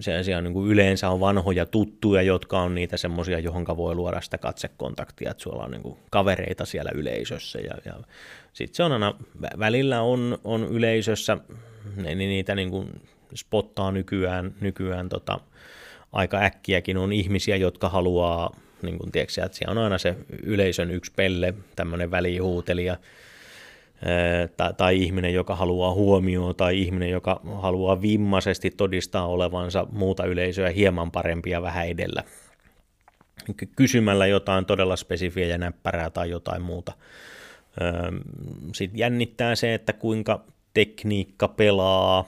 [0.00, 4.20] Se, on niin kuin yleensä on vanhoja tuttuja, jotka on niitä semmoisia, johon voi luoda
[4.20, 7.58] sitä katsekontaktia, että sulla on niin kuin kavereita siellä yleisössä.
[7.58, 7.94] Ja, ja
[8.52, 9.14] sitten se on aina,
[9.58, 11.36] välillä on, on yleisössä,
[11.96, 13.00] niin niitä niin kuin
[13.34, 15.40] spottaa nykyään, nykyään tota,
[16.12, 20.90] aika äkkiäkin on ihmisiä, jotka haluaa, niin kuin tiedätkö, että siellä on aina se yleisön
[20.90, 22.96] yksi pelle, tämmöinen välihuutelija,
[24.56, 30.70] tai, tai ihminen, joka haluaa huomioon, tai ihminen, joka haluaa vimmaisesti todistaa olevansa muuta yleisöä
[30.70, 32.24] hieman parempia vähän edellä.
[33.76, 36.92] Kysymällä jotain todella spesifiä ja näppärää tai jotain muuta.
[38.74, 40.44] Sitten jännittää se, että kuinka
[40.74, 42.24] tekniikka pelaa,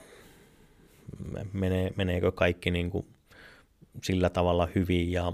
[1.53, 3.05] menee, meneekö kaikki niin kuin
[4.03, 5.33] sillä tavalla hyvin ja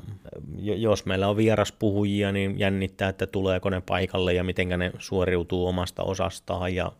[0.57, 6.03] jos meillä on vieraspuhujia, niin jännittää, että tuleeko ne paikalle ja miten ne suoriutuu omasta
[6.03, 6.91] osastaan ja,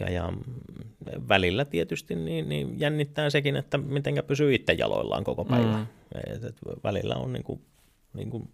[0.00, 0.32] ja, ja
[1.28, 5.76] välillä tietysti niin, niin jännittää sekin, että miten pysyy itse jaloillaan koko päivä.
[5.76, 5.86] Mm.
[6.26, 7.60] Et, et välillä on niin kuin,
[8.14, 8.48] niin kuin,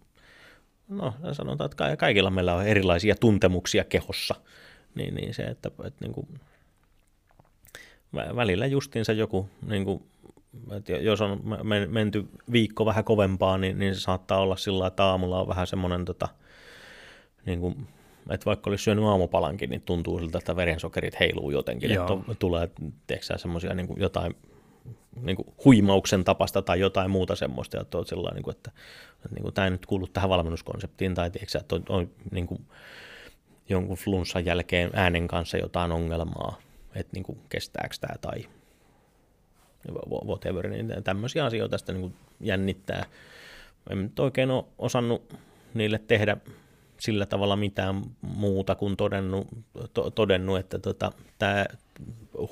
[0.89, 4.35] no sanotaan, että kaikilla meillä on erilaisia tuntemuksia kehossa,
[4.95, 6.27] niin, niin se, että, että niin kuin,
[8.13, 10.03] välillä justiinsa joku niin kuin
[10.71, 11.41] että jos on
[11.89, 16.05] menty viikko vähän kovempaa, niin, niin se saattaa olla sillä että aamulla on vähän semmoinen,
[16.05, 16.27] tota,
[17.45, 17.87] niin kuin,
[18.29, 22.19] että vaikka olisi syönyt aamupalankin, niin tuntuu siltä, että verensokerit heiluu jotenkin, Joo.
[22.19, 22.69] että tulee
[23.37, 24.35] semmoisia niin jotain
[25.21, 28.71] niin kuin huimauksen tapasta tai jotain muuta semmoista, että, on sellainen, niin kuin, että,
[29.15, 32.47] että niin kuin, tämä ei nyt kuulu tähän valmennuskonseptiin, tai tiedätkö, että on, on niin
[32.47, 32.65] kuin,
[33.69, 36.57] jonkun flunssan jälkeen äänen kanssa jotain ongelmaa,
[36.95, 38.45] että niin kuin, kestääkö tämä tai
[40.25, 43.05] whatever, niin tämmöisiä asioita sitä niin jännittää.
[43.89, 45.35] En nyt oikein ole osannut
[45.73, 46.37] niille tehdä
[46.99, 49.47] sillä tavalla mitään muuta kuin todennut,
[49.93, 51.65] to, todennut että tota, tämä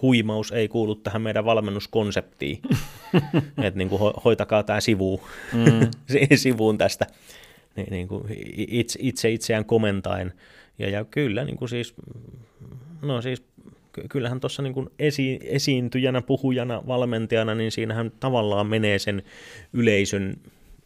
[0.02, 2.62] huimaus ei kuulu tähän meidän valmennuskonseptiin.
[3.64, 5.22] että niin ho, hoitakaa tämä sivu,
[5.54, 5.90] mm.
[6.36, 7.08] sivuun tästä
[7.78, 8.24] niin, niin kuin
[8.58, 10.34] itse, itse itseään komentaen.
[10.80, 11.94] Ja, ja kyllä niin kuin siis,
[13.02, 13.44] no siis
[14.10, 19.24] kyllähän tuossa niin esi, esiintyjänä, puhujana, valmentajana, niin siinähän tavallaan menee sen
[19.74, 20.36] yleisön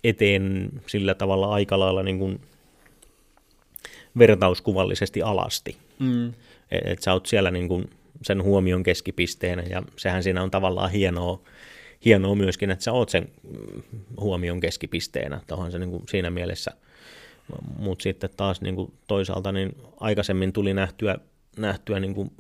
[0.04, 2.42] eteen sillä tavalla aika lailla niin kuin
[4.18, 5.78] vertauskuvallisesti alasti.
[6.00, 6.28] Mm.
[6.72, 7.90] Et, et sä oot siellä niin kuin
[8.22, 11.42] sen huomion keskipisteenä ja sehän siinä on tavallaan hienoa,
[12.06, 13.30] hienoa myöskin, että sä oot sen
[14.20, 15.42] huomion keskipisteenä.
[15.48, 16.72] Tuohon se niin kuin siinä mielessä,
[17.78, 21.18] mutta sitten taas niin kuin toisaalta niin aikaisemmin tuli nähtyä,
[21.58, 22.32] nähtyä niin kuin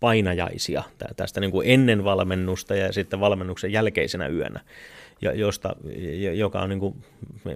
[0.00, 0.82] painajaisia
[1.16, 4.60] tästä niin kuin ennen valmennusta ja sitten valmennuksen jälkeisenä yönä,
[5.20, 5.76] josta,
[6.34, 7.04] joka on, niin kuin,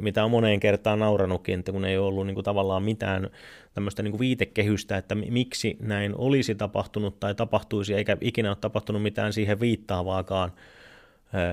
[0.01, 3.31] mitä on moneen kertaan nauranutkin, että kun ei ollut niin kuin, tavallaan mitään
[3.75, 9.03] tämmöistä niin kuin viitekehystä, että miksi näin olisi tapahtunut tai tapahtuisi, eikä ikinä ole tapahtunut
[9.03, 10.53] mitään siihen viittaavaakaan,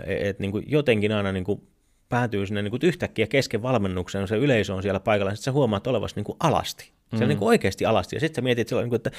[0.05, 1.61] että niin jotenkin aina niin kuin
[2.09, 5.55] päätyy sinne niin kuin yhtäkkiä kesken valmennuksen, se yleisö on siellä paikalla, ja sitten sä
[5.55, 6.91] huomaat olevasi niin kuin alasti.
[7.09, 7.27] Se on mm.
[7.27, 8.15] niin kuin oikeasti alasti.
[8.15, 9.11] Ja sitten sä mietit silloin, niin kuin, että,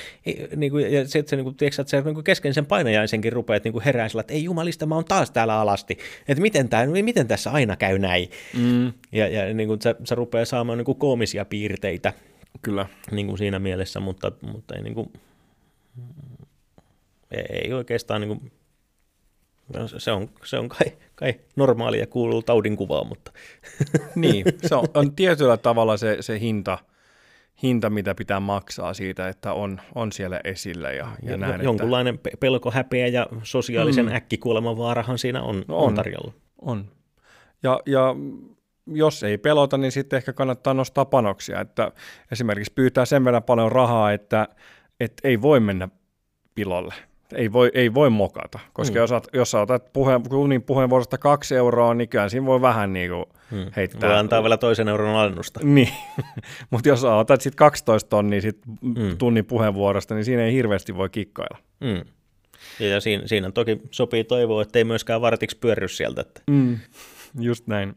[0.57, 3.65] niin kuin, ja sitten niin kuin, tiedätkö, että sä niin kuin kesken sen painajaisenkin rupeat
[3.65, 5.99] niin herää sillä, että ei jumalista, mä oon taas täällä alasti.
[6.29, 8.31] Että miten, tää, miten tässä aina käy näin.
[8.57, 8.93] Mm.
[9.13, 12.13] Ja, ja niin kuin, sä, sä rupeaa saamaan niin kuin koomisia piirteitä.
[12.63, 12.87] Kyllä.
[13.11, 15.13] Niin kuin siinä mielessä, mutta, mutta ei, niin kuin,
[17.31, 18.53] ei oikeastaan niin kuin,
[19.75, 22.45] No, se on, se on kai, kai normaalia kuuluu
[22.77, 23.33] kuvaan, mutta...
[24.15, 26.79] niin, se on, on tietyllä tavalla se, se hinta,
[27.63, 30.91] hinta, mitä pitää maksaa siitä, että on, on siellä esillä.
[30.91, 32.31] Ja, ja, ja näin, jonkunlainen että...
[32.41, 34.15] pelko, häpeä ja sosiaalisen mm.
[34.15, 36.33] äkkikuoleman vaarahan siinä on, no on, on tarjolla.
[36.63, 36.85] On.
[37.63, 38.15] Ja, ja
[38.87, 41.61] jos ei pelota, niin sitten ehkä kannattaa nostaa panoksia.
[41.61, 41.93] Että
[42.33, 44.49] esimerkiksi pyytää sen verran paljon rahaa, että,
[45.01, 45.89] että ei voi mennä
[46.55, 46.95] pilolle
[47.35, 49.01] ei voi, ei voi mokata, koska mm.
[49.01, 53.11] jos, jos sä otat puheen, kunnin puheenvuorosta kaksi euroa, niin kyllä siinä voi vähän niin
[53.11, 53.71] kuin mm.
[53.77, 54.11] heittää.
[54.11, 55.61] Voi antaa vielä toisen euron alennusta.
[55.71, 55.93] Niin,
[56.71, 59.19] mutta jos sä otat sitten 12 tonnia sit mm.
[59.19, 61.59] tunnin puheenvuorosta, niin siinä ei hirveästi voi kikkailla.
[61.81, 62.05] Mm.
[62.81, 66.21] Ja, ja siinä, siinä toki sopii toivoa, että ei myöskään vartiksi pyörry sieltä.
[66.21, 66.43] Että.
[66.51, 66.79] Mm.
[67.41, 67.95] Just näin.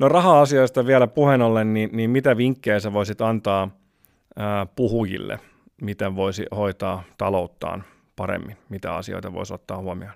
[0.00, 3.70] No raha-asioista vielä puheen ollen, niin, niin mitä vinkkejä sä voisit antaa
[4.36, 5.38] ää, puhujille,
[5.82, 7.84] miten voisi hoitaa talouttaan
[8.16, 8.56] paremmin?
[8.68, 10.14] Mitä asioita voisi ottaa huomioon?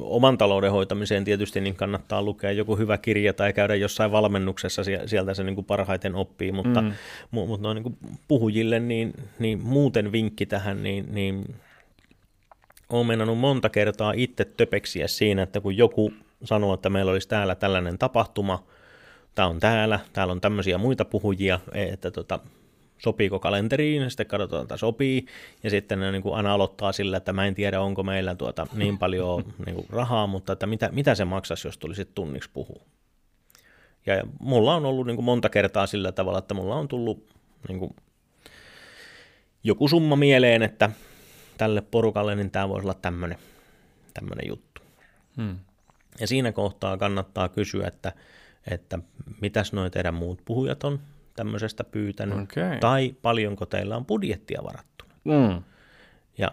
[0.00, 5.34] Oman talouden hoitamiseen tietysti niin kannattaa lukea joku hyvä kirja tai käydä jossain valmennuksessa, sieltä
[5.34, 6.92] se niin kuin parhaiten oppii, mutta, mm.
[7.30, 7.96] mutta noin niin kuin
[8.28, 11.56] puhujille niin, niin muuten vinkki tähän, niin, niin
[12.88, 16.12] olen mennnyt monta kertaa itse töpeksiä siinä, että kun joku
[16.44, 18.64] sanoo, että meillä olisi täällä tällainen tapahtuma,
[19.34, 22.38] tämä on täällä, täällä on tämmöisiä muita puhujia, että tota,
[22.98, 25.26] sopiiko kalenteriin, ja sitten katsotaan, että sopii,
[25.62, 28.66] ja sitten ne niin kuin aina aloittaa sillä, että mä en tiedä, onko meillä tuota
[28.74, 32.82] niin paljon niin kuin rahaa, mutta että mitä, mitä se maksaisi, jos tulisit tunniksi puhua.
[34.06, 37.26] Ja mulla on ollut niin kuin monta kertaa sillä tavalla, että mulla on tullut
[37.68, 37.96] niin kuin
[39.64, 40.90] joku summa mieleen, että
[41.58, 43.38] tälle porukalle niin tämä voisi olla tämmöinen,
[44.14, 44.82] tämmöinen juttu.
[45.36, 45.58] Hmm.
[46.20, 48.12] Ja siinä kohtaa kannattaa kysyä, että,
[48.70, 48.98] että
[49.40, 51.00] mitäs noin teidän muut puhujat on
[51.36, 52.78] tämmöisestä pyytänyt, okay.
[52.80, 55.14] tai paljonko teillä on budjettia varattuna.
[55.24, 55.62] Hmm.
[56.38, 56.52] Ja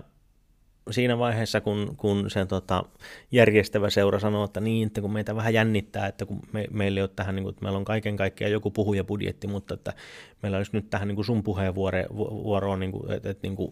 [0.91, 2.83] siinä vaiheessa, kun, kun se tota,
[3.31, 7.01] järjestävä seura sanoo, että niin, että kun meitä vähän jännittää, että kun me, meillä ei
[7.01, 9.93] ole tähän, niin kuin, että meillä on kaiken kaikkiaan joku puhujabudjetti, mutta että
[10.41, 13.71] meillä olisi nyt tähän niin kuin sun puheenvuoroon, niin kuin, että, että niin kuin,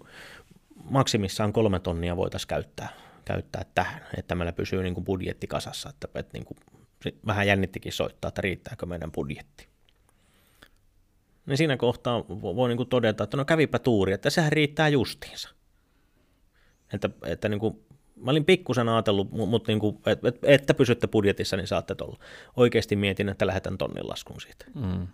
[0.84, 2.90] maksimissaan kolme tonnia voitaisiin käyttää,
[3.26, 6.58] käyttää tähän, että meillä pysyy niin kuin budjetti kasassa, että, että niin kuin,
[7.26, 9.71] vähän jännittikin soittaa, että riittääkö meidän budjetti.
[11.46, 15.50] Niin siinä kohtaa voi niin kuin todeta, että no kävipä tuuri, että sehän riittää justiinsa.
[16.94, 17.80] Että, että niin kuin,
[18.16, 22.20] mä olin pikkusen ajatellut, mutta niin kuin, että, että pysytte budjetissa, niin saatte tuolla.
[22.58, 24.66] Oikeasti mietin, että lähetän tonnin laskun siitä.
[24.76, 25.08] Mm.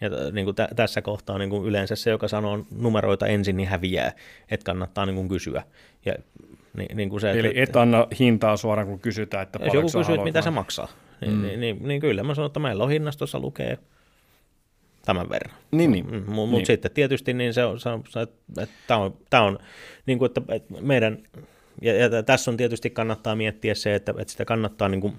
[0.00, 3.68] Ja niin kuin t- tässä kohtaa niin kuin yleensä se, joka sanoo numeroita ensin, niin
[3.68, 4.12] häviää,
[4.50, 5.62] että kannattaa niin kuin kysyä.
[6.04, 6.14] Ja,
[6.76, 10.02] niin, niin kuin se, Eli et anna hintaa suoraan, kun kysytään, että paljonko Jos joku
[10.02, 10.88] kysyy, että mitä se maksaa,
[11.20, 11.42] niin, mm.
[11.42, 13.78] niin, niin, niin kyllä mä sanon, että meillä on hinnastossa lukee
[15.04, 15.54] tämän verran.
[15.70, 16.06] Niin, niin.
[16.10, 16.66] Mm, Mutta niin.
[16.66, 18.20] sitten tietysti niin se on, se on, se,
[18.60, 19.58] että tämä on, tämä on
[20.06, 21.18] niin kuin, että, että meidän,
[21.82, 25.14] ja, ja tässä on tietysti kannattaa miettiä se, että, että sitä kannattaa, niin kuin,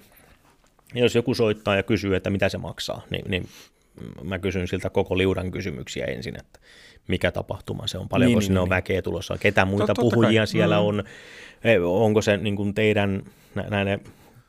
[0.94, 3.48] jos joku soittaa ja kysyy, että mitä se maksaa, niin, niin
[4.24, 6.60] mä kysyn siltä koko liudan kysymyksiä ensin, että
[7.08, 8.76] mikä tapahtuma se on, paljonko niin, sinne niin, on niin.
[8.76, 10.46] väkeä tulossa, ketä muita Totta puhujia kai.
[10.46, 10.86] siellä mm.
[10.86, 11.04] on,
[11.64, 13.22] e, onko se niin kuin teidän
[13.70, 14.00] näiden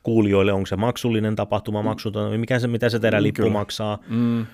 [0.02, 3.52] kuulijoille, onko se maksullinen tapahtuma, maksuton, mikä se, mitä se teidän mm, lippu kyllä.
[3.52, 4.46] maksaa, mm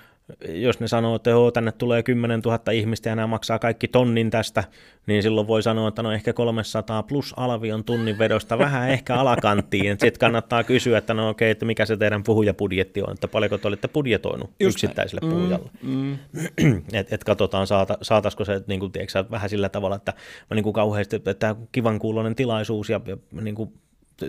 [0.49, 4.31] jos ne sanoo, että joo, tänne tulee 10 000 ihmistä ja nämä maksaa kaikki tonnin
[4.31, 4.65] tästä,
[5.07, 9.15] niin silloin voi sanoa, että no ehkä 300 plus alvi on tunnin vedosta vähän ehkä
[9.15, 9.91] alakanttiin.
[10.01, 13.69] Sitten kannattaa kysyä, että no okei, että mikä se teidän puhujapudjetti on, että paljonko te
[13.69, 15.35] olette budjetoinut Just yksittäiselle näin.
[15.35, 15.71] puhujalle.
[15.83, 16.19] Mm,
[16.63, 16.83] mm.
[16.93, 20.13] että et katsotaan, saata, saataisiko se niin kuin, tiedätkö, vähän sillä tavalla, että
[20.51, 23.73] mä niin kuin kauheasti, että tämä kivan kuulonen tilaisuus ja, ja niin kuin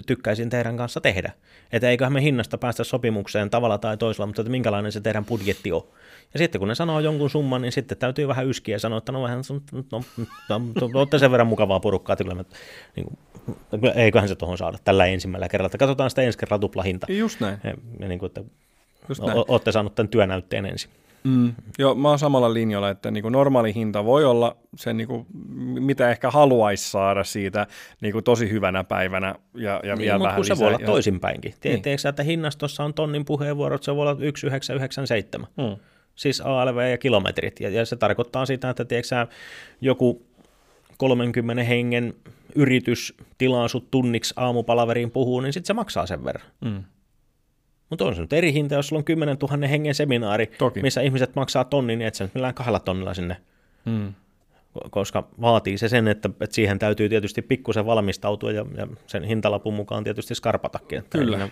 [0.06, 1.32] tykkäisin teidän kanssa tehdä.
[1.72, 5.72] Että eiköhän me hinnasta päästä sopimukseen tavalla tai toisella, mutta että minkälainen se teidän budjetti
[5.72, 5.88] on.
[6.34, 9.12] Ja sitten kun ne sanoo jonkun summan, niin sitten täytyy vähän yskiä ja sanoa, että
[9.12, 10.04] no vähän, no, no,
[10.50, 12.46] no, no olette sen verran mukavaa porukkaa, että kyllä me,
[12.96, 13.08] niin
[13.70, 15.68] kuin, eiköhän se tuohon saada tällä ensimmäisellä kerralla.
[15.68, 17.08] Että katsotaan sitä ensi kerralla tuplahinta.
[17.10, 17.58] Just näin.
[17.64, 18.44] Ja, ja niin kuin, että
[19.10, 19.44] Just näin.
[19.48, 20.92] olette saanut tämän työnäytteen ensin.
[21.26, 21.54] Mm.
[21.80, 25.26] Joo, mä oon samalla linjalla, että niin kuin normaali hinta voi olla se, niin kuin,
[25.80, 27.68] mitä ehkä haluaisi saada siitä
[28.02, 30.86] niin kuin tosi hyvänä päivänä ja, ja niin, vielä vähän se voi olla ja...
[30.86, 31.54] toisinpäinkin.
[31.64, 31.82] Niin.
[31.82, 35.48] Tiedätkö, että hinnastossa on tonnin puheenvuorot, se voi olla 1997.
[35.58, 35.78] Mm.
[36.16, 37.60] Siis ALV ja kilometrit.
[37.60, 39.28] Ja, ja se tarkoittaa sitä, että tiedätkö,
[39.82, 40.26] joku
[40.98, 42.14] 30 hengen
[42.56, 46.48] yritys tilaa sut tunniksi aamupalaveriin puhuu, niin sitten se maksaa sen verran.
[46.66, 46.84] Mm.
[47.90, 50.82] Mutta on se nyt eri hinta, jos sulla on 10 000 hengen seminaari, Toki.
[50.82, 53.38] missä ihmiset maksaa tonnin, niin et sä nyt millään kahdella tonnilla sinne.
[53.86, 54.14] Mm.
[54.90, 59.74] Koska vaatii se sen, että, että siihen täytyy tietysti pikkusen valmistautua ja, ja sen hintalapun
[59.74, 61.00] mukaan tietysti skarpatakin.
[61.00, 61.50] Että Kyllä.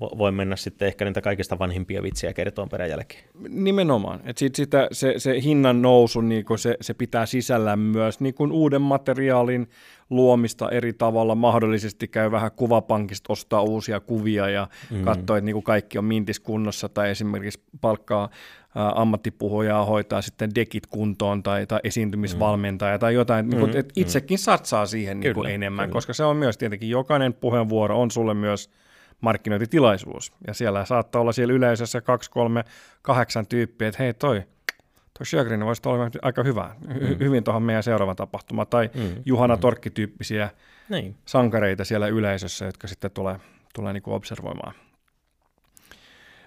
[0.00, 3.24] Voi mennä sitten ehkä niitä kaikista vanhimpia vitsiä kertoon peräjälkeen.
[3.48, 4.20] Nimenomaan.
[4.24, 8.82] että sit sitä, se, se hinnan nousu niin se, se pitää sisällään myös niin uuden
[8.82, 9.68] materiaalin
[10.10, 15.02] luomista eri tavalla, mahdollisesti käy vähän kuvapankista, ostaa uusia kuvia ja mm.
[15.02, 18.28] katsoo, että niin kaikki on mintis kunnossa tai esimerkiksi palkkaa
[18.74, 23.00] ammattipuhujaa hoitaa sitten dekit kuntoon tai, tai esiintymisvalmentaja mm.
[23.00, 23.50] tai jotain, mm.
[23.50, 25.92] niin kuin, että itsekin satsaa siihen niin kuin enemmän, kyllä.
[25.92, 28.70] koska se on myös tietenkin jokainen puheenvuoro on sulle myös
[29.20, 30.32] markkinointitilaisuus.
[30.46, 32.64] Ja siellä saattaa olla siellä yleisössä kaksi, kolme,
[33.02, 34.42] kahdeksan tyyppiä, että hei toi,
[35.18, 36.94] tuo Sjögren voisi olla aika hyvä, mm.
[37.18, 38.66] hyvin tuohon meidän seuraavan tapahtumaan.
[38.68, 39.22] Tai mm.
[39.24, 39.60] Juhana mm.
[39.60, 40.50] Torkki-tyyppisiä
[40.88, 41.16] niin.
[41.24, 43.40] sankareita siellä yleisössä, jotka sitten tulee,
[43.74, 44.74] tulee niin kuin observoimaan.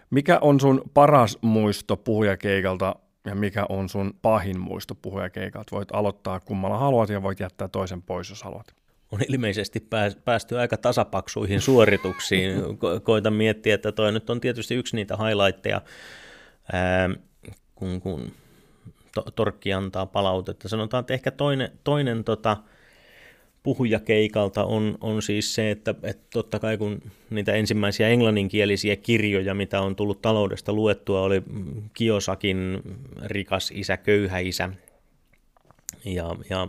[0.10, 2.96] Mikä on sun paras muisto puhujakeikalta
[3.26, 5.76] ja mikä on sun pahin muisto puhujakeikalta?
[5.76, 8.81] Voit aloittaa kummalla haluat ja voit jättää toisen pois, jos haluat.
[9.12, 9.88] On ilmeisesti
[10.26, 12.58] päästy aika tasapaksuihin suorituksiin.
[12.58, 15.82] Ko- koitan miettiä, että toi nyt on tietysti yksi niitä highlightteja,
[17.76, 18.32] kun, kun
[19.16, 20.70] to- Torkki antaa palautetta.
[20.70, 22.58] Sanotaan, että ehkä toinen, toinen tota,
[23.64, 29.82] puhujakeikalta on, on siis se, että, että totta kai kun niitä ensimmäisiä englanninkielisiä kirjoja, mitä
[29.82, 31.44] on tullut taloudesta luettua, oli
[31.94, 32.82] Kiosakin
[33.26, 34.70] rikas isä, köyhä isä.
[36.06, 36.68] Ja, ja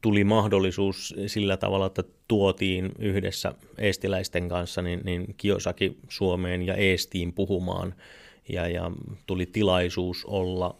[0.00, 7.32] tuli mahdollisuus sillä tavalla, että tuotiin yhdessä eestiläisten kanssa niin, niin Kiosaki Suomeen ja Eestiin
[7.32, 7.94] puhumaan
[8.48, 8.90] ja, ja
[9.26, 10.76] tuli tilaisuus olla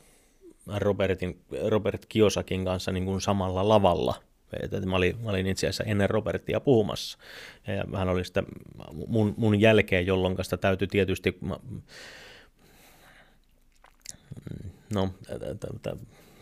[0.76, 4.14] Robertin, Robert Kiosakin kanssa niin kuin samalla lavalla.
[4.62, 7.18] Et mä, olin, mä olin itse asiassa ennen Robertia puhumassa.
[7.66, 8.42] Ja hän oli sitä
[9.06, 11.38] mun, mun jälkeen, jolloin sitä täytyy tietysti...
[14.94, 15.08] No,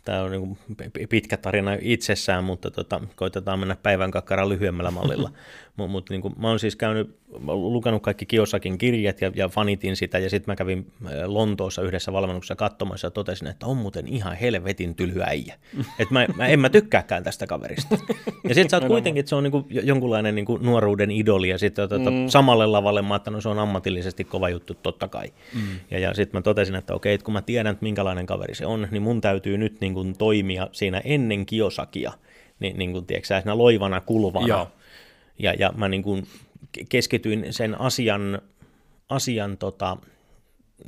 [0.05, 5.31] tämä on niin pitkä tarina itsessään, mutta tota, koitetaan mennä päivän kakkara lyhyemmällä mallilla.
[5.89, 10.19] Mutta mut, niin mä oon siis käynyt, lukenut kaikki Kiosakin kirjat ja, ja fanitin sitä,
[10.19, 10.93] ja sitten mä kävin
[11.27, 15.55] Lontoossa yhdessä valmennuksessa katsomassa ja totesin, että on muuten ihan helvetin tyly äijä.
[15.98, 17.98] Että mä, mä, en mä tykkääkään tästä kaverista.
[18.48, 21.48] Ja sitten sä oot kuitenkin, että se on niin kuin jonkunlainen niin kuin nuoruuden idoli,
[21.48, 22.28] ja sitten tota, mm.
[22.28, 25.32] samalle lavalle mä että no, se on ammatillisesti kova juttu totta kai.
[25.55, 25.61] Mm.
[25.90, 28.66] Ja, ja sitten mä totesin, että okei, että kun mä tiedän, että minkälainen kaveri se
[28.66, 32.12] on, niin mun täytyy nyt niin kuin toimia siinä ennen Kiosakia,
[32.61, 34.47] niin, niin kuin, tiedätkö, siinä loivana kulvana.
[34.47, 34.69] Joo
[35.43, 36.27] ja, ja mä niin kuin
[36.89, 38.43] keskityin sen asian,
[39.09, 39.97] asian tota,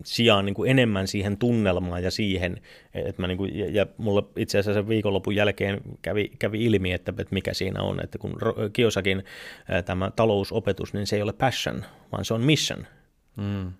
[0.05, 2.61] sijaan niin kuin enemmän siihen tunnelmaan ja siihen,
[2.95, 6.93] että mä niin kuin, ja, ja mulle itse asiassa sen viikonlopun jälkeen kävi, kävi ilmi,
[6.93, 8.37] että, että mikä siinä on, että kun
[8.73, 9.25] Kiosakin
[9.85, 12.87] tämä talousopetus, niin se ei ole passion, vaan se on mission.
[13.37, 13.73] Mm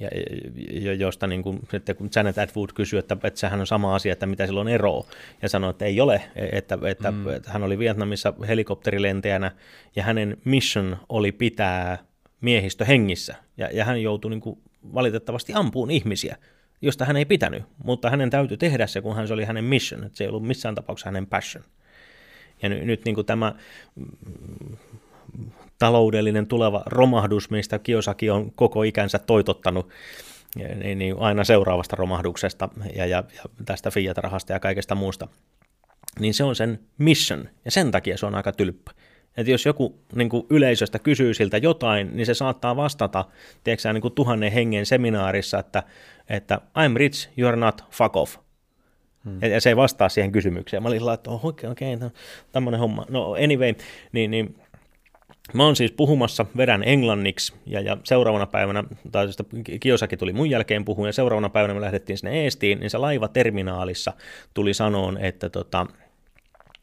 [0.00, 4.12] ja, josta niin kuin, sitten kun Janet Atwood kysyi, että, että sehän on sama asia,
[4.12, 5.06] että mitä silloin ero,
[5.42, 6.22] ja sanoi, että ei ole,
[6.52, 7.28] että, että, mm.
[7.28, 9.52] että hän oli Vietnamissa helikopterilentäjänä,
[9.96, 11.98] ja hänen mission oli pitää
[12.40, 14.58] miehistö hengissä, ja, ja hän joutui niin kuin,
[14.94, 16.36] valitettavasti ampuun ihmisiä,
[16.82, 20.04] josta hän ei pitänyt, mutta hänen täytyy tehdä se, kun hän se oli hänen mission,
[20.04, 21.64] että se ei ollut missään tapauksessa hänen passion.
[22.62, 23.54] Ja nyt, nyt niin kuin tämä
[25.78, 29.88] taloudellinen tuleva romahdus, mistä Kiosaki on koko ikänsä toitottanut,
[30.54, 35.28] niin, niin aina seuraavasta romahduksesta ja, ja, ja tästä Fiat-rahasta ja kaikesta muusta,
[36.18, 38.90] niin se on sen mission, ja sen takia se on aika tylppä.
[39.36, 43.24] Että jos joku niin kuin yleisöstä kysyy siltä jotain, niin se saattaa vastata,
[43.64, 45.82] tiedätkö niin kuin tuhannen hengen seminaarissa, että,
[46.28, 48.36] että I'm rich, you're not, fuck off.
[49.24, 49.38] Hmm.
[49.42, 50.82] Ja se ei vastaa siihen kysymykseen.
[50.82, 52.10] Mä olin sillä, että okei, okei, okay,
[52.52, 53.06] tämmöinen homma.
[53.08, 53.74] No anyway,
[54.12, 54.56] niin, niin
[55.52, 59.28] Mä oon siis puhumassa, vedän englanniksi, ja, ja seuraavana päivänä, tai
[59.80, 64.12] Kiosaki tuli mun jälkeen puhumaan, ja seuraavana päivänä me lähdettiin sinne Eestiin, niin se laivaterminaalissa
[64.54, 65.86] tuli sanoon, että, tota,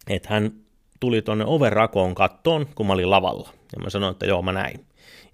[0.09, 0.51] että hän
[0.99, 3.49] tuli tuonne oven rakoon kattoon, kun mä olin lavalla.
[3.73, 4.85] Ja mä sanoin, että joo, mä näin.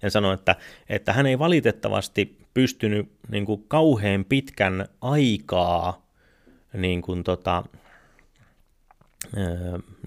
[0.02, 0.56] Ja sanoin, että,
[0.88, 6.06] että hän ei valitettavasti pystynyt niin kuin kauhean pitkän aikaa
[6.72, 7.64] niin kuin tota,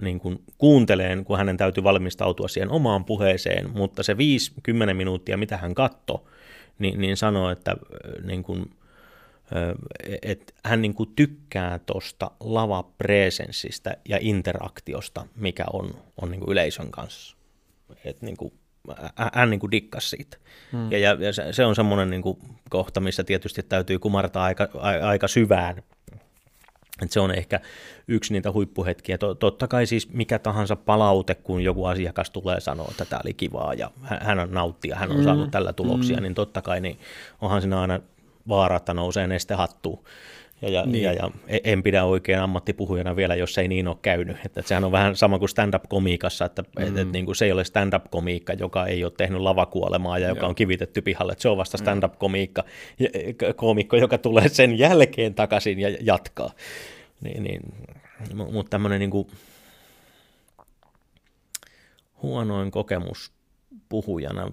[0.02, 4.18] niin kuin kuunteleen, kun hänen täytyy valmistautua siihen omaan puheeseen, mutta se 5-10
[4.94, 6.20] minuuttia, mitä hän katsoi,
[6.80, 7.76] niin, niin sanoi, että
[8.24, 8.72] niin kuin,
[10.22, 16.92] että hän niin kuin tykkää tuosta lavapresenssistä ja interaktiosta, mikä on, on niin kuin yleisön
[16.92, 17.38] kanssa.
[18.06, 18.54] Et niin kuin,
[19.34, 20.38] hän niin kuin dikkasi siitä.
[20.72, 20.92] Hmm.
[20.92, 22.38] Ja, ja se, se on semmoinen niin kuin
[22.70, 24.68] kohta, missä tietysti täytyy kumartaa aika,
[25.02, 25.84] aika syvään
[27.02, 27.60] et se on ehkä
[28.08, 29.18] yksi niitä huippuhetkiä.
[29.18, 33.74] Totta kai siis mikä tahansa palaute, kun joku asiakas tulee sanoa, että tämä oli kivaa
[33.74, 33.92] ja
[34.22, 35.24] hän on nauttia, hän on mm.
[35.24, 36.24] saanut tällä tuloksia, mm.
[36.24, 37.00] niin totta kai niin
[37.42, 38.00] onhan siinä aina
[38.48, 40.04] vaara, että nousee neste hattuun.
[40.62, 41.04] Ja, ja, niin.
[41.04, 44.36] ja, ja e- en pidä oikein ammattipuhujana vielä, jos ei niin ole käynyt.
[44.36, 46.84] Että, että sehän on vähän sama kuin stand-up-komiikassa, että, mm.
[46.84, 50.48] että, että niin kuin se ei ole stand-up-komiikka, joka ei ole tehnyt lavakuolemaa ja joka
[50.48, 51.32] on kivitetty pihalle.
[51.32, 51.82] Että se on vasta mm.
[51.82, 52.64] stand-up-komiikka,
[53.56, 56.52] komiikko, joka tulee sen jälkeen takaisin ja jatkaa.
[57.22, 57.62] Niin, niin,
[58.36, 59.28] mutta tämmöinen niin kuin
[62.22, 63.32] huonoin kokemus
[63.90, 64.52] puhujana,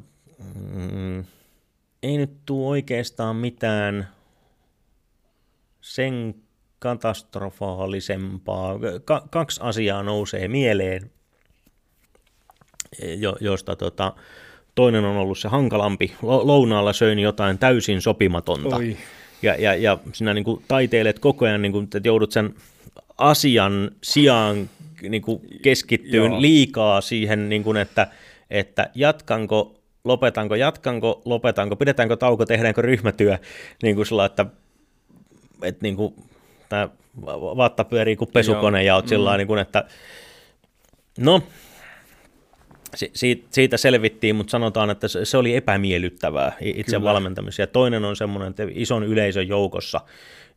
[0.54, 1.24] mm,
[2.02, 4.08] ei nyt tule oikeastaan mitään
[5.84, 6.34] sen
[6.78, 8.78] katastrofaalisempaa.
[9.04, 11.10] Ka- kaksi asiaa nousee mieleen,
[13.18, 14.12] jo- josta tota,
[14.74, 16.14] toinen on ollut se hankalampi.
[16.22, 18.76] Lounaalla söin jotain täysin sopimatonta.
[18.76, 18.96] Oi.
[19.42, 22.54] Ja, ja, ja sinä niin kuin taiteilet koko ajan, niin kuin, että joudut sen
[23.18, 24.70] asian sijaan
[25.08, 26.40] niin kuin keskittyyn Joo.
[26.40, 28.06] liikaa siihen, niin kuin, että,
[28.50, 33.38] että jatkanko, lopetanko, jatkanko, lopetanko, pidetäänkö tauko, tehdäänkö ryhmätyö,
[33.82, 34.46] niin kuin sillä, että
[35.62, 36.14] että niin kuin,
[36.68, 36.88] tämä
[37.56, 38.86] vatta pyörii kuin pesukone Joo.
[38.86, 39.36] ja oot sillä mm.
[39.36, 39.84] niin kuin, että
[41.18, 41.42] no,
[43.50, 47.12] siitä selvittiin, mutta sanotaan, että se oli epämiellyttävää itse Kyllä.
[47.12, 47.62] valmentamista.
[47.62, 50.00] Ja toinen on semmoinen, että ison yleisön joukossa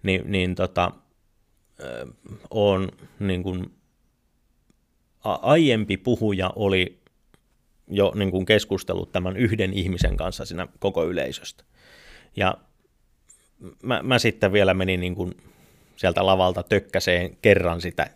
[0.03, 0.91] niin, niin tota,
[2.49, 3.71] on niin kuin,
[5.23, 6.99] aiempi puhuja oli
[7.87, 11.63] jo niin kuin keskustellut tämän yhden ihmisen kanssa siinä koko yleisöstä.
[12.35, 12.57] Ja
[13.83, 15.37] mä, mä sitten vielä menin niin kuin
[15.95, 18.09] sieltä lavalta tökkäseen kerran sitä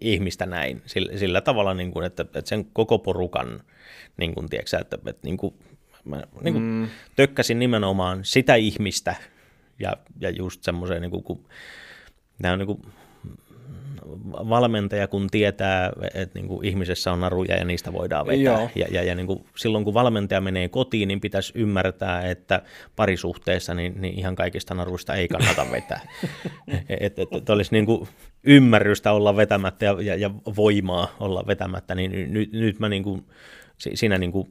[0.00, 3.60] ihmistä näin, sillä, sillä tavalla, niin kuin, että, että sen koko porukan,
[4.16, 5.54] niin kuin, tiedätkö, että, että niin kuin,
[6.04, 6.88] mä niin kuin mm.
[7.16, 9.14] tökkäsin nimenomaan sitä ihmistä,
[9.78, 11.44] Ja, ja just semmoiseen, niin kuin, kun,
[12.38, 12.82] nämä on niin kuin,
[14.30, 18.42] valmentaja, kun tietää, että niin kuin ihmisessä on naruja ja niistä voidaan vetää.
[18.42, 18.70] Joo.
[18.74, 22.62] Ja, ja, ja niin kuin silloin, kun valmentaja menee kotiin, niin pitäisi ymmärtää, että
[22.96, 26.00] parisuhteessa niin, niin ihan kaikista naruista ei kannata vetää.
[26.88, 28.08] että et, et olisi niin kuin
[28.44, 33.24] ymmärrystä olla vetämättä ja, ja, ja voimaa olla vetämättä, niin nyt, nyt mä niin kuin,
[33.78, 34.48] siinä niin kuin,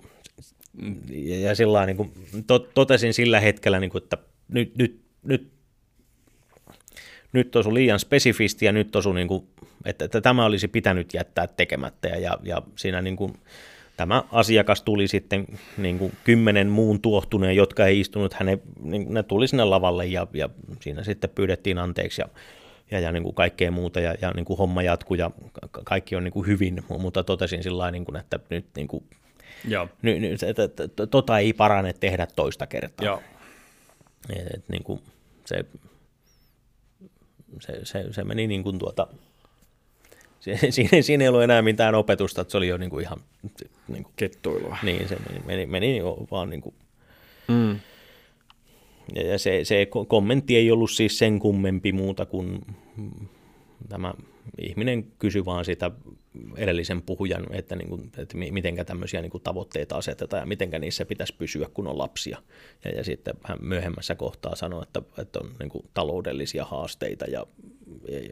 [1.10, 2.12] ja, ja sillä niin kuin,
[2.48, 4.18] to, totesin sillä hetkellä, niin kuin, että
[4.48, 5.54] nyt, nyt, nyt
[7.34, 9.48] nyt osu liian spesifisti ja nyt osu, niin kuin,
[9.86, 13.34] että, että tämä olisi pitänyt jättää tekemättä ja, ja siinä niin kuin,
[13.98, 15.46] tämä asiakas tuli sitten
[15.78, 20.28] niin kuin kymmenen muun tuohtuneen, jotka ei istunut, hänen, niin, ne tuli sinne lavalle ja,
[20.34, 20.50] ja
[20.80, 22.28] siinä sitten pyydettiin anteeksi ja,
[22.92, 25.32] ja, ja niin kuin kaikkea muuta ja, ja niin kuin homma jatkui ja
[25.84, 29.04] kaikki on niin kuin hyvin, mutta totesin sillä niin kuin, että nyt niin kuin,
[29.68, 29.90] Joo.
[30.02, 33.06] Ny, ny, että, että, tota ei parane tehdä toista kertaa.
[33.06, 33.22] Joo.
[34.30, 35.02] Et, et, niin kuin,
[35.46, 35.66] se
[37.60, 39.08] se, se, se meni niin kuin tuota,
[40.70, 43.18] siinä, siinä ei ollut enää mitään opetusta, että se oli jo niin kuin ihan...
[43.88, 44.78] Niin kuin, Kettuilua.
[44.84, 46.76] Niin, se meni, meni, meni vaan niin kuin...
[47.48, 47.80] Mm.
[49.16, 52.62] Ja, ja se, se kommentti ei ollut siis sen kummempi muuta kuin
[53.90, 54.14] tämä
[54.58, 55.92] ihminen kysyi vaan sitä
[56.58, 61.06] edellisen puhujan, että, niin kuin, että miten tämmöisiä niin kuin tavoitteita asetetaan ja miten niissä
[61.06, 62.38] pitäisi pysyä, kun on lapsia.
[62.86, 67.46] Ja, ja sitten hän myöhemmässä kohtaa sanoi, että, että on niin kuin taloudellisia haasteita ja,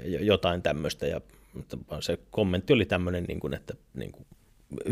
[0.06, 1.08] ja jotain tämmöistä.
[1.08, 1.22] Ja
[2.00, 4.26] se kommentti oli tämmöinen, niin kuin, että niin kuin,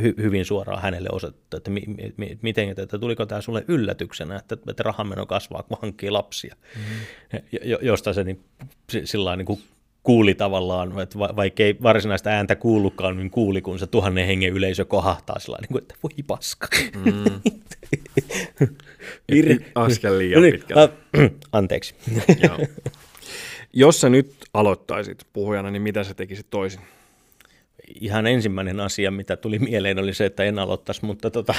[0.02, 1.84] hy, hyvin suoraan hänelle osoittaa, että, mi,
[2.18, 7.42] mi, miten, että tuliko tämä sulle yllätyksenä, että, että rahameno kasvaa, kun hankkii lapsia, mm-hmm.
[7.64, 8.44] jo, josta se niin,
[9.04, 9.62] sillä niin kuin
[10.04, 14.86] kuuli tavallaan, että vaikka ei varsinaista ääntä kuulukaan, niin kuuli, kun se tuhannen hengen yleisö
[14.86, 16.68] kohahtaa sillä niin kuin, että voi paska.
[17.06, 17.42] Mm.
[19.32, 19.60] Vir...
[19.76, 20.76] Askel liian no niin, pitkä.
[21.52, 21.96] Anteeksi.
[23.74, 26.82] Jos sä nyt aloittaisit puhujana, niin mitä sä tekisit toisin?
[28.02, 31.56] Ihan ensimmäinen asia, mitä tuli mieleen, oli se, että en aloittaisi, mutta tota...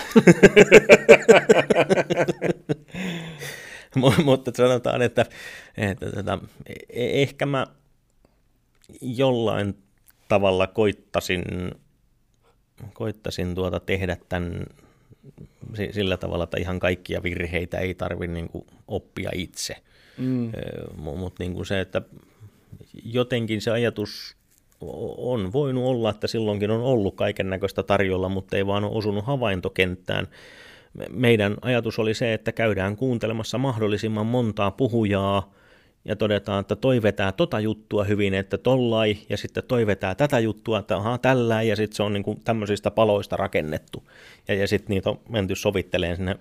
[4.25, 5.27] mutta sanotaan, että,
[5.77, 6.39] että, että, että
[6.89, 7.67] e-, ehkä mä
[9.01, 9.75] jollain
[10.29, 11.45] tavalla koittasin,
[12.93, 14.67] koittasin tuota tehdä tämän
[15.91, 18.51] sillä tavalla, että ihan kaikkia virheitä ei tarvitse niin
[18.89, 19.77] oppia itse.
[20.19, 20.53] Mm.
[20.97, 22.03] Mutta niin se, että
[23.05, 24.37] jotenkin se ajatus
[25.17, 29.25] on voinut olla, että silloinkin on ollut kaiken näköistä tarjolla, mutta ei vaan ole osunut
[29.25, 30.27] havaintokenttään.
[31.11, 35.55] Meidän ajatus oli se, että käydään kuuntelemassa mahdollisimman montaa puhujaa,
[36.05, 40.39] ja todetaan, että toi vetää tota juttua hyvin, että tollai, ja sitten toi vetää tätä
[40.39, 44.11] juttua, että aha, tällä, ja sitten se on niin kuin tämmöisistä paloista rakennettu.
[44.49, 46.37] Ja, ja sitten niitä on menty sovitteleen sinne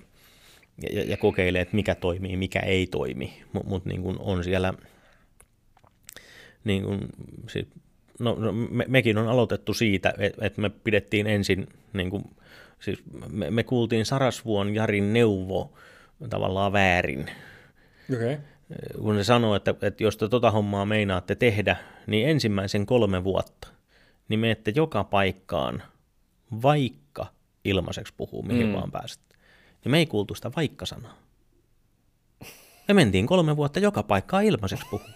[0.91, 3.44] ja, ja kokeilee, että mikä toimii, mikä ei toimi.
[3.53, 4.73] Mutta mut niin on siellä,
[6.64, 6.99] niin kuin,
[7.49, 7.69] sit,
[8.19, 12.23] no, no me, mekin on aloitettu siitä, että et me pidettiin ensin, niin kuin,
[12.80, 15.73] siis me, me kuultiin Sarasvuon Jarin neuvo
[16.30, 17.30] tavallaan väärin.
[18.14, 18.38] Okay
[19.01, 21.75] kun se sanoo, että, että jos te tota hommaa meinaatte tehdä,
[22.07, 23.67] niin ensimmäisen kolme vuotta,
[24.29, 25.83] niin menette joka paikkaan,
[26.61, 27.25] vaikka
[27.65, 28.73] ilmaiseksi puhuu, mihin mm.
[28.73, 29.21] vaan pääset.
[29.83, 31.13] Niin me ei kuultu sitä vaikka-sanaa.
[32.87, 35.09] Me mentiin kolme vuotta joka paikkaan ilmaiseksi puhuu.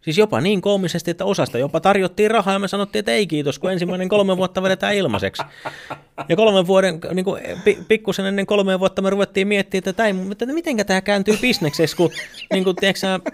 [0.00, 3.58] Siis jopa niin koomisesti, että osasta jopa tarjottiin rahaa ja me sanottiin, että ei kiitos,
[3.58, 5.42] kun ensimmäinen kolme vuotta vedetään ilmaiseksi.
[6.28, 7.42] Ja kolmen vuoden, niin kuin,
[7.88, 12.10] pikkusen ennen kolmea vuotta me ruvettiin miettimään, että, tämä, että miten tämä kääntyy bisnekseksi, kun
[12.52, 13.30] niin kuin, tiedätkö,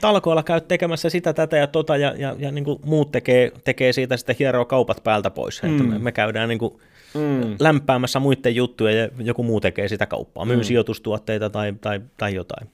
[0.00, 3.92] talkoilla käyt tekemässä sitä, tätä ja tota, ja, ja, ja niin kuin muut tekee, tekee
[3.92, 5.62] siitä sitten hieroa kaupat päältä pois.
[5.62, 5.70] Mm.
[5.70, 6.74] Että me, me käydään niin kuin
[7.14, 7.56] mm.
[7.58, 10.62] lämpäämässä muiden juttuja ja joku muu tekee sitä kauppaa, myy mm.
[10.62, 12.68] sijoitustuotteita tai, tai, tai jotain.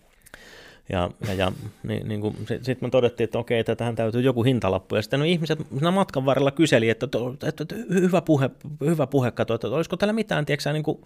[0.93, 1.53] Ja, ja, ja
[1.83, 4.97] niin, niin sitten sit me todettiin, että okei, että tähän täytyy joku hintalappu.
[4.97, 5.59] Ja sitten no, ihmiset
[5.93, 8.51] matkan varrella kyseli, että, että, että hyvä puhe,
[8.81, 10.99] hyvä puhe kato, että olisiko täällä mitään, tiedätkö niin kuin,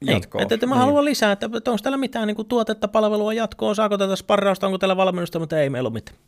[0.00, 0.38] Jatkoa.
[0.38, 0.80] Ei, että, että mä niin.
[0.80, 4.66] haluan lisää, että, että onko täällä mitään niin kuin tuotetta, palvelua, jatkoa, saako tätä sparrausta,
[4.66, 6.18] onko täällä valmennusta, mutta ei meillä ole mitään.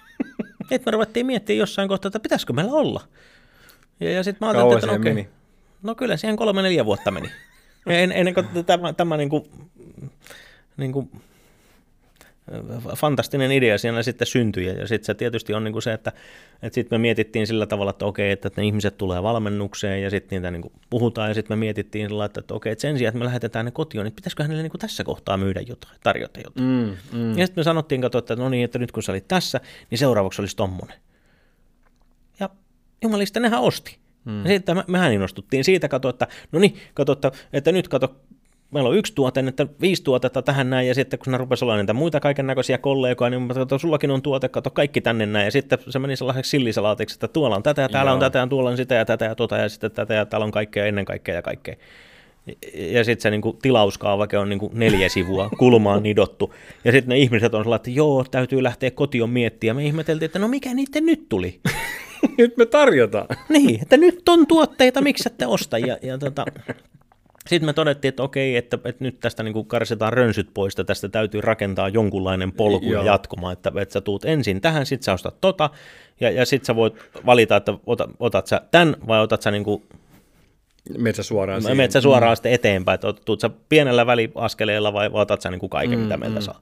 [0.70, 3.00] Että me ruvettiin miettimään jossain kohtaa, että pitäisikö meillä olla.
[4.00, 5.28] Ja, ja sitten mä ajattelin, että no, okay, meni?
[5.82, 7.30] no kyllä siihen kolme neljä vuotta meni.
[7.86, 9.44] En, ennen kuin tämä, tämä niin kuin,
[10.80, 11.10] niin kuin,
[12.96, 14.66] fantastinen idea siinä sitten syntyi.
[14.66, 16.12] Ja sitten se tietysti on niin kuin se, että,
[16.62, 20.36] että sitten me mietittiin sillä tavalla, että okei, että ne ihmiset tulee valmennukseen ja sitten
[20.36, 23.08] niitä niin kuin puhutaan ja sitten me mietittiin sillä että, että okei, että sen sijaan,
[23.08, 26.40] että me lähetetään ne kotiin, niin pitäisikö hänelle niin kuin tässä kohtaa myydä jotain, tarjota
[26.44, 26.66] jotain.
[26.66, 27.38] Mm, mm.
[27.38, 29.60] Ja sitten me sanottiin, että no niin, että nyt kun sä olit tässä,
[29.90, 30.96] niin seuraavaksi olisi tommonen.
[32.40, 32.50] Ja
[33.02, 33.98] jumalista nehän osti.
[34.24, 34.42] Mm.
[34.42, 38.16] Ja sitten me, mehän innostuttiin siitä, kato, että no niin, kato, että, että nyt kato,
[38.70, 41.76] meillä on yksi tuote, että viisi tuotetta tähän näin, ja sitten kun ne rupesi olla
[41.76, 45.50] niitä muita kaiken näköisiä kollegoja, niin mä sullakin on tuote, kato kaikki tänne näin, ja
[45.50, 48.14] sitten se meni sellaiseksi sillisalaatiksi, että tuolla on tätä, ja täällä Joo.
[48.14, 50.44] on tätä, ja tuolla on sitä, ja tätä, ja tota, ja sitten tätä, ja täällä
[50.44, 51.74] on kaikkea ennen kaikkea, ja kaikkea.
[52.74, 56.54] Ja sitten se niin kuin, tilauskaavake on niin kuin neljä sivua kulmaan nidottu.
[56.84, 59.74] Ja sitten ne ihmiset on sellainen, että joo, täytyy lähteä kotiin miettiä.
[59.74, 61.60] Me ihmeteltiin, että no mikä niiden nyt tuli?
[62.38, 63.26] nyt me tarjotaan.
[63.48, 65.78] niin, että nyt on tuotteita, miksi ette osta?
[65.78, 66.44] Ja, ja tota,
[67.46, 71.08] sitten me todettiin, että okei, että, että nyt tästä niin karsitaan rönsyt pois, että tästä
[71.08, 73.04] täytyy rakentaa jonkunlainen polku Joo.
[73.04, 75.70] ja jatkuma, että, että sä tuut ensin tähän, sitten sä ostat tota,
[76.20, 76.94] ja, ja sitten sä voit
[77.26, 79.82] valita, että otat, otat sä tämän vai otat sä niin kuin
[80.98, 81.76] Metsä suoraan siihen.
[81.76, 82.36] Metsä suoraan mm.
[82.36, 86.16] sitten eteenpäin, että tuut sä pienellä väliaskeleella vai otat sä niin kuin kaiken, mm, mitä
[86.16, 86.44] meiltä mm.
[86.44, 86.60] saa.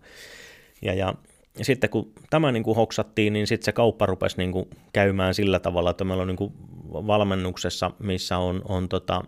[0.82, 1.14] Ja, ja
[1.58, 5.34] ja sitten kun tämä niin kuin hoksattiin, niin sitten se kauppa rupesi niin kuin käymään
[5.34, 6.52] sillä tavalla, että meillä on niin kuin
[6.92, 9.24] valmennuksessa, missä on, on tota,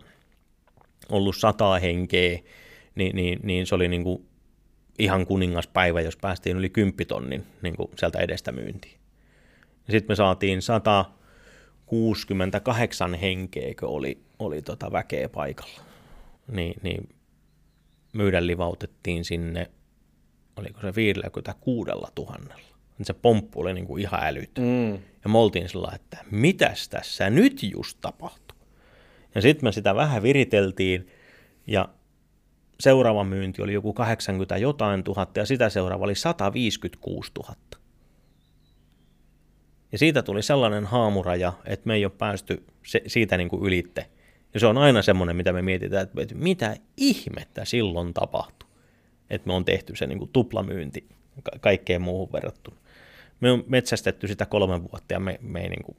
[1.08, 2.38] ollut sataa henkeä,
[2.94, 4.26] niin, niin, niin se oli niin kuin
[4.98, 9.00] ihan kuningaspäivä, jos päästiin yli kymppitonnin niin kuin sieltä edestä myyntiin.
[9.90, 15.80] Sitten me saatiin 168 henkeä, kun oli, oli tota väkeä paikalla.
[16.52, 17.08] Niin, niin
[18.12, 19.70] myydä livautettiin sinne,
[20.56, 22.70] oliko se 56 tuhannella.
[23.02, 24.64] Se pomppu oli niin kuin ihan älytön.
[24.64, 24.92] Mm.
[25.24, 28.49] Ja me oltiin sillä että mitäs tässä nyt just tapahtuu?
[29.34, 31.08] Ja sitten me sitä vähän viriteltiin,
[31.66, 31.88] ja
[32.80, 37.54] seuraava myynti oli joku 80 jotain tuhatta, ja sitä seuraava oli 156 000.
[39.92, 44.06] Ja siitä tuli sellainen haamuraja, että me ei ole päästy se, siitä niin kuin ylitte.
[44.54, 48.68] Ja se on aina semmoinen, mitä me mietitään, että mitä ihmettä silloin tapahtui,
[49.30, 51.08] että me on tehty se niin kuin tuplamyynti
[51.42, 52.76] ka- kaikkeen muuhun verrattuna.
[53.40, 55.96] Me on metsästetty sitä kolme vuotta ja me, me ei niin kuin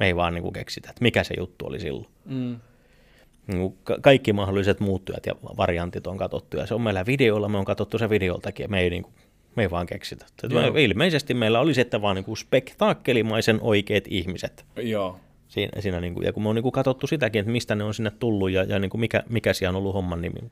[0.00, 2.06] me ei vaan niin kuin keksitä, että mikä se juttu oli silloin.
[2.24, 2.56] Mm.
[3.46, 7.64] Niin kaikki mahdolliset muuttujat ja variantit on katsottu, ja se on meillä videolla, me on
[7.64, 9.14] katsottu se videoltakin, ja me ei, niin kuin,
[9.56, 10.26] me ei vaan keksitä.
[10.72, 14.64] Me, ilmeisesti meillä oli sitten vaan niin kuin spektaakkelimaisen oikeat ihmiset.
[14.76, 15.20] Joo.
[15.48, 17.84] Siinä, siinä niin kuin, ja kun me on niin kuin katsottu sitäkin, että mistä ne
[17.84, 20.50] on sinne tullut, ja, ja niin kuin mikä, mikä siellä on ollut homman nimi.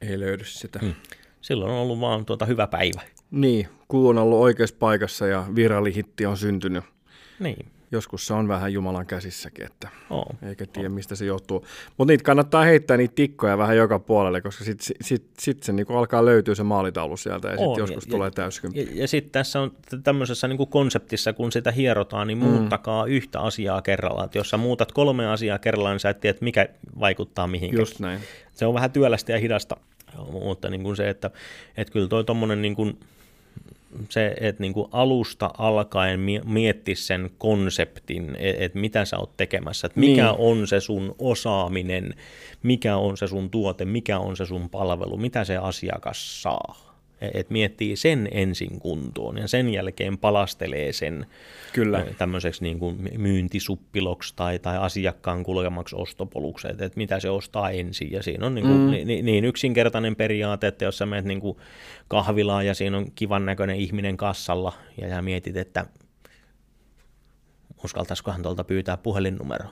[0.00, 0.78] Ei löydy sitä.
[0.78, 0.94] Hmm.
[1.40, 3.00] Silloin on ollut vaan tuota hyvä päivä.
[3.30, 6.84] Niin, kuu on ollut oikeassa paikassa ja virallihitti on syntynyt.
[7.38, 10.26] Niin joskus se on vähän Jumalan käsissäkin, että oh.
[10.42, 10.94] eikä tiedä oh.
[10.94, 11.66] mistä se johtuu.
[11.98, 15.72] Mutta niitä kannattaa heittää niitä tikkoja vähän joka puolelle, koska sitten sit, sit, sit se
[15.72, 18.80] niinku alkaa löytyä se maalitaulu sieltä ja sitten joskus ja, tulee täyskymppi.
[18.80, 19.72] Ja, ja sitten tässä on
[20.04, 22.44] tämmöisessä niinku konseptissa, kun sitä hierotaan, niin mm.
[22.44, 23.12] muuttakaa mm.
[23.12, 24.26] yhtä asiaa kerrallaan.
[24.26, 26.68] Et jos sä muutat kolme asiaa kerrallaan, niin sä et tiedä, mikä
[27.00, 27.78] vaikuttaa mihinkä.
[27.78, 28.20] Just näin.
[28.52, 29.76] Se on vähän työlästä ja hidasta,
[30.32, 31.30] mutta niin kuin se, että,
[31.76, 32.98] että kyllä toi tommonen niin kuin
[34.08, 39.86] se, että niin kuin alusta alkaen mietti sen konseptin, e-, että mitä sä oot tekemässä,
[39.86, 40.34] että mikä niin.
[40.38, 42.14] on se sun osaaminen,
[42.62, 46.91] mikä on se sun tuote, mikä on se sun palvelu, mitä se asiakas saa
[47.34, 51.26] että miettii sen ensin kuntoon ja sen jälkeen palastelee sen
[51.72, 52.06] Kyllä.
[52.18, 58.12] tämmöiseksi niin kuin myyntisuppiloksi tai, tai asiakkaan kulkemaksi ostopoluksi, että, että mitä se ostaa ensin.
[58.12, 58.90] Ja siinä on niin, kuin, mm.
[58.90, 61.56] niin, niin yksinkertainen periaate, että jos sä menet niin kuin
[62.08, 65.86] kahvilaan ja siinä on kivan näköinen ihminen kassalla ja sä mietit, että
[67.84, 69.64] uskaltaisikohan tuolta pyytää puhelinnumero.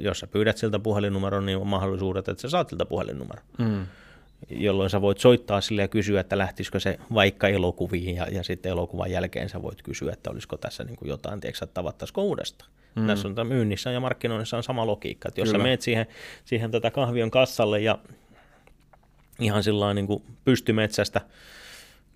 [0.00, 3.44] Jos sä pyydät siltä puhelinnumeron, niin on mahdollisuudet, että sä saat siltä puhelinnumeron.
[3.58, 3.86] Mm
[4.50, 8.70] jolloin sä voit soittaa sille ja kysyä, että lähtisikö se vaikka elokuviin, ja, ja sitten
[8.70, 12.70] elokuvan jälkeen sä voit kysyä, että olisiko tässä niin kuin jotain, tiedätkö, tavattaisiko uudestaan.
[12.94, 13.06] Mm.
[13.06, 15.62] Tässä on myynnissä ja markkinoinnissa on sama logiikka, että jos Kyllä.
[15.62, 16.06] sä meet siihen,
[16.44, 17.98] siihen tätä kahvion kassalle ja
[19.40, 21.20] ihan sillä niin kuin pystymetsästä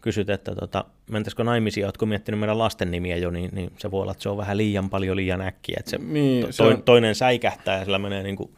[0.01, 4.03] kysyt, että tota, mentäisikö naimisiin, oletko miettinyt meidän lasten nimiä jo, niin, niin se voi
[4.03, 6.83] olla, että se on vähän liian paljon liian äkkiä, että se, niin, to, se on...
[6.83, 8.51] toinen säikähtää ja sillä menee niin kuin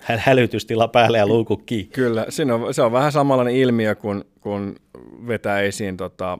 [0.00, 1.90] hälytystila päälle ja luukut kiinni.
[1.92, 4.76] Kyllä, siinä on, se on vähän samanlainen ilmiö, kun, kun
[5.26, 6.38] vetää esiin tota,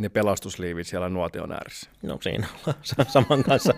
[0.00, 1.90] ne pelastusliivit siellä nuotion ääressä.
[2.02, 3.74] No siinä ollaan saman kanssa,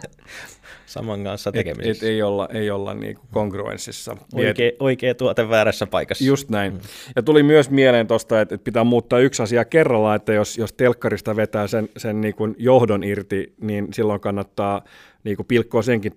[0.86, 1.90] saman kanssa tekemisissä.
[1.90, 4.16] Et, et ei olla, ei olla niinku kongruenssissa.
[4.34, 6.24] Oikea, oikea tuote väärässä paikassa.
[6.24, 6.72] Just näin.
[6.72, 6.80] Mm.
[7.16, 10.72] Ja tuli myös mieleen tuosta, että, että pitää muuttaa yksi asia kerrallaan, että jos, jos
[10.72, 14.84] telkkarista vetää sen, sen niin johdon irti, niin silloin kannattaa
[15.24, 16.12] niin kuin pilkkoa senkin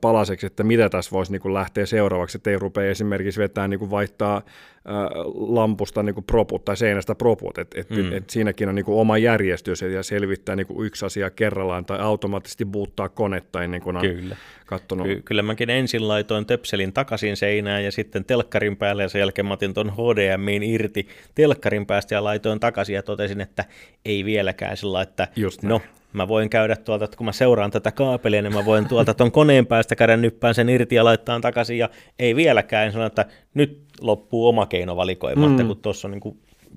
[0.00, 3.78] palaseksi, että mitä tässä voisi niin kuin lähteä seuraavaksi, että ei rupea esimerkiksi vetää niin
[3.78, 4.42] kuin vaihtaa
[4.84, 8.12] ää, lampusta niin kuin proput tai seinästä proput, että et, mm.
[8.12, 11.98] et siinäkin on niin kuin oma järjestys ja selvittää niin kuin yksi asia kerrallaan tai
[12.00, 14.36] automaattisesti buuttaa konetta ennen kuin on Kyllä.
[14.66, 15.06] katsonut.
[15.06, 19.46] Ky- kyllä mäkin ensin laitoin töpselin takaisin seinään ja sitten telkkarin päälle ja sen jälkeen
[19.46, 23.64] mä otin tuon HDMiin irti telkkarin päästä ja laitoin takaisin ja totesin, että
[24.04, 25.80] ei vieläkään sillä, että Just no
[26.14, 29.32] Mä voin käydä tuolta, että kun mä seuraan tätä kaapelia, niin mä voin tuolta ton
[29.32, 33.82] koneen päästä käydä nyppään sen irti ja laittaa takaisin, ja ei vieläkään sano, että nyt
[34.00, 35.52] loppuu oma keinovalikoima, mm.
[35.52, 36.38] että kun tuossa on niin kuin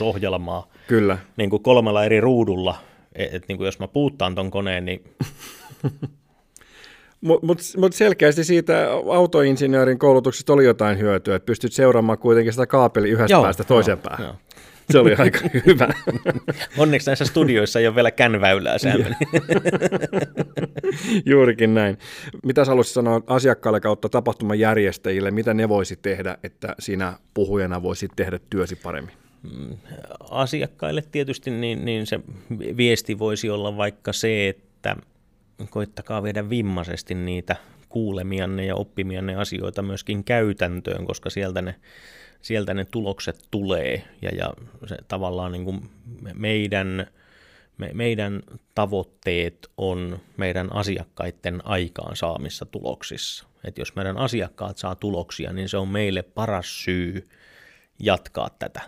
[0.00, 1.18] ohjelmaa Kyllä.
[1.36, 2.74] Niin kuin kolmella eri ruudulla,
[3.14, 5.04] että et, niin kuin jos mä puuttaan ton koneen, niin
[7.22, 12.66] Mutta mut, mut selkeästi siitä autoinsinöörin koulutuksesta oli jotain hyötyä, että pystyt seuraamaan kuitenkin sitä
[12.66, 14.26] kaapeli yhdestä joo, päästä toiseen joo, päähän.
[14.26, 14.36] Joo.
[14.90, 15.88] Se oli aika hyvä.
[16.78, 19.16] Onneksi näissä studioissa ei ole vielä känväylää säännöllä.
[21.26, 21.98] Juurikin näin.
[22.44, 28.38] Mitä haluaisit sanoa asiakkaille kautta tapahtumajärjestäjille, mitä ne voisi tehdä, että sinä puhujana voisit tehdä
[28.50, 29.14] työsi paremmin?
[29.42, 29.76] Mm,
[30.30, 32.20] asiakkaille tietysti niin, niin se
[32.76, 34.96] viesti voisi olla vaikka se, että
[35.70, 37.56] koittakaa viedä vimmaisesti niitä
[37.88, 41.74] kuulemianne ja oppimianne asioita myöskin käytäntöön, koska sieltä ne,
[42.42, 44.52] sieltä ne tulokset tulee ja, ja
[44.86, 45.90] se tavallaan niin kuin
[46.34, 47.06] meidän,
[47.78, 48.42] me, meidän
[48.74, 53.46] tavoitteet on meidän asiakkaiden aikaansaamissa tuloksissa.
[53.64, 57.28] Et jos meidän asiakkaat saa tuloksia, niin se on meille paras syy
[57.98, 58.80] jatkaa tätä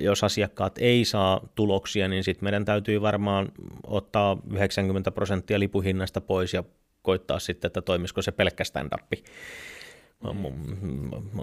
[0.00, 3.52] jos asiakkaat ei saa tuloksia, niin sitten meidän täytyy varmaan
[3.86, 6.64] ottaa 90 prosenttia lipuhinnasta pois ja
[7.02, 9.12] koittaa sitten, että toimisiko se pelkkä stand-up.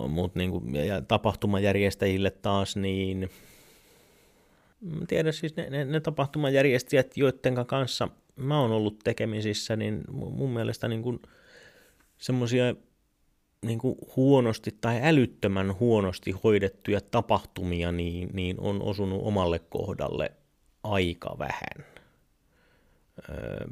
[0.10, 0.52] Mut niin
[1.08, 3.30] tapahtumajärjestäjille taas, niin
[5.08, 10.88] tiedä siis ne, ne, ne tapahtumajärjestäjät, joiden kanssa mä oon ollut tekemisissä, niin mun mielestä
[10.88, 11.20] niin
[12.18, 12.76] semmoisia
[13.66, 13.80] niin
[14.16, 20.32] huonosti tai älyttömän huonosti hoidettuja tapahtumia, niin, niin on osunut omalle kohdalle
[20.84, 21.86] aika vähän.
[23.30, 23.68] Öö,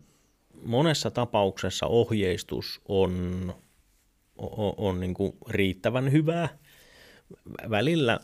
[0.65, 3.53] monessa tapauksessa ohjeistus on,
[4.37, 6.49] on, on niin kuin riittävän hyvää.
[7.69, 8.19] Välillä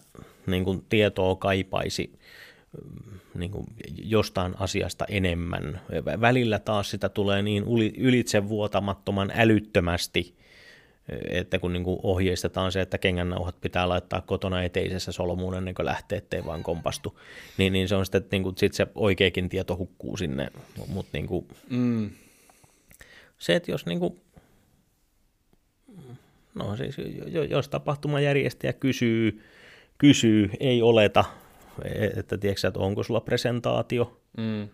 [0.48, 2.20] niin kuin tietoa kaipaisi
[3.36, 3.66] niin kuin
[4.04, 5.82] jostain asiasta enemmän.
[6.22, 7.64] Välillä taas sitä tulee niin
[7.98, 10.36] ylitsevuotamattoman älyttömästi–
[11.30, 15.86] että kun niin kuin ohjeistetaan se, että kengännauhat pitää laittaa kotona eteisessä solmuun ennen kuin
[15.86, 17.20] lähtee, ettei vaan kompastu,
[17.58, 20.52] niin, niin se on sitten, että niin kuin, sit se oikeakin tieto hukkuu sinne,
[20.88, 22.10] mutta niin kuin, mm.
[23.38, 24.22] se, että jos niin kuin,
[26.56, 26.96] no siis,
[27.50, 29.44] jos tapahtumajärjestäjä kysyy,
[29.98, 31.26] kysyy, ei oleta,
[32.16, 34.70] että tiedätkö, että onko sulla presentaatio, mm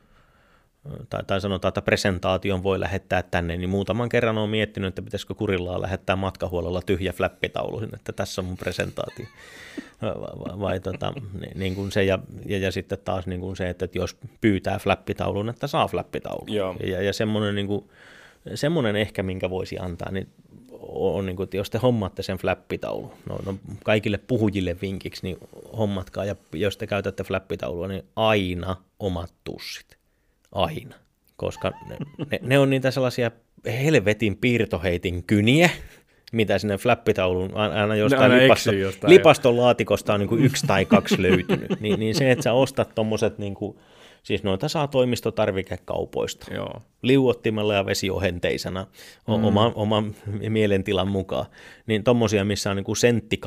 [1.09, 5.33] tai, tai sanotaan, että presentaation voi lähettää tänne, niin muutaman kerran olen miettinyt, että pitäisikö
[5.33, 9.25] kurillaa lähettää matkahuollolla tyhjä flappitaulu että tässä on mun presentaatio.
[10.01, 11.13] Vai, vai tota,
[11.55, 15.49] niin kuin se, ja, ja, ja, sitten taas niin kuin se, että jos pyytää flappitaulun,
[15.49, 16.53] että saa flappitaulun.
[16.53, 16.75] Joo.
[16.83, 17.89] Ja, ja semmoinen, niin kuin,
[18.55, 20.27] semmoinen ehkä, minkä voisi antaa, niin
[20.95, 25.37] on, niin kuin, että jos te hommaatte sen flappitaulun, no, no kaikille puhujille vinkiksi, niin
[25.77, 29.97] hommatkaa, ja jos te käytätte flappitaulua, niin aina omat tussit.
[30.51, 30.95] Aina,
[31.35, 31.97] koska ne,
[32.31, 33.31] ne, ne on niitä sellaisia
[33.65, 35.69] helvetin piirtoheitin kyniä,
[36.31, 40.85] mitä sinne flappitaulun aina jostain, aina lipasto, jostain lipaston laatikosta on niin kuin yksi tai
[40.85, 43.77] kaksi löytynyt, niin, niin se, että sä ostat tuommoiset, niin kuin,
[44.25, 46.81] siis noita saa toimistotarvikekaupoista, Joo.
[47.01, 48.87] liuottimella ja vesiohenteisena
[49.27, 49.43] mm.
[49.45, 50.15] oman, oman
[50.49, 51.45] mielentilan mukaan,
[51.87, 53.37] niin tuommoisia, missä on niin kuin sentti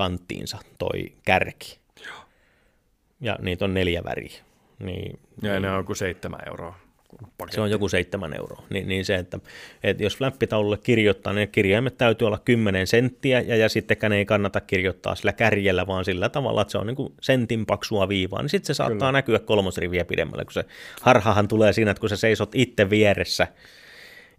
[0.78, 1.78] toi kärki.
[2.06, 2.16] Joo.
[3.20, 4.42] Ja niitä on neljä väriä.
[4.78, 6.87] Niin, ja niin, ne on kuin seitsemän euroa
[7.38, 7.54] paketti.
[7.54, 8.62] Se on joku seitsemän euroa.
[8.70, 9.38] Ni, niin se, että,
[9.82, 14.60] että jos flappitaululle kirjoittaa, niin kirjaimet täytyy olla 10 senttiä, ja, ja sittenkään ei kannata
[14.60, 18.50] kirjoittaa sillä kärjellä, vaan sillä tavalla, että se on niin kuin sentin paksua viivaa, niin
[18.50, 19.12] sitten se saattaa Kyllä.
[19.12, 20.64] näkyä kolmosriviä pidemmälle, kun se
[21.00, 23.46] harhahan tulee siinä, että kun sä seisot itse vieressä,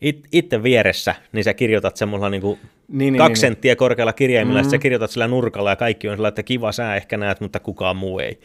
[0.02, 3.38] it, itse vieressä, niin sä kirjoitat semmoilla niin kuin niin, kaksi niin, niin.
[3.38, 3.78] senttiä niin.
[3.78, 4.72] korkealla kirjaimilla, mm-hmm.
[4.72, 7.98] sä kirjoitat sillä nurkalla, ja kaikki on sillä, että kiva sä ehkä näet, mutta kukaan
[7.98, 8.40] muu ei.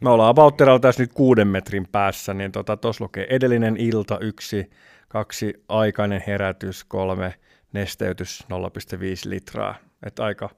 [0.00, 0.34] Me ollaan
[0.80, 4.70] tässä nyt kuuden metrin päässä, niin tuossa tota, lukee edellinen ilta yksi,
[5.08, 7.34] kaksi aikainen herätys, kolme
[7.72, 8.48] nesteytys 0,5
[9.24, 9.74] litraa.
[10.06, 10.50] Että aika,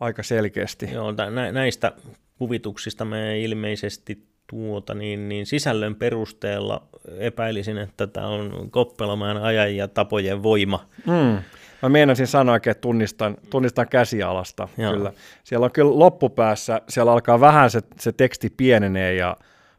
[0.00, 0.92] aika selkeästi.
[0.92, 1.14] Joo,
[1.52, 1.92] näistä
[2.38, 6.88] kuvituksista me ilmeisesti tuota, niin, niin sisällön perusteella
[7.18, 10.88] epäilisin, että tämä on Koppelamaan ajan ja tapojen voima.
[11.06, 11.42] Mm.
[11.82, 14.68] Mä meinasin sanoa, että tunnistan, tunnistan käsialasta.
[14.76, 15.12] Kyllä.
[15.44, 19.36] Siellä on kyllä loppupäässä, siellä alkaa vähän se, se teksti pienenee ja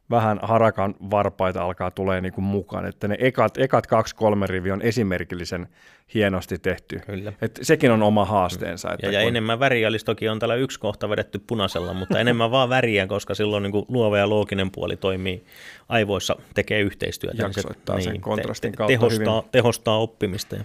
[0.09, 4.81] vähän harakan varpaita alkaa tulee niin kuin mukaan, että ne ekat, ekat kaksi-kolme rivi on
[4.81, 5.67] esimerkillisen
[6.13, 6.99] hienosti tehty.
[7.05, 7.33] Kyllä.
[7.41, 8.93] Et sekin on oma haasteensa.
[8.93, 9.27] Että ja, ja kun...
[9.27, 13.35] enemmän väriä olisi toki on täällä yksi kohta vedetty punaisella, mutta enemmän vaan väriä, koska
[13.35, 15.43] silloin niin kuin luova ja looginen puoli toimii
[15.89, 17.43] aivoissa, tekee yhteistyötä.
[17.43, 19.51] Jaksoittaa niin se, sen niin, kontrastin te, kautta tehostaa, hyvin.
[19.51, 20.55] tehostaa oppimista.
[20.55, 20.63] Ja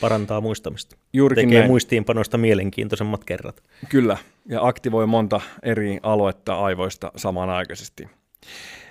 [0.00, 0.96] parantaa muistamista.
[1.12, 1.70] Juurikin Tekee näin.
[1.70, 3.62] muistiinpanosta mielenkiintoisemmat kerrat.
[3.88, 4.16] Kyllä,
[4.48, 8.08] ja aktivoi monta eri aluetta aivoista samanaikaisesti.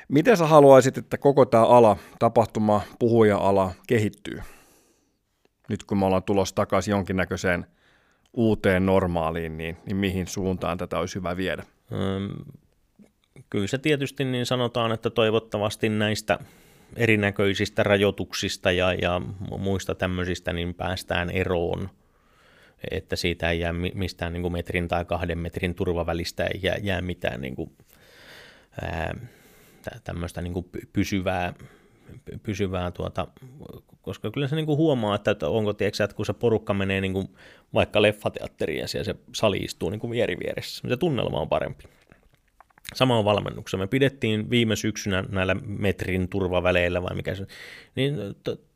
[0.07, 4.41] Miten sä haluaisit, että koko tämä ala, tapahtuma, puhuja-ala kehittyy?
[5.69, 7.65] Nyt kun me ollaan tulossa takaisin jonkinnäköiseen
[8.33, 11.63] uuteen normaaliin, niin, niin mihin suuntaan tätä olisi hyvä viedä?
[11.91, 12.29] Öm,
[13.49, 16.39] kyllä se tietysti niin sanotaan, että toivottavasti näistä
[16.95, 19.21] erinäköisistä rajoituksista ja, ja
[19.57, 21.89] muista tämmöisistä niin päästään eroon,
[22.91, 27.01] että siitä ei jää mistään niin kuin metrin tai kahden metrin turvavälistä ei jää, jää
[27.01, 27.71] mitään niin kuin,
[28.81, 29.15] ää,
[30.03, 31.53] tämmöistä niin kuin pysyvää,
[32.43, 33.27] pysyvää tuota,
[34.01, 37.13] koska kyllä se niin kuin huomaa, että onko, tiedätkö, että kun se porukka menee niin
[37.13, 37.27] kuin
[37.73, 41.83] vaikka leffateatteriin ja siellä se sali istuu kuin vieri vieressä, niin se tunnelma on parempi.
[42.93, 43.77] Sama on valmennuksessa.
[43.77, 47.45] Me pidettiin viime syksynä näillä metrin turvaväleillä vai mikä se,
[47.95, 48.15] niin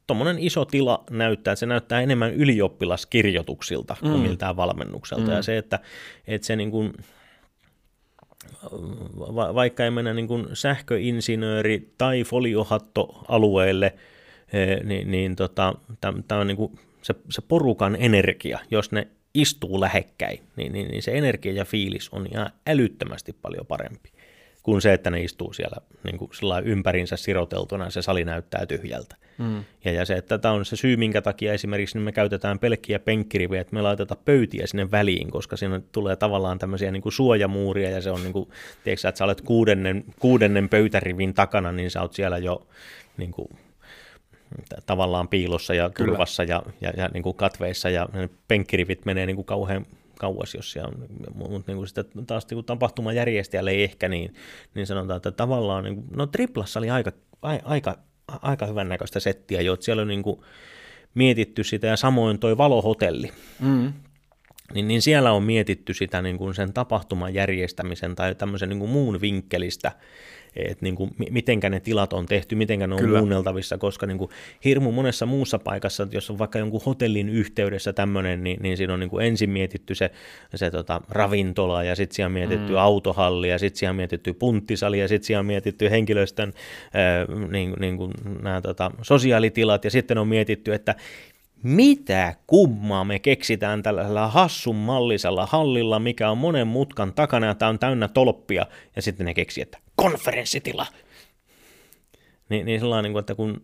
[0.07, 4.09] tuommoinen iso tila näyttää, että se näyttää enemmän ylioppilaskirjoituksilta mm.
[4.09, 5.27] kuin miltään valmennukselta.
[5.27, 5.31] Mm.
[5.31, 5.79] Ja se, että,
[6.27, 6.93] että se niin kuin,
[9.35, 13.93] va, vaikka ei mennä niin kuin sähköinsinööri tai foliohatto-alueelle,
[14.53, 15.73] eh, niin, niin tota,
[16.27, 19.07] tämä on niin kuin se, se porukan energia, jos ne
[19.41, 24.09] istuu lähekkäin, niin, niin, niin se energia ja fiilis on ihan älyttömästi paljon parempi
[24.67, 26.31] kuin se, että ne istuu siellä niin kuin
[26.63, 29.15] ympärinsä siroteltuna ja se sali näyttää tyhjältä.
[29.37, 29.63] Mm.
[29.85, 32.99] Ja, ja se, että tämä on se syy, minkä takia esimerkiksi niin me käytetään pelkkiä
[32.99, 37.89] penkkirivejä, että me laitetaan pöytiä sinne väliin, koska siinä tulee tavallaan tämmöisiä niin kuin suojamuuria
[37.89, 38.49] ja se on niin kuin,
[38.83, 42.67] tiedätkö, että sä olet kuudennen, kuudennen pöytärivin takana, niin sä oot siellä jo
[43.17, 43.49] niin kuin,
[44.85, 46.11] tavallaan piilossa ja Kyllä.
[46.11, 48.09] turvassa ja, ja, ja niin kuin katveissa ja
[48.47, 49.85] penkkirivit menee niin kuin kauhean
[50.17, 50.93] kauas, jos on,
[51.35, 54.33] mutta niin kuin sitä taas niin tapahtuman järjestäjälle ei ehkä niin,
[54.73, 57.11] niin sanotaan, että tavallaan, niin kuin, no triplassa oli aika,
[57.63, 60.41] aika, aika hyvän näköistä settiä jo, että siellä on niin kuin
[61.13, 63.93] mietitty sitä ja samoin toi valohotelli, mm.
[64.73, 68.91] niin, niin siellä on mietitty sitä niin kuin sen tapahtuman järjestämisen tai tämmöisen niin kuin
[68.91, 69.91] muun vinkkelistä,
[70.69, 73.19] että niin kuin, mitenkä ne tilat on tehty, mitenkä ne on Kyllä.
[73.19, 74.31] muunneltavissa, koska niin kuin,
[74.65, 78.99] hirmu monessa muussa paikassa, jos on vaikka jonkun hotellin yhteydessä tämmöinen, niin, niin siinä on
[78.99, 80.11] niin kuin ensin mietitty se,
[80.55, 82.77] se tota, ravintola ja sitten siellä on mietitty mm.
[82.77, 86.53] autohalli ja sitten siellä on mietitty punttisali ja sitten siellä on mietitty henkilöstön
[86.85, 88.11] äh, niin, niin kuin,
[88.41, 90.95] nämä, tota, sosiaalitilat ja sitten on mietitty, että
[91.63, 97.69] mitä kummaa me keksitään tällaisella hassun mallisella hallilla, mikä on monen mutkan takana ja tämä
[97.69, 100.87] on täynnä tolppia, ja sitten ne keksii, että konferenssitila.
[102.49, 103.61] Niin, niin sellainen, niin että kun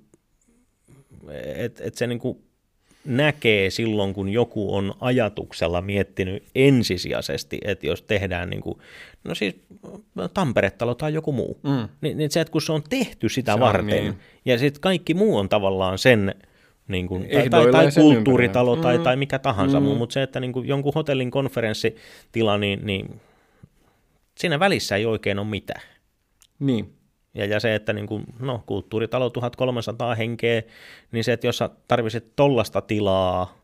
[1.56, 2.38] et, et se niin kuin
[3.06, 8.80] näkee silloin, kun joku on ajatuksella miettinyt ensisijaisesti, että jos tehdään niin kuin,
[9.24, 9.56] no siis
[10.34, 11.90] Tampere-talo tai joku muu, mm.
[12.02, 14.20] niin, niin se, että kun se on tehty sitä se varten, niin.
[14.46, 16.36] ja sitten kaikki muu on tavallaan sen
[16.88, 19.04] niin kuin, tai, tai, tai kulttuuritalo tai, mm.
[19.04, 19.86] tai mikä tahansa mm.
[19.86, 23.22] mutta se, että niin kuin jonkun hotellin konferenssitila, niin, niin
[24.38, 25.82] siinä välissä ei oikein ole mitään.
[26.66, 26.94] Niin.
[27.34, 30.64] Ja, ja se, että niin kuin, no, kulttuuritalo 1300 henkeä,
[31.12, 33.58] niin se, että jos sä tarvisit tollasta tilaa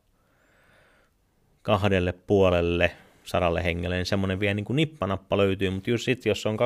[1.62, 2.92] kahdelle puolelle
[3.24, 6.58] sadalle hengelle, niin semmoinen vielä niin kuin nippanappa löytyy, mutta just sitten, jos on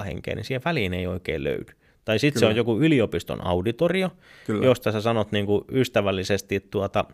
[0.00, 1.72] 2500-500 henkeä, niin siihen väliin ei oikein löydy.
[2.04, 4.10] Tai sitten se on joku yliopiston auditorio,
[4.46, 4.66] Kyllä.
[4.66, 7.04] josta sä sanot niin kuin ystävällisesti tuota,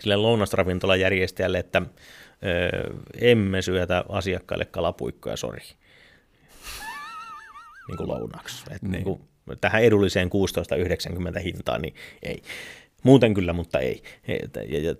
[0.00, 5.62] sille lounasravintolajärjestäjälle, että ö, emme syötä asiakkaille kalapuikkoja, sori.
[7.88, 8.64] Niin kuin lounaksi.
[8.70, 8.92] Et niin.
[8.92, 9.20] Niin kuin,
[9.60, 10.30] tähän edulliseen
[11.34, 12.42] 16,90 hintaan, niin ei.
[13.02, 14.02] Muuten kyllä, mutta ei.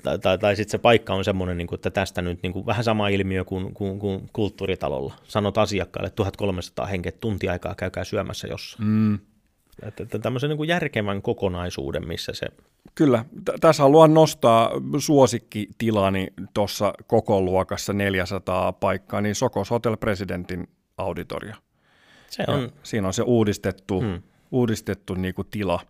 [0.03, 2.67] Tai, tai, tai sitten se paikka on semmoinen, niin kuin, että tästä nyt niin kuin,
[2.67, 5.15] vähän sama ilmiö kuin, kuin, kuin kulttuuritalolla.
[5.25, 8.89] Sanot asiakkaalle 1300 henkeä tuntiaikaa, käykää syömässä jossain.
[8.89, 9.19] Mm.
[9.83, 12.47] Että, että tämmöisen niin kuin järkevän kokonaisuuden, missä se...
[12.95, 13.25] Kyllä.
[13.61, 21.55] Tässä haluan nostaa suosikkitilani tuossa koko luokassa 400 paikkaa, niin Sokos Hotel Presidentin auditorio.
[22.33, 22.63] Se on...
[22.63, 25.81] Ja siinä on se uudistettu hmm uudistettu niin kuin tila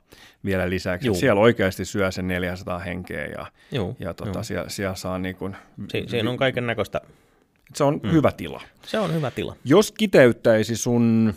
[0.45, 1.09] vielä lisäksi.
[1.09, 1.15] Juu.
[1.15, 5.57] Siellä oikeasti syö sen 400 henkeä ja, Juu, ja tota, siellä, siellä saa niin kuin,
[5.89, 7.01] si- siinä on kaiken näköistä.
[7.75, 8.11] Se on mm.
[8.11, 8.63] hyvä tila.
[8.87, 9.57] Se on hyvä tila.
[9.65, 11.35] Jos kiteyttäisi sun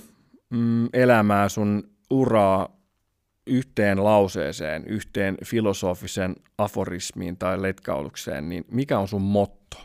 [0.50, 2.76] mm, elämää, sun uraa
[3.48, 9.78] yhteen lauseeseen, yhteen filosofisen aforismiin tai letkaulukseen, niin mikä on sun motto?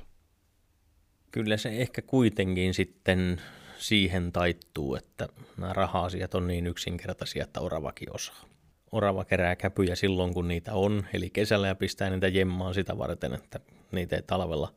[1.32, 3.40] Kyllä se ehkä kuitenkin sitten
[3.80, 8.44] siihen taittuu, että nämä raha-asiat on niin yksinkertaisia, että oravakin osaa.
[8.92, 13.34] Orava kerää käpyjä silloin, kun niitä on, eli kesällä ja pistää niitä jemmaan sitä varten,
[13.34, 13.60] että
[13.92, 14.74] niitä ei talvella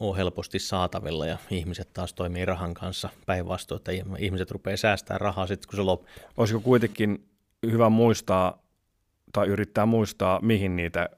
[0.00, 5.46] ole helposti saatavilla ja ihmiset taas toimii rahan kanssa päinvastoin, että ihmiset rupeaa säästämään rahaa
[5.46, 6.08] sitten, kun se loppuu.
[6.36, 7.28] Olisiko kuitenkin
[7.66, 8.62] hyvä muistaa
[9.32, 11.08] tai yrittää muistaa, mihin niitä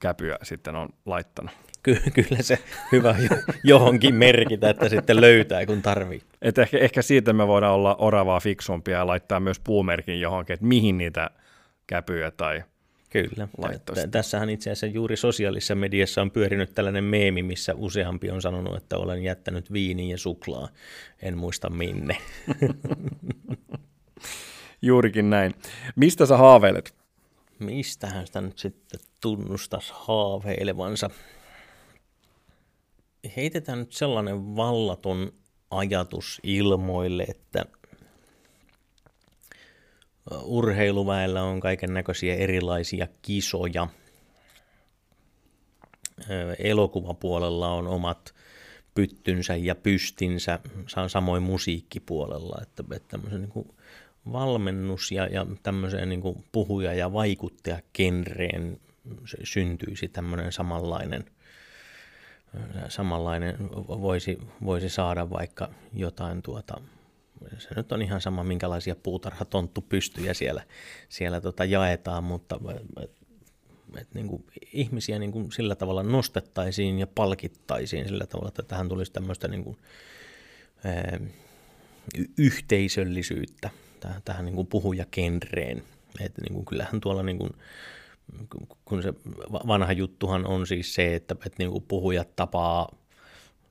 [0.00, 1.52] käpyjä sitten on laittanut?
[1.86, 2.58] Ky- kyllä se
[2.92, 3.16] hyvä
[3.64, 6.22] johonkin merkitä, että sitten löytää, kun tarvii.
[6.42, 10.66] Et ehkä, ehkä siitä me voidaan olla oravaa fiksumpia ja laittaa myös puumerkin johonkin, että
[10.66, 11.30] mihin niitä
[11.86, 12.62] käpyjä tai
[13.10, 13.48] Kyllä.
[13.84, 18.76] T- tässähän itse asiassa juuri sosiaalisessa mediassa on pyörinyt tällainen meemi, missä useampi on sanonut,
[18.76, 20.68] että olen jättänyt viinin ja suklaa.
[21.22, 22.16] En muista minne.
[24.82, 25.54] Juurikin näin.
[25.96, 26.94] Mistä sä haaveilet?
[27.58, 31.10] Mistähän sitä nyt sitten tunnustaisi haaveilevansa?
[33.36, 35.32] Heitetään nyt sellainen vallaton
[35.70, 37.66] ajatus ilmoille, että
[40.44, 43.88] urheiluväellä on kaiken näköisiä erilaisia kisoja.
[46.58, 48.34] Elokuvapuolella on omat
[48.94, 50.58] pyttynsä ja pystinsä,
[51.08, 53.68] samoin musiikkipuolella, että, että niin kuin
[54.32, 58.80] valmennus ja, ja tämmöiseen niin kuin puhuja- ja vaikuttajakenreen
[59.44, 61.24] syntyisi tämmöinen samanlainen,
[62.88, 63.56] samanlainen
[63.88, 66.80] voisi, voisi saada vaikka jotain tuota,
[67.58, 70.62] se nyt on ihan sama, minkälaisia puutarhatonttupystyjä siellä,
[71.08, 72.60] siellä tota jaetaan, mutta
[73.02, 73.10] et,
[74.00, 78.88] et, niin kuin ihmisiä niin kuin sillä tavalla nostettaisiin ja palkittaisiin sillä tavalla, että tähän
[78.88, 79.78] tulisi tämmöistä niin kuin,
[82.38, 85.82] yhteisöllisyyttä tähän, tähän niin kuin puhujakenreen.
[86.20, 87.50] Että niin kuin, kyllähän tuolla niin kuin,
[88.84, 89.14] kun se
[89.66, 92.88] vanha juttuhan on siis se, että, että niin kuin puhujat tapaa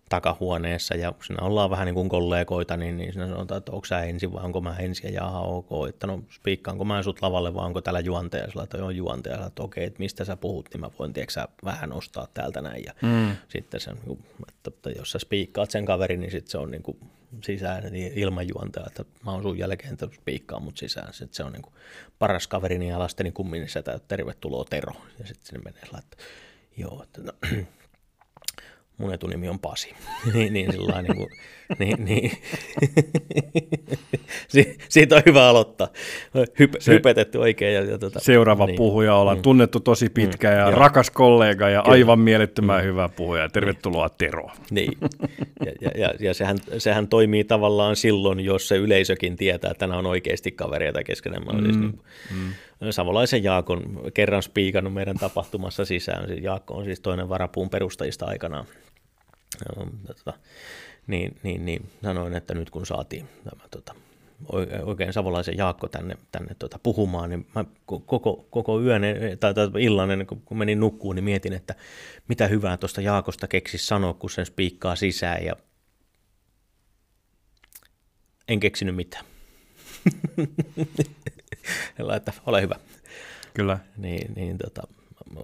[0.09, 4.03] takahuoneessa ja siinä ollaan vähän niin kuin kollegoita, niin, niin siinä sanotaan, että onko sä
[4.03, 7.65] ensin vai onko mä ensin ja jaha ok, että no spiikkaanko mä sut lavalle vai
[7.65, 10.89] onko täällä juontaja, sillä että on juontaja, että okei, että mistä sä puhut, niin mä
[10.99, 13.35] voin tiedätkö, vähän ostaa täältä näin ja mm.
[13.47, 16.97] sitten se, että, että jos sä spiikkaat sen kaverin, niin sitten se on niin kuin
[17.43, 21.43] sisään niin ilman juontaja, että mä oon sun jälkeen, että spiikkaa mut sisään, sitten se
[21.43, 21.73] on niin kuin
[22.19, 24.93] paras kaverini ja lasteni kumminissa, että tervetuloa Tero.
[25.19, 26.17] Ja sitten sinne menee, että
[26.77, 27.31] joo, että no,
[28.97, 29.93] mun etunimi on Pasi.
[30.33, 31.29] niin, niin, sillä niin, kuin,
[31.79, 32.31] niin, niin.
[34.47, 35.87] si, siitä on hyvä aloittaa.
[36.59, 37.75] Hyp, Se, hypetetty oikein.
[37.75, 39.41] Ja, ja tuota, seuraava niin, puhuja ollaan mm.
[39.41, 40.71] tunnettu tosi pitkä mm, ja joo.
[40.71, 41.93] rakas kollega ja Kyllä.
[41.93, 42.87] aivan mielettömän mm.
[42.87, 43.49] hyvä puhuja.
[43.49, 44.49] Tervetuloa Tero.
[44.71, 44.97] Niin,
[45.65, 49.99] ja, ja, ja, ja sehän, sehän toimii tavallaan silloin, jos se yleisökin tietää, että nämä
[49.99, 51.43] on oikeasti kavereita keskenään.
[51.43, 51.63] Mm.
[51.63, 51.99] Siis niin,
[52.31, 52.53] mm.
[52.91, 56.43] Savolaisen Jaakon kerran spiikannut meidän tapahtumassa sisään.
[56.43, 58.65] Jaakko on siis toinen varapuun perustajista aikanaan
[60.07, 60.33] tota,
[61.07, 63.95] niin, niin, niin sanoin, että nyt kun saatiin tämä tota,
[64.83, 69.01] oikein savolaisen Jaakko tänne, tänne tota, puhumaan, niin mä koko, koko yön
[69.39, 70.09] tai, tai illan
[70.45, 71.75] kun menin nukkuun, niin mietin, että
[72.27, 75.55] mitä hyvää tuosta Jaakosta keksi sanoa, kun sen spiikkaa sisään ja
[78.47, 79.25] en keksinyt mitään.
[82.15, 82.75] että ole hyvä.
[83.53, 83.79] Kyllä.
[83.97, 84.81] Niin, niin tota,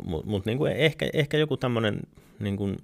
[0.03, 1.99] mutta mut, niin ehkä, ehkä joku tämmöinen
[2.39, 2.77] niin kuin,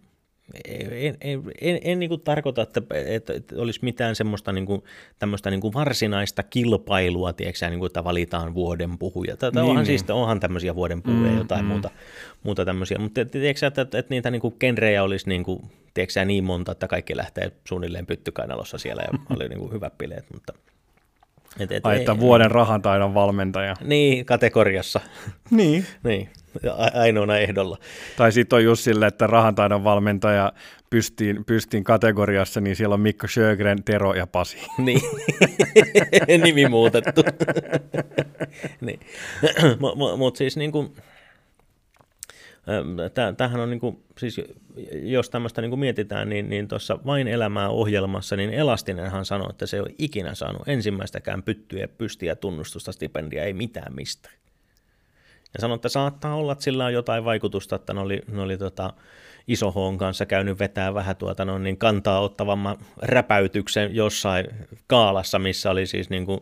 [0.66, 4.83] en, en, en, en niin kuin tarkoita, että, että, että olisi mitään semmoista niin kuin,
[5.19, 9.38] tämmöistä niin kuin varsinaista kilpailua, tiedätkö, niin kuin, että valitaan vuoden puhuja.
[9.38, 9.99] Tätä niin, onhan, niin.
[9.99, 11.67] siis, onhan tämmöisiä vuoden puhuja mm, jotain mm.
[11.67, 11.90] muuta,
[12.43, 15.61] muuta tämmöisiä, mutta tiedätkö, että, että, että niitä niin kuin genrejä olisi niin, kuin,
[15.93, 20.25] tiedätkö, niin monta, että kaikki lähtee suunnilleen pyttykainalossa siellä ja oli niin kuin hyvät bileet,
[20.33, 20.53] mutta
[21.59, 23.75] et, et, Ai, että ei, vuoden rahantaidon valmentaja.
[23.83, 24.99] Niin, kategoriassa.
[25.51, 25.85] Niin.
[26.03, 26.29] niin,
[26.93, 27.77] ainoana ehdolla.
[28.17, 30.53] Tai sitten on just sille, että rahantaidon valmentaja
[30.89, 34.57] pystiin, pystiin kategoriassa, niin siellä on Mikko Sjögren, Tero ja Pasi.
[34.77, 35.01] niin,
[36.43, 37.23] nimi muutettu.
[38.81, 38.99] niin.
[39.79, 40.93] Mutta mut siis niin kuin,
[43.37, 44.41] Tämähän on, niin kuin, siis
[44.91, 49.65] jos tämmöistä niin kuin mietitään, niin, niin tuossa Vain elämää ohjelmassa, niin Elastinenhan sanoi, että
[49.65, 54.29] se ei ole ikinä saanut ensimmäistäkään pyttyä, pystiä, tunnustusta, stipendia, ei mitään mistä.
[55.53, 58.57] Ja sanoi, että saattaa olla, että sillä on jotain vaikutusta, että ne oli, ne oli
[58.57, 58.93] tota,
[59.47, 64.45] iso Hon kanssa käynyt vetää vähän tuota, no, niin kantaa ottavamman räpäytyksen jossain
[64.87, 66.39] kaalassa, missä oli siis niin kuin,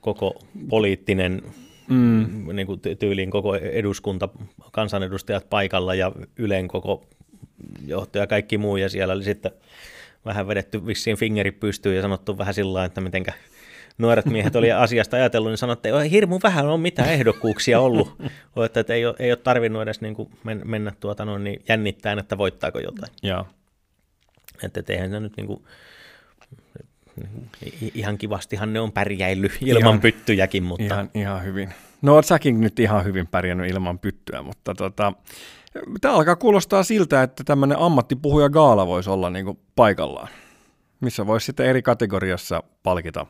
[0.00, 1.42] koko poliittinen
[1.90, 2.56] mm.
[2.56, 4.28] niin kuin tyyliin koko eduskunta,
[4.72, 7.06] kansanedustajat paikalla ja Ylen koko
[7.86, 9.52] johtaja ja kaikki muu, ja siellä oli sitten
[10.24, 13.32] vähän vedetty vissiin fingeri pystyyn ja sanottu vähän sillä että mitenkä
[13.98, 18.16] nuoret miehet oli asiasta ajatellut, niin sanottu, että hirmu vähän on mitään ehdokkuuksia ollut,
[18.64, 20.30] että, että ei, ole, ei ole tarvinnut edes niin kuin
[20.64, 23.12] mennä tuota noin, niin jännittäen, että voittaako jotain.
[24.62, 25.64] Että, että eihän se nyt niin kuin,
[27.94, 30.84] ihan kivastihan ne on pärjäillyt ilman ihan, pyttyjäkin, mutta...
[30.84, 31.74] Ihan, ihan hyvin.
[32.02, 35.12] No oot säkin nyt ihan hyvin pärjännyt ilman pyttyä, mutta tota,
[36.00, 40.28] tämä alkaa kuulostaa siltä, että tämmöinen ammattipuhuja gaala voisi olla niin paikallaan,
[41.00, 43.26] missä voisi sitten eri kategoriassa palkita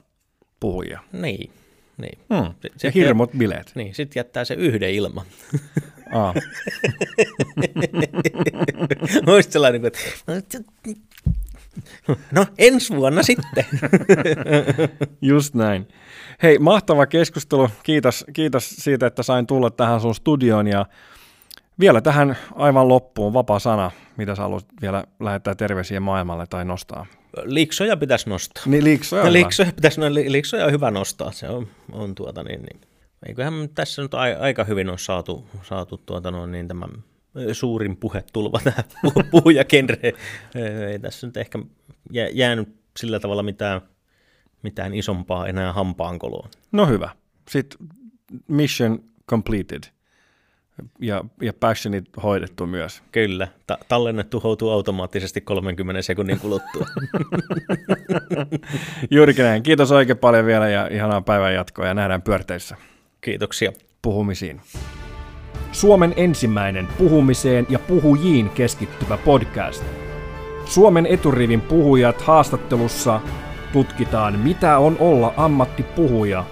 [0.61, 1.01] puhujia.
[1.13, 1.53] Niin,
[1.97, 2.19] niin.
[2.35, 2.55] Hmm.
[2.77, 3.73] Se, ja hirmot bileet.
[3.75, 5.27] Niin, sitten jättää se yhden ilman.
[6.13, 6.35] Aa.
[9.27, 9.99] Olisi sellainen, että
[12.35, 13.65] no ensi vuonna sitten.
[15.23, 15.89] Just näin.
[16.43, 17.69] Hei, mahtava keskustelu.
[17.83, 20.87] Kiitos, kiitos siitä, että sain tulla tähän sun studioon ja
[21.81, 27.07] vielä tähän aivan loppuun vapaa sana, mitä sä haluat vielä lähettää terveisiä maailmalle tai nostaa.
[27.45, 28.63] Liksoja pitäisi nostaa.
[28.67, 29.23] Niin liiksoja.
[29.23, 32.81] on Liksoja, pitäisi, no, li- liksoja on hyvä nostaa, se on, on tuota niin, niin.
[33.27, 36.87] Eiköhän tässä nyt a- aika hyvin on saatu, saatu tuota no, niin tämä
[37.53, 40.15] suurin puhetulva tähän pu- puhujakenreen.
[40.91, 41.59] Ei tässä nyt ehkä
[42.13, 43.81] jää, jäänyt sillä tavalla mitään,
[44.63, 46.51] mitään isompaa enää hampaankoloon.
[46.73, 47.11] No hyvä.
[47.49, 47.89] Sitten
[48.49, 49.83] mission completed
[51.01, 53.03] ja, ja passionit hoidettu myös.
[53.13, 56.87] Kyllä, ta- tallenne tuhoutuu automaattisesti 30 sekunnin kuluttua.
[59.11, 59.63] Juurikin näin.
[59.63, 62.77] Kiitos oikein paljon vielä ja ihanaa päivän jatkoa ja nähdään pyörteissä
[63.21, 63.73] Kiitoksia.
[64.03, 64.61] puhumisiin.
[65.73, 69.85] Suomen ensimmäinen puhumiseen ja puhujiin keskittyvä podcast.
[70.65, 73.21] Suomen eturivin puhujat haastattelussa
[73.73, 76.45] tutkitaan, mitä on olla ammattipuhuja,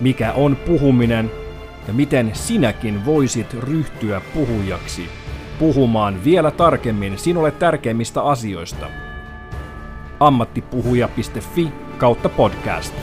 [0.00, 1.30] mikä on puhuminen
[1.88, 5.08] ja miten sinäkin voisit ryhtyä puhujaksi
[5.58, 8.86] puhumaan vielä tarkemmin sinulle tärkeimmistä asioista.
[10.20, 12.94] ammattipuhuja.fi kautta podcast.